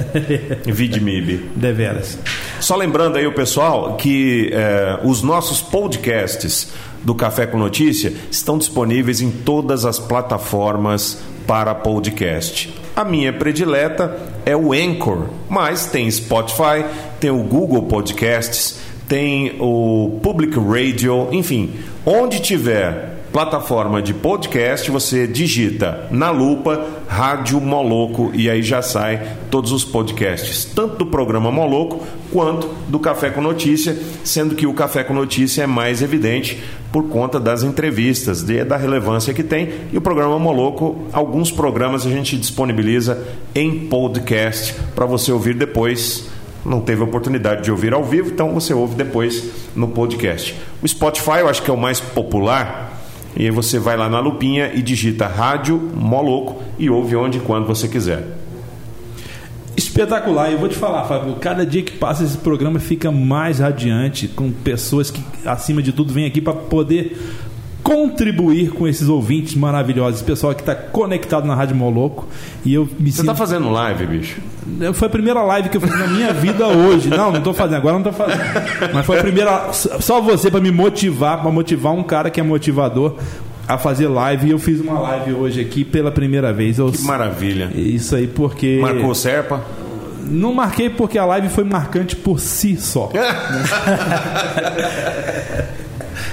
Vidmib. 0.64 1.50
Deveras. 1.54 2.18
Só 2.60 2.76
lembrando 2.76 3.16
aí 3.16 3.26
o 3.26 3.32
pessoal 3.32 3.96
que 3.96 4.50
é, 4.52 4.98
os 5.04 5.22
nossos 5.22 5.62
podcasts 5.62 6.72
do 7.02 7.14
Café 7.14 7.46
com 7.46 7.56
Notícia 7.56 8.12
estão 8.30 8.58
disponíveis 8.58 9.20
em 9.20 9.30
todas 9.30 9.84
as 9.84 9.98
plataformas 9.98 11.18
para 11.46 11.74
podcast. 11.74 12.74
A 12.94 13.04
minha 13.04 13.32
predileta 13.32 14.18
é 14.44 14.56
o 14.56 14.72
Anchor, 14.72 15.28
mas 15.48 15.86
tem 15.86 16.10
Spotify, 16.10 16.84
tem 17.20 17.30
o 17.30 17.42
Google 17.44 17.84
Podcasts, 17.84 18.80
tem 19.08 19.56
o 19.60 20.18
Public 20.22 20.58
Radio, 20.58 21.28
enfim, 21.30 21.70
onde 22.04 22.40
tiver 22.40 23.18
plataforma 23.32 24.02
de 24.02 24.12
podcast, 24.12 24.90
você 24.90 25.26
digita 25.26 26.08
na 26.10 26.30
lupa 26.30 26.84
Rádio 27.08 27.58
Moloco 27.58 28.30
e 28.34 28.50
aí 28.50 28.62
já 28.62 28.82
sai 28.82 29.36
todos 29.50 29.72
os 29.72 29.82
podcasts, 29.82 30.66
tanto 30.66 30.96
do 30.96 31.06
programa 31.06 31.50
Moloco 31.50 32.06
quanto 32.30 32.68
do 32.86 32.98
Café 32.98 33.30
com 33.30 33.40
Notícia, 33.40 33.98
sendo 34.22 34.54
que 34.54 34.66
o 34.66 34.74
Café 34.74 35.02
com 35.02 35.14
Notícia 35.14 35.62
é 35.62 35.66
mais 35.66 36.02
evidente 36.02 36.62
por 36.92 37.08
conta 37.08 37.40
das 37.40 37.62
entrevistas, 37.62 38.42
de, 38.42 38.62
da 38.62 38.76
relevância 38.76 39.32
que 39.32 39.42
tem. 39.42 39.70
E 39.90 39.96
o 39.96 40.00
programa 40.02 40.38
Moloco, 40.38 41.06
alguns 41.10 41.50
programas 41.50 42.06
a 42.06 42.10
gente 42.10 42.36
disponibiliza 42.36 43.26
em 43.54 43.88
podcast 43.88 44.74
para 44.94 45.06
você 45.06 45.32
ouvir 45.32 45.54
depois 45.54 46.28
não 46.64 46.80
teve 46.80 47.02
oportunidade 47.02 47.62
de 47.62 47.70
ouvir 47.70 47.94
ao 47.94 48.04
vivo, 48.04 48.30
então 48.30 48.52
você 48.52 48.74
ouve 48.74 48.94
depois 48.94 49.50
no 49.74 49.88
podcast. 49.88 50.54
O 50.82 50.88
Spotify 50.88 51.38
eu 51.40 51.48
acho 51.48 51.62
que 51.62 51.70
é 51.70 51.72
o 51.72 51.78
mais 51.78 52.00
popular, 52.00 52.87
e 53.38 53.44
aí 53.44 53.50
você 53.52 53.78
vai 53.78 53.96
lá 53.96 54.08
na 54.08 54.18
lupinha 54.18 54.72
e 54.74 54.82
digita 54.82 55.28
Rádio 55.28 55.78
Moloco 55.94 56.60
e 56.76 56.90
ouve 56.90 57.14
onde 57.14 57.38
e 57.38 57.40
quando 57.40 57.68
você 57.68 57.86
quiser. 57.86 58.26
Espetacular, 59.76 60.50
eu 60.50 60.58
vou 60.58 60.68
te 60.68 60.74
falar, 60.74 61.04
Fábio, 61.04 61.36
cada 61.36 61.64
dia 61.64 61.82
que 61.84 61.92
passa 61.92 62.24
esse 62.24 62.36
programa 62.36 62.80
fica 62.80 63.12
mais 63.12 63.60
radiante, 63.60 64.26
com 64.26 64.50
pessoas 64.50 65.08
que, 65.08 65.22
acima 65.46 65.80
de 65.80 65.92
tudo, 65.92 66.12
vêm 66.12 66.26
aqui 66.26 66.40
para 66.40 66.52
poder 66.52 67.16
contribuir 67.88 68.68
com 68.72 68.86
esses 68.86 69.08
ouvintes 69.08 69.54
maravilhosos, 69.54 70.20
pessoal 70.20 70.54
que 70.54 70.60
está 70.60 70.74
conectado 70.74 71.46
na 71.46 71.54
Rádio 71.54 71.74
Moloco. 71.74 72.28
E 72.62 72.74
eu 72.74 72.86
me 73.00 73.10
Você 73.10 73.24
tá 73.24 73.34
fazendo 73.34 73.70
live, 73.70 74.04
bicho? 74.04 74.42
Foi 74.92 75.08
a 75.08 75.10
primeira 75.10 75.40
live 75.42 75.70
que 75.70 75.78
eu 75.78 75.80
fiz 75.80 75.98
na 75.98 76.06
minha 76.06 76.34
vida 76.34 76.66
hoje. 76.66 77.08
Não, 77.08 77.32
não 77.32 77.40
tô 77.40 77.54
fazendo, 77.54 77.78
agora 77.78 77.94
não 77.94 78.02
tô 78.02 78.12
fazendo. 78.12 78.42
Mas 78.92 79.06
foi 79.06 79.18
a 79.18 79.22
primeira. 79.22 79.72
Só 79.72 80.20
você 80.20 80.50
para 80.50 80.60
me 80.60 80.70
motivar, 80.70 81.40
para 81.40 81.50
motivar 81.50 81.94
um 81.94 82.02
cara 82.02 82.28
que 82.28 82.38
é 82.38 82.42
motivador 82.42 83.14
a 83.66 83.78
fazer 83.78 84.06
live. 84.06 84.48
E 84.48 84.50
eu 84.50 84.58
fiz 84.58 84.82
uma 84.82 84.98
live 84.98 85.32
hoje 85.32 85.58
aqui 85.62 85.82
pela 85.82 86.10
primeira 86.10 86.52
vez. 86.52 86.78
Eu... 86.78 86.92
Que 86.92 87.00
maravilha. 87.00 87.70
Isso 87.74 88.14
aí, 88.14 88.26
porque. 88.26 88.80
Marcou 88.82 89.12
o 89.12 89.14
Serpa? 89.14 89.64
Não 90.26 90.52
marquei 90.52 90.90
porque 90.90 91.16
a 91.16 91.24
live 91.24 91.48
foi 91.48 91.64
marcante 91.64 92.14
por 92.14 92.38
si 92.38 92.76
só. 92.76 93.10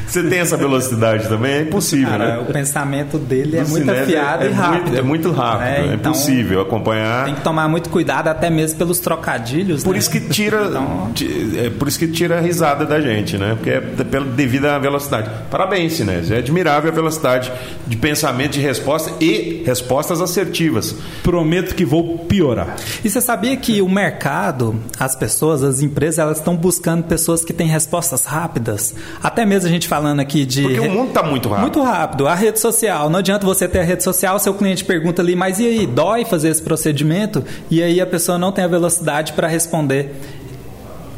Você 0.08 0.24
tem 0.24 0.40
essa 0.40 0.56
velocidade 0.58 1.28
também? 1.28 1.52
É 1.54 1.62
impossível, 1.62 2.10
Cara, 2.10 2.36
né? 2.38 2.42
O 2.42 2.46
pensamento 2.46 3.18
dele 3.18 3.58
é 3.58 3.64
Do 3.64 3.70
muito 3.70 3.86
cinema 3.86 4.02
afiado 4.04 4.44
é 4.44 4.48
e 4.50 4.52
rápido. 4.52 4.84
Muito, 4.84 4.98
é 4.98 5.02
muito 5.02 5.32
rápido. 5.32 5.64
É, 5.68 5.80
É, 5.80 5.94
então, 5.94 6.12
impossível 6.12 6.62
acompanhar. 6.62 7.26
Tem 7.26 7.36
que 7.36 7.42
tomar 7.42 7.68
muito 7.68 7.90
cuidado, 7.90 8.28
até 8.28 8.50
mesmo 8.50 8.78
pelos 8.78 9.00
trocadilhos. 9.00 9.84
Por 9.84 9.94
né? 9.94 10.00
isso 10.00 10.10
que 10.10 10.20
tira, 10.20 10.66
Então- 10.70 11.12
é 11.58 11.70
por 11.70 11.88
isso 11.88 11.98
que 12.00 12.08
tira 12.08 12.38
a 12.38 12.42
risada 12.42 12.86
da 12.86 13.00
gente, 13.02 13.38
né? 13.38 13.56
Porque 13.56 13.70
é 13.70 13.82
pela 13.82 14.26
devido 14.26 14.66
à 14.66 14.78
velocidade. 14.80 15.30
Parabéns, 15.50 15.94
Sinésio. 15.94 16.36
É 16.36 16.40
admirável 16.40 16.92
a 16.92 16.94
velocidade 16.94 17.52
de 17.88 17.98
pensamento, 17.98 18.52
de 18.54 18.60
resposta 18.62 19.12
e 19.20 19.64
respostas 19.66 20.22
assertivas. 20.22 20.96
Prometo 21.24 21.74
que 21.76 21.86
vou 21.86 22.20
piorar. 22.20 22.76
E 23.04 23.10
você 23.10 23.22
sabia 23.22 23.56
que 23.58 23.82
o 23.82 23.90
mercado, 23.90 24.76
as 25.00 25.16
pessoas, 25.16 25.64
as 25.64 25.82
empresas, 25.82 26.20
elas 26.20 26.38
estão 26.38 26.56
buscando 26.56 27.04
pessoas 27.04 27.44
que 27.44 27.54
têm 27.54 27.68
respostas 27.68 28.26
rápidas? 28.26 28.94
Até 29.24 29.46
mesmo 29.46 29.68
a 29.68 29.72
gente 29.72 29.88
falando 29.96 30.20
aqui 30.20 30.46
de. 30.46 30.62
Porque 30.62 30.80
o 30.80 30.92
mundo 30.92 31.12
tá 31.12 31.24
muito 31.24 31.48
rápido. 31.48 31.62
Muito 31.62 31.82
rápido. 31.82 32.28
A 32.28 32.36
rede 32.36 32.60
social. 32.60 33.10
Não 33.10 33.20
adianta 33.20 33.46
você 33.46 33.68
ter 33.68 33.80
a 33.80 33.84
rede 33.84 34.04
social, 34.04 34.38
seu 34.40 34.54
cliente 34.54 34.84
pergunta 34.84 35.22
ali, 35.22 35.36
mas 35.36 35.60
e 35.60 35.68
aí, 35.68 35.88
dói 35.88 36.26
fazer 36.26 36.50
esse 36.50 36.62
procedimento? 36.62 37.44
E 37.72 37.82
aí 37.82 38.02
a 38.02 38.06
pessoa 38.06 38.38
não 38.38 38.52
tem 38.52 38.64
a 38.64 38.68
velocidade 38.68 39.34
para 39.34 39.48
responder. 39.48 40.14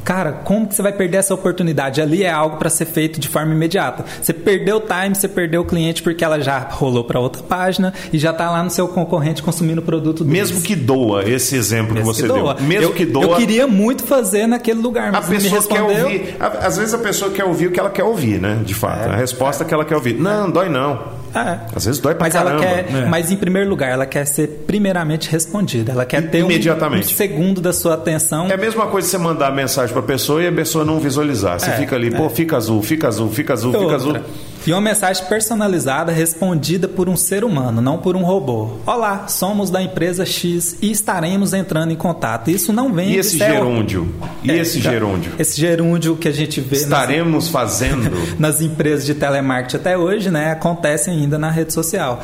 Cara, 0.07 0.31
como 0.31 0.65
que 0.65 0.73
você 0.73 0.81
vai 0.81 0.93
perder 0.93 1.17
essa 1.17 1.33
oportunidade? 1.33 1.99
Ali 2.01 2.23
é 2.23 2.31
algo 2.31 2.55
para 2.55 2.69
ser 2.69 2.85
feito 2.85 3.19
de 3.19 3.27
forma 3.27 3.53
imediata. 3.53 4.05
Você 4.21 4.31
perdeu 4.31 4.77
o 4.77 4.79
time, 4.79 5.13
você 5.13 5.27
perdeu 5.27 5.63
o 5.63 5.65
cliente 5.65 6.01
porque 6.01 6.23
ela 6.23 6.39
já 6.39 6.59
rolou 6.59 7.03
para 7.03 7.19
outra 7.19 7.43
página 7.43 7.93
e 8.13 8.17
já 8.17 8.31
está 8.31 8.49
lá 8.49 8.63
no 8.63 8.69
seu 8.69 8.87
concorrente 8.87 9.43
consumindo 9.43 9.81
o 9.81 9.83
produto 9.83 10.23
deles. 10.23 10.49
Mesmo 10.51 10.61
que 10.61 10.77
doa 10.77 11.29
esse 11.29 11.57
exemplo 11.57 11.87
que 11.89 11.95
Mesmo 11.95 12.13
você 12.13 12.21
que 12.21 12.27
deu. 12.31 12.55
Mesmo 12.61 12.83
eu, 12.85 12.93
que 12.93 13.05
doa. 13.05 13.23
Eu 13.25 13.35
queria 13.35 13.67
muito 13.67 14.05
fazer 14.05 14.47
naquele 14.47 14.79
lugar, 14.79 15.09
A 15.09 15.11
mas 15.11 15.25
não 15.27 15.35
me 15.35 15.41
pessoa 15.43 15.63
quer 15.67 15.81
ouvir. 15.81 16.35
a- 16.39 16.47
Às 16.67 16.77
vezes 16.77 16.93
a 16.93 16.99
pessoa 16.99 17.29
quer 17.29 17.43
ouvir 17.43 17.67
o 17.67 17.71
que 17.71 17.79
ela 17.81 17.89
quer 17.89 18.03
ouvir, 18.05 18.39
né? 18.39 18.61
De 18.63 18.73
fato. 18.73 19.09
A 19.09 19.15
resposta 19.17 19.65
que 19.65 19.73
ela 19.73 19.83
quer 19.83 19.95
ouvir. 19.95 20.13
Não, 20.17 20.49
dói 20.49 20.69
não. 20.69 21.16
É. 21.37 21.59
Às 21.75 21.85
vezes 21.85 21.99
dói 22.01 22.15
pra 22.15 22.25
Mas 22.25 22.33
caramba. 22.33 22.63
ela 22.63 22.83
quer, 22.83 22.95
É. 22.95 23.05
mas 23.05 23.31
em 23.31 23.37
primeiro 23.37 23.69
lugar, 23.69 23.89
ela 23.89 24.05
quer 24.05 24.25
ser 24.25 24.63
primeiramente 24.65 25.29
respondida. 25.29 25.91
Ela 25.91 26.05
quer 26.05 26.29
ter 26.29 26.43
um, 26.43 26.45
Imediatamente. 26.47 27.13
um 27.13 27.17
segundo 27.17 27.61
da 27.61 27.71
sua 27.73 27.93
atenção. 27.93 28.47
É 28.49 28.53
a 28.53 28.57
mesma 28.57 28.87
coisa 28.87 29.07
você 29.07 29.17
mandar 29.17 29.51
mensagem 29.51 29.93
pra 29.93 30.01
pessoa 30.01 30.41
e 30.41 30.47
a 30.47 30.51
pessoa 30.51 30.83
não 30.85 30.99
visualizar. 30.99 31.59
Você 31.59 31.69
É, 31.69 31.73
fica 31.73 31.95
ali, 31.95 32.09
pô, 32.11 32.29
fica 32.29 32.57
azul, 32.57 32.81
fica 32.81 33.07
azul, 33.07 33.29
fica 33.29 33.53
azul, 33.53 33.73
fica 33.73 33.95
azul. 33.95 34.17
E 34.67 34.73
uma 34.73 34.81
mensagem 34.81 35.23
personalizada 35.27 36.11
respondida 36.11 36.89
por 36.89 37.07
um 37.07 37.15
ser 37.15 37.45
humano, 37.45 37.81
não 37.81 37.99
por 37.99 38.17
um 38.17 38.23
robô. 38.23 38.71
Olá, 38.85 39.25
somos 39.29 39.69
da 39.69 39.81
empresa 39.81 40.25
X 40.25 40.75
e 40.81 40.91
estaremos 40.91 41.53
entrando 41.53 41.91
em 41.91 41.95
contato. 41.95 42.51
Isso 42.51 42.73
não 42.73 42.91
vem 42.91 43.11
E 43.11 43.15
esse 43.17 43.37
gerúndio? 43.37 44.13
E 44.43 44.51
É, 44.51 44.57
esse 44.57 44.81
já- 44.81 44.91
gerúndio? 44.91 45.31
Esse 45.39 45.57
gerúndio 45.61 46.17
que 46.17 46.27
a 46.27 46.33
gente 46.33 46.59
vê 46.59 46.75
nas- 46.75 46.83
Estaremos 46.83 47.47
fazendo. 47.47 48.11
nas 48.37 48.59
empresas 48.59 49.05
de 49.05 49.15
telemarketing 49.15 49.77
até 49.77 49.97
hoje, 49.97 50.29
né, 50.29 50.51
acontece 50.51 51.09
ainda 51.09 51.37
na 51.39 51.49
rede 51.49 51.71
social. 51.71 52.21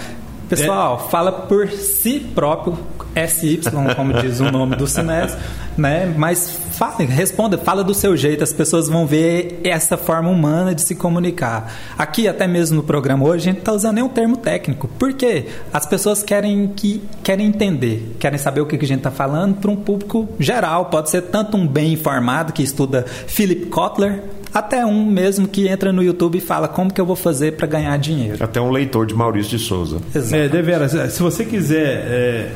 Pessoal, 0.50 1.10
fala 1.10 1.32
por 1.32 1.70
si 1.70 2.20
próprio, 2.20 2.78
SY, 3.16 3.62
como 3.96 4.14
diz 4.14 4.40
o 4.40 4.52
nome 4.52 4.76
do 4.76 4.88
Sinés, 4.88 5.38
né? 5.78 6.14
Mas 6.18 6.58
fale, 6.72 7.06
responda, 7.06 7.58
fala 7.58 7.84
do 7.84 7.94
seu 7.94 8.18
jeito, 8.18 8.44
as 8.44 8.52
pessoas 8.52 8.88
vão 8.88 9.06
ver 9.06 9.62
essa 9.64 9.96
forma 9.98 10.30
humana 10.30 10.74
de 10.74 10.82
se 10.82 10.96
comunicar. 10.96 11.72
Aqui, 11.98 12.28
até 12.28 12.48
mesmo 12.48 12.78
no 12.78 12.84
programa 12.84 13.26
hoje, 13.26 13.50
a 13.50 13.52
gente 13.52 13.60
está 13.60 13.72
usando 13.72 13.96
nem 13.96 14.04
um 14.04 14.10
termo 14.10 14.38
técnico. 14.38 14.88
Por 14.88 15.14
quê? 15.14 15.46
As 15.72 15.86
pessoas 15.86 16.24
querem 16.24 16.68
que 16.68 17.02
querem 17.24 17.48
entender, 17.48 18.16
querem 18.20 18.38
saber 18.40 18.62
o 18.62 18.66
que 18.66 18.78
que 18.78 18.86
a 18.86 18.88
gente 18.88 19.00
está 19.00 19.12
falando 19.12 19.56
para 19.56 19.72
um 19.72 19.76
público 19.76 20.28
geral. 20.40 20.86
Pode 20.86 21.10
ser 21.10 21.24
tanto 21.24 21.56
um 21.56 21.68
bem 21.68 21.94
informado 21.94 22.52
que 22.52 22.64
estuda 22.64 23.06
Philip 23.28 23.68
Kotler, 23.68 24.24
até 24.54 24.86
um 24.86 25.06
mesmo 25.06 25.48
que 25.48 25.68
entra 25.68 25.92
no 25.92 26.04
YouTube 26.04 26.38
e 26.38 26.42
fala 26.42 26.68
como 26.68 26.94
que 26.94 27.02
eu 27.02 27.06
vou 27.06 27.16
fazer 27.16 27.54
para 27.54 27.66
ganhar 27.66 27.98
dinheiro. 27.98 28.44
Até 28.44 28.62
um 28.62 28.70
leitor 28.70 29.06
de 29.06 29.16
Maurício 29.16 29.58
de 29.58 29.64
Souza. 29.64 29.98
Exato. 30.14 30.36
É, 30.36 30.48
Deveras, 30.48 31.14
se 31.14 31.22
você 31.22 31.44
quiser 31.44 32.06
é, 32.08 32.52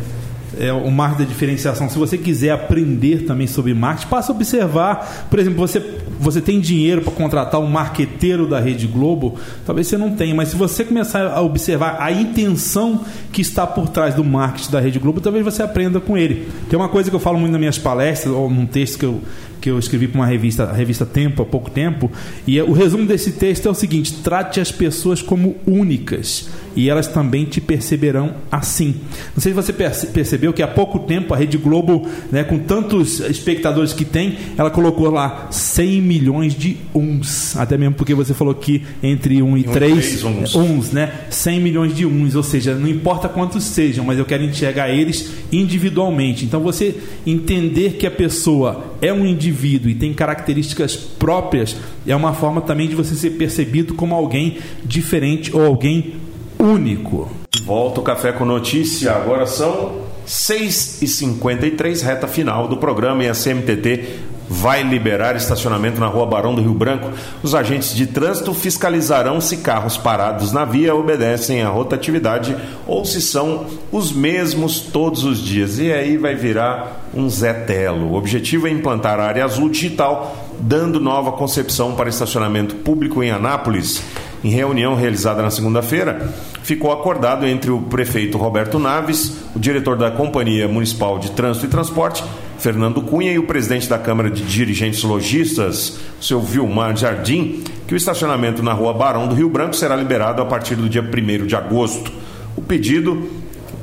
é, 0.60 0.72
o 0.72 0.89
marketing 0.91 1.24
da 1.24 1.30
diferenciação, 1.30 1.89
se 1.89 1.98
você 1.98 2.18
quiser 2.18 2.52
aprender 2.52 3.26
também 3.26 3.48
sobre 3.48 3.74
marketing, 3.74 4.08
passa 4.08 4.32
a 4.32 4.36
observar. 4.36 5.28
Por 5.30 5.39
exemplo, 5.39 5.60
você, 5.60 5.84
você 6.20 6.41
tem 6.41 6.60
dinheiro 6.60 7.02
para 7.02 7.12
contratar 7.12 7.60
um 7.60 7.68
marqueteiro 7.68 8.48
da 8.48 8.60
Rede 8.60 8.88
Globo, 8.88 9.36
talvez 9.66 9.88
você 9.88 9.98
não 9.98 10.12
tenha, 10.12 10.34
mas 10.34 10.50
se 10.50 10.56
você 10.56 10.84
começar 10.84 11.28
a 11.28 11.41
observar 11.41 11.98
a 12.00 12.12
intenção 12.12 13.02
que 13.32 13.41
está 13.41 13.66
por 13.66 13.89
trás 13.89 14.14
do 14.14 14.24
marketing 14.24 14.72
da 14.72 14.80
Rede 14.80 15.00
Globo, 15.00 15.22
talvez 15.22 15.43
você 15.43 15.64
aprenda 15.64 16.00
com 16.00 16.18
ele. 16.18 16.48
Tem 16.70 16.78
uma 16.78 16.89
coisa 16.89 17.10
que 17.10 17.16
eu 17.16 17.20
falo 17.20 17.39
muito 17.39 17.52
nas 17.52 17.60
minhas 17.60 17.78
palestras, 17.78 18.34
ou 18.34 18.50
num 18.50 18.66
texto 18.66 19.00
que 19.00 19.06
eu, 19.06 19.22
que 19.68 19.72
eu 19.72 19.78
escrevi 19.80 20.07
para 20.07 20.20
uma 20.22 20.26
revista, 20.26 20.63
a 20.63 20.74
revista 20.74 21.05
Tempo, 21.05 21.41
há 21.41 21.45
pouco 21.45 21.70
tempo, 21.70 22.09
e 22.45 22.57
é- 22.57 22.63
o 22.63 22.72
resumo 22.72 23.05
desse 23.05 23.34
texto 23.34 23.68
é 23.68 23.72
o 23.72 23.74
seguinte: 23.74 24.13
trate 24.24 24.59
as 24.61 24.72
pessoas 24.72 25.22
como 25.22 25.55
únicas 25.65 26.49
e 26.76 26.89
elas 26.89 27.07
também 27.07 27.43
te 27.43 27.59
perceberão 27.59 28.36
assim. 28.51 28.95
Não 29.36 29.41
sei 29.41 29.51
se 29.51 29.55
você 29.55 29.74
perce- 29.74 30.07
percebeu 30.07 30.53
que 30.53 30.61
há 30.61 30.68
pouco 30.68 30.99
tempo 30.99 31.34
a 31.34 31.38
Rede 31.38 31.57
Globo, 31.57 32.07
né, 32.32 32.43
com 32.43 32.59
tantos 32.59 33.20
espectadores 33.20 33.93
que 33.93 34.05
tem, 34.05 34.38
ela 34.57 34.70
colocou 34.70 35.09
lá 35.09 35.47
100 35.49 36.01
milhões 36.01 36.53
de 36.53 36.78
uns, 36.93 37.57
até 37.57 37.78
mesmo 37.78 37.95
porque 37.95 38.13
você 38.13 38.34
falou 38.34 38.53
que 38.53 38.84
entre 39.01 39.41
1 39.41 39.47
e 39.47 39.51
Um 39.51 39.57
e 39.57 39.63
3 39.63 39.93
três 39.93 40.24
uns. 40.24 40.55
uns, 40.55 40.91
né? 40.91 41.11
100 41.32 41.59
milhões 41.59 41.95
de 41.95 42.05
uns, 42.05 42.36
ou 42.36 42.43
seja, 42.43 42.76
não 42.76 42.88
importa 42.88 43.28
quantos 43.28 43.63
sejam, 43.63 44.05
mas 44.05 44.20
eu 44.20 44.26
quero 44.26 44.43
enxergar 44.43 44.89
eles 44.89 45.32
individualmente. 45.51 46.45
Então 46.45 46.61
você 46.61 46.95
entender 47.26 47.93
que 47.93 48.05
a 48.05 48.11
pessoa 48.11 48.93
é 49.01 49.11
um 49.11 49.26
indivíduo 49.26 49.57
e 49.66 49.95
tem 49.95 50.14
características 50.14 50.95
próprias 50.95 51.76
é 52.05 52.16
uma 52.16 52.34
forma 52.34 52.62
também 52.62 52.88
de 52.88 52.95
você 52.95 53.16
ser 53.16 53.32
percebido 53.32 53.93
como 53.93 54.16
alguém 54.16 54.60
diferente 54.84 55.55
ou 55.55 55.66
alguém 55.66 56.16
único. 56.60 57.32
Volta 57.64 57.99
o 57.99 58.03
Café 58.03 58.32
com 58.32 58.45
Notícia. 58.45 59.12
Agora 59.12 59.45
são 59.45 60.01
6h53, 60.28 62.01
reta 62.01 62.28
final 62.28 62.68
do 62.68 62.78
programa 62.78 63.24
e 63.24 63.30
a 63.30 63.34
CMTT 63.34 64.38
vai 64.49 64.82
liberar 64.82 65.36
estacionamento 65.36 65.99
na 65.99 66.08
rua 66.08 66.26
Barão 66.26 66.55
do 66.55 66.62
Rio 66.62 66.74
Branco. 66.74 67.10
Os 67.43 67.53
agentes 67.53 67.93
de 67.93 68.08
trânsito 68.08 68.53
fiscalizarão 68.53 69.41
se 69.41 69.58
carros 69.58 69.97
parados 69.97 70.51
na 70.51 70.64
via 70.64 70.95
obedecem 70.95 71.62
à 71.62 71.70
rotatividade 71.70 72.55
ou 72.86 73.03
se 73.03 73.22
são 73.22 73.66
os 73.91 74.12
mesmos 74.12 74.80
todos 74.80 75.24
os 75.24 75.39
dias. 75.39 75.80
E 75.80 75.91
aí 75.91 76.18
vai 76.18 76.36
virar 76.36 77.07
um 77.18 77.30
Zé 77.30 77.53
Telo. 77.53 78.11
O 78.11 78.15
objetivo 78.15 78.68
é 78.68 78.70
implantar 78.70 79.20
a 79.20 79.26
área 79.26 79.43
azul 79.43 79.70
digital, 79.70 80.47
dando 80.59 80.99
nova 80.99 81.32
concepção 81.32 81.95
para 81.95 82.09
estacionamento 82.09 82.76
público 82.76 83.24
em 83.24 83.32
Anápolis. 83.32 84.03
Em 84.43 84.49
reunião 84.49 84.93
realizada 84.93 85.41
na 85.41 85.49
segunda-feira, 85.49 86.32
ficou 86.61 86.91
acordado 86.91 87.45
entre 87.45 87.72
o 87.72 87.82
prefeito 87.82 88.38
Roberto 88.38 88.78
Naves, 88.78 89.36
o 89.55 89.59
diretor 89.59 89.97
da 89.97 90.11
Companhia 90.11 90.68
Municipal 90.68 91.18
de 91.18 91.32
Trânsito 91.32 91.65
e 91.65 91.70
Transporte, 91.70 92.24
Fernando 92.59 93.01
Cunha, 93.01 93.32
e 93.32 93.39
o 93.39 93.47
presidente 93.47 93.89
da 93.89 93.97
Câmara 93.97 94.30
de 94.30 94.43
Dirigentes 94.43 95.03
Logistas, 95.03 95.97
o 96.22 96.24
seu 96.24 96.39
Vilmar 96.39 96.95
Jardim, 96.95 97.63
que 97.88 97.93
o 97.93 97.97
estacionamento 97.97 98.61
na 98.61 98.74
rua 98.74 98.93
Barão 98.93 99.28
do 99.28 99.34
Rio 99.34 99.49
Branco 99.49 99.76
será 99.76 99.95
liberado 99.95 100.41
a 100.41 100.45
partir 100.45 100.76
do 100.76 100.88
dia 100.88 101.01
1 101.01 101.47
de 101.47 101.55
agosto. 101.55 102.11
O 102.55 102.61
pedido 102.61 103.28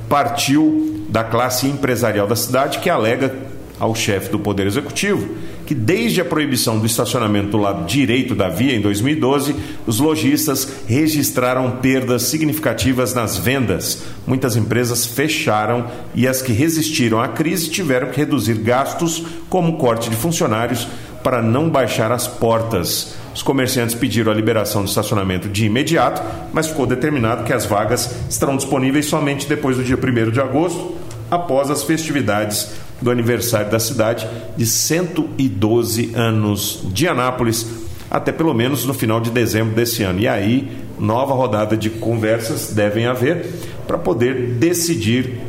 partiu 0.09 0.94
da 1.15 1.23
classe 1.23 1.69
empresarial 1.69 2.27
da 2.27 2.35
cidade, 2.35 2.81
que 2.81 2.91
alega 2.91 3.33
ao 3.79 3.95
chefe 3.95 4.31
do 4.31 4.39
Poder 4.41 4.67
Executivo 4.67 5.29
que 5.67 5.75
desde 5.75 6.21
a 6.21 6.25
proibição 6.25 6.79
do 6.79 6.87
estacionamento 6.87 7.51
do 7.51 7.59
lado 7.59 7.87
direito 7.87 8.35
da 8.35 8.49
via 8.49 8.75
em 8.75 8.81
2012, 8.81 9.55
os 9.87 9.99
lojistas 9.99 10.69
registraram 10.87 11.79
perdas 11.79 12.25
significativas 12.25 13.15
nas 13.15 13.39
vendas. 13.39 14.03
Muitas 14.27 14.57
empresas 14.57 15.07
fecharam 15.07 15.87
e 16.15 16.29
as 16.29 16.43
que 16.43 16.53
resistiram 16.53 17.21
à 17.21 17.29
crise 17.29 17.71
tiveram 17.71 18.11
que 18.11 18.19
reduzir 18.19 18.55
gastos, 18.55 19.25
como 19.49 19.79
corte 19.79 20.11
de 20.11 20.17
funcionários, 20.17 20.87
para 21.25 21.41
não 21.41 21.71
baixar 21.71 22.13
as 22.13 22.29
portas. 22.29 23.15
Os 23.35 23.43
comerciantes 23.43 23.95
pediram 23.95 24.31
a 24.31 24.35
liberação 24.35 24.85
do 24.85 24.89
estacionamento 24.89 25.49
de 25.49 25.65
imediato, 25.65 26.23
mas 26.53 26.69
ficou 26.69 26.87
determinado 26.87 27.43
que 27.43 27.53
as 27.53 27.65
vagas 27.65 28.15
estarão 28.29 28.57
disponíveis 28.57 29.07
somente 29.07 29.49
depois 29.49 29.79
do 29.79 29.83
dia 29.83 29.97
1 29.97 30.31
de 30.31 30.41
agosto, 30.41 30.95
após 31.31 31.71
as 31.71 31.83
festividades 31.83 32.73
do 33.01 33.11
aniversário 33.11 33.71
da 33.71 33.81
cidade 33.81 34.29
de 34.57 34.67
112 34.67 36.13
anos 36.15 36.83
de 36.93 37.09
Anápolis, 37.09 37.67
até 38.11 38.31
pelo 38.31 38.55
menos 38.55 38.85
no 38.85 38.95
final 38.95 39.19
de 39.19 39.31
dezembro 39.31 39.75
desse 39.75 40.03
ano. 40.03 40.21
E 40.21 40.29
aí 40.29 40.77
nova 40.99 41.33
rodada 41.35 41.77
de 41.77 41.89
conversas 41.89 42.73
devem 42.73 43.07
haver 43.07 43.47
para 43.87 43.99
poder 43.99 44.55
decidir 44.59 45.41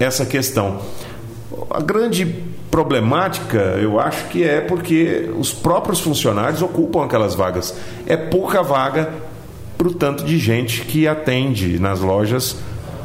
essa 0.00 0.24
questão. 0.24 0.80
A 1.70 1.80
grande 1.80 2.47
problemática, 2.70 3.58
eu 3.80 3.98
acho 3.98 4.26
que 4.28 4.44
é 4.44 4.60
porque 4.60 5.30
os 5.36 5.52
próprios 5.52 6.00
funcionários 6.00 6.62
ocupam 6.62 7.04
aquelas 7.04 7.34
vagas. 7.34 7.74
É 8.06 8.16
pouca 8.16 8.62
vaga 8.62 9.10
para 9.76 9.88
o 9.88 9.94
tanto 9.94 10.24
de 10.24 10.38
gente 10.38 10.82
que 10.82 11.06
atende 11.06 11.78
nas 11.78 12.00
lojas, 12.00 12.56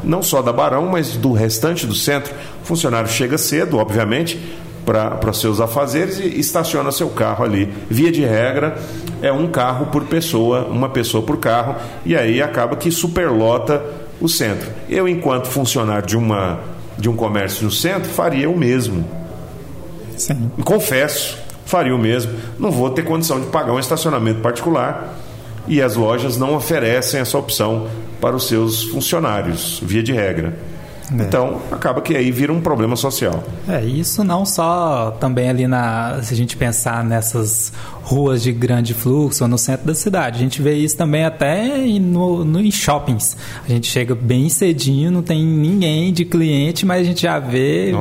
não 0.03 0.21
só 0.21 0.41
da 0.41 0.51
Barão, 0.51 0.87
mas 0.87 1.15
do 1.15 1.31
restante 1.31 1.85
do 1.85 1.95
centro. 1.95 2.33
O 2.63 2.65
funcionário 2.65 3.09
chega 3.09 3.37
cedo, 3.37 3.77
obviamente, 3.77 4.39
para 4.85 5.31
seus 5.31 5.61
afazeres 5.61 6.19
e 6.19 6.39
estaciona 6.39 6.91
seu 6.91 7.09
carro 7.09 7.45
ali. 7.45 7.71
Via 7.89 8.11
de 8.11 8.21
regra, 8.21 8.77
é 9.21 9.31
um 9.31 9.47
carro 9.47 9.85
por 9.87 10.03
pessoa, 10.05 10.65
uma 10.65 10.89
pessoa 10.89 11.23
por 11.23 11.37
carro, 11.37 11.75
e 12.05 12.15
aí 12.15 12.41
acaba 12.41 12.75
que 12.75 12.91
superlota 12.91 13.81
o 14.19 14.27
centro. 14.27 14.69
Eu, 14.89 15.07
enquanto 15.07 15.47
funcionário 15.47 16.05
de, 16.05 16.17
uma, 16.17 16.59
de 16.97 17.09
um 17.09 17.15
comércio 17.15 17.63
no 17.63 17.71
centro, 17.71 18.09
faria 18.09 18.49
o 18.49 18.57
mesmo. 18.57 19.22
Sim. 20.23 20.51
Confesso, 20.63 21.37
faria 21.65 21.93
o 21.93 21.97
mesmo. 21.97 22.33
Não 22.57 22.71
vou 22.71 22.89
ter 22.89 23.03
condição 23.03 23.41
de 23.41 23.47
pagar 23.47 23.73
um 23.73 23.79
estacionamento 23.79 24.39
particular 24.39 25.15
e 25.67 25.81
as 25.81 25.95
lojas 25.95 26.37
não 26.37 26.55
oferecem 26.55 27.19
essa 27.19 27.37
opção 27.37 27.87
para 28.21 28.35
os 28.35 28.47
seus 28.47 28.83
funcionários, 28.83 29.81
via 29.83 30.01
de 30.01 30.13
regra. 30.13 30.57
É. 31.11 31.23
Então, 31.23 31.61
acaba 31.71 32.01
que 32.01 32.15
aí 32.15 32.31
vira 32.31 32.51
um 32.51 32.61
problema 32.61 32.95
social. 32.95 33.43
É, 33.67 33.83
isso 33.83 34.23
não 34.23 34.45
só 34.45 35.11
também 35.19 35.49
ali 35.49 35.67
na. 35.67 36.21
Se 36.21 36.33
a 36.33 36.37
gente 36.37 36.55
pensar 36.55 37.03
nessas 37.03 37.71
ruas 38.03 38.43
de 38.43 38.51
grande 38.51 38.93
fluxo 38.93 39.43
ou 39.43 39.47
no 39.47 39.57
centro 39.57 39.87
da 39.87 39.95
cidade. 39.95 40.37
A 40.37 40.39
gente 40.39 40.61
vê 40.61 40.73
isso 40.73 40.97
também 40.97 41.23
até 41.23 41.67
no, 41.99 42.43
no, 42.43 42.59
em 42.59 42.69
shoppings. 42.69 43.37
A 43.65 43.69
gente 43.69 43.87
chega 43.87 44.13
bem 44.13 44.49
cedinho, 44.49 45.09
não 45.09 45.21
tem 45.21 45.43
ninguém 45.43 46.11
de 46.11 46.25
cliente, 46.25 46.85
mas 46.85 47.01
a 47.01 47.03
gente 47.05 47.21
já 47.21 47.39
vê 47.39 47.93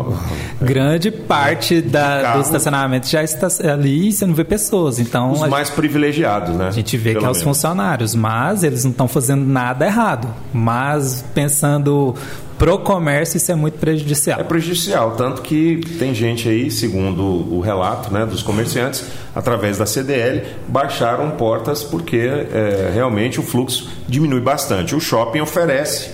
grande 0.61 1.11
parte 1.11 1.81
da, 1.81 2.35
do 2.35 2.41
estacionamento 2.41 3.07
já 3.09 3.23
está 3.23 3.47
ali 3.73 4.09
e 4.09 4.13
você 4.13 4.27
não 4.27 4.35
vê 4.35 4.45
pessoas. 4.45 4.99
Então, 4.99 5.31
Os 5.33 5.41
mais 5.49 5.69
gente, 5.69 5.77
privilegiados, 5.77 6.55
né? 6.57 6.67
A 6.67 6.73
gente 6.73 6.97
vê 6.97 7.11
Pelo 7.13 7.21
que 7.21 7.27
é 7.27 7.31
os 7.31 7.43
funcionários, 7.43 8.15
mas 8.15 8.65
eles 8.65 8.85
não 8.85 8.91
estão 8.91 9.07
fazendo 9.07 9.45
nada 9.45 9.87
errado. 9.87 10.29
Mas 10.53 11.25
pensando 11.33 12.15
pro 12.63 12.79
comércio 12.79 13.39
isso 13.39 13.51
é 13.51 13.57
muito 13.57 13.77
prejudicial. 13.77 14.39
É 14.39 14.45
prejudicial, 14.45 15.17
tanto 15.17 15.43
que 15.43 15.81
tem 15.99 16.15
gente 16.15 16.49
aí, 16.49 16.71
segundo 16.71 17.21
o 17.21 17.61
relato 17.61 18.13
né, 18.13 18.25
dos 18.25 18.41
comerciantes, 18.41 19.05
através 19.35 19.79
da 19.79 19.85
CDL, 19.85 20.45
baixaram 20.69 21.33
portas 21.33 21.83
porque 21.83 22.19
é, 22.19 22.93
realmente 22.95 23.41
o 23.41 23.43
fluxo 23.43 23.91
diminui 24.07 24.41
bastante. 24.41 24.95
O 24.95 25.01
shopping 25.01 25.41
oferece 25.41 26.11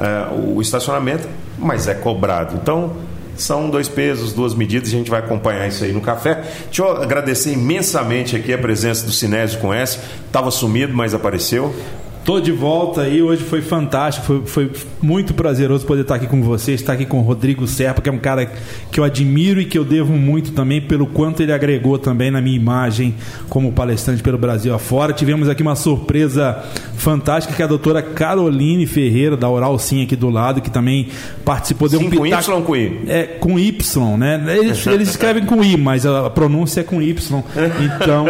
é, 0.00 0.32
o 0.32 0.62
estacionamento, 0.62 1.28
mas 1.58 1.88
é 1.88 1.94
cobrado. 1.94 2.54
Então, 2.62 2.92
são 3.34 3.68
dois 3.68 3.88
pesos, 3.88 4.32
duas 4.32 4.54
medidas, 4.54 4.90
a 4.90 4.92
gente 4.92 5.10
vai 5.10 5.18
acompanhar 5.18 5.66
isso 5.66 5.82
aí 5.82 5.92
no 5.92 6.00
café. 6.00 6.44
Deixa 6.66 6.82
eu 6.82 7.02
agradecer 7.02 7.52
imensamente 7.52 8.36
aqui 8.36 8.52
a 8.52 8.58
presença 8.58 9.04
do 9.04 9.10
Sinésio 9.10 9.58
com 9.58 9.74
S. 9.74 9.98
Estava 10.26 10.52
sumido, 10.52 10.94
mas 10.94 11.14
apareceu. 11.14 11.74
Tô 12.24 12.38
de 12.38 12.52
volta 12.52 13.02
aí, 13.02 13.22
hoje 13.22 13.42
foi 13.42 13.62
fantástico, 13.62 14.26
foi, 14.26 14.44
foi, 14.44 14.70
muito 15.00 15.32
prazeroso 15.32 15.86
poder 15.86 16.02
estar 16.02 16.16
aqui 16.16 16.26
com 16.26 16.42
você, 16.42 16.72
estar 16.72 16.92
aqui 16.92 17.06
com 17.06 17.18
o 17.18 17.22
Rodrigo 17.22 17.66
Serpa, 17.66 18.02
que 18.02 18.10
é 18.10 18.12
um 18.12 18.18
cara 18.18 18.44
que 18.92 19.00
eu 19.00 19.04
admiro 19.04 19.58
e 19.58 19.64
que 19.64 19.78
eu 19.78 19.84
devo 19.84 20.12
muito 20.12 20.52
também 20.52 20.82
pelo 20.82 21.06
quanto 21.06 21.42
ele 21.42 21.52
agregou 21.52 21.98
também 21.98 22.30
na 22.30 22.40
minha 22.40 22.54
imagem 22.54 23.14
como 23.48 23.72
palestrante 23.72 24.22
pelo 24.22 24.36
Brasil 24.36 24.74
afora. 24.74 25.14
Tivemos 25.14 25.48
aqui 25.48 25.62
uma 25.62 25.74
surpresa 25.74 26.62
fantástica 26.96 27.54
que 27.54 27.62
é 27.62 27.64
a 27.64 27.68
doutora 27.68 28.02
Caroline 28.02 28.86
Ferreira, 28.86 29.34
da 29.34 29.48
Oral 29.48 29.78
Sim 29.78 30.02
aqui 30.02 30.14
do 30.14 30.28
lado, 30.28 30.60
que 30.60 30.70
também 30.70 31.08
participou 31.42 31.88
de 31.88 31.96
um 31.96 32.00
Sim, 32.00 32.10
com 32.10 32.26
Y 32.26 32.54
ou 32.54 32.62
com 32.62 32.76
I? 32.76 33.00
É, 33.08 33.22
com 33.22 33.58
Y, 33.58 34.16
né? 34.18 34.44
Eles, 34.58 34.86
eles 34.86 35.08
escrevem 35.08 35.46
com 35.46 35.64
I, 35.64 35.78
mas 35.78 36.04
a 36.04 36.28
pronúncia 36.28 36.80
é 36.80 36.84
com 36.84 37.00
Y. 37.00 37.42
Então, 37.96 38.26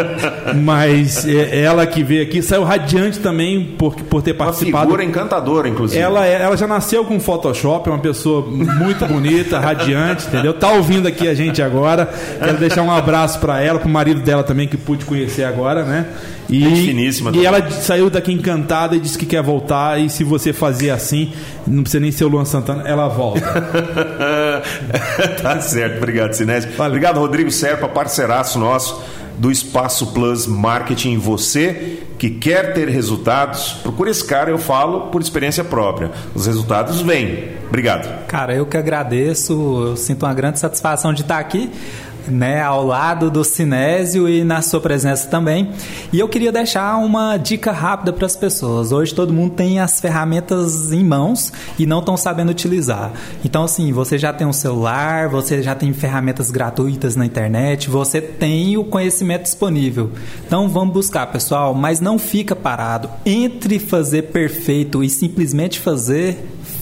mas 0.63 1.27
é, 1.27 1.61
ela 1.61 1.85
que 1.87 2.05
veio 2.05 2.23
aqui, 2.23 2.41
saiu 2.41 2.63
radiante 2.63 3.19
também 3.19 3.80
por, 3.81 3.95
por 3.95 4.21
ter 4.21 4.35
participado. 4.35 4.77
Uma 4.77 4.83
figura 4.83 5.05
encantadora, 5.05 5.67
inclusive. 5.67 5.99
Ela, 5.99 6.27
é, 6.27 6.43
ela 6.43 6.55
já 6.55 6.67
nasceu 6.67 7.03
com 7.03 7.19
Photoshop, 7.19 7.89
é 7.89 7.93
uma 7.93 7.99
pessoa 7.99 8.47
muito 8.47 9.07
bonita, 9.07 9.57
radiante, 9.59 10.27
entendeu? 10.27 10.53
Tá 10.53 10.71
ouvindo 10.73 11.09
aqui 11.09 11.27
a 11.27 11.33
gente 11.33 11.63
agora. 11.63 12.07
Quero 12.39 12.59
deixar 12.59 12.83
um 12.83 12.93
abraço 12.93 13.41
para 13.41 13.63
ela, 13.63 13.79
pro 13.79 13.89
marido 13.89 14.21
dela 14.21 14.43
também, 14.43 14.69
que 14.69 14.77
pude 14.77 15.07
conhecer 15.07 15.45
agora, 15.45 15.83
né? 15.83 16.09
E, 16.51 16.63
finíssima. 16.85 17.31
E 17.35 17.47
ela 17.47 17.71
saiu 17.71 18.11
daqui 18.11 18.31
encantada 18.31 18.95
e 18.95 19.01
disse 19.01 19.17
que 19.17 19.25
quer 19.25 19.43
voltar. 19.43 19.99
E 19.99 20.11
se 20.11 20.25
você 20.25 20.53
fazer 20.53 20.91
assim, 20.91 21.33
não 21.67 21.83
precisa 21.83 22.01
nem 22.01 22.13
ser 22.13 22.25
o 22.25 22.29
Luan 22.29 22.45
Santana, 22.45 22.83
ela 22.87 23.09
volta. 23.09 23.41
tá 25.41 25.59
certo, 25.63 25.97
obrigado, 25.97 26.35
Sinésio. 26.35 26.71
Obrigado, 26.79 27.19
Rodrigo 27.19 27.51
Serpa, 27.51 27.89
parceiraço 27.89 28.59
nosso 28.59 29.03
do 29.41 29.51
Espaço 29.51 30.09
Plus 30.09 30.47
Marketing. 30.47 31.17
Você 31.17 32.03
que 32.19 32.29
quer 32.29 32.75
ter 32.75 32.87
resultados, 32.91 33.73
procure 33.83 34.11
esse 34.11 34.23
cara, 34.23 34.51
eu 34.51 34.59
falo 34.59 35.07
por 35.07 35.23
experiência 35.23 35.65
própria. 35.65 36.11
Os 36.35 36.47
resultados 36.47 37.01
vêm. 37.01 37.49
Obrigado. 37.67 38.27
Cara, 38.27 38.55
eu 38.55 38.67
que 38.67 38.77
agradeço, 38.77 39.53
eu 39.89 39.97
sinto 39.97 40.27
uma 40.27 40.35
grande 40.35 40.59
satisfação 40.59 41.15
de 41.15 41.23
estar 41.23 41.39
aqui 41.39 41.71
né, 42.31 42.63
ao 42.63 42.87
lado 42.87 43.31
do 43.31 43.45
Sinésio 43.45 44.29
e 44.29 44.45
na 44.45 44.63
sua 44.63 44.81
presença 44.81 45.29
também. 45.29 45.71
E 46.13 46.19
eu 46.19 46.29
queria 46.29 46.53
deixar 46.53 46.97
uma 46.99 47.37
dica 47.37 47.73
rápida 47.73 48.13
para 48.13 48.27
as 48.27 48.37
pessoas. 48.37 48.93
Hoje 48.93 49.15
todo 49.15 49.33
mundo 49.33 49.55
tem 49.55 49.81
as 49.81 50.01
ferramentas 50.01 50.93
em 50.93 51.05
mãos 51.05 51.53
e 51.79 51.87
não 51.87 52.01
estão 52.01 52.17
sabendo 52.17 52.51
utilizar. 52.51 53.13
Então, 53.45 53.65
assim, 53.65 53.93
você 53.93 54.19
já 54.19 54.33
tem 54.33 54.47
um 54.47 54.53
celular, 54.53 55.29
você 55.29 55.63
já 55.63 55.75
tem 55.75 55.93
ferramentas 55.93 56.51
gratuitas 56.51 57.17
na 57.17 57.27
internet, 57.27 57.89
você 57.89 58.21
tem 58.21 58.77
o 58.77 58.85
conhecimento 58.85 59.43
disponível. 59.43 60.11
Então, 60.47 60.69
vamos 60.69 60.95
buscar, 60.95 61.27
pessoal, 61.27 61.75
mas 61.75 62.01
não 62.01 62.19
fica 62.19 62.55
parado. 62.55 63.11
Entre 63.25 63.79
fazer 63.79 64.23
perfeito 64.23 65.03
e 65.03 65.11
simplesmente 65.11 65.79
fazer, 65.79 66.39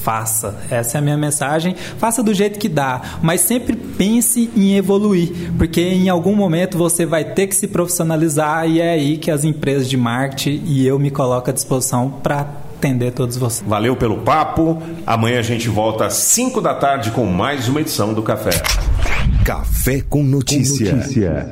faça. 0.08 0.54
Essa 0.70 0.96
é 0.96 0.98
a 1.00 1.02
minha 1.02 1.18
mensagem. 1.18 1.76
Faça 1.98 2.22
do 2.22 2.32
jeito 2.32 2.58
que 2.58 2.66
dá, 2.66 3.18
mas 3.20 3.42
sempre 3.42 3.76
pense 3.76 4.48
em 4.56 4.74
evoluir, 4.74 5.52
porque 5.58 5.82
em 5.82 6.08
algum 6.08 6.34
momento 6.34 6.78
você 6.78 7.04
vai 7.04 7.24
ter 7.24 7.46
que 7.46 7.54
se 7.54 7.68
profissionalizar 7.68 8.66
e 8.66 8.80
é 8.80 8.92
aí 8.92 9.18
que 9.18 9.30
as 9.30 9.44
empresas 9.44 9.86
de 9.86 9.98
marketing 9.98 10.62
e 10.64 10.86
eu 10.86 10.98
me 10.98 11.10
coloco 11.10 11.50
à 11.50 11.52
disposição 11.52 12.08
para 12.08 12.46
atender 12.78 13.12
todos 13.12 13.36
vocês. 13.36 13.68
Valeu 13.68 13.96
pelo 13.96 14.18
papo. 14.18 14.82
Amanhã 15.06 15.40
a 15.40 15.42
gente 15.42 15.68
volta 15.68 16.06
às 16.06 16.14
5 16.14 16.58
da 16.62 16.72
tarde 16.72 17.10
com 17.10 17.26
mais 17.26 17.68
uma 17.68 17.82
edição 17.82 18.14
do 18.14 18.22
Café. 18.22 18.62
Café 19.44 20.00
com 20.08 20.22
notícia. 20.22 20.90
Com 20.90 20.96
notícia. 20.96 21.50